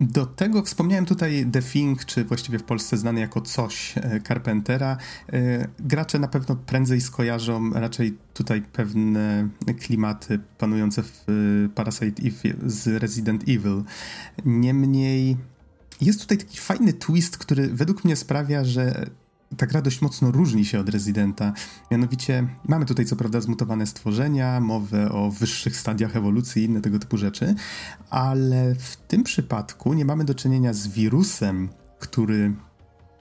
do 0.00 0.26
tego 0.26 0.62
wspomniałem 0.62 1.06
tutaj 1.06 1.46
The 1.52 1.62
Thing, 1.62 2.04
czy 2.04 2.24
właściwie 2.24 2.58
w 2.58 2.62
Polsce 2.62 2.96
znany 2.96 3.20
jako 3.20 3.40
coś 3.40 3.94
e, 3.98 4.20
Carpentera. 4.20 4.96
E, 5.32 5.68
gracze 5.78 6.18
na 6.18 6.28
pewno 6.28 6.56
prędzej 6.56 7.00
skojarzą 7.00 7.72
raczej 7.72 8.18
tutaj 8.34 8.62
pewne 8.62 9.48
klimaty 9.80 10.38
panujące 10.58 11.02
w 11.02 11.24
e, 11.28 11.68
Parasite 11.68 12.22
Eve 12.22 12.56
z 12.66 13.02
Resident 13.02 13.42
Evil. 13.42 13.82
Niemniej 14.44 15.36
jest 16.00 16.20
tutaj 16.20 16.38
taki 16.38 16.58
fajny 16.58 16.92
twist, 16.92 17.38
który 17.38 17.68
według 17.68 18.04
mnie 18.04 18.16
sprawia, 18.16 18.64
że 18.64 19.06
ta 19.56 19.66
gra 19.66 19.82
dość 19.82 20.02
mocno 20.02 20.30
różni 20.30 20.64
się 20.64 20.80
od 20.80 20.88
Residenta. 20.88 21.52
Mianowicie 21.90 22.48
mamy 22.68 22.86
tutaj 22.86 23.04
co 23.04 23.16
prawda 23.16 23.40
zmutowane 23.40 23.86
stworzenia, 23.86 24.60
mowę 24.60 25.12
o 25.12 25.30
wyższych 25.30 25.76
stadiach 25.76 26.16
ewolucji 26.16 26.62
i 26.62 26.64
inne 26.64 26.80
tego 26.80 26.98
typu 26.98 27.16
rzeczy, 27.16 27.54
ale 28.10 28.74
w 28.74 28.96
tym 28.96 29.22
przypadku 29.22 29.94
nie 29.94 30.04
mamy 30.04 30.24
do 30.24 30.34
czynienia 30.34 30.72
z 30.72 30.88
wirusem, 30.88 31.68
który 31.98 32.54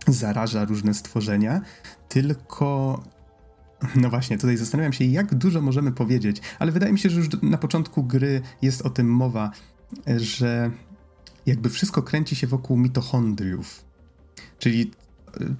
zaraża 0.07 0.65
różne 0.65 0.93
stworzenia, 0.93 1.61
tylko 2.09 3.03
no 3.95 4.09
właśnie, 4.09 4.37
tutaj 4.37 4.57
zastanawiam 4.57 4.93
się, 4.93 5.05
jak 5.05 5.35
dużo 5.35 5.61
możemy 5.61 5.91
powiedzieć, 5.91 6.41
ale 6.59 6.71
wydaje 6.71 6.93
mi 6.93 6.99
się, 6.99 7.09
że 7.09 7.19
już 7.19 7.29
na 7.41 7.57
początku 7.57 8.03
gry 8.03 8.41
jest 8.61 8.81
o 8.81 8.89
tym 8.89 9.07
mowa, 9.07 9.51
że 10.17 10.71
jakby 11.45 11.69
wszystko 11.69 12.01
kręci 12.01 12.35
się 12.35 12.47
wokół 12.47 12.77
mitochondriów. 12.77 13.85
Czyli 14.59 14.91
Y, 15.41 15.55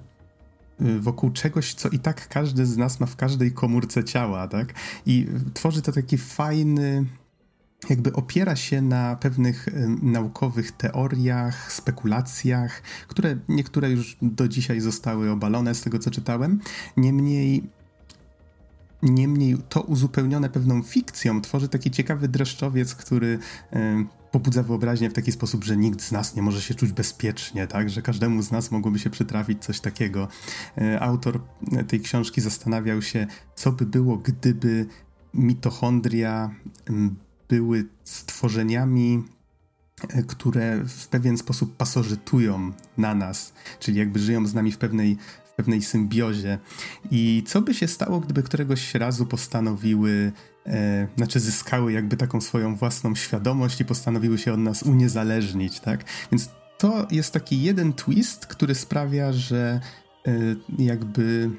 wokół 1.00 1.30
czegoś, 1.30 1.74
co 1.74 1.88
i 1.88 1.98
tak 1.98 2.28
każdy 2.28 2.66
z 2.66 2.76
nas 2.76 3.00
ma 3.00 3.06
w 3.06 3.16
każdej 3.16 3.52
komórce 3.52 4.04
ciała, 4.04 4.48
tak? 4.48 4.74
I 5.06 5.26
tworzy 5.54 5.82
to 5.82 5.92
taki 5.92 6.18
fajny, 6.18 7.04
jakby 7.90 8.12
opiera 8.12 8.56
się 8.56 8.82
na 8.82 9.16
pewnych 9.16 9.68
y, 9.68 9.88
naukowych 10.02 10.72
teoriach, 10.72 11.72
spekulacjach, 11.72 12.82
które 13.08 13.36
niektóre 13.48 13.90
już 13.90 14.16
do 14.22 14.48
dzisiaj 14.48 14.80
zostały 14.80 15.30
obalone 15.30 15.74
z 15.74 15.80
tego, 15.80 15.98
co 15.98 16.10
czytałem. 16.10 16.60
Niemniej 16.96 17.62
Niemniej 19.02 19.56
to 19.68 19.82
uzupełnione 19.82 20.50
pewną 20.50 20.82
fikcją 20.82 21.40
tworzy 21.40 21.68
taki 21.68 21.90
ciekawy 21.90 22.28
dreszczowiec, 22.28 22.94
który 22.94 23.38
e, 23.72 24.04
pobudza 24.32 24.62
wyobraźnię 24.62 25.10
w 25.10 25.12
taki 25.12 25.32
sposób, 25.32 25.64
że 25.64 25.76
nikt 25.76 26.02
z 26.02 26.12
nas 26.12 26.36
nie 26.36 26.42
może 26.42 26.62
się 26.62 26.74
czuć 26.74 26.92
bezpiecznie, 26.92 27.66
tak? 27.66 27.90
Że 27.90 28.02
każdemu 28.02 28.42
z 28.42 28.50
nas 28.50 28.70
mogłoby 28.70 28.98
się 28.98 29.10
przytrafić 29.10 29.64
coś 29.64 29.80
takiego. 29.80 30.28
E, 30.78 31.00
autor 31.00 31.40
tej 31.88 32.00
książki 32.00 32.40
zastanawiał 32.40 33.02
się, 33.02 33.26
co 33.54 33.72
by 33.72 33.86
było, 33.86 34.16
gdyby 34.16 34.86
mitochondria 35.34 36.54
były 37.48 37.86
stworzeniami 38.04 39.22
e, 40.08 40.22
które 40.22 40.84
w 40.84 41.08
pewien 41.08 41.38
sposób 41.38 41.76
pasożytują 41.76 42.72
na 42.98 43.14
nas, 43.14 43.52
czyli 43.80 43.98
jakby 43.98 44.18
żyją 44.18 44.46
z 44.46 44.54
nami 44.54 44.72
w 44.72 44.78
pewnej 44.78 45.18
pewnej 45.60 45.82
symbiozie. 45.82 46.58
I 47.10 47.42
co 47.46 47.62
by 47.62 47.74
się 47.74 47.88
stało, 47.88 48.20
gdyby 48.20 48.42
któregoś 48.42 48.94
razu 48.94 49.26
postanowiły, 49.26 50.32
e, 50.66 51.08
znaczy 51.16 51.40
zyskały 51.40 51.92
jakby 51.92 52.16
taką 52.16 52.40
swoją 52.40 52.76
własną 52.76 53.14
świadomość 53.14 53.80
i 53.80 53.84
postanowiły 53.84 54.38
się 54.38 54.52
od 54.52 54.60
nas 54.60 54.82
uniezależnić, 54.82 55.80
tak? 55.80 56.04
Więc 56.32 56.50
to 56.78 57.06
jest 57.10 57.32
taki 57.32 57.62
jeden 57.62 57.92
twist, 57.92 58.46
który 58.46 58.74
sprawia, 58.74 59.32
że 59.32 59.80
e, 60.26 60.32
jakby 60.78 61.50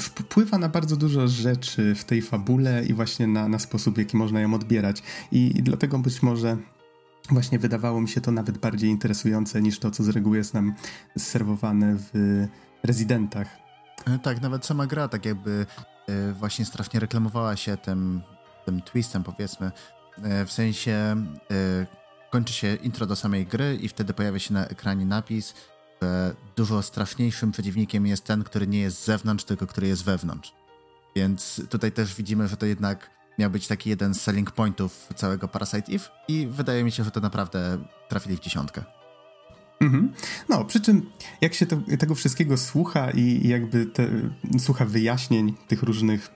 wpływa 0.00 0.58
na 0.58 0.68
bardzo 0.68 0.96
dużo 0.96 1.28
rzeczy 1.28 1.94
w 1.94 2.04
tej 2.04 2.22
fabule 2.22 2.84
i 2.84 2.94
właśnie 2.94 3.26
na, 3.26 3.48
na 3.48 3.58
sposób, 3.58 3.94
w 3.94 3.98
jaki 3.98 4.16
można 4.16 4.40
ją 4.40 4.54
odbierać. 4.54 5.02
I, 5.32 5.58
I 5.58 5.62
dlatego 5.62 5.98
być 5.98 6.22
może 6.22 6.56
właśnie 7.30 7.58
wydawało 7.58 8.00
mi 8.00 8.08
się 8.08 8.20
to 8.20 8.30
nawet 8.30 8.58
bardziej 8.58 8.90
interesujące 8.90 9.62
niż 9.62 9.78
to, 9.78 9.90
co 9.90 10.04
z 10.04 10.08
reguły 10.08 10.36
jest 10.36 10.54
nam 10.54 10.74
serwowane 11.18 11.96
w 11.96 12.46
rezydentach. 12.82 13.48
E, 14.06 14.18
tak, 14.18 14.42
nawet 14.42 14.66
sama 14.66 14.86
gra 14.86 15.08
tak 15.08 15.26
jakby 15.26 15.66
właśnie 16.32 16.64
strasznie 16.64 17.00
reklamowała 17.00 17.56
się 17.56 17.76
tym, 17.76 18.22
tym 18.64 18.82
twistem, 18.82 19.24
powiedzmy. 19.24 19.72
E, 20.22 20.44
w 20.46 20.52
sensie 20.52 21.24
kończy 22.30 22.52
się 22.52 22.74
intro 22.74 23.06
do 23.06 23.16
samej 23.16 23.46
gry 23.46 23.78
i 23.80 23.88
wtedy 23.88 24.14
pojawia 24.14 24.38
się 24.38 24.54
na 24.54 24.66
ekranie 24.66 25.06
napis, 25.06 25.54
że 26.02 26.34
dużo 26.56 26.82
straszniejszym 26.82 27.52
przeciwnikiem 27.52 28.06
jest 28.06 28.24
ten, 28.24 28.44
który 28.44 28.66
nie 28.66 28.80
jest 28.80 29.02
z 29.02 29.04
zewnątrz, 29.04 29.44
tylko 29.44 29.66
który 29.66 29.86
jest 29.86 30.04
wewnątrz. 30.04 30.52
Więc 31.16 31.62
tutaj 31.70 31.92
też 31.92 32.14
widzimy, 32.14 32.48
że 32.48 32.56
to 32.56 32.66
jednak 32.66 33.10
miał 33.38 33.50
być 33.50 33.66
taki 33.66 33.90
jeden 33.90 34.14
z 34.14 34.20
selling 34.20 34.50
pointów 34.50 35.08
całego 35.16 35.48
Parasite 35.48 35.92
Eve 35.92 36.08
i 36.28 36.46
wydaje 36.46 36.84
mi 36.84 36.92
się, 36.92 37.04
że 37.04 37.10
to 37.10 37.20
naprawdę 37.20 37.78
trafili 38.08 38.36
w 38.36 38.40
dziesiątkę. 38.40 38.97
Mhm. 39.80 40.12
No, 40.48 40.64
przy 40.64 40.80
czym 40.80 41.10
jak 41.40 41.54
się 41.54 41.66
to, 41.66 41.76
tego 41.98 42.14
wszystkiego 42.14 42.56
słucha 42.56 43.10
i, 43.10 43.48
jakby 43.48 43.86
te, 43.86 44.08
słucha 44.58 44.84
wyjaśnień 44.84 45.54
tych 45.68 45.82
różnych 45.82 46.30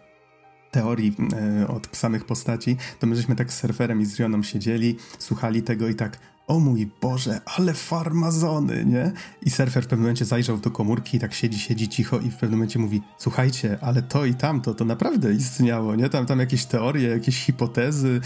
teorii 0.71 1.17
e, 1.63 1.69
od 1.69 1.97
samych 1.97 2.25
postaci, 2.25 2.77
to 2.99 3.07
my 3.07 3.17
żeśmy 3.17 3.37
tak 3.37 3.53
z 3.53 3.61
surferem 3.61 4.01
i 4.01 4.05
z 4.07 4.19
Rioną 4.19 4.43
siedzieli, 4.43 4.97
słuchali 5.19 5.63
tego 5.63 5.89
i 5.89 5.95
tak 5.95 6.19
o 6.47 6.61
mój 6.61 6.91
Boże, 7.01 7.41
ale 7.59 7.75
farmazony, 7.75 8.85
nie? 8.85 9.13
I 9.43 9.51
surfer 9.51 9.85
w 9.85 9.87
pewnym 9.87 10.01
momencie 10.01 10.25
zajrzał 10.25 10.59
do 10.59 10.71
komórki 10.71 11.17
i 11.17 11.21
tak 11.21 11.35
siedzi, 11.35 11.59
siedzi 11.59 11.89
cicho 11.89 12.19
i 12.19 12.31
w 12.31 12.37
pewnym 12.37 12.59
momencie 12.59 12.79
mówi, 12.79 13.03
słuchajcie, 13.19 13.79
ale 13.81 14.03
to 14.03 14.25
i 14.25 14.35
tamto, 14.35 14.75
to 14.75 14.85
naprawdę 14.85 15.33
istniało, 15.33 15.95
nie? 15.95 16.09
Tam, 16.09 16.27
tam 16.27 16.39
jakieś 16.39 16.65
teorie, 16.65 17.09
jakieś 17.09 17.45
hipotezy, 17.45 18.21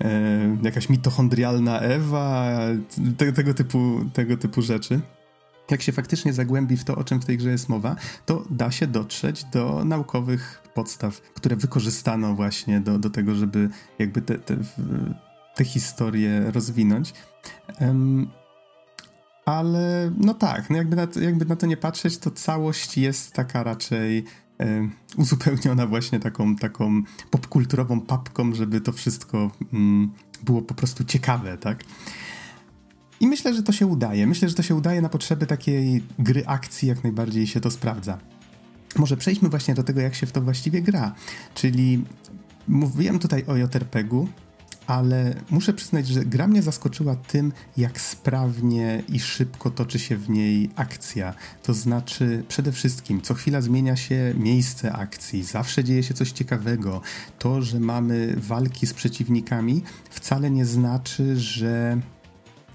e, 0.00 0.58
jakaś 0.62 0.88
mitochondrialna 0.88 1.80
Ewa, 1.80 2.58
te, 3.16 3.32
tego, 3.32 3.54
typu, 3.54 4.00
tego 4.12 4.36
typu 4.36 4.62
rzeczy 4.62 5.00
jak 5.70 5.82
się 5.82 5.92
faktycznie 5.92 6.32
zagłębi 6.32 6.76
w 6.76 6.84
to, 6.84 6.96
o 6.96 7.04
czym 7.04 7.20
w 7.20 7.24
tej 7.24 7.38
grze 7.38 7.50
jest 7.50 7.68
mowa, 7.68 7.96
to 8.26 8.44
da 8.50 8.70
się 8.70 8.86
dotrzeć 8.86 9.44
do 9.44 9.84
naukowych 9.84 10.62
podstaw, 10.74 11.20
które 11.20 11.56
wykorzystano 11.56 12.34
właśnie 12.34 12.80
do, 12.80 12.98
do 12.98 13.10
tego, 13.10 13.34
żeby 13.34 13.68
jakby 13.98 14.22
te, 14.22 14.38
te, 14.38 14.56
te 15.54 15.64
historie 15.64 16.50
rozwinąć. 16.50 17.14
Ale 19.44 20.12
no 20.18 20.34
tak, 20.34 20.70
no 20.70 20.76
jakby, 20.76 20.96
na 20.96 21.06
to, 21.06 21.20
jakby 21.20 21.44
na 21.44 21.56
to 21.56 21.66
nie 21.66 21.76
patrzeć, 21.76 22.18
to 22.18 22.30
całość 22.30 22.98
jest 22.98 23.32
taka 23.32 23.62
raczej 23.62 24.24
uzupełniona 25.16 25.86
właśnie 25.86 26.20
taką, 26.20 26.56
taką 26.56 27.02
popkulturową 27.30 28.00
papką, 28.00 28.54
żeby 28.54 28.80
to 28.80 28.92
wszystko 28.92 29.50
mm, 29.72 30.12
było 30.42 30.62
po 30.62 30.74
prostu 30.74 31.04
ciekawe, 31.04 31.58
tak? 31.58 31.84
I 33.20 33.26
myślę, 33.26 33.54
że 33.54 33.62
to 33.62 33.72
się 33.72 33.86
udaje. 33.86 34.26
Myślę, 34.26 34.48
że 34.48 34.54
to 34.54 34.62
się 34.62 34.74
udaje 34.74 35.02
na 35.02 35.08
potrzeby 35.08 35.46
takiej 35.46 36.04
gry 36.18 36.46
akcji, 36.46 36.88
jak 36.88 37.02
najbardziej 37.04 37.46
się 37.46 37.60
to 37.60 37.70
sprawdza. 37.70 38.18
Może 38.96 39.16
przejdźmy 39.16 39.48
właśnie 39.48 39.74
do 39.74 39.82
tego, 39.82 40.00
jak 40.00 40.14
się 40.14 40.26
w 40.26 40.32
to 40.32 40.40
właściwie 40.40 40.82
gra. 40.82 41.14
Czyli 41.54 42.04
mówiłem 42.68 43.18
tutaj 43.18 43.44
o 43.46 43.56
JRPG-u, 43.56 44.28
ale 44.86 45.34
muszę 45.50 45.72
przyznać, 45.72 46.06
że 46.06 46.24
gra 46.24 46.46
mnie 46.46 46.62
zaskoczyła 46.62 47.16
tym, 47.16 47.52
jak 47.76 48.00
sprawnie 48.00 49.02
i 49.08 49.20
szybko 49.20 49.70
toczy 49.70 49.98
się 49.98 50.16
w 50.16 50.30
niej 50.30 50.70
akcja. 50.76 51.34
To 51.62 51.74
znaczy, 51.74 52.44
przede 52.48 52.72
wszystkim, 52.72 53.20
co 53.20 53.34
chwila 53.34 53.60
zmienia 53.60 53.96
się 53.96 54.34
miejsce 54.36 54.92
akcji, 54.92 55.42
zawsze 55.42 55.84
dzieje 55.84 56.02
się 56.02 56.14
coś 56.14 56.32
ciekawego. 56.32 57.00
To, 57.38 57.62
że 57.62 57.80
mamy 57.80 58.34
walki 58.36 58.86
z 58.86 58.94
przeciwnikami, 58.94 59.82
wcale 60.10 60.50
nie 60.50 60.66
znaczy, 60.66 61.36
że 61.36 62.00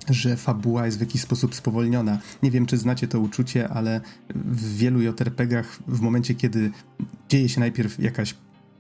że 0.10 0.38
fabuła 0.38 0.86
jest 0.86 0.98
w 0.98 1.02
jakiś 1.02 1.22
sposób 1.22 1.56
spowolniona. 1.56 2.20
Nie 2.44 2.52
wiem, 2.52 2.66
czy 2.66 2.78
znacie 2.78 3.08
to 3.08 3.20
uczucie, 3.20 3.70
ale 3.70 4.02
w 4.36 4.78
wielu 4.78 5.02
JRPG-ach 5.02 5.80
w 5.88 6.02
momencie, 6.02 6.36
kiedy 6.36 6.72
dzieje 7.30 7.50
się 7.50 7.60
najpierw 7.60 8.00
jakaś 8.00 8.36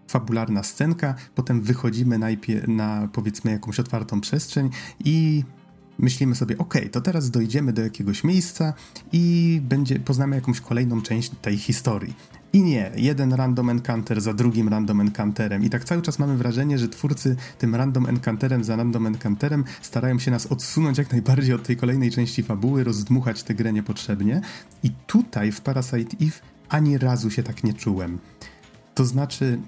fabularna 0.09 0.63
scenka, 0.63 1.15
potem 1.35 1.61
wychodzimy 1.61 2.19
najpierw 2.19 2.67
na 2.67 3.09
powiedzmy 3.13 3.51
jakąś 3.51 3.79
otwartą 3.79 4.21
przestrzeń 4.21 4.69
i 5.05 5.43
myślimy 5.99 6.35
sobie, 6.35 6.57
ok, 6.57 6.73
to 6.91 7.01
teraz 7.01 7.31
dojdziemy 7.31 7.73
do 7.73 7.81
jakiegoś 7.81 8.23
miejsca 8.23 8.73
i 9.11 9.59
będzie, 9.63 9.99
poznamy 9.99 10.35
jakąś 10.35 10.61
kolejną 10.61 11.01
część 11.01 11.31
tej 11.41 11.57
historii. 11.57 12.13
I 12.53 12.61
nie, 12.61 12.91
jeden 12.95 13.33
random 13.33 13.69
encounter 13.69 14.21
za 14.21 14.33
drugim 14.33 14.69
random 14.69 15.01
encounterem. 15.01 15.63
I 15.63 15.69
tak 15.69 15.83
cały 15.83 16.01
czas 16.01 16.19
mamy 16.19 16.37
wrażenie, 16.37 16.77
że 16.77 16.87
twórcy 16.87 17.35
tym 17.57 17.75
random 17.75 18.05
encounterem 18.05 18.63
za 18.63 18.75
random 18.75 19.07
encounterem 19.07 19.63
starają 19.81 20.19
się 20.19 20.31
nas 20.31 20.45
odsunąć 20.45 20.97
jak 20.97 21.11
najbardziej 21.11 21.53
od 21.53 21.63
tej 21.63 21.77
kolejnej 21.77 22.11
części 22.11 22.43
fabuły, 22.43 22.83
rozdmuchać 22.83 23.43
tę 23.43 23.55
grę 23.55 23.73
niepotrzebnie. 23.73 24.41
I 24.83 24.91
tutaj 25.07 25.51
w 25.51 25.61
Parasite 25.61 26.17
Eve 26.21 26.39
ani 26.69 26.97
razu 26.97 27.31
się 27.31 27.43
tak 27.43 27.63
nie 27.63 27.73
czułem. 27.73 28.19
To 28.95 29.05
znaczy, 29.05 29.59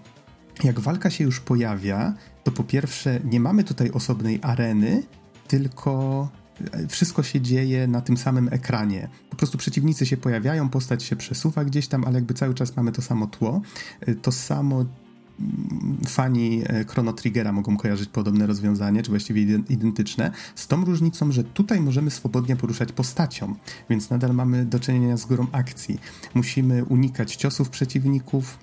jak 0.63 0.79
walka 0.79 1.09
się 1.09 1.23
już 1.23 1.39
pojawia, 1.39 2.13
to 2.43 2.51
po 2.51 2.63
pierwsze 2.63 3.19
nie 3.23 3.39
mamy 3.39 3.63
tutaj 3.63 3.91
osobnej 3.91 4.39
areny, 4.41 5.03
tylko 5.47 6.29
e, 6.71 6.87
wszystko 6.87 7.23
się 7.23 7.41
dzieje 7.41 7.87
na 7.87 8.01
tym 8.01 8.17
samym 8.17 8.49
ekranie. 8.51 9.09
Po 9.29 9.35
prostu 9.35 9.57
przeciwnicy 9.57 10.05
się 10.05 10.17
pojawiają, 10.17 10.69
postać 10.69 11.03
się 11.03 11.15
przesuwa 11.15 11.65
gdzieś 11.65 11.87
tam, 11.87 12.05
ale 12.05 12.15
jakby 12.15 12.33
cały 12.33 12.53
czas 12.53 12.75
mamy 12.75 12.91
to 12.91 13.01
samo 13.01 13.27
tło. 13.27 13.61
E, 14.01 14.15
to 14.15 14.31
samo 14.31 14.75
mm, 14.75 15.97
fani 16.07 16.63
e, 16.65 16.85
Chrono 16.85 17.13
Triggera 17.13 17.51
mogą 17.51 17.77
kojarzyć 17.77 18.09
podobne 18.09 18.47
rozwiązanie, 18.47 19.03
czy 19.03 19.09
właściwie 19.09 19.41
identyczne, 19.69 20.31
z 20.55 20.67
tą 20.67 20.85
różnicą, 20.85 21.31
że 21.31 21.43
tutaj 21.43 21.81
możemy 21.81 22.11
swobodnie 22.11 22.55
poruszać 22.55 22.91
postacią, 22.91 23.55
więc 23.89 24.09
nadal 24.09 24.33
mamy 24.33 24.65
do 24.65 24.79
czynienia 24.79 25.17
z 25.17 25.25
górą 25.25 25.47
akcji. 25.51 25.99
Musimy 26.33 26.85
unikać 26.85 27.35
ciosów 27.35 27.69
przeciwników, 27.69 28.57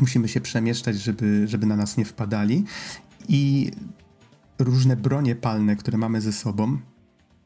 musimy 0.00 0.28
się 0.28 0.40
przemieszczać, 0.40 0.96
żeby, 0.96 1.48
żeby 1.48 1.66
na 1.66 1.76
nas 1.76 1.96
nie 1.96 2.04
wpadali. 2.04 2.64
I 3.28 3.70
różne 4.58 4.96
bronie 4.96 5.34
palne, 5.34 5.76
które 5.76 5.98
mamy 5.98 6.20
ze 6.20 6.32
sobą, 6.32 6.78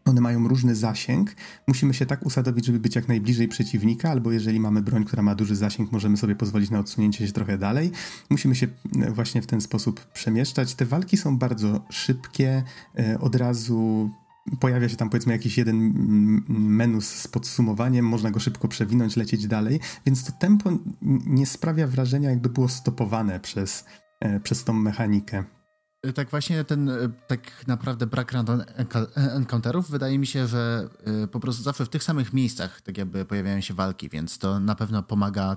one 0.09 0.21
mają 0.21 0.49
różny 0.49 0.75
zasięg. 0.75 1.35
Musimy 1.67 1.95
się 1.95 2.07
tak 2.07 2.27
usadowić, 2.27 2.67
żeby 2.67 2.81
być 2.81 2.97
jak 2.97 3.09
najbliżej 3.09 3.49
przeciwnika, 3.49 4.11
albo 4.11 4.33
jeżeli 4.33 4.61
mamy 4.61 4.83
broń, 4.83 5.05
która 5.05 5.23
ma 5.23 5.35
duży 5.35 5.57
zasięg, 5.57 5.93
możemy 5.93 6.17
sobie 6.17 6.37
pozwolić 6.37 6.71
na 6.71 6.79
odsunięcie 6.79 7.27
się 7.27 7.33
trochę 7.33 7.59
dalej. 7.59 7.91
Musimy 8.31 8.55
się 8.55 8.67
e, 9.03 9.11
właśnie 9.11 9.43
w 9.43 9.47
ten 9.47 9.61
sposób 9.61 10.05
przemieszczać. 10.05 10.75
Te 10.75 10.87
walki 10.87 11.17
są 11.17 11.39
bardzo 11.39 11.85
szybkie, 11.91 12.63
e, 12.99 13.21
od 13.21 13.35
razu 13.35 14.11
pojawia 14.61 14.89
się 14.89 14.97
tam 14.97 15.11
powiedzmy 15.11 15.33
jakiś 15.33 15.59
jeden 15.59 15.93
menu 16.49 17.01
z 17.01 17.29
podsumowaniem, 17.29 18.05
można 18.05 18.31
go 18.31 18.41
szybko 18.41 18.69
przewinąć, 18.69 19.17
lecieć 19.17 19.47
dalej, 19.47 19.81
więc 20.07 20.25
to 20.25 20.33
tempo 20.33 20.71
nie 21.27 21.47
sprawia 21.47 21.87
wrażenia, 21.87 22.31
jakby 22.31 22.49
było 22.49 22.69
stopowane 22.69 23.41
przez, 23.41 23.85
e, 24.21 24.41
przez 24.41 24.65
tą 24.65 24.73
mechanikę. 24.73 25.45
E, 26.03 26.13
tak 26.13 26.31
właśnie 26.31 26.65
ten 26.65 26.89
e, 26.89 26.95
tak 27.27 27.67
naprawdę 27.67 28.07
brak 28.07 28.33
random 28.33 28.63
encounterów 29.15 29.91
wydaje 29.91 30.19
mi 30.19 30.27
się, 30.27 30.47
że 30.47 30.89
po 31.33 31.41
prostu 31.41 31.63
zawsze 31.63 31.85
w 31.85 31.89
tych 31.89 32.03
samych 32.03 32.33
miejscach 32.33 32.81
tak 32.81 32.99
jakby 32.99 33.25
pojawiają 33.25 33.61
się 33.61 33.75
walki, 33.75 34.09
więc 34.09 34.39
to 34.39 34.61
na 34.61 34.75
pewno 34.75 35.03
pomaga 35.03 35.57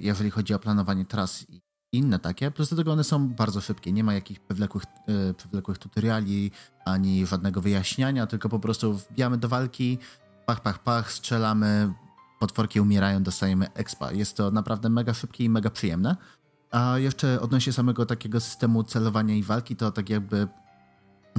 jeżeli 0.00 0.30
chodzi 0.30 0.54
o 0.54 0.58
planowanie 0.58 1.04
tras 1.04 1.50
i 1.50 1.61
inne 1.92 2.18
takie. 2.18 2.50
Plus 2.50 2.70
do 2.70 2.76
tego 2.76 2.92
one 2.92 3.04
są 3.04 3.28
bardzo 3.28 3.60
szybkie. 3.60 3.92
Nie 3.92 4.04
ma 4.04 4.14
jakichś 4.14 4.40
przewlekłych, 4.40 4.84
yy, 5.08 5.34
przewlekłych 5.34 5.78
tutoriali, 5.78 6.50
ani 6.84 7.26
żadnego 7.26 7.60
wyjaśniania, 7.60 8.26
tylko 8.26 8.48
po 8.48 8.58
prostu 8.58 8.94
wbijamy 8.94 9.38
do 9.38 9.48
walki, 9.48 9.98
pach, 10.46 10.60
pach, 10.60 10.78
pach, 10.78 11.12
strzelamy, 11.12 11.92
potworki 12.40 12.80
umierają, 12.80 13.22
dostajemy 13.22 13.72
expa. 13.74 14.12
Jest 14.12 14.36
to 14.36 14.50
naprawdę 14.50 14.88
mega 14.88 15.14
szybkie 15.14 15.44
i 15.44 15.50
mega 15.50 15.70
przyjemne. 15.70 16.16
A 16.70 16.98
jeszcze 16.98 17.40
odnośnie 17.40 17.72
samego 17.72 18.06
takiego 18.06 18.40
systemu 18.40 18.84
celowania 18.84 19.34
i 19.34 19.42
walki, 19.42 19.76
to 19.76 19.92
tak 19.92 20.10
jakby 20.10 20.48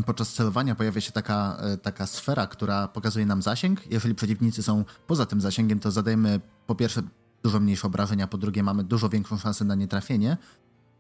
podczas 0.05 0.33
celowania 0.33 0.75
pojawia 0.75 1.01
się 1.01 1.11
taka, 1.11 1.57
e, 1.59 1.77
taka 1.77 2.07
sfera, 2.07 2.47
która 2.47 2.87
pokazuje 2.87 3.25
nam 3.25 3.41
zasięg. 3.41 3.91
Jeżeli 3.91 4.15
przeciwnicy 4.15 4.63
są 4.63 4.85
poza 5.07 5.25
tym 5.25 5.41
zasięgiem, 5.41 5.79
to 5.79 5.91
zadajemy 5.91 6.39
po 6.67 6.75
pierwsze 6.75 7.01
dużo 7.43 7.59
mniejsze 7.59 7.87
obrażenia, 7.87 8.27
po 8.27 8.37
drugie 8.37 8.63
mamy 8.63 8.83
dużo 8.83 9.09
większą 9.09 9.37
szansę 9.37 9.65
na 9.65 9.75
nietrafienie. 9.75 10.37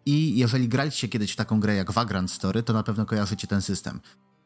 I 0.05 0.37
jeżeli 0.37 0.69
graliście 0.69 1.07
kiedyś 1.07 1.31
w 1.31 1.35
taką 1.35 1.59
grę 1.59 1.75
jak 1.75 1.91
Vagrant 1.91 2.31
Story, 2.31 2.63
to 2.63 2.73
na 2.73 2.83
pewno 2.83 3.05
kojarzycie 3.05 3.47
ten 3.47 3.61
system. 3.61 3.99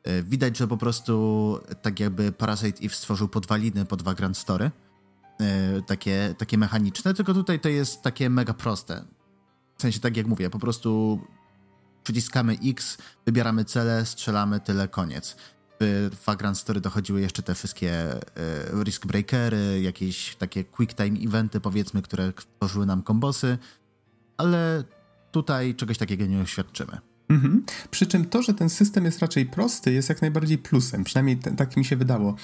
E, 0.04 0.24
widać, 0.24 0.58
że 0.58 0.68
po 0.68 0.78
prostu 0.78 1.60
tak 1.82 2.00
jakby 2.00 2.32
Parasite 2.32 2.86
Eve 2.86 2.96
stworzył 2.96 3.28
podwaliny 3.28 3.86
pod 3.86 4.02
Vagrant 4.02 4.38
Story, 4.38 4.72
e, 5.40 5.82
takie, 5.82 6.36
takie 6.38 6.58
mechaniczne, 6.58 7.14
tylko 7.14 7.34
tutaj 7.34 7.60
to 7.60 7.70
jest 7.70 8.02
takie 8.02 8.30
mega 8.30 8.54
proste. 8.54 9.06
W 9.78 9.82
sensie, 9.82 10.00
tak 10.00 10.18
jak 10.18 10.28
mówię, 10.28 10.50
po 10.50 10.60
prostu 10.60 11.20
przyciskamy 12.04 12.58
X, 12.66 12.98
wybieramy 13.26 13.66
cele, 13.66 14.06
strzelamy, 14.06 14.60
tyle, 14.60 14.88
koniec. 14.88 15.36
W 15.80 16.26
Vagrant 16.26 16.58
Story 16.58 16.82
dochodziły 16.82 17.22
jeszcze 17.22 17.44
te 17.44 17.56
wszystkie 17.56 17.92
e, 17.92 18.20
risk 18.84 19.06
breakery, 19.06 19.82
jakieś 19.82 20.36
takie 20.36 20.64
quick 20.64 20.94
time 20.94 21.20
eventy, 21.20 21.60
powiedzmy, 21.60 22.02
które 22.02 22.34
tworzyły 22.34 22.86
nam 22.86 23.04
kombosy, 23.04 23.58
ale 24.38 24.84
tutaj 25.32 25.76
czegoś 25.76 25.98
takiego 25.98 26.26
nie 26.26 26.42
oświadczymy. 26.42 26.98
Mhm. 27.30 27.66
Przy 27.92 28.08
czym 28.08 28.26
to, 28.26 28.42
że 28.42 28.54
ten 28.54 28.70
system 28.70 29.06
jest 29.06 29.20
raczej 29.20 29.46
prosty, 29.46 29.94
jest 29.94 30.10
jak 30.10 30.22
najbardziej 30.22 30.58
plusem. 30.58 31.04
Przynajmniej 31.04 31.38
t- 31.38 31.56
tak 31.56 31.78
mi 31.78 31.86
się 31.86 31.96
wydało. 31.96 32.36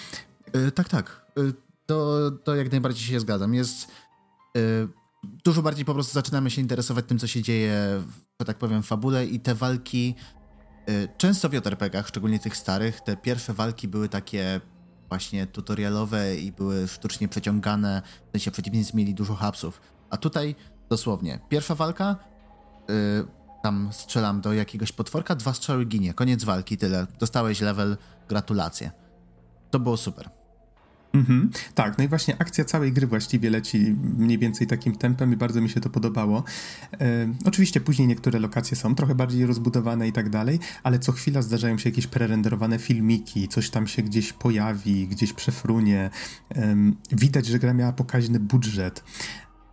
Yy, 0.54 0.72
tak, 0.72 0.90
tak. 0.90 1.26
Yy, 1.38 1.54
to, 1.86 2.32
to 2.32 2.56
jak 2.56 2.72
najbardziej 2.72 3.08
się 3.08 3.20
zgadzam. 3.20 3.54
Jest. 3.54 3.88
Yy, 4.56 4.62
dużo 5.46 5.62
bardziej 5.62 5.86
po 5.86 5.94
prostu 5.94 6.14
zaczynamy 6.14 6.52
się 6.52 6.62
interesować 6.62 7.06
tym, 7.06 7.20
co 7.20 7.28
się 7.28 7.42
dzieje, 7.42 8.02
że 8.40 8.46
tak 8.46 8.58
powiem, 8.58 8.84
w 8.84 8.88
fabule 8.88 9.26
i 9.26 9.40
te 9.40 9.56
walki. 9.56 10.16
Często 11.18 11.50
w 11.50 11.54
JRPG-ach, 11.54 12.08
szczególnie 12.08 12.40
tych 12.40 12.58
starych, 12.58 13.02
te 13.02 13.18
pierwsze 13.18 13.54
walki 13.54 13.88
były 13.88 14.10
takie 14.10 14.62
właśnie 15.10 15.48
tutorialowe 15.48 16.36
i 16.36 16.52
były 16.52 16.88
sztucznie 16.88 17.28
przeciągane, 17.28 18.02
w 18.28 18.32
sensie 18.32 18.52
przeciwnicy 18.52 18.98
mieli 18.98 19.14
dużo 19.14 19.36
hapsów. 19.36 19.82
A 20.10 20.18
tutaj 20.18 20.56
dosłownie, 20.90 21.40
pierwsza 21.50 21.76
walka, 21.76 22.16
tam 23.64 23.90
strzelam 23.92 24.42
do 24.42 24.54
jakiegoś 24.54 24.92
potworka, 24.92 25.36
dwa 25.36 25.54
strzały 25.54 25.86
ginie, 25.86 26.14
koniec 26.14 26.44
walki, 26.44 26.78
tyle. 26.78 27.08
Dostałeś 27.20 27.62
level, 27.62 27.98
gratulacje. 28.30 28.92
To 29.72 29.80
było 29.80 29.98
super. 29.98 30.30
Mhm, 31.14 31.50
tak, 31.76 31.98
no 31.98 32.04
i 32.04 32.08
właśnie 32.08 32.36
akcja 32.42 32.66
całej 32.66 32.94
gry 32.94 33.08
właściwie 33.08 33.50
leci 33.50 33.96
mniej 34.18 34.38
więcej 34.38 34.68
takim 34.68 34.96
tempem 34.96 35.34
i 35.34 35.38
bardzo 35.38 35.62
mi 35.62 35.70
się 35.70 35.82
to 35.82 35.90
podobało. 35.90 36.44
E, 37.02 37.34
oczywiście 37.46 37.82
później 37.82 38.08
niektóre 38.08 38.40
lokacje 38.40 38.78
są 38.78 38.96
trochę 38.96 39.16
bardziej 39.16 39.46
rozbudowane 39.46 40.08
i 40.08 40.12
tak 40.12 40.30
dalej, 40.30 40.60
ale 40.84 41.00
co 41.00 41.12
chwila 41.12 41.42
zdarzają 41.42 41.78
się 41.78 41.90
jakieś 41.90 42.08
prerenderowane 42.08 42.80
filmiki, 42.80 43.48
coś 43.48 43.70
tam 43.70 43.88
się 43.88 44.02
gdzieś 44.02 44.34
pojawi, 44.34 45.08
gdzieś 45.08 45.34
przefrunie. 45.34 46.10
E, 46.56 46.76
widać, 47.12 47.46
że 47.46 47.60
gra 47.60 47.74
miała 47.74 47.94
pokaźny 47.94 48.40
budżet. 48.40 49.04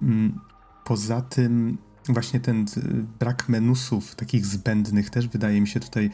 Mm, 0.02 0.40
poza 0.84 1.20
tym 1.20 1.78
właśnie 2.08 2.40
ten 2.40 2.66
brak 3.18 3.48
menusów 3.48 4.14
takich 4.14 4.46
zbędnych 4.46 5.10
też 5.10 5.28
wydaje 5.28 5.60
mi 5.60 5.68
się 5.68 5.80
tutaj 5.80 6.04
e, 6.06 6.10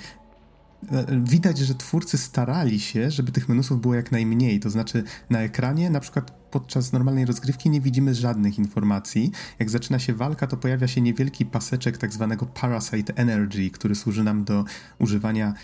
widać, 1.24 1.58
że 1.58 1.74
twórcy 1.74 2.18
starali 2.18 2.80
się, 2.80 3.10
żeby 3.10 3.32
tych 3.32 3.48
menusów 3.48 3.80
było 3.80 3.94
jak 3.94 4.12
najmniej. 4.12 4.60
To 4.60 4.70
znaczy 4.70 5.04
na 5.30 5.40
ekranie, 5.40 5.90
na 5.90 6.00
przykład 6.00 6.30
podczas 6.50 6.92
normalnej 6.92 7.24
rozgrywki 7.24 7.70
nie 7.70 7.80
widzimy 7.80 8.14
żadnych 8.14 8.58
informacji. 8.58 9.30
Jak 9.58 9.70
zaczyna 9.70 9.98
się 9.98 10.14
walka, 10.14 10.46
to 10.46 10.56
pojawia 10.56 10.88
się 10.88 11.00
niewielki 11.00 11.46
paseczek 11.46 11.98
tak 11.98 12.12
zwanego 12.12 12.46
Parasite 12.46 13.14
Energy, 13.14 13.70
który 13.70 13.94
służy 13.94 14.24
nam 14.24 14.44
do 14.44 14.64
używania 14.98 15.54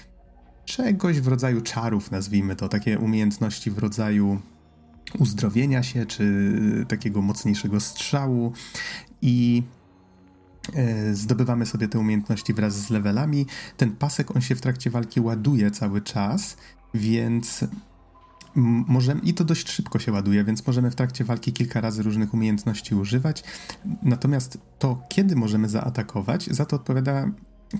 czegoś 0.65 1.21
w 1.21 1.29
rodzaju 1.29 1.61
czarów, 1.61 2.11
nazwijmy 2.11 2.57
to, 2.57 2.69
takie 2.69 2.99
umiejętności 2.99 3.71
w 3.71 3.79
rodzaju 3.79 4.41
uzdrowienia 5.19 5.83
się, 5.83 6.07
czy 6.07 6.87
takiego 6.89 7.23
mocniejszego 7.23 7.81
strzału. 7.81 8.53
I 9.23 9.63
zdobywamy 11.13 11.67
sobie 11.67 11.89
te 11.89 11.99
umiejętności 11.99 12.55
wraz 12.55 12.75
z 12.75 12.91
levelami. 12.91 13.47
Ten 13.77 13.97
pasek, 13.97 14.37
on 14.37 14.43
się 14.43 14.55
w 14.55 14.61
trakcie 14.61 14.91
walki 14.91 15.21
ładuje 15.21 15.71
cały 15.71 16.01
czas, 16.01 16.57
więc 16.95 17.65
możemy, 18.55 19.21
i 19.21 19.35
to 19.35 19.45
dość 19.45 19.71
szybko 19.71 19.99
się 19.99 20.13
ładuje, 20.13 20.45
więc 20.45 20.67
możemy 20.67 20.91
w 20.91 20.95
trakcie 20.95 21.25
walki 21.25 21.53
kilka 21.53 21.81
razy 21.81 22.03
różnych 22.03 22.35
umiejętności 22.35 22.95
używać. 22.95 23.45
Natomiast 24.03 24.59
to, 24.79 25.03
kiedy 25.09 25.37
możemy 25.37 25.69
zaatakować, 25.69 26.47
za 26.47 26.67
to 26.67 26.77
odpowiada 26.77 27.31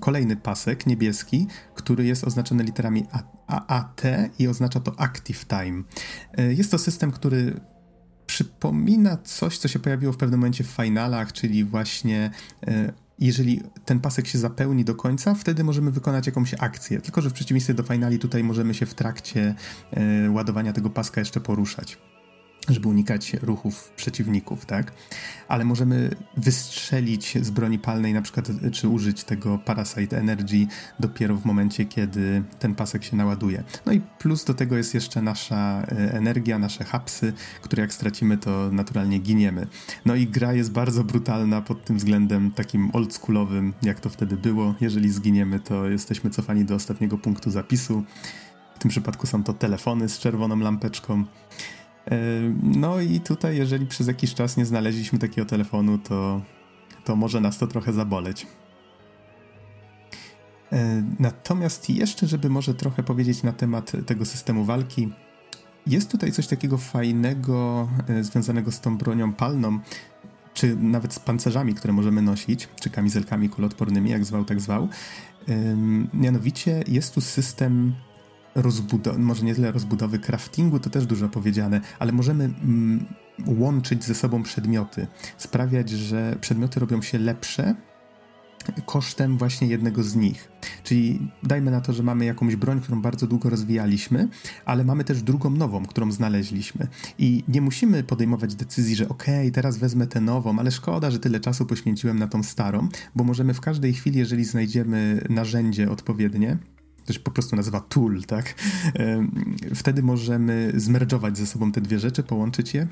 kolejny 0.01 0.37
pasek 0.37 0.87
niebieski, 0.87 1.47
który 1.75 2.05
jest 2.05 2.25
oznaczony 2.25 2.65
literami 2.65 3.07
AAT 3.47 4.03
i 4.39 4.49
oznacza 4.49 4.81
to 4.81 5.01
Active 5.01 5.47
Time. 5.47 5.83
E, 6.39 6.53
jest 6.53 6.71
to 6.71 6.79
system, 6.79 7.11
który 7.11 7.61
przypomina 8.27 9.17
coś, 9.17 9.59
co 9.59 9.69
się 9.69 9.79
pojawiło 9.79 10.13
w 10.13 10.17
pewnym 10.17 10.41
momencie 10.41 10.65
w 10.65 10.67
finalach, 10.67 11.33
czyli 11.33 11.65
właśnie 11.65 12.31
e, 12.67 12.93
jeżeli 13.19 13.61
ten 13.85 14.01
pasek 14.01 14.27
się 14.27 14.39
zapełni 14.39 14.85
do 14.85 14.95
końca, 14.95 15.35
wtedy 15.35 15.65
możemy 15.65 15.91
wykonać 15.91 16.27
jakąś 16.27 16.55
akcję. 16.59 17.01
Tylko, 17.01 17.21
że 17.21 17.31
w 17.31 17.33
przeciwieństwie 17.33 17.75
do 17.75 17.83
finali 17.83 18.19
tutaj 18.19 18.45
możemy 18.45 18.75
się 18.75 18.87
w 18.87 18.95
trakcie 18.95 19.55
e, 19.91 20.31
ładowania 20.31 20.73
tego 20.73 20.91
paska 20.91 21.21
jeszcze 21.21 21.41
poruszać 21.41 21.99
żeby 22.69 22.89
unikać 22.89 23.33
ruchów 23.43 23.93
przeciwników, 23.97 24.67
tak? 24.67 24.93
Ale 25.49 25.65
możemy 25.65 26.17
wystrzelić 26.37 27.39
z 27.41 27.51
broni 27.51 27.79
palnej 27.79 28.15
na 28.15 28.23
przykład, 28.23 28.49
czy 28.73 28.89
użyć 28.89 29.25
tego 29.25 29.59
Parasite 29.59 30.19
Energy 30.19 30.67
dopiero 31.01 31.37
w 31.37 31.45
momencie, 31.45 31.85
kiedy 31.85 32.43
ten 32.59 32.75
pasek 32.75 33.05
się 33.05 33.17
naładuje. 33.17 33.65
No 33.87 33.93
i 33.93 34.01
plus 34.01 34.45
do 34.45 34.55
tego 34.55 34.77
jest 34.77 34.95
jeszcze 34.95 35.23
nasza 35.23 35.83
e, 35.83 36.13
energia, 36.13 36.59
nasze 36.59 36.85
hapsy, 36.85 37.33
które 37.63 37.81
jak 37.81 37.93
stracimy, 37.93 38.39
to 38.39 38.69
naturalnie 38.73 39.19
giniemy. 39.19 39.67
No 40.07 40.15
i 40.15 40.27
gra 40.27 40.53
jest 40.53 40.73
bardzo 40.73 41.05
brutalna 41.05 41.61
pod 41.61 41.85
tym 41.85 41.97
względem 41.97 42.51
takim 42.51 42.91
oldschoolowym, 42.93 43.73
jak 43.83 44.01
to 44.01 44.11
wtedy 44.11 44.37
było. 44.37 44.75
Jeżeli 44.81 45.11
zginiemy, 45.11 45.61
to 45.61 45.89
jesteśmy 45.89 46.31
cofani 46.31 46.65
do 46.65 46.75
ostatniego 46.75 47.19
punktu 47.19 47.51
zapisu. 47.51 48.05
W 48.75 48.79
tym 48.79 48.91
przypadku 48.91 49.27
są 49.27 49.45
to 49.45 49.53
telefony 49.53 50.09
z 50.09 50.19
czerwoną 50.19 50.59
lampeczką. 50.59 51.25
E, 52.11 52.17
no 52.63 53.01
i 53.01 53.21
tutaj, 53.21 53.57
jeżeli 53.57 53.87
przez 53.87 54.07
jakiś 54.07 54.35
czas 54.35 54.57
nie 54.57 54.67
znaleźliśmy 54.67 55.19
takiego 55.19 55.47
telefonu, 55.47 55.99
to, 55.99 56.41
to 57.05 57.17
może 57.17 57.41
nas 57.41 57.59
to 57.59 57.67
trochę 57.67 57.93
zaboleć. 57.93 58.47
E, 60.73 61.03
natomiast 61.19 61.91
jeszcze, 61.91 62.27
żeby 62.27 62.51
może 62.51 62.75
trochę 62.75 63.03
powiedzieć 63.03 63.43
na 63.43 63.53
temat 63.53 63.93
tego 64.07 64.25
systemu 64.25 64.65
walki, 64.65 65.13
jest 65.87 66.11
tutaj 66.11 66.33
coś 66.33 66.47
takiego 66.47 66.79
fajnego 66.79 67.89
e, 68.09 68.25
związanego 68.25 68.73
z 68.73 68.81
tą 68.81 68.99
bronią 68.99 69.33
palną, 69.33 69.81
czy 70.55 70.77
nawet 70.77 71.15
z 71.15 71.19
pancerzami, 71.19 71.75
które 71.75 71.93
możemy 71.93 72.23
nosić, 72.23 72.69
czy 72.81 72.91
kamizelkami 72.91 73.49
kuloodpornymi, 73.49 74.11
jak 74.11 74.25
zwał, 74.25 74.45
tak 74.45 74.61
zwał. 74.61 74.89
Mianowicie 76.15 76.85
jest 76.89 77.15
tu 77.15 77.21
system 77.21 77.95
rozbudowy, 78.55 79.19
może 79.19 79.45
nie 79.45 79.55
tyle 79.55 79.73
rozbudowy 79.73 80.19
craftingu, 80.19 80.79
to 80.79 80.91
też 80.91 81.07
dużo 81.07 81.29
powiedziane, 81.29 81.81
ale 81.99 82.13
możemy 82.13 82.45
mm, 82.45 83.07
łączyć 83.47 84.05
ze 84.05 84.15
sobą 84.15 84.43
przedmioty, 84.43 85.07
sprawiać, 85.39 85.91
że 85.91 86.37
przedmioty 86.41 86.81
robią 86.81 87.03
się 87.03 87.19
lepsze 87.19 87.75
kosztem 88.87 89.39
właśnie 89.39 89.69
jednego 89.69 90.03
z 90.03 90.17
nich. 90.17 90.49
Czyli 90.85 91.31
dajmy 91.43 91.71
na 91.71 91.81
to, 91.81 91.93
że 91.93 92.03
mamy 92.03 92.25
jakąś 92.25 92.57
broń, 92.57 92.81
którą 92.81 93.03
bardzo 93.03 93.27
długo 93.27 93.51
rozwijaliśmy, 93.51 94.29
ale 94.65 94.85
mamy 94.85 95.05
też 95.05 95.23
drugą 95.23 95.51
nową, 95.51 95.87
którą 95.87 96.13
znaleźliśmy. 96.13 96.87
I 97.19 97.45
nie 97.49 97.61
musimy 97.61 98.05
podejmować 98.05 98.55
decyzji, 98.55 98.97
że 98.97 99.09
okej, 99.09 99.41
okay, 99.41 99.51
teraz 99.51 99.79
wezmę 99.79 100.07
tę 100.07 100.21
nową, 100.21 100.59
ale 100.59 100.71
szkoda, 100.71 101.11
że 101.11 101.19
tyle 101.19 101.41
czasu 101.41 101.67
poświęciłem 101.67 102.19
na 102.19 102.27
tą 102.27 102.43
starą, 102.43 102.89
bo 103.17 103.25
możemy 103.25 103.55
w 103.55 103.61
każdej 103.61 103.93
chwili, 103.93 104.19
jeżeli 104.19 104.45
znajdziemy 104.45 105.27
narzędzie 105.31 105.91
odpowiednie, 105.91 106.59
to 107.05 107.13
się 107.13 107.21
po 107.21 107.31
prostu 107.31 107.57
nazywa 107.57 107.81
tool, 107.81 108.23
tak? 108.23 108.55
Wtedy 109.75 110.03
możemy 110.03 110.73
zmerdżować 110.77 111.39
ze 111.39 111.47
sobą 111.47 111.73
te 111.73 111.81
dwie 111.81 111.99
rzeczy, 111.99 112.23
połączyć 112.23 112.75
je 112.75 112.87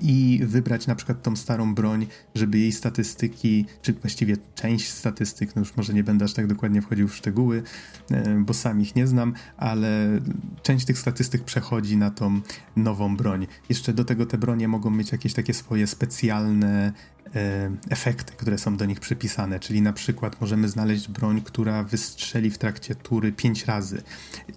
i 0.00 0.40
wybrać 0.46 0.86
na 0.86 0.94
przykład 0.94 1.22
tą 1.22 1.36
starą 1.36 1.74
broń, 1.74 2.06
żeby 2.34 2.58
jej 2.58 2.72
statystyki, 2.72 3.66
czy 3.82 3.92
właściwie 3.92 4.36
część 4.54 4.90
statystyk, 4.90 5.56
no 5.56 5.60
już 5.60 5.76
może 5.76 5.94
nie 5.94 6.04
będę 6.04 6.24
aż 6.24 6.32
tak 6.32 6.46
dokładnie 6.46 6.82
wchodził 6.82 7.08
w 7.08 7.14
szczegóły, 7.14 7.62
bo 8.38 8.54
sam 8.54 8.80
ich 8.80 8.96
nie 8.96 9.06
znam, 9.06 9.32
ale 9.56 10.20
część 10.62 10.86
tych 10.86 10.98
statystyk 10.98 11.44
przechodzi 11.44 11.96
na 11.96 12.10
tą 12.10 12.40
nową 12.76 13.16
broń. 13.16 13.46
Jeszcze 13.68 13.92
do 13.92 14.04
tego 14.04 14.26
te 14.26 14.38
bronie 14.38 14.68
mogą 14.68 14.90
mieć 14.90 15.12
jakieś 15.12 15.34
takie 15.34 15.54
swoje 15.54 15.86
specjalne 15.86 16.92
efekty, 17.90 18.32
które 18.36 18.58
są 18.58 18.76
do 18.76 18.84
nich 18.84 19.00
przypisane, 19.00 19.60
czyli 19.60 19.82
na 19.82 19.92
przykład 19.92 20.40
możemy 20.40 20.68
znaleźć 20.68 21.08
broń, 21.08 21.40
która 21.40 21.82
wystrzeli 21.82 22.50
w 22.50 22.58
trakcie 22.58 22.94
tury 22.94 23.32
5 23.32 23.64
razy. 23.64 24.02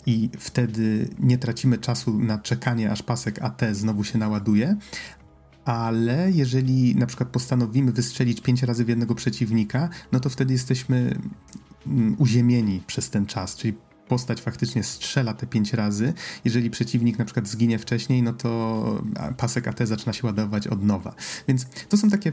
I 0.06 0.30
wtedy 0.40 1.08
nie 1.20 1.38
tracimy 1.38 1.78
czasu 1.78 2.20
na 2.20 2.38
czekanie, 2.38 2.92
aż 2.92 3.04
pasek 3.04 3.42
AT 3.42 3.62
znowu 3.72 4.04
się 4.04 4.18
naładuje, 4.18 4.78
ale 5.66 6.32
jeżeli 6.32 6.96
na 6.96 7.06
przykład 7.06 7.30
postanowimy 7.30 7.92
wystrzelić 7.92 8.42
pięć 8.42 8.64
razy 8.64 8.86
w 8.86 8.90
jednego 8.90 9.16
przeciwnika, 9.16 9.90
no 10.12 10.20
to 10.20 10.30
wtedy 10.30 10.54
jesteśmy 10.54 11.20
mm, 11.88 12.16
uziemieni 12.20 12.84
przez 12.88 13.10
ten 13.10 13.26
czas, 13.26 13.56
czyli 13.56 13.74
postać 14.08 14.42
faktycznie 14.42 14.84
strzela 14.84 15.34
te 15.34 15.48
pięć 15.48 15.74
razy. 15.74 16.14
Jeżeli 16.46 16.70
przeciwnik 16.70 17.20
na 17.20 17.26
przykład 17.26 17.48
zginie 17.48 17.80
wcześniej, 17.80 18.24
no 18.24 18.34
to 18.34 19.04
pasek 19.38 19.68
AT 19.68 19.80
zaczyna 19.84 20.14
się 20.14 20.28
ładować 20.28 20.68
od 20.68 20.84
nowa. 20.84 21.16
Więc 21.48 21.68
to 21.90 21.98
są 21.98 22.10
takie 22.10 22.32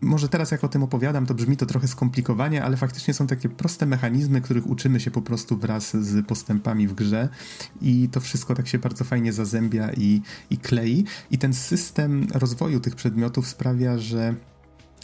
może 0.00 0.28
teraz 0.28 0.50
jak 0.50 0.64
o 0.64 0.68
tym 0.68 0.82
opowiadam, 0.82 1.26
to 1.26 1.34
brzmi 1.34 1.56
to 1.56 1.66
trochę 1.66 1.88
skomplikowanie, 1.88 2.64
ale 2.64 2.76
faktycznie 2.76 3.14
są 3.14 3.26
takie 3.26 3.48
proste 3.48 3.86
mechanizmy, 3.86 4.40
których 4.40 4.66
uczymy 4.66 5.00
się 5.00 5.10
po 5.10 5.22
prostu 5.22 5.56
wraz 5.56 5.96
z 5.96 6.26
postępami 6.26 6.88
w 6.88 6.94
grze 6.94 7.28
i 7.82 8.08
to 8.12 8.20
wszystko 8.20 8.54
tak 8.54 8.68
się 8.68 8.78
bardzo 8.78 9.04
fajnie 9.04 9.32
zazębia 9.32 9.92
i, 9.92 10.22
i 10.50 10.58
klei. 10.58 11.04
I 11.30 11.38
ten 11.38 11.54
system 11.54 12.26
rozwoju 12.34 12.80
tych 12.80 12.94
przedmiotów 12.94 13.46
sprawia, 13.46 13.98
że 13.98 14.34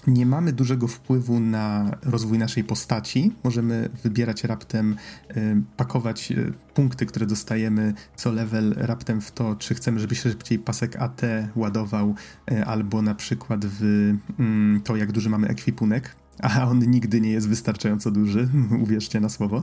nie 0.06 0.26
mamy 0.26 0.52
dużego 0.52 0.88
wpływu 0.88 1.40
na 1.40 1.96
rozwój 2.02 2.38
naszej 2.38 2.64
postaci. 2.64 3.32
Możemy 3.44 3.88
wybierać 4.04 4.44
raptem, 4.44 4.96
y, 5.36 5.62
pakować 5.76 6.32
y, 6.32 6.52
punkty, 6.74 7.06
które 7.06 7.26
dostajemy 7.26 7.94
co 8.16 8.32
level 8.32 8.74
raptem 8.76 9.20
w 9.20 9.32
to, 9.32 9.56
czy 9.56 9.74
chcemy, 9.74 10.00
żeby 10.00 10.14
się 10.14 10.30
szybciej 10.30 10.58
pasek 10.58 10.96
AT 10.96 11.20
ładował, 11.56 12.14
y, 12.52 12.64
albo 12.64 13.02
na 13.02 13.14
przykład 13.14 13.64
w 13.66 14.12
mm, 14.38 14.80
to, 14.80 14.96
jak 14.96 15.12
duży 15.12 15.30
mamy 15.30 15.48
ekwipunek. 15.48 16.16
A 16.42 16.68
on 16.68 16.78
nigdy 16.90 17.20
nie 17.20 17.30
jest 17.30 17.48
wystarczająco 17.48 18.10
duży, 18.10 18.48
uwierzcie 18.84 19.20
na 19.20 19.28
słowo. 19.28 19.62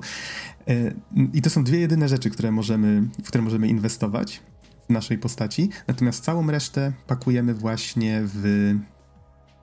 I 1.33 1.41
to 1.41 1.49
są 1.49 1.63
dwie 1.63 1.79
jedyne 1.79 2.09
rzeczy, 2.09 2.29
które 2.29 2.51
możemy, 2.51 3.09
w 3.23 3.27
które 3.27 3.43
możemy 3.43 3.67
inwestować 3.67 4.41
w 4.89 4.93
naszej 4.93 5.17
postaci. 5.17 5.69
Natomiast 5.87 6.23
całą 6.23 6.51
resztę 6.51 6.93
pakujemy 7.07 7.53
właśnie 7.53 8.21
w 8.25 8.73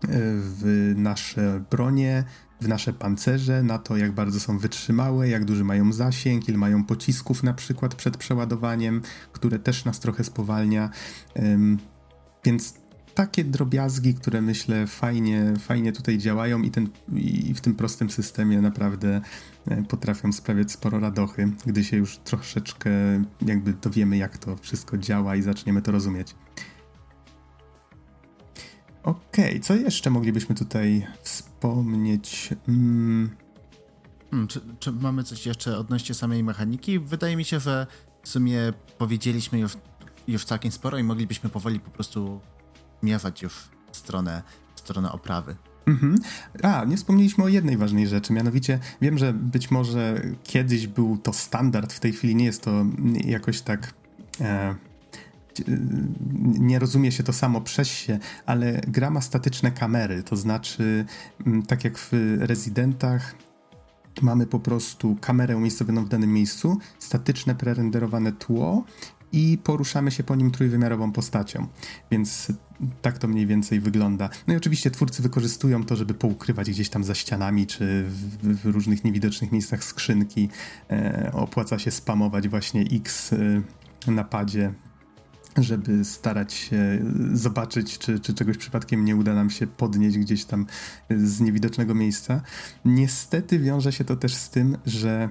w 0.09 0.93
nasze 0.97 1.65
bronie, 1.71 2.25
w 2.61 2.69
nasze 2.69 2.93
pancerze, 2.93 3.63
na 3.63 3.79
to, 3.79 3.97
jak 3.97 4.13
bardzo 4.13 4.41
są 4.41 4.59
wytrzymałe, 4.59 5.29
jak 5.29 5.45
duży 5.45 5.65
mają 5.65 5.93
zasięg, 5.93 6.49
ile 6.49 6.59
mają 6.59 6.85
pocisków 6.85 7.43
na 7.43 7.53
przykład 7.53 7.95
przed 7.95 8.17
przeładowaniem, 8.17 9.03
które 9.33 9.59
też 9.59 9.85
nas 9.85 10.01
trochę 10.01 10.25
spowalnia. 10.25 10.91
Więc 12.45 12.75
takie 13.17 13.45
drobiazgi, 13.45 14.15
które 14.15 14.43
myślę 14.43 14.87
fajnie, 14.87 15.55
fajnie 15.59 15.93
tutaj 15.93 16.19
działają 16.19 16.63
i, 16.63 16.71
ten, 16.71 16.89
i 17.15 17.55
w 17.55 17.61
tym 17.61 17.75
prostym 17.75 18.11
systemie 18.11 18.61
naprawdę 18.61 19.21
e, 19.69 19.83
potrafią 19.83 20.33
sprawiać 20.33 20.73
sporo 20.73 21.01
radochy, 21.01 21.53
gdy 21.67 21.85
się 21.85 21.97
już 21.97 22.19
troszeczkę 22.19 22.91
jakby 23.47 23.73
dowiemy, 23.73 24.17
jak 24.17 24.39
to 24.39 24.57
wszystko 24.57 24.99
działa 24.99 25.37
i 25.37 25.43
zaczniemy 25.43 25.83
to 25.83 25.93
rozumieć. 25.93 26.35
Okej, 29.07 29.51
okay, 29.51 29.61
co 29.61 29.75
jeszcze 29.75 30.11
moglibyśmy 30.11 30.55
tutaj 30.55 31.07
wspomnieć? 31.23 32.55
Mm. 32.69 33.31
Hmm, 34.31 34.49
czy, 34.49 34.61
czy, 34.79 34.93
mamy 34.93 35.25
coś 35.25 35.47
jeszcze 35.47 35.79
odnośnie 35.79 36.15
samej 36.15 36.45
mechaniki? 36.45 36.99
Wydaje 36.99 37.37
mi 37.37 37.45
się, 37.45 37.61
że 37.61 37.87
w 38.23 38.29
sumie 38.29 38.73
powiedzieliśmy 38.99 39.59
już, 39.59 39.77
już 40.29 40.45
całkiem 40.45 40.73
sporo 40.73 40.99
i 40.99 41.03
moglibyśmy 41.03 41.51
powoli 41.51 41.81
po 41.81 41.91
prostu 41.91 42.41
miewać 43.03 43.43
już 43.43 43.55
w 43.93 43.97
stronę, 43.97 44.43
w 44.75 44.81
stronę 44.81 45.13
oprawy. 45.13 45.57
Mhm. 45.87 46.19
A, 46.63 46.85
nie 46.85 46.97
wspomnieliśmy 46.97 47.45
o 47.45 47.49
jednej 47.49 47.77
ważnej 47.77 48.07
rzeczy, 48.07 48.33
mianowicie 48.33 48.79
wiem, 49.01 49.19
że 49.19 49.33
być 49.33 49.71
może 49.71 50.23
kiedyś 50.45 50.87
był 50.87 51.19
to 51.19 51.33
standard, 51.33 51.93
w 51.93 52.01
tej 52.01 52.13
chwili 52.13 52.35
nie 52.35 52.45
jest 52.45 52.63
to 52.63 52.87
jakoś 53.25 53.61
tak 53.61 53.95
e, 54.41 54.75
nie 56.59 56.79
rozumie 56.79 57.13
się 57.13 57.23
to 57.23 57.33
samo 57.33 57.61
przez 57.61 57.89
się, 57.89 58.19
ale 58.47 58.81
gra 58.89 59.11
ma 59.11 59.21
statyczne 59.21 59.71
kamery, 59.71 60.23
to 60.23 60.37
znaczy 60.37 61.05
mm, 61.47 61.63
tak 61.63 61.85
jak 61.85 61.99
w 61.99 62.13
rezydentach 62.41 63.35
mamy 64.23 64.47
po 64.47 64.61
prostu 64.61 65.17
kamerę 65.21 65.57
umiejscowioną 65.57 66.05
w 66.05 66.09
danym 66.09 66.33
miejscu, 66.33 66.79
statyczne 66.99 67.55
prerenderowane 67.55 68.33
tło 68.33 68.85
i 69.33 69.59
poruszamy 69.65 70.11
się 70.11 70.25
po 70.25 70.37
nim 70.37 70.51
trójwymiarową 70.51 71.13
postacią. 71.13 71.67
Więc 72.11 72.53
tak 73.03 73.19
to 73.19 73.29
mniej 73.29 73.47
więcej 73.47 73.81
wygląda. 73.81 74.29
No 74.47 74.55
i 74.55 74.57
oczywiście 74.57 74.91
twórcy 74.91 75.23
wykorzystują 75.23 75.85
to, 75.85 75.97
żeby 75.97 76.15
poukrywać 76.15 76.71
gdzieś 76.71 76.89
tam 76.89 77.05
za 77.05 77.15
ścianami, 77.15 77.67
czy 77.67 78.05
w, 78.09 78.63
w 78.63 78.67
różnych 78.67 79.05
niewidocznych 79.05 79.53
miejscach 79.53 79.85
skrzynki. 79.85 80.49
E, 80.91 81.31
opłaca 81.33 81.79
się 81.79 81.91
spamować 81.91 82.49
właśnie 82.49 82.81
X 82.81 83.33
e, 83.33 84.11
na 84.11 84.25
padzie 84.25 84.73
żeby 85.59 86.05
starać 86.05 86.55
się 86.55 87.05
zobaczyć, 87.33 87.99
czy, 87.99 88.21
czy 88.21 88.35
czegoś 88.35 88.57
przypadkiem 88.57 89.05
nie 89.05 89.17
uda 89.17 89.35
nam 89.35 89.51
się 89.51 89.67
podnieść 89.67 90.19
gdzieś 90.19 90.45
tam 90.45 90.67
z 91.11 91.41
niewidocznego 91.41 91.95
miejsca. 91.95 92.41
Niestety 92.85 93.59
wiąże 93.59 93.93
się 93.93 94.05
to 94.05 94.17
też 94.17 94.35
z 94.35 94.51
tym, 94.51 94.77
że 94.87 95.29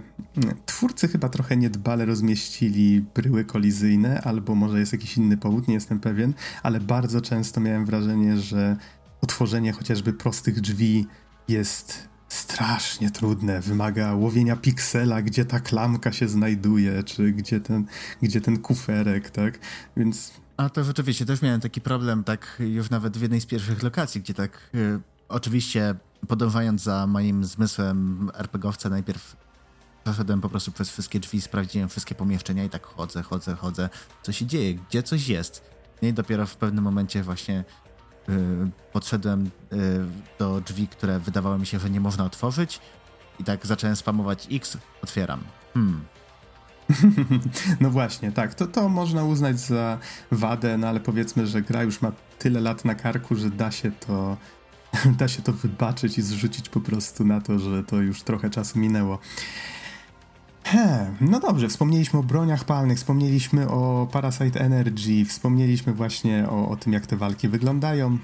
twórcy 0.65 1.07
chyba 1.07 1.29
trochę 1.29 1.57
niedbale 1.57 2.05
rozmieścili 2.05 3.05
bryły 3.15 3.45
kolizyjne, 3.45 4.21
albo 4.21 4.55
może 4.55 4.79
jest 4.79 4.91
jakiś 4.91 5.17
inny 5.17 5.37
powód, 5.37 5.67
nie 5.67 5.73
jestem 5.73 5.99
pewien, 5.99 6.33
ale 6.63 6.79
bardzo 6.79 7.21
często 7.21 7.61
miałem 7.61 7.85
wrażenie, 7.85 8.37
że 8.37 8.77
otworzenie 9.21 9.71
chociażby 9.71 10.13
prostych 10.13 10.61
drzwi 10.61 11.07
jest 11.47 12.14
strasznie 12.29 13.11
trudne. 13.11 13.61
Wymaga 13.61 14.13
łowienia 14.13 14.55
piksela, 14.55 15.21
gdzie 15.21 15.45
ta 15.45 15.59
klamka 15.59 16.11
się 16.11 16.27
znajduje, 16.27 17.03
czy 17.03 17.31
gdzie 17.31 17.59
ten, 17.59 17.85
gdzie 18.21 18.41
ten 18.41 18.59
kuferek, 18.59 19.29
tak? 19.29 19.59
Więc. 19.97 20.33
A 20.57 20.69
to 20.69 20.83
rzeczywiście 20.83 21.25
też 21.25 21.41
miałem 21.41 21.61
taki 21.61 21.81
problem, 21.81 22.23
tak 22.23 22.57
już 22.59 22.89
nawet 22.89 23.17
w 23.17 23.21
jednej 23.21 23.41
z 23.41 23.45
pierwszych 23.45 23.83
lokacji, 23.83 24.21
gdzie 24.21 24.33
tak 24.33 24.69
y, 24.75 24.99
oczywiście 25.29 25.95
podążając 26.27 26.83
za 26.83 27.07
moim 27.07 27.45
zmysłem 27.45 28.29
RPGowca, 28.33 28.89
najpierw 28.89 29.35
przeszedłem 30.03 30.41
po 30.41 30.49
prostu 30.49 30.71
przez 30.71 30.89
wszystkie 30.89 31.19
drzwi, 31.19 31.41
sprawdziłem 31.41 31.89
wszystkie 31.89 32.15
pomieszczenia 32.15 32.63
i 32.63 32.69
tak 32.69 32.85
chodzę, 32.85 33.23
chodzę, 33.23 33.55
chodzę. 33.55 33.89
Co 34.23 34.31
się 34.31 34.45
dzieje? 34.45 34.73
Gdzie 34.73 35.03
coś 35.03 35.27
jest? 35.27 35.63
I 36.01 36.13
dopiero 36.13 36.45
w 36.45 36.55
pewnym 36.55 36.83
momencie 36.83 37.23
właśnie 37.23 37.63
podszedłem 38.93 39.45
y, 39.45 39.49
do 40.39 40.61
drzwi, 40.61 40.87
które 40.87 41.19
wydawało 41.19 41.57
mi 41.57 41.65
się, 41.65 41.79
że 41.79 41.89
nie 41.89 41.99
można 41.99 42.25
otworzyć 42.25 42.79
i 43.39 43.43
tak 43.43 43.65
zacząłem 43.65 43.95
spamować 43.95 44.47
X, 44.51 44.77
otwieram. 45.03 45.39
Hmm. 45.73 46.05
No 47.81 47.89
właśnie, 47.89 48.31
tak, 48.31 48.53
to, 48.53 48.67
to 48.67 48.89
można 48.89 49.23
uznać 49.23 49.59
za 49.59 49.97
wadę, 50.31 50.77
no 50.77 50.87
ale 50.87 50.99
powiedzmy, 50.99 51.47
że 51.47 51.61
gra 51.61 51.83
już 51.83 52.01
ma 52.01 52.11
tyle 52.39 52.61
lat 52.61 52.85
na 52.85 52.95
karku, 52.95 53.35
że 53.35 53.49
da 53.49 53.71
się 53.71 53.91
to 53.91 54.37
da 55.19 55.27
się 55.27 55.41
to 55.41 55.53
wybaczyć 55.53 56.17
i 56.17 56.21
zrzucić 56.21 56.69
po 56.69 56.81
prostu 56.81 57.25
na 57.25 57.41
to, 57.41 57.59
że 57.59 57.83
to 57.83 57.95
już 57.95 58.23
trochę 58.23 58.49
czasu 58.49 58.79
minęło. 58.79 59.19
He, 60.65 61.05
no 61.21 61.39
dobrze, 61.39 61.67
wspomnieliśmy 61.67 62.19
o 62.19 62.23
broniach 62.23 62.63
palnych, 62.63 62.97
wspomnieliśmy 62.97 63.69
o 63.69 64.07
Parasite 64.11 64.59
Energy, 64.59 65.25
wspomnieliśmy 65.25 65.93
właśnie 65.93 66.45
o, 66.49 66.69
o 66.69 66.75
tym, 66.75 66.93
jak 66.93 67.07
te 67.07 67.17
walki 67.17 67.47
wyglądają 67.47 68.17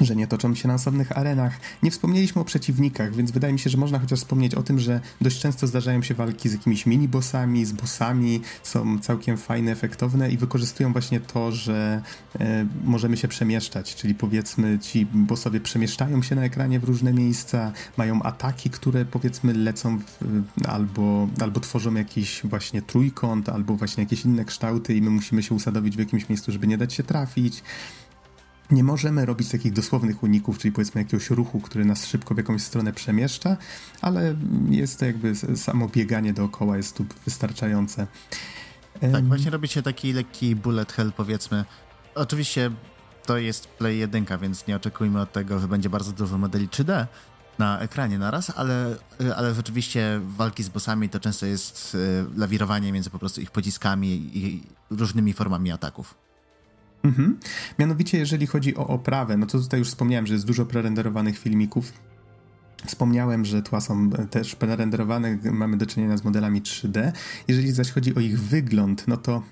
że 0.00 0.16
nie 0.16 0.26
toczą 0.26 0.54
się 0.54 0.68
na 0.68 0.74
osobnych 0.74 1.18
arenach. 1.18 1.60
Nie 1.82 1.90
wspomnieliśmy 1.90 2.42
o 2.42 2.44
przeciwnikach, 2.44 3.14
więc 3.14 3.30
wydaje 3.30 3.52
mi 3.52 3.58
się, 3.58 3.70
że 3.70 3.78
można 3.78 3.98
chociaż 3.98 4.18
wspomnieć 4.18 4.54
o 4.54 4.62
tym, 4.62 4.78
że 4.78 5.00
dość 5.20 5.40
często 5.40 5.66
zdarzają 5.66 6.02
się 6.02 6.14
walki 6.14 6.48
z 6.48 6.52
jakimiś 6.52 6.86
mini-bossami, 6.86 7.64
z 7.64 7.72
bossami, 7.72 8.40
są 8.62 8.98
całkiem 8.98 9.36
fajne, 9.36 9.72
efektowne 9.72 10.30
i 10.30 10.36
wykorzystują 10.36 10.92
właśnie 10.92 11.20
to, 11.20 11.52
że 11.52 12.02
e, 12.40 12.66
możemy 12.84 13.16
się 13.16 13.28
przemieszczać, 13.28 13.94
czyli 13.94 14.14
powiedzmy 14.14 14.78
ci 14.78 15.06
bossowie 15.06 15.60
przemieszczają 15.60 16.22
się 16.22 16.34
na 16.34 16.44
ekranie 16.44 16.80
w 16.80 16.84
różne 16.84 17.12
miejsca, 17.12 17.72
mają 17.96 18.22
ataki, 18.22 18.70
które 18.70 19.04
powiedzmy 19.04 19.52
lecą 19.52 19.98
w, 19.98 20.18
albo, 20.68 21.28
albo 21.40 21.60
tworzą 21.60 21.94
jakiś 21.94 22.40
właśnie 22.44 22.82
trójkąt, 22.82 23.48
albo 23.48 23.76
właśnie 23.76 24.04
jakieś 24.04 24.24
inne 24.24 24.44
kształty 24.44 24.94
i 24.94 25.02
my 25.02 25.10
musimy 25.10 25.42
się 25.42 25.54
usadowić 25.54 25.96
w 25.96 25.98
jakimś 25.98 26.28
miejscu, 26.28 26.52
żeby 26.52 26.66
nie 26.66 26.78
dać 26.78 26.94
się 26.94 27.02
trafić 27.02 27.62
nie 28.70 28.84
możemy 28.84 29.26
robić 29.26 29.48
takich 29.48 29.72
dosłownych 29.72 30.22
uników, 30.22 30.58
czyli 30.58 30.72
powiedzmy 30.72 31.00
jakiegoś 31.00 31.30
ruchu, 31.30 31.60
który 31.60 31.84
nas 31.84 32.06
szybko 32.06 32.34
w 32.34 32.38
jakąś 32.38 32.62
stronę 32.62 32.92
przemieszcza, 32.92 33.56
ale 34.00 34.34
jest 34.68 34.98
to 34.98 35.04
jakby 35.04 35.34
samo 35.56 35.88
bieganie 35.88 36.32
dookoła 36.32 36.76
jest 36.76 36.96
tu 36.96 37.06
wystarczające. 37.24 38.06
Tak, 39.12 39.24
właśnie 39.24 39.50
robi 39.50 39.68
się 39.68 39.82
taki 39.82 40.12
lekki 40.12 40.56
bullet 40.56 40.92
hell 40.92 41.12
powiedzmy. 41.16 41.64
Oczywiście 42.14 42.70
to 43.26 43.38
jest 43.38 43.66
Play 43.66 43.98
1, 43.98 44.26
więc 44.40 44.66
nie 44.66 44.76
oczekujmy 44.76 45.20
od 45.20 45.32
tego, 45.32 45.58
że 45.58 45.68
będzie 45.68 45.90
bardzo 45.90 46.12
dużo 46.12 46.38
modeli 46.38 46.68
3D 46.68 47.06
na 47.58 47.78
ekranie 47.78 48.18
naraz, 48.18 48.52
ale, 48.56 48.96
ale 49.36 49.54
rzeczywiście 49.54 50.20
walki 50.36 50.62
z 50.62 50.68
bossami 50.68 51.08
to 51.08 51.20
często 51.20 51.46
jest 51.46 51.96
e, 52.34 52.38
lawirowanie 52.38 52.92
między 52.92 53.10
po 53.10 53.18
prostu 53.18 53.40
ich 53.40 53.50
pociskami 53.50 54.08
i 54.08 54.62
różnymi 54.90 55.32
formami 55.32 55.72
ataków. 55.72 56.14
Mhm. 57.04 57.38
Mianowicie, 57.78 58.18
jeżeli 58.18 58.46
chodzi 58.46 58.76
o 58.76 58.86
oprawę, 58.86 59.36
no 59.36 59.46
to 59.46 59.58
tutaj 59.58 59.78
już 59.78 59.88
wspomniałem, 59.88 60.26
że 60.26 60.34
jest 60.34 60.46
dużo 60.46 60.66
prerenderowanych 60.66 61.38
filmików. 61.38 61.92
Wspomniałem, 62.86 63.44
że 63.44 63.62
tła 63.62 63.80
są 63.80 64.10
też 64.10 64.54
prerenderowane, 64.56 65.38
mamy 65.52 65.76
do 65.76 65.86
czynienia 65.86 66.16
z 66.16 66.24
modelami 66.24 66.62
3D. 66.62 67.12
Jeżeli 67.48 67.72
zaś 67.72 67.90
chodzi 67.90 68.14
o 68.14 68.20
ich 68.20 68.40
wygląd, 68.40 69.08
no 69.08 69.16
to 69.16 69.42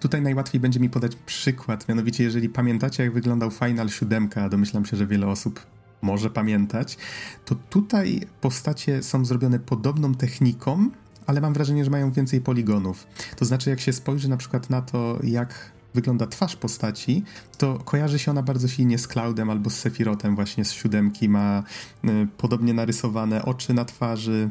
tutaj 0.00 0.22
najłatwiej 0.22 0.60
będzie 0.60 0.80
mi 0.80 0.90
podać 0.90 1.16
przykład, 1.16 1.88
mianowicie 1.88 2.24
jeżeli 2.24 2.48
pamiętacie 2.48 3.02
jak 3.02 3.12
wyglądał 3.12 3.50
Final 3.50 3.88
7, 3.88 4.28
a 4.36 4.48
domyślam 4.48 4.84
się, 4.84 4.96
że 4.96 5.06
wiele 5.06 5.26
osób 5.26 5.66
może 6.02 6.30
pamiętać, 6.30 6.98
to 7.44 7.54
tutaj 7.54 8.20
postacie 8.40 9.02
są 9.02 9.24
zrobione 9.24 9.58
podobną 9.58 10.14
techniką, 10.14 10.90
ale 11.26 11.40
mam 11.40 11.52
wrażenie, 11.52 11.84
że 11.84 11.90
mają 11.90 12.12
więcej 12.12 12.40
poligonów. 12.40 13.06
To 13.36 13.44
znaczy, 13.44 13.70
jak 13.70 13.80
się 13.80 13.92
spojrzy 13.92 14.28
na 14.28 14.36
przykład 14.36 14.70
na 14.70 14.82
to, 14.82 15.18
jak 15.22 15.72
wygląda 15.98 16.26
twarz 16.26 16.56
postaci, 16.56 17.24
to 17.58 17.78
kojarzy 17.78 18.18
się 18.18 18.30
ona 18.30 18.42
bardzo 18.42 18.68
silnie 18.68 18.98
z 18.98 19.08
Cloudem 19.08 19.50
albo 19.50 19.70
z 19.70 19.74
Sephirotem 19.74 20.34
właśnie 20.34 20.64
z 20.64 20.72
siódemki. 20.72 21.28
Ma 21.28 21.62
y, 22.04 22.28
podobnie 22.36 22.74
narysowane 22.74 23.44
oczy 23.44 23.74
na 23.74 23.84
twarzy, 23.84 24.50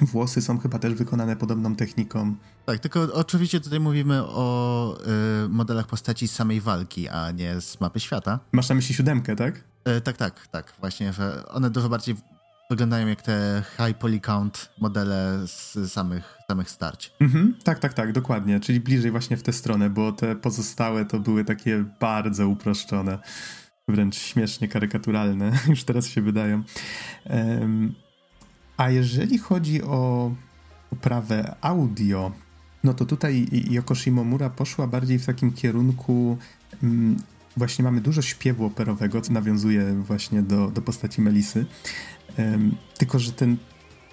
Włosy 0.00 0.42
są 0.42 0.58
chyba 0.58 0.78
też 0.78 0.94
wykonane 0.94 1.36
podobną 1.36 1.76
techniką. 1.76 2.34
Tak, 2.66 2.78
tylko 2.78 3.08
oczywiście 3.12 3.60
tutaj 3.60 3.80
mówimy 3.80 4.22
o 4.24 4.96
y, 5.44 5.48
modelach 5.48 5.86
postaci 5.86 6.28
z 6.28 6.32
samej 6.32 6.60
walki, 6.60 7.08
a 7.08 7.30
nie 7.30 7.60
z 7.60 7.80
mapy 7.80 8.00
świata. 8.00 8.38
Masz 8.52 8.68
na 8.68 8.74
myśli 8.74 8.94
siódemkę, 8.94 9.36
tak? 9.36 9.64
Y, 9.98 10.00
tak, 10.00 10.16
tak, 10.16 10.46
tak. 10.46 10.74
Właśnie, 10.80 11.12
że 11.12 11.48
one 11.48 11.70
dużo 11.70 11.88
bardziej 11.88 12.16
wyglądają 12.72 13.06
jak 13.06 13.22
te 13.22 13.62
high 13.76 13.98
poly 13.98 14.20
count 14.20 14.70
modele 14.80 15.46
z 15.46 15.92
samych, 15.92 16.38
samych 16.48 16.70
starć. 16.70 17.12
Mhm, 17.20 17.54
tak, 17.64 17.78
tak, 17.78 17.94
tak, 17.94 18.12
dokładnie. 18.12 18.60
Czyli 18.60 18.80
bliżej 18.80 19.10
właśnie 19.10 19.36
w 19.36 19.42
tę 19.42 19.52
stronę, 19.52 19.90
bo 19.90 20.12
te 20.12 20.36
pozostałe 20.36 21.04
to 21.04 21.20
były 21.20 21.44
takie 21.44 21.84
bardzo 22.00 22.48
uproszczone, 22.48 23.18
wręcz 23.88 24.16
śmiesznie 24.16 24.68
karykaturalne, 24.68 25.52
już 25.68 25.84
teraz 25.84 26.06
się 26.06 26.22
wydają. 26.22 26.62
Um, 27.24 27.94
a 28.76 28.90
jeżeli 28.90 29.38
chodzi 29.38 29.82
o 29.82 30.32
oprawę 30.92 31.56
audio, 31.60 32.32
no 32.84 32.94
to 32.94 33.04
tutaj 33.04 33.46
Yoko 33.70 33.94
Shimomura 33.94 34.50
poszła 34.50 34.86
bardziej 34.86 35.18
w 35.18 35.26
takim 35.26 35.52
kierunku. 35.52 36.38
Mm, 36.82 37.16
właśnie 37.56 37.84
mamy 37.84 38.00
dużo 38.00 38.22
śpiewu 38.22 38.64
operowego, 38.64 39.20
co 39.20 39.32
nawiązuje 39.32 39.94
właśnie 39.94 40.42
do, 40.42 40.70
do 40.70 40.82
postaci 40.82 41.22
Melisy. 41.22 41.66
Tylko, 42.98 43.18
że 43.18 43.32
ten, 43.32 43.56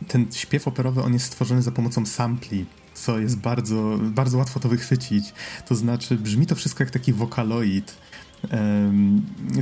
ten 0.07 0.25
śpiew 0.31 0.67
operowy 0.67 1.03
on 1.03 1.13
jest 1.13 1.25
stworzony 1.25 1.61
za 1.61 1.71
pomocą 1.71 2.05
sampli, 2.05 2.65
co 2.93 3.19
jest 3.19 3.37
bardzo, 3.37 3.99
bardzo 4.01 4.37
łatwo 4.37 4.59
to 4.59 4.69
wychwycić. 4.69 5.33
To 5.67 5.75
znaczy, 5.75 6.15
brzmi 6.15 6.45
to 6.45 6.55
wszystko 6.55 6.83
jak 6.83 6.91
taki 6.91 7.13
wokaloid 7.13 7.97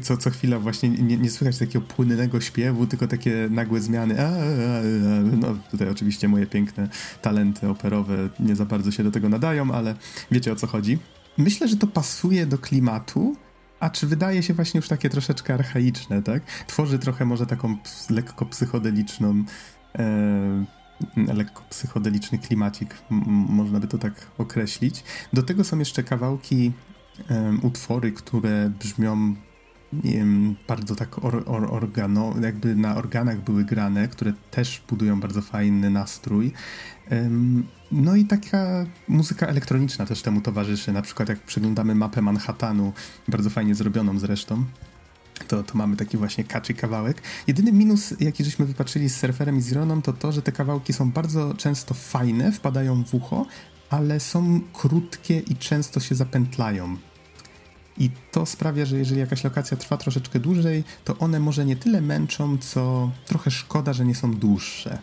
co, 0.01 0.17
co 0.17 0.29
chwila 0.29 0.59
właśnie 0.59 0.89
nie, 0.89 1.17
nie, 1.17 1.29
słychać 1.29 1.57
takiego 1.57 1.85
płynnego 1.85 2.41
śpiewu, 2.41 2.87
tylko 2.87 3.07
takie 3.07 3.47
nagłe 3.51 3.81
zmiany. 3.81 4.21
A, 4.21 4.23
a, 4.23 4.29
a, 4.29 4.81
no 5.37 5.57
tutaj 5.71 5.89
oczywiście 5.89 6.27
moje 6.27 6.47
piękne 6.47 6.89
talenty 7.21 7.69
operowe 7.69 8.29
nie 8.39 8.55
za 8.55 8.65
bardzo 8.65 8.91
się 8.91 9.03
do 9.03 9.11
tego 9.11 9.29
nadają, 9.29 9.71
ale 9.71 9.95
wiecie 10.31 10.51
o 10.51 10.55
co 10.55 10.67
chodzi. 10.67 10.97
Myślę, 11.37 11.67
że 11.67 11.77
to 11.77 11.87
pasuje 11.87 12.45
do 12.45 12.57
klimatu, 12.57 13.35
a 13.79 13.89
czy 13.89 14.07
wydaje 14.07 14.43
się 14.43 14.53
właśnie 14.53 14.77
już 14.77 14.87
takie 14.87 15.09
troszeczkę 15.09 15.53
archaiczne, 15.53 16.23
tak? 16.23 16.43
Tworzy 16.67 16.99
trochę 16.99 17.25
może 17.25 17.45
taką 17.45 17.77
lekko 18.09 18.45
psychodeliczną 18.45 19.43
e, 19.99 20.65
lekko 21.33 21.63
psychodeliczny 21.69 22.37
klimacik, 22.37 22.95
można 23.49 23.79
by 23.79 23.87
to 23.87 23.97
tak 23.97 24.13
określić. 24.37 25.03
Do 25.33 25.43
tego 25.43 25.63
są 25.63 25.79
jeszcze 25.79 26.03
kawałki 26.03 26.71
um, 27.29 27.59
utwory, 27.65 28.11
które 28.11 28.71
brzmią 28.79 29.35
nie 29.93 30.13
wiem, 30.13 30.55
bardzo 30.67 30.95
tak 30.95 31.25
or, 31.25 31.43
or, 31.45 31.73
organo, 31.73 32.33
jakby 32.41 32.75
na 32.75 32.95
organach 32.95 33.43
były 33.43 33.65
grane, 33.65 34.07
które 34.07 34.33
też 34.51 34.83
budują 34.89 35.19
bardzo 35.19 35.41
fajny 35.41 35.89
nastrój. 35.89 36.53
No 37.91 38.15
i 38.15 38.25
taka 38.25 38.85
muzyka 39.07 39.47
elektroniczna 39.47 40.05
też 40.05 40.21
temu 40.21 40.41
towarzyszy. 40.41 40.91
Na 40.91 41.01
przykład 41.01 41.29
jak 41.29 41.39
przeglądamy 41.39 41.95
mapę 41.95 42.21
Manhattanu, 42.21 42.93
bardzo 43.27 43.49
fajnie 43.49 43.75
zrobioną 43.75 44.19
zresztą, 44.19 44.65
to, 45.47 45.63
to 45.63 45.77
mamy 45.77 45.95
taki 45.95 46.17
właśnie 46.17 46.43
kaczy 46.43 46.73
kawałek. 46.73 47.21
Jedyny 47.47 47.71
minus, 47.71 48.13
jaki 48.19 48.43
żeśmy 48.43 48.65
wypatrzyli 48.65 49.09
z 49.09 49.19
surferem 49.19 49.57
i 49.57 49.61
z 49.61 49.71
Ironą, 49.71 50.01
to 50.01 50.13
to, 50.13 50.31
że 50.31 50.41
te 50.41 50.51
kawałki 50.51 50.93
są 50.93 51.11
bardzo 51.11 51.53
często 51.53 51.93
fajne, 51.93 52.51
wpadają 52.51 53.03
w 53.03 53.13
ucho, 53.13 53.45
ale 53.89 54.19
są 54.19 54.61
krótkie 54.73 55.39
i 55.39 55.55
często 55.55 55.99
się 55.99 56.15
zapętlają. 56.15 56.97
I 57.99 58.09
to 58.31 58.45
sprawia, 58.45 58.85
że 58.85 58.97
jeżeli 58.97 59.19
jakaś 59.19 59.43
lokacja 59.43 59.77
trwa 59.77 59.97
troszeczkę 59.97 60.39
dłużej, 60.39 60.83
to 61.05 61.17
one 61.17 61.39
może 61.39 61.65
nie 61.65 61.75
tyle 61.75 62.01
męczą, 62.01 62.57
co 62.57 63.11
trochę 63.25 63.51
szkoda, 63.51 63.93
że 63.93 64.05
nie 64.05 64.15
są 64.15 64.33
dłuższe. 64.33 64.97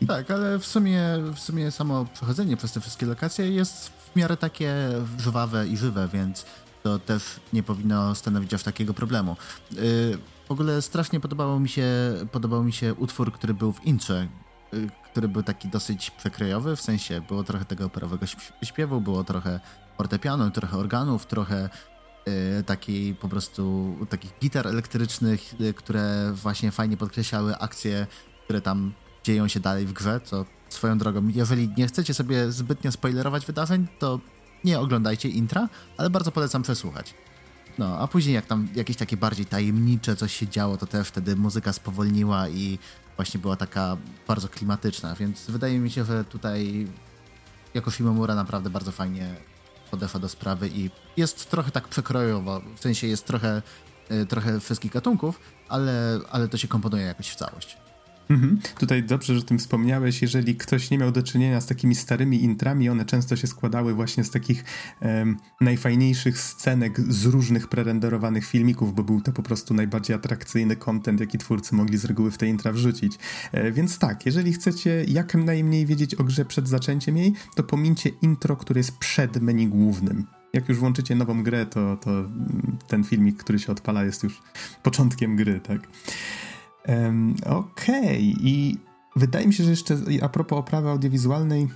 I... 0.00 0.06
Tak, 0.06 0.30
ale 0.30 0.58
w 0.58 0.66
sumie, 0.66 1.02
w 1.34 1.38
sumie 1.38 1.70
samo 1.70 2.04
przechodzenie 2.04 2.56
przez 2.56 2.72
te 2.72 2.80
wszystkie 2.80 3.06
lokacje 3.06 3.50
jest 3.50 3.88
w 3.88 4.16
miarę 4.16 4.36
takie 4.36 4.74
żwawe 5.18 5.68
i 5.68 5.76
żywe, 5.76 6.08
więc 6.12 6.44
to 6.82 6.98
też 6.98 7.22
nie 7.52 7.62
powinno 7.62 8.14
stanowić 8.14 8.54
aż 8.54 8.62
takiego 8.62 8.94
problemu. 8.94 9.36
Yy, 9.72 10.18
w 10.48 10.50
ogóle 10.52 10.82
strasznie 10.82 11.20
podobało 11.20 11.60
mi 11.60 11.68
się, 11.68 11.86
podobał 12.32 12.64
mi 12.64 12.72
się 12.72 12.94
utwór, 12.94 13.32
który 13.32 13.54
był 13.54 13.72
w 13.72 13.84
intrze, 13.84 14.28
yy, 14.72 14.88
który 15.12 15.28
był 15.28 15.42
taki 15.42 15.68
dosyć 15.68 16.10
przekrojowy, 16.10 16.76
w 16.76 16.80
sensie 16.80 17.20
było 17.20 17.44
trochę 17.44 17.64
tego 17.64 17.84
operowego 17.86 18.26
śpiewu, 18.62 19.00
było 19.00 19.24
trochę 19.24 19.60
fortepianu, 19.96 20.50
trochę 20.50 20.76
organów, 20.76 21.26
trochę 21.26 21.68
takiej 22.66 23.14
po 23.14 23.28
prostu 23.28 23.94
takich 24.10 24.32
gitar 24.40 24.66
elektrycznych, 24.66 25.54
y, 25.60 25.74
które 25.74 26.32
właśnie 26.34 26.70
fajnie 26.70 26.96
podkreślały 26.96 27.58
akcje, 27.58 28.06
które 28.44 28.60
tam 28.60 28.92
dzieją 29.24 29.48
się 29.48 29.60
dalej 29.60 29.86
w 29.86 29.92
grze, 29.92 30.20
co 30.24 30.44
swoją 30.68 30.98
drogą, 30.98 31.28
jeżeli 31.28 31.68
nie 31.76 31.86
chcecie 31.86 32.14
sobie 32.14 32.52
zbytnio 32.52 32.92
spoilerować 32.92 33.46
wydarzeń, 33.46 33.86
to 33.98 34.20
nie 34.64 34.80
oglądajcie 34.80 35.28
intra, 35.28 35.68
ale 35.96 36.10
bardzo 36.10 36.32
polecam 36.32 36.62
przesłuchać. 36.62 37.14
No, 37.78 37.98
a 37.98 38.08
później 38.08 38.34
jak 38.34 38.46
tam 38.46 38.68
jakieś 38.74 38.96
takie 38.96 39.16
bardziej 39.16 39.46
tajemnicze 39.46 40.16
coś 40.16 40.36
się 40.36 40.48
działo, 40.48 40.76
to 40.76 40.86
też 40.86 41.08
wtedy 41.08 41.36
muzyka 41.36 41.72
spowolniła 41.72 42.48
i 42.48 42.78
właśnie 43.16 43.40
była 43.40 43.56
taka 43.56 43.96
bardzo 44.28 44.48
klimatyczna, 44.48 45.14
więc 45.14 45.50
wydaje 45.50 45.78
mi 45.78 45.90
się, 45.90 46.04
że 46.04 46.24
tutaj 46.24 46.86
jako 47.74 47.90
Shimomura 47.90 48.34
naprawdę 48.34 48.70
bardzo 48.70 48.92
fajnie 48.92 49.34
podeszła 49.90 50.20
do 50.20 50.28
sprawy 50.28 50.68
i 50.68 50.90
jest 51.16 51.50
trochę 51.50 51.70
tak 51.70 51.88
przekrojowo, 51.88 52.60
w 52.76 52.80
sensie 52.80 53.06
jest 53.06 53.26
trochę, 53.26 53.62
y, 54.10 54.26
trochę 54.26 54.60
wszystkich 54.60 54.92
gatunków, 54.92 55.40
ale, 55.68 56.20
ale 56.30 56.48
to 56.48 56.56
się 56.56 56.68
komponuje 56.68 57.04
jakoś 57.04 57.28
w 57.28 57.34
całość. 57.34 57.76
Mhm. 58.30 58.58
Tutaj 58.78 59.02
dobrze, 59.02 59.34
że 59.34 59.40
o 59.40 59.42
tym 59.42 59.58
wspomniałeś. 59.58 60.22
Jeżeli 60.22 60.56
ktoś 60.56 60.90
nie 60.90 60.98
miał 60.98 61.12
do 61.12 61.22
czynienia 61.22 61.60
z 61.60 61.66
takimi 61.66 61.94
starymi 61.94 62.44
intrami, 62.44 62.88
one 62.88 63.04
często 63.04 63.36
się 63.36 63.46
składały 63.46 63.94
właśnie 63.94 64.24
z 64.24 64.30
takich 64.30 64.64
um, 65.00 65.36
najfajniejszych 65.60 66.40
scenek 66.40 67.00
z 67.00 67.24
różnych 67.24 67.68
prerenderowanych 67.68 68.46
filmików, 68.46 68.94
bo 68.94 69.02
był 69.04 69.20
to 69.20 69.32
po 69.32 69.42
prostu 69.42 69.74
najbardziej 69.74 70.16
atrakcyjny 70.16 70.76
content, 70.76 71.20
jaki 71.20 71.38
twórcy 71.38 71.74
mogli 71.74 71.98
z 71.98 72.04
reguły 72.04 72.30
w 72.30 72.38
te 72.38 72.46
intra 72.46 72.72
wrzucić. 72.72 73.18
E, 73.52 73.72
więc 73.72 73.98
tak, 73.98 74.26
jeżeli 74.26 74.52
chcecie 74.52 75.04
jak 75.08 75.34
najmniej 75.34 75.86
wiedzieć 75.86 76.14
o 76.14 76.24
grze 76.24 76.44
przed 76.44 76.68
zaczęciem 76.68 77.16
jej, 77.16 77.32
to 77.56 77.62
pomincie 77.62 78.10
intro, 78.22 78.56
które 78.56 78.80
jest 78.80 78.98
przed 78.98 79.40
menu 79.40 79.66
głównym 79.66 80.26
jak 80.52 80.68
już 80.68 80.78
włączycie 80.78 81.14
nową 81.14 81.42
grę, 81.42 81.66
to, 81.66 81.96
to 81.96 82.10
ten 82.86 83.04
filmik, 83.04 83.36
który 83.36 83.58
się 83.58 83.72
odpala, 83.72 84.04
jest 84.04 84.22
już 84.22 84.42
początkiem 84.82 85.36
gry, 85.36 85.60
tak? 85.60 85.80
Um, 86.88 87.34
Okej, 87.46 87.98
okay. 87.98 88.18
i 88.20 88.76
wydaje 89.16 89.46
mi 89.46 89.54
się, 89.54 89.64
że 89.64 89.70
jeszcze 89.70 89.96
a 90.22 90.28
propos 90.28 90.58
oprawy 90.58 90.88
audiowizualnej, 90.88 91.68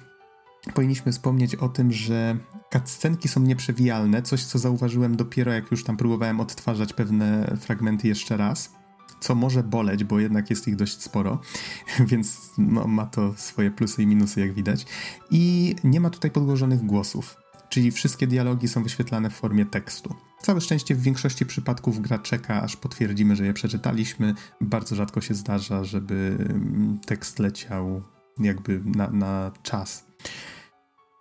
powinniśmy 0.74 1.12
wspomnieć 1.12 1.54
o 1.54 1.68
tym, 1.68 1.92
że 1.92 2.36
cutscenki 2.72 3.28
są 3.28 3.40
nieprzewijalne, 3.40 4.22
coś 4.22 4.44
co 4.44 4.58
zauważyłem 4.58 5.16
dopiero 5.16 5.52
jak 5.52 5.70
już 5.70 5.84
tam 5.84 5.96
próbowałem 5.96 6.40
odtwarzać 6.40 6.92
pewne 6.92 7.56
fragmenty 7.60 8.08
jeszcze 8.08 8.36
raz, 8.36 8.72
co 9.20 9.34
może 9.34 9.62
boleć, 9.62 10.04
bo 10.04 10.20
jednak 10.20 10.50
jest 10.50 10.68
ich 10.68 10.76
dość 10.76 11.02
sporo, 11.02 11.40
więc 12.10 12.50
no, 12.58 12.86
ma 12.86 13.06
to 13.06 13.34
swoje 13.36 13.70
plusy 13.70 14.02
i 14.02 14.06
minusy 14.06 14.40
jak 14.40 14.52
widać. 14.52 14.86
I 15.30 15.74
nie 15.84 16.00
ma 16.00 16.10
tutaj 16.10 16.30
podłożonych 16.30 16.86
głosów 16.86 17.41
czyli 17.72 17.90
wszystkie 17.90 18.26
dialogi 18.26 18.68
są 18.68 18.82
wyświetlane 18.82 19.30
w 19.30 19.32
formie 19.32 19.66
tekstu. 19.66 20.14
Całe 20.42 20.60
szczęście 20.60 20.94
w 20.94 21.02
większości 21.02 21.46
przypadków 21.46 22.00
gra 22.00 22.18
czeka, 22.18 22.62
aż 22.62 22.76
potwierdzimy, 22.76 23.36
że 23.36 23.46
je 23.46 23.54
przeczytaliśmy. 23.54 24.34
Bardzo 24.60 24.96
rzadko 24.96 25.20
się 25.20 25.34
zdarza, 25.34 25.84
żeby 25.84 26.36
mm, 26.38 26.98
tekst 27.06 27.38
leciał 27.38 28.02
jakby 28.38 28.80
na, 28.84 29.10
na 29.10 29.52
czas. 29.62 30.06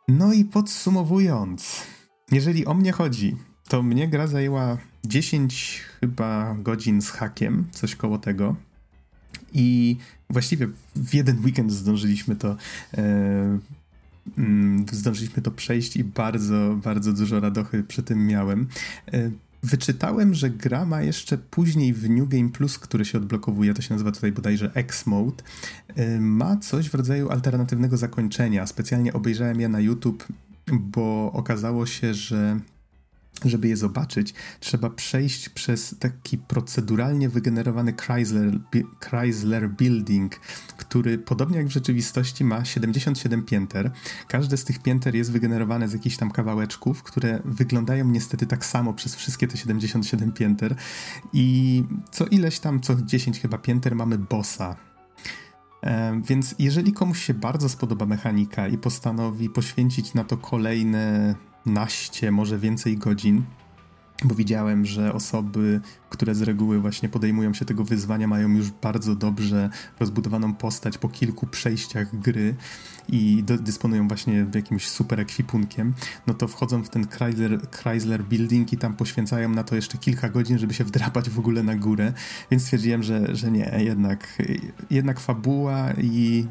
No 0.08 0.34
i 0.34 0.46
podsumowując, 0.46 1.84
jeżeli 2.32 2.66
o 2.66 2.74
mnie 2.74 2.92
chodzi, 2.92 3.36
to 3.68 3.84
mnie 3.84 4.08
gra 4.08 4.28
zajęła 4.28 4.78
10 5.06 5.84
chyba 6.00 6.56
godzin 6.60 7.02
z 7.02 7.10
hakiem, 7.10 7.68
coś 7.72 7.96
koło 7.96 8.18
tego. 8.18 8.56
I 9.54 9.98
właściwie 10.30 10.68
w 10.96 11.14
jeden 11.14 11.46
weekend 11.46 11.72
zdążyliśmy 11.72 12.36
to 12.36 12.56
e, 12.98 13.60
zdążyliśmy 14.92 15.42
to 15.42 15.52
przejść 15.52 15.98
i 15.98 16.04
bardzo, 16.04 16.80
bardzo 16.84 17.14
dużo 17.14 17.40
radochy 17.40 17.84
przy 17.84 18.04
tym 18.04 18.28
miałem. 18.28 18.68
E, 19.14 19.32
wyczytałem, 19.64 20.34
że 20.34 20.50
gra 20.50 20.86
ma 20.86 21.02
jeszcze 21.02 21.38
później 21.38 21.94
w 21.94 22.10
New 22.10 22.30
Game 22.30 22.50
Plus, 22.50 22.80
który 22.80 23.06
się 23.06 23.18
odblokowuje, 23.18 23.74
to 23.74 23.82
się 23.82 23.94
nazywa 23.94 24.12
tutaj 24.12 24.32
bodajże 24.32 24.72
X-Mode, 24.74 25.44
e, 25.96 26.20
ma 26.20 26.58
coś 26.58 26.90
w 26.90 26.96
rodzaju 26.96 27.30
alternatywnego 27.30 27.98
zakończenia. 27.98 28.68
Specjalnie 28.68 29.14
obejrzałem 29.14 29.62
je 29.62 29.70
na 29.70 29.80
YouTube 29.80 30.28
bo 30.72 31.32
okazało 31.34 31.86
się, 31.86 32.14
że 32.14 32.60
żeby 33.46 33.68
je 33.68 33.78
zobaczyć, 33.78 34.34
trzeba 34.60 34.90
przejść 34.90 35.50
przez 35.50 35.96
taki 36.00 36.38
proceduralnie 36.38 37.30
wygenerowany 37.30 37.94
Chrysler, 38.02 38.60
Chrysler 39.00 39.70
Building, 39.70 40.40
który 40.92 41.18
podobnie 41.18 41.58
jak 41.58 41.68
w 41.68 41.72
rzeczywistości 41.72 42.44
ma 42.44 42.66
77 42.66 43.44
pięter. 43.44 43.92
Każde 44.28 44.58
z 44.58 44.64
tych 44.64 44.80
pięter 44.80 45.16
jest 45.16 45.32
wygenerowane 45.32 45.88
z 45.88 45.94
jakichś 45.94 46.18
tam 46.18 46.32
kawałeczków, 46.32 47.04
które 47.04 47.40
wyglądają 47.46 48.06
niestety 48.06 48.46
tak 48.46 48.66
samo 48.66 48.94
przez 48.94 49.16
wszystkie 49.16 49.48
te 49.48 49.58
77 49.58 50.32
pięter 50.32 50.76
i 51.34 51.84
co 52.12 52.26
ileś 52.26 52.60
tam, 52.60 52.82
co 52.82 52.96
10 52.96 53.40
chyba 53.40 53.58
pięter 53.58 53.96
mamy 53.96 54.18
bossa. 54.18 54.76
E, 55.84 56.22
więc 56.26 56.56
jeżeli 56.60 56.94
komuś 56.94 57.24
się 57.24 57.34
bardzo 57.34 57.70
spodoba 57.70 58.06
mechanika 58.06 58.68
i 58.68 58.78
postanowi 58.78 59.50
poświęcić 59.50 60.14
na 60.14 60.24
to 60.24 60.38
kolejne 60.38 61.36
naście, 61.66 62.32
może 62.32 62.60
więcej 62.60 62.98
godzin, 62.98 63.44
bo 64.24 64.36
widziałem, 64.36 64.86
że 64.86 65.14
osoby, 65.14 65.82
które 66.10 66.36
z 66.36 66.42
reguły 66.42 66.80
właśnie 66.80 67.10
podejmują 67.10 67.54
się 67.54 67.66
tego 67.66 67.84
wyzwania, 67.84 68.28
mają 68.28 68.50
już 68.50 68.72
bardzo 68.72 69.16
dobrze 69.16 69.70
rozbudowaną 70.00 70.54
postać 70.54 70.98
po 70.98 71.10
kilku 71.10 71.48
przejściach 71.48 72.20
gry 72.20 72.56
i 73.10 73.44
do, 73.44 73.58
dysponują 73.58 74.08
właśnie 74.08 74.48
jakimś 74.56 74.88
super 74.88 75.20
ekwipunkiem, 75.20 75.94
no 76.28 76.34
to 76.34 76.48
wchodzą 76.48 76.84
w 76.84 76.90
ten 76.90 77.08
Chrysler, 77.08 77.68
Chrysler 77.72 78.24
Building 78.24 78.74
i 78.74 78.78
tam 78.78 78.94
poświęcają 78.94 79.50
na 79.50 79.64
to 79.64 79.76
jeszcze 79.76 79.98
kilka 79.98 80.30
godzin, 80.30 80.58
żeby 80.58 80.74
się 80.74 80.84
wdrapać 80.84 81.30
w 81.30 81.40
ogóle 81.40 81.64
na 81.64 81.76
górę, 81.76 82.14
więc 82.52 82.64
stwierdziłem, 82.64 83.04
że, 83.04 83.36
że 83.36 83.52
nie, 83.52 83.72
jednak, 83.80 84.38
jednak 84.90 85.20
fabuła 85.20 85.92
i 85.98 86.46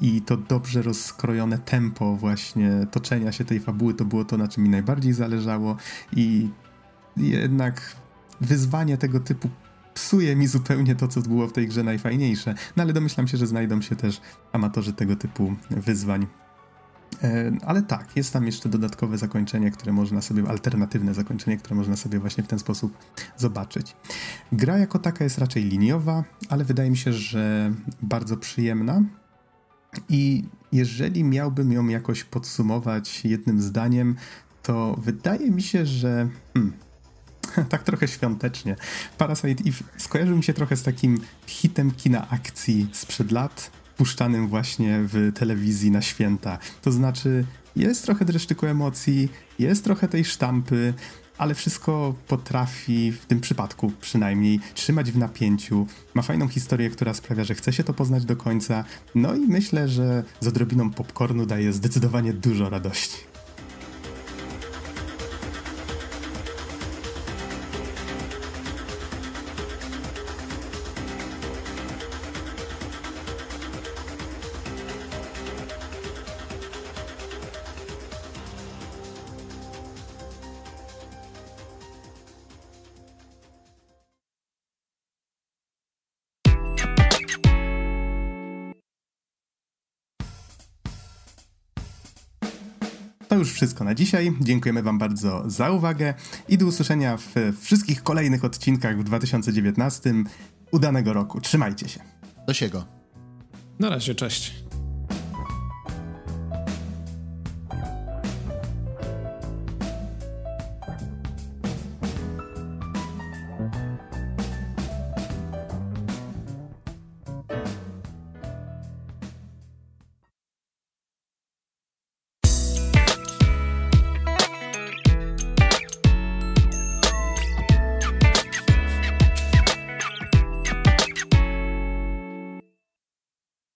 i 0.00 0.20
to 0.20 0.36
dobrze 0.36 0.82
rozkrojone 0.82 1.58
tempo 1.58 2.16
właśnie 2.16 2.86
toczenia 2.90 3.32
się 3.32 3.44
tej 3.44 3.60
fabuły 3.60 3.94
to 3.94 4.04
było 4.04 4.24
to, 4.24 4.36
na 4.36 4.48
czym 4.48 4.62
mi 4.62 4.68
najbardziej 4.68 5.12
zależało 5.12 5.76
i 6.12 6.48
jednak 7.20 7.96
wyzwanie 8.40 8.98
tego 8.98 9.20
typu 9.20 9.48
psuje 9.94 10.36
mi 10.36 10.46
zupełnie 10.46 10.94
to, 10.94 11.08
co 11.08 11.20
było 11.20 11.48
w 11.48 11.52
tej 11.52 11.68
grze 11.68 11.82
najfajniejsze. 11.82 12.54
No 12.76 12.82
ale 12.82 12.92
domyślam 12.92 13.28
się, 13.28 13.36
że 13.36 13.46
znajdą 13.46 13.80
się 13.80 13.96
też 13.96 14.20
amatorzy 14.52 14.92
tego 14.92 15.16
typu 15.16 15.54
wyzwań. 15.70 16.26
E, 17.22 17.52
ale 17.66 17.82
tak, 17.82 18.16
jest 18.16 18.32
tam 18.32 18.46
jeszcze 18.46 18.68
dodatkowe 18.68 19.18
zakończenie, 19.18 19.70
które 19.70 19.92
można 19.92 20.22
sobie, 20.22 20.48
alternatywne 20.48 21.14
zakończenie, 21.14 21.56
które 21.56 21.76
można 21.76 21.96
sobie 21.96 22.18
właśnie 22.18 22.44
w 22.44 22.46
ten 22.46 22.58
sposób 22.58 22.98
zobaczyć. 23.36 23.96
Gra 24.52 24.78
jako 24.78 24.98
taka 24.98 25.24
jest 25.24 25.38
raczej 25.38 25.64
liniowa, 25.64 26.24
ale 26.48 26.64
wydaje 26.64 26.90
mi 26.90 26.96
się, 26.96 27.12
że 27.12 27.72
bardzo 28.02 28.36
przyjemna. 28.36 29.02
I 30.08 30.44
jeżeli 30.72 31.24
miałbym 31.24 31.72
ją 31.72 31.88
jakoś 31.88 32.24
podsumować 32.24 33.24
jednym 33.24 33.60
zdaniem, 33.60 34.16
to 34.62 34.96
wydaje 35.02 35.50
mi 35.50 35.62
się, 35.62 35.86
że. 35.86 36.28
Hmm, 36.54 36.87
tak 37.68 37.82
trochę 37.82 38.08
świątecznie. 38.08 38.76
Parasite 39.18 39.64
Eve 39.66 39.84
skojarzył 39.96 40.36
mi 40.36 40.44
się 40.44 40.54
trochę 40.54 40.76
z 40.76 40.82
takim 40.82 41.20
hitem 41.46 41.90
kina 41.90 42.30
akcji 42.30 42.88
sprzed 42.92 43.32
lat, 43.32 43.70
puszczanym 43.96 44.48
właśnie 44.48 45.00
w 45.02 45.32
telewizji 45.34 45.90
na 45.90 46.02
święta. 46.02 46.58
To 46.82 46.92
znaczy, 46.92 47.44
jest 47.76 48.04
trochę 48.04 48.24
dreszczyku 48.24 48.66
emocji, 48.66 49.28
jest 49.58 49.84
trochę 49.84 50.08
tej 50.08 50.24
sztampy, 50.24 50.94
ale 51.38 51.54
wszystko 51.54 52.14
potrafi, 52.28 53.12
w 53.12 53.26
tym 53.26 53.40
przypadku 53.40 53.92
przynajmniej, 54.00 54.60
trzymać 54.74 55.12
w 55.12 55.18
napięciu. 55.18 55.86
Ma 56.14 56.22
fajną 56.22 56.48
historię, 56.48 56.90
która 56.90 57.14
sprawia, 57.14 57.44
że 57.44 57.54
chce 57.54 57.72
się 57.72 57.84
to 57.84 57.94
poznać 57.94 58.24
do 58.24 58.36
końca. 58.36 58.84
No 59.14 59.34
i 59.34 59.40
myślę, 59.40 59.88
że 59.88 60.24
z 60.40 60.46
odrobiną 60.46 60.90
popcornu 60.90 61.46
daje 61.46 61.72
zdecydowanie 61.72 62.32
dużo 62.32 62.70
radości. 62.70 63.18
Wszystko 93.58 93.84
na 93.84 93.94
dzisiaj. 93.94 94.32
Dziękujemy 94.40 94.82
Wam 94.82 94.98
bardzo 94.98 95.50
za 95.50 95.70
uwagę 95.70 96.14
i 96.48 96.58
do 96.58 96.66
usłyszenia 96.66 97.16
w 97.16 97.34
wszystkich 97.60 98.02
kolejnych 98.02 98.44
odcinkach 98.44 98.98
w 98.98 99.04
2019. 99.04 100.14
Udanego 100.72 101.12
roku. 101.12 101.40
Trzymajcie 101.40 101.88
się. 101.88 102.00
Do 102.46 102.54
siego. 102.54 102.84
Na 103.78 103.88
razie, 103.88 104.14
cześć. 104.14 104.67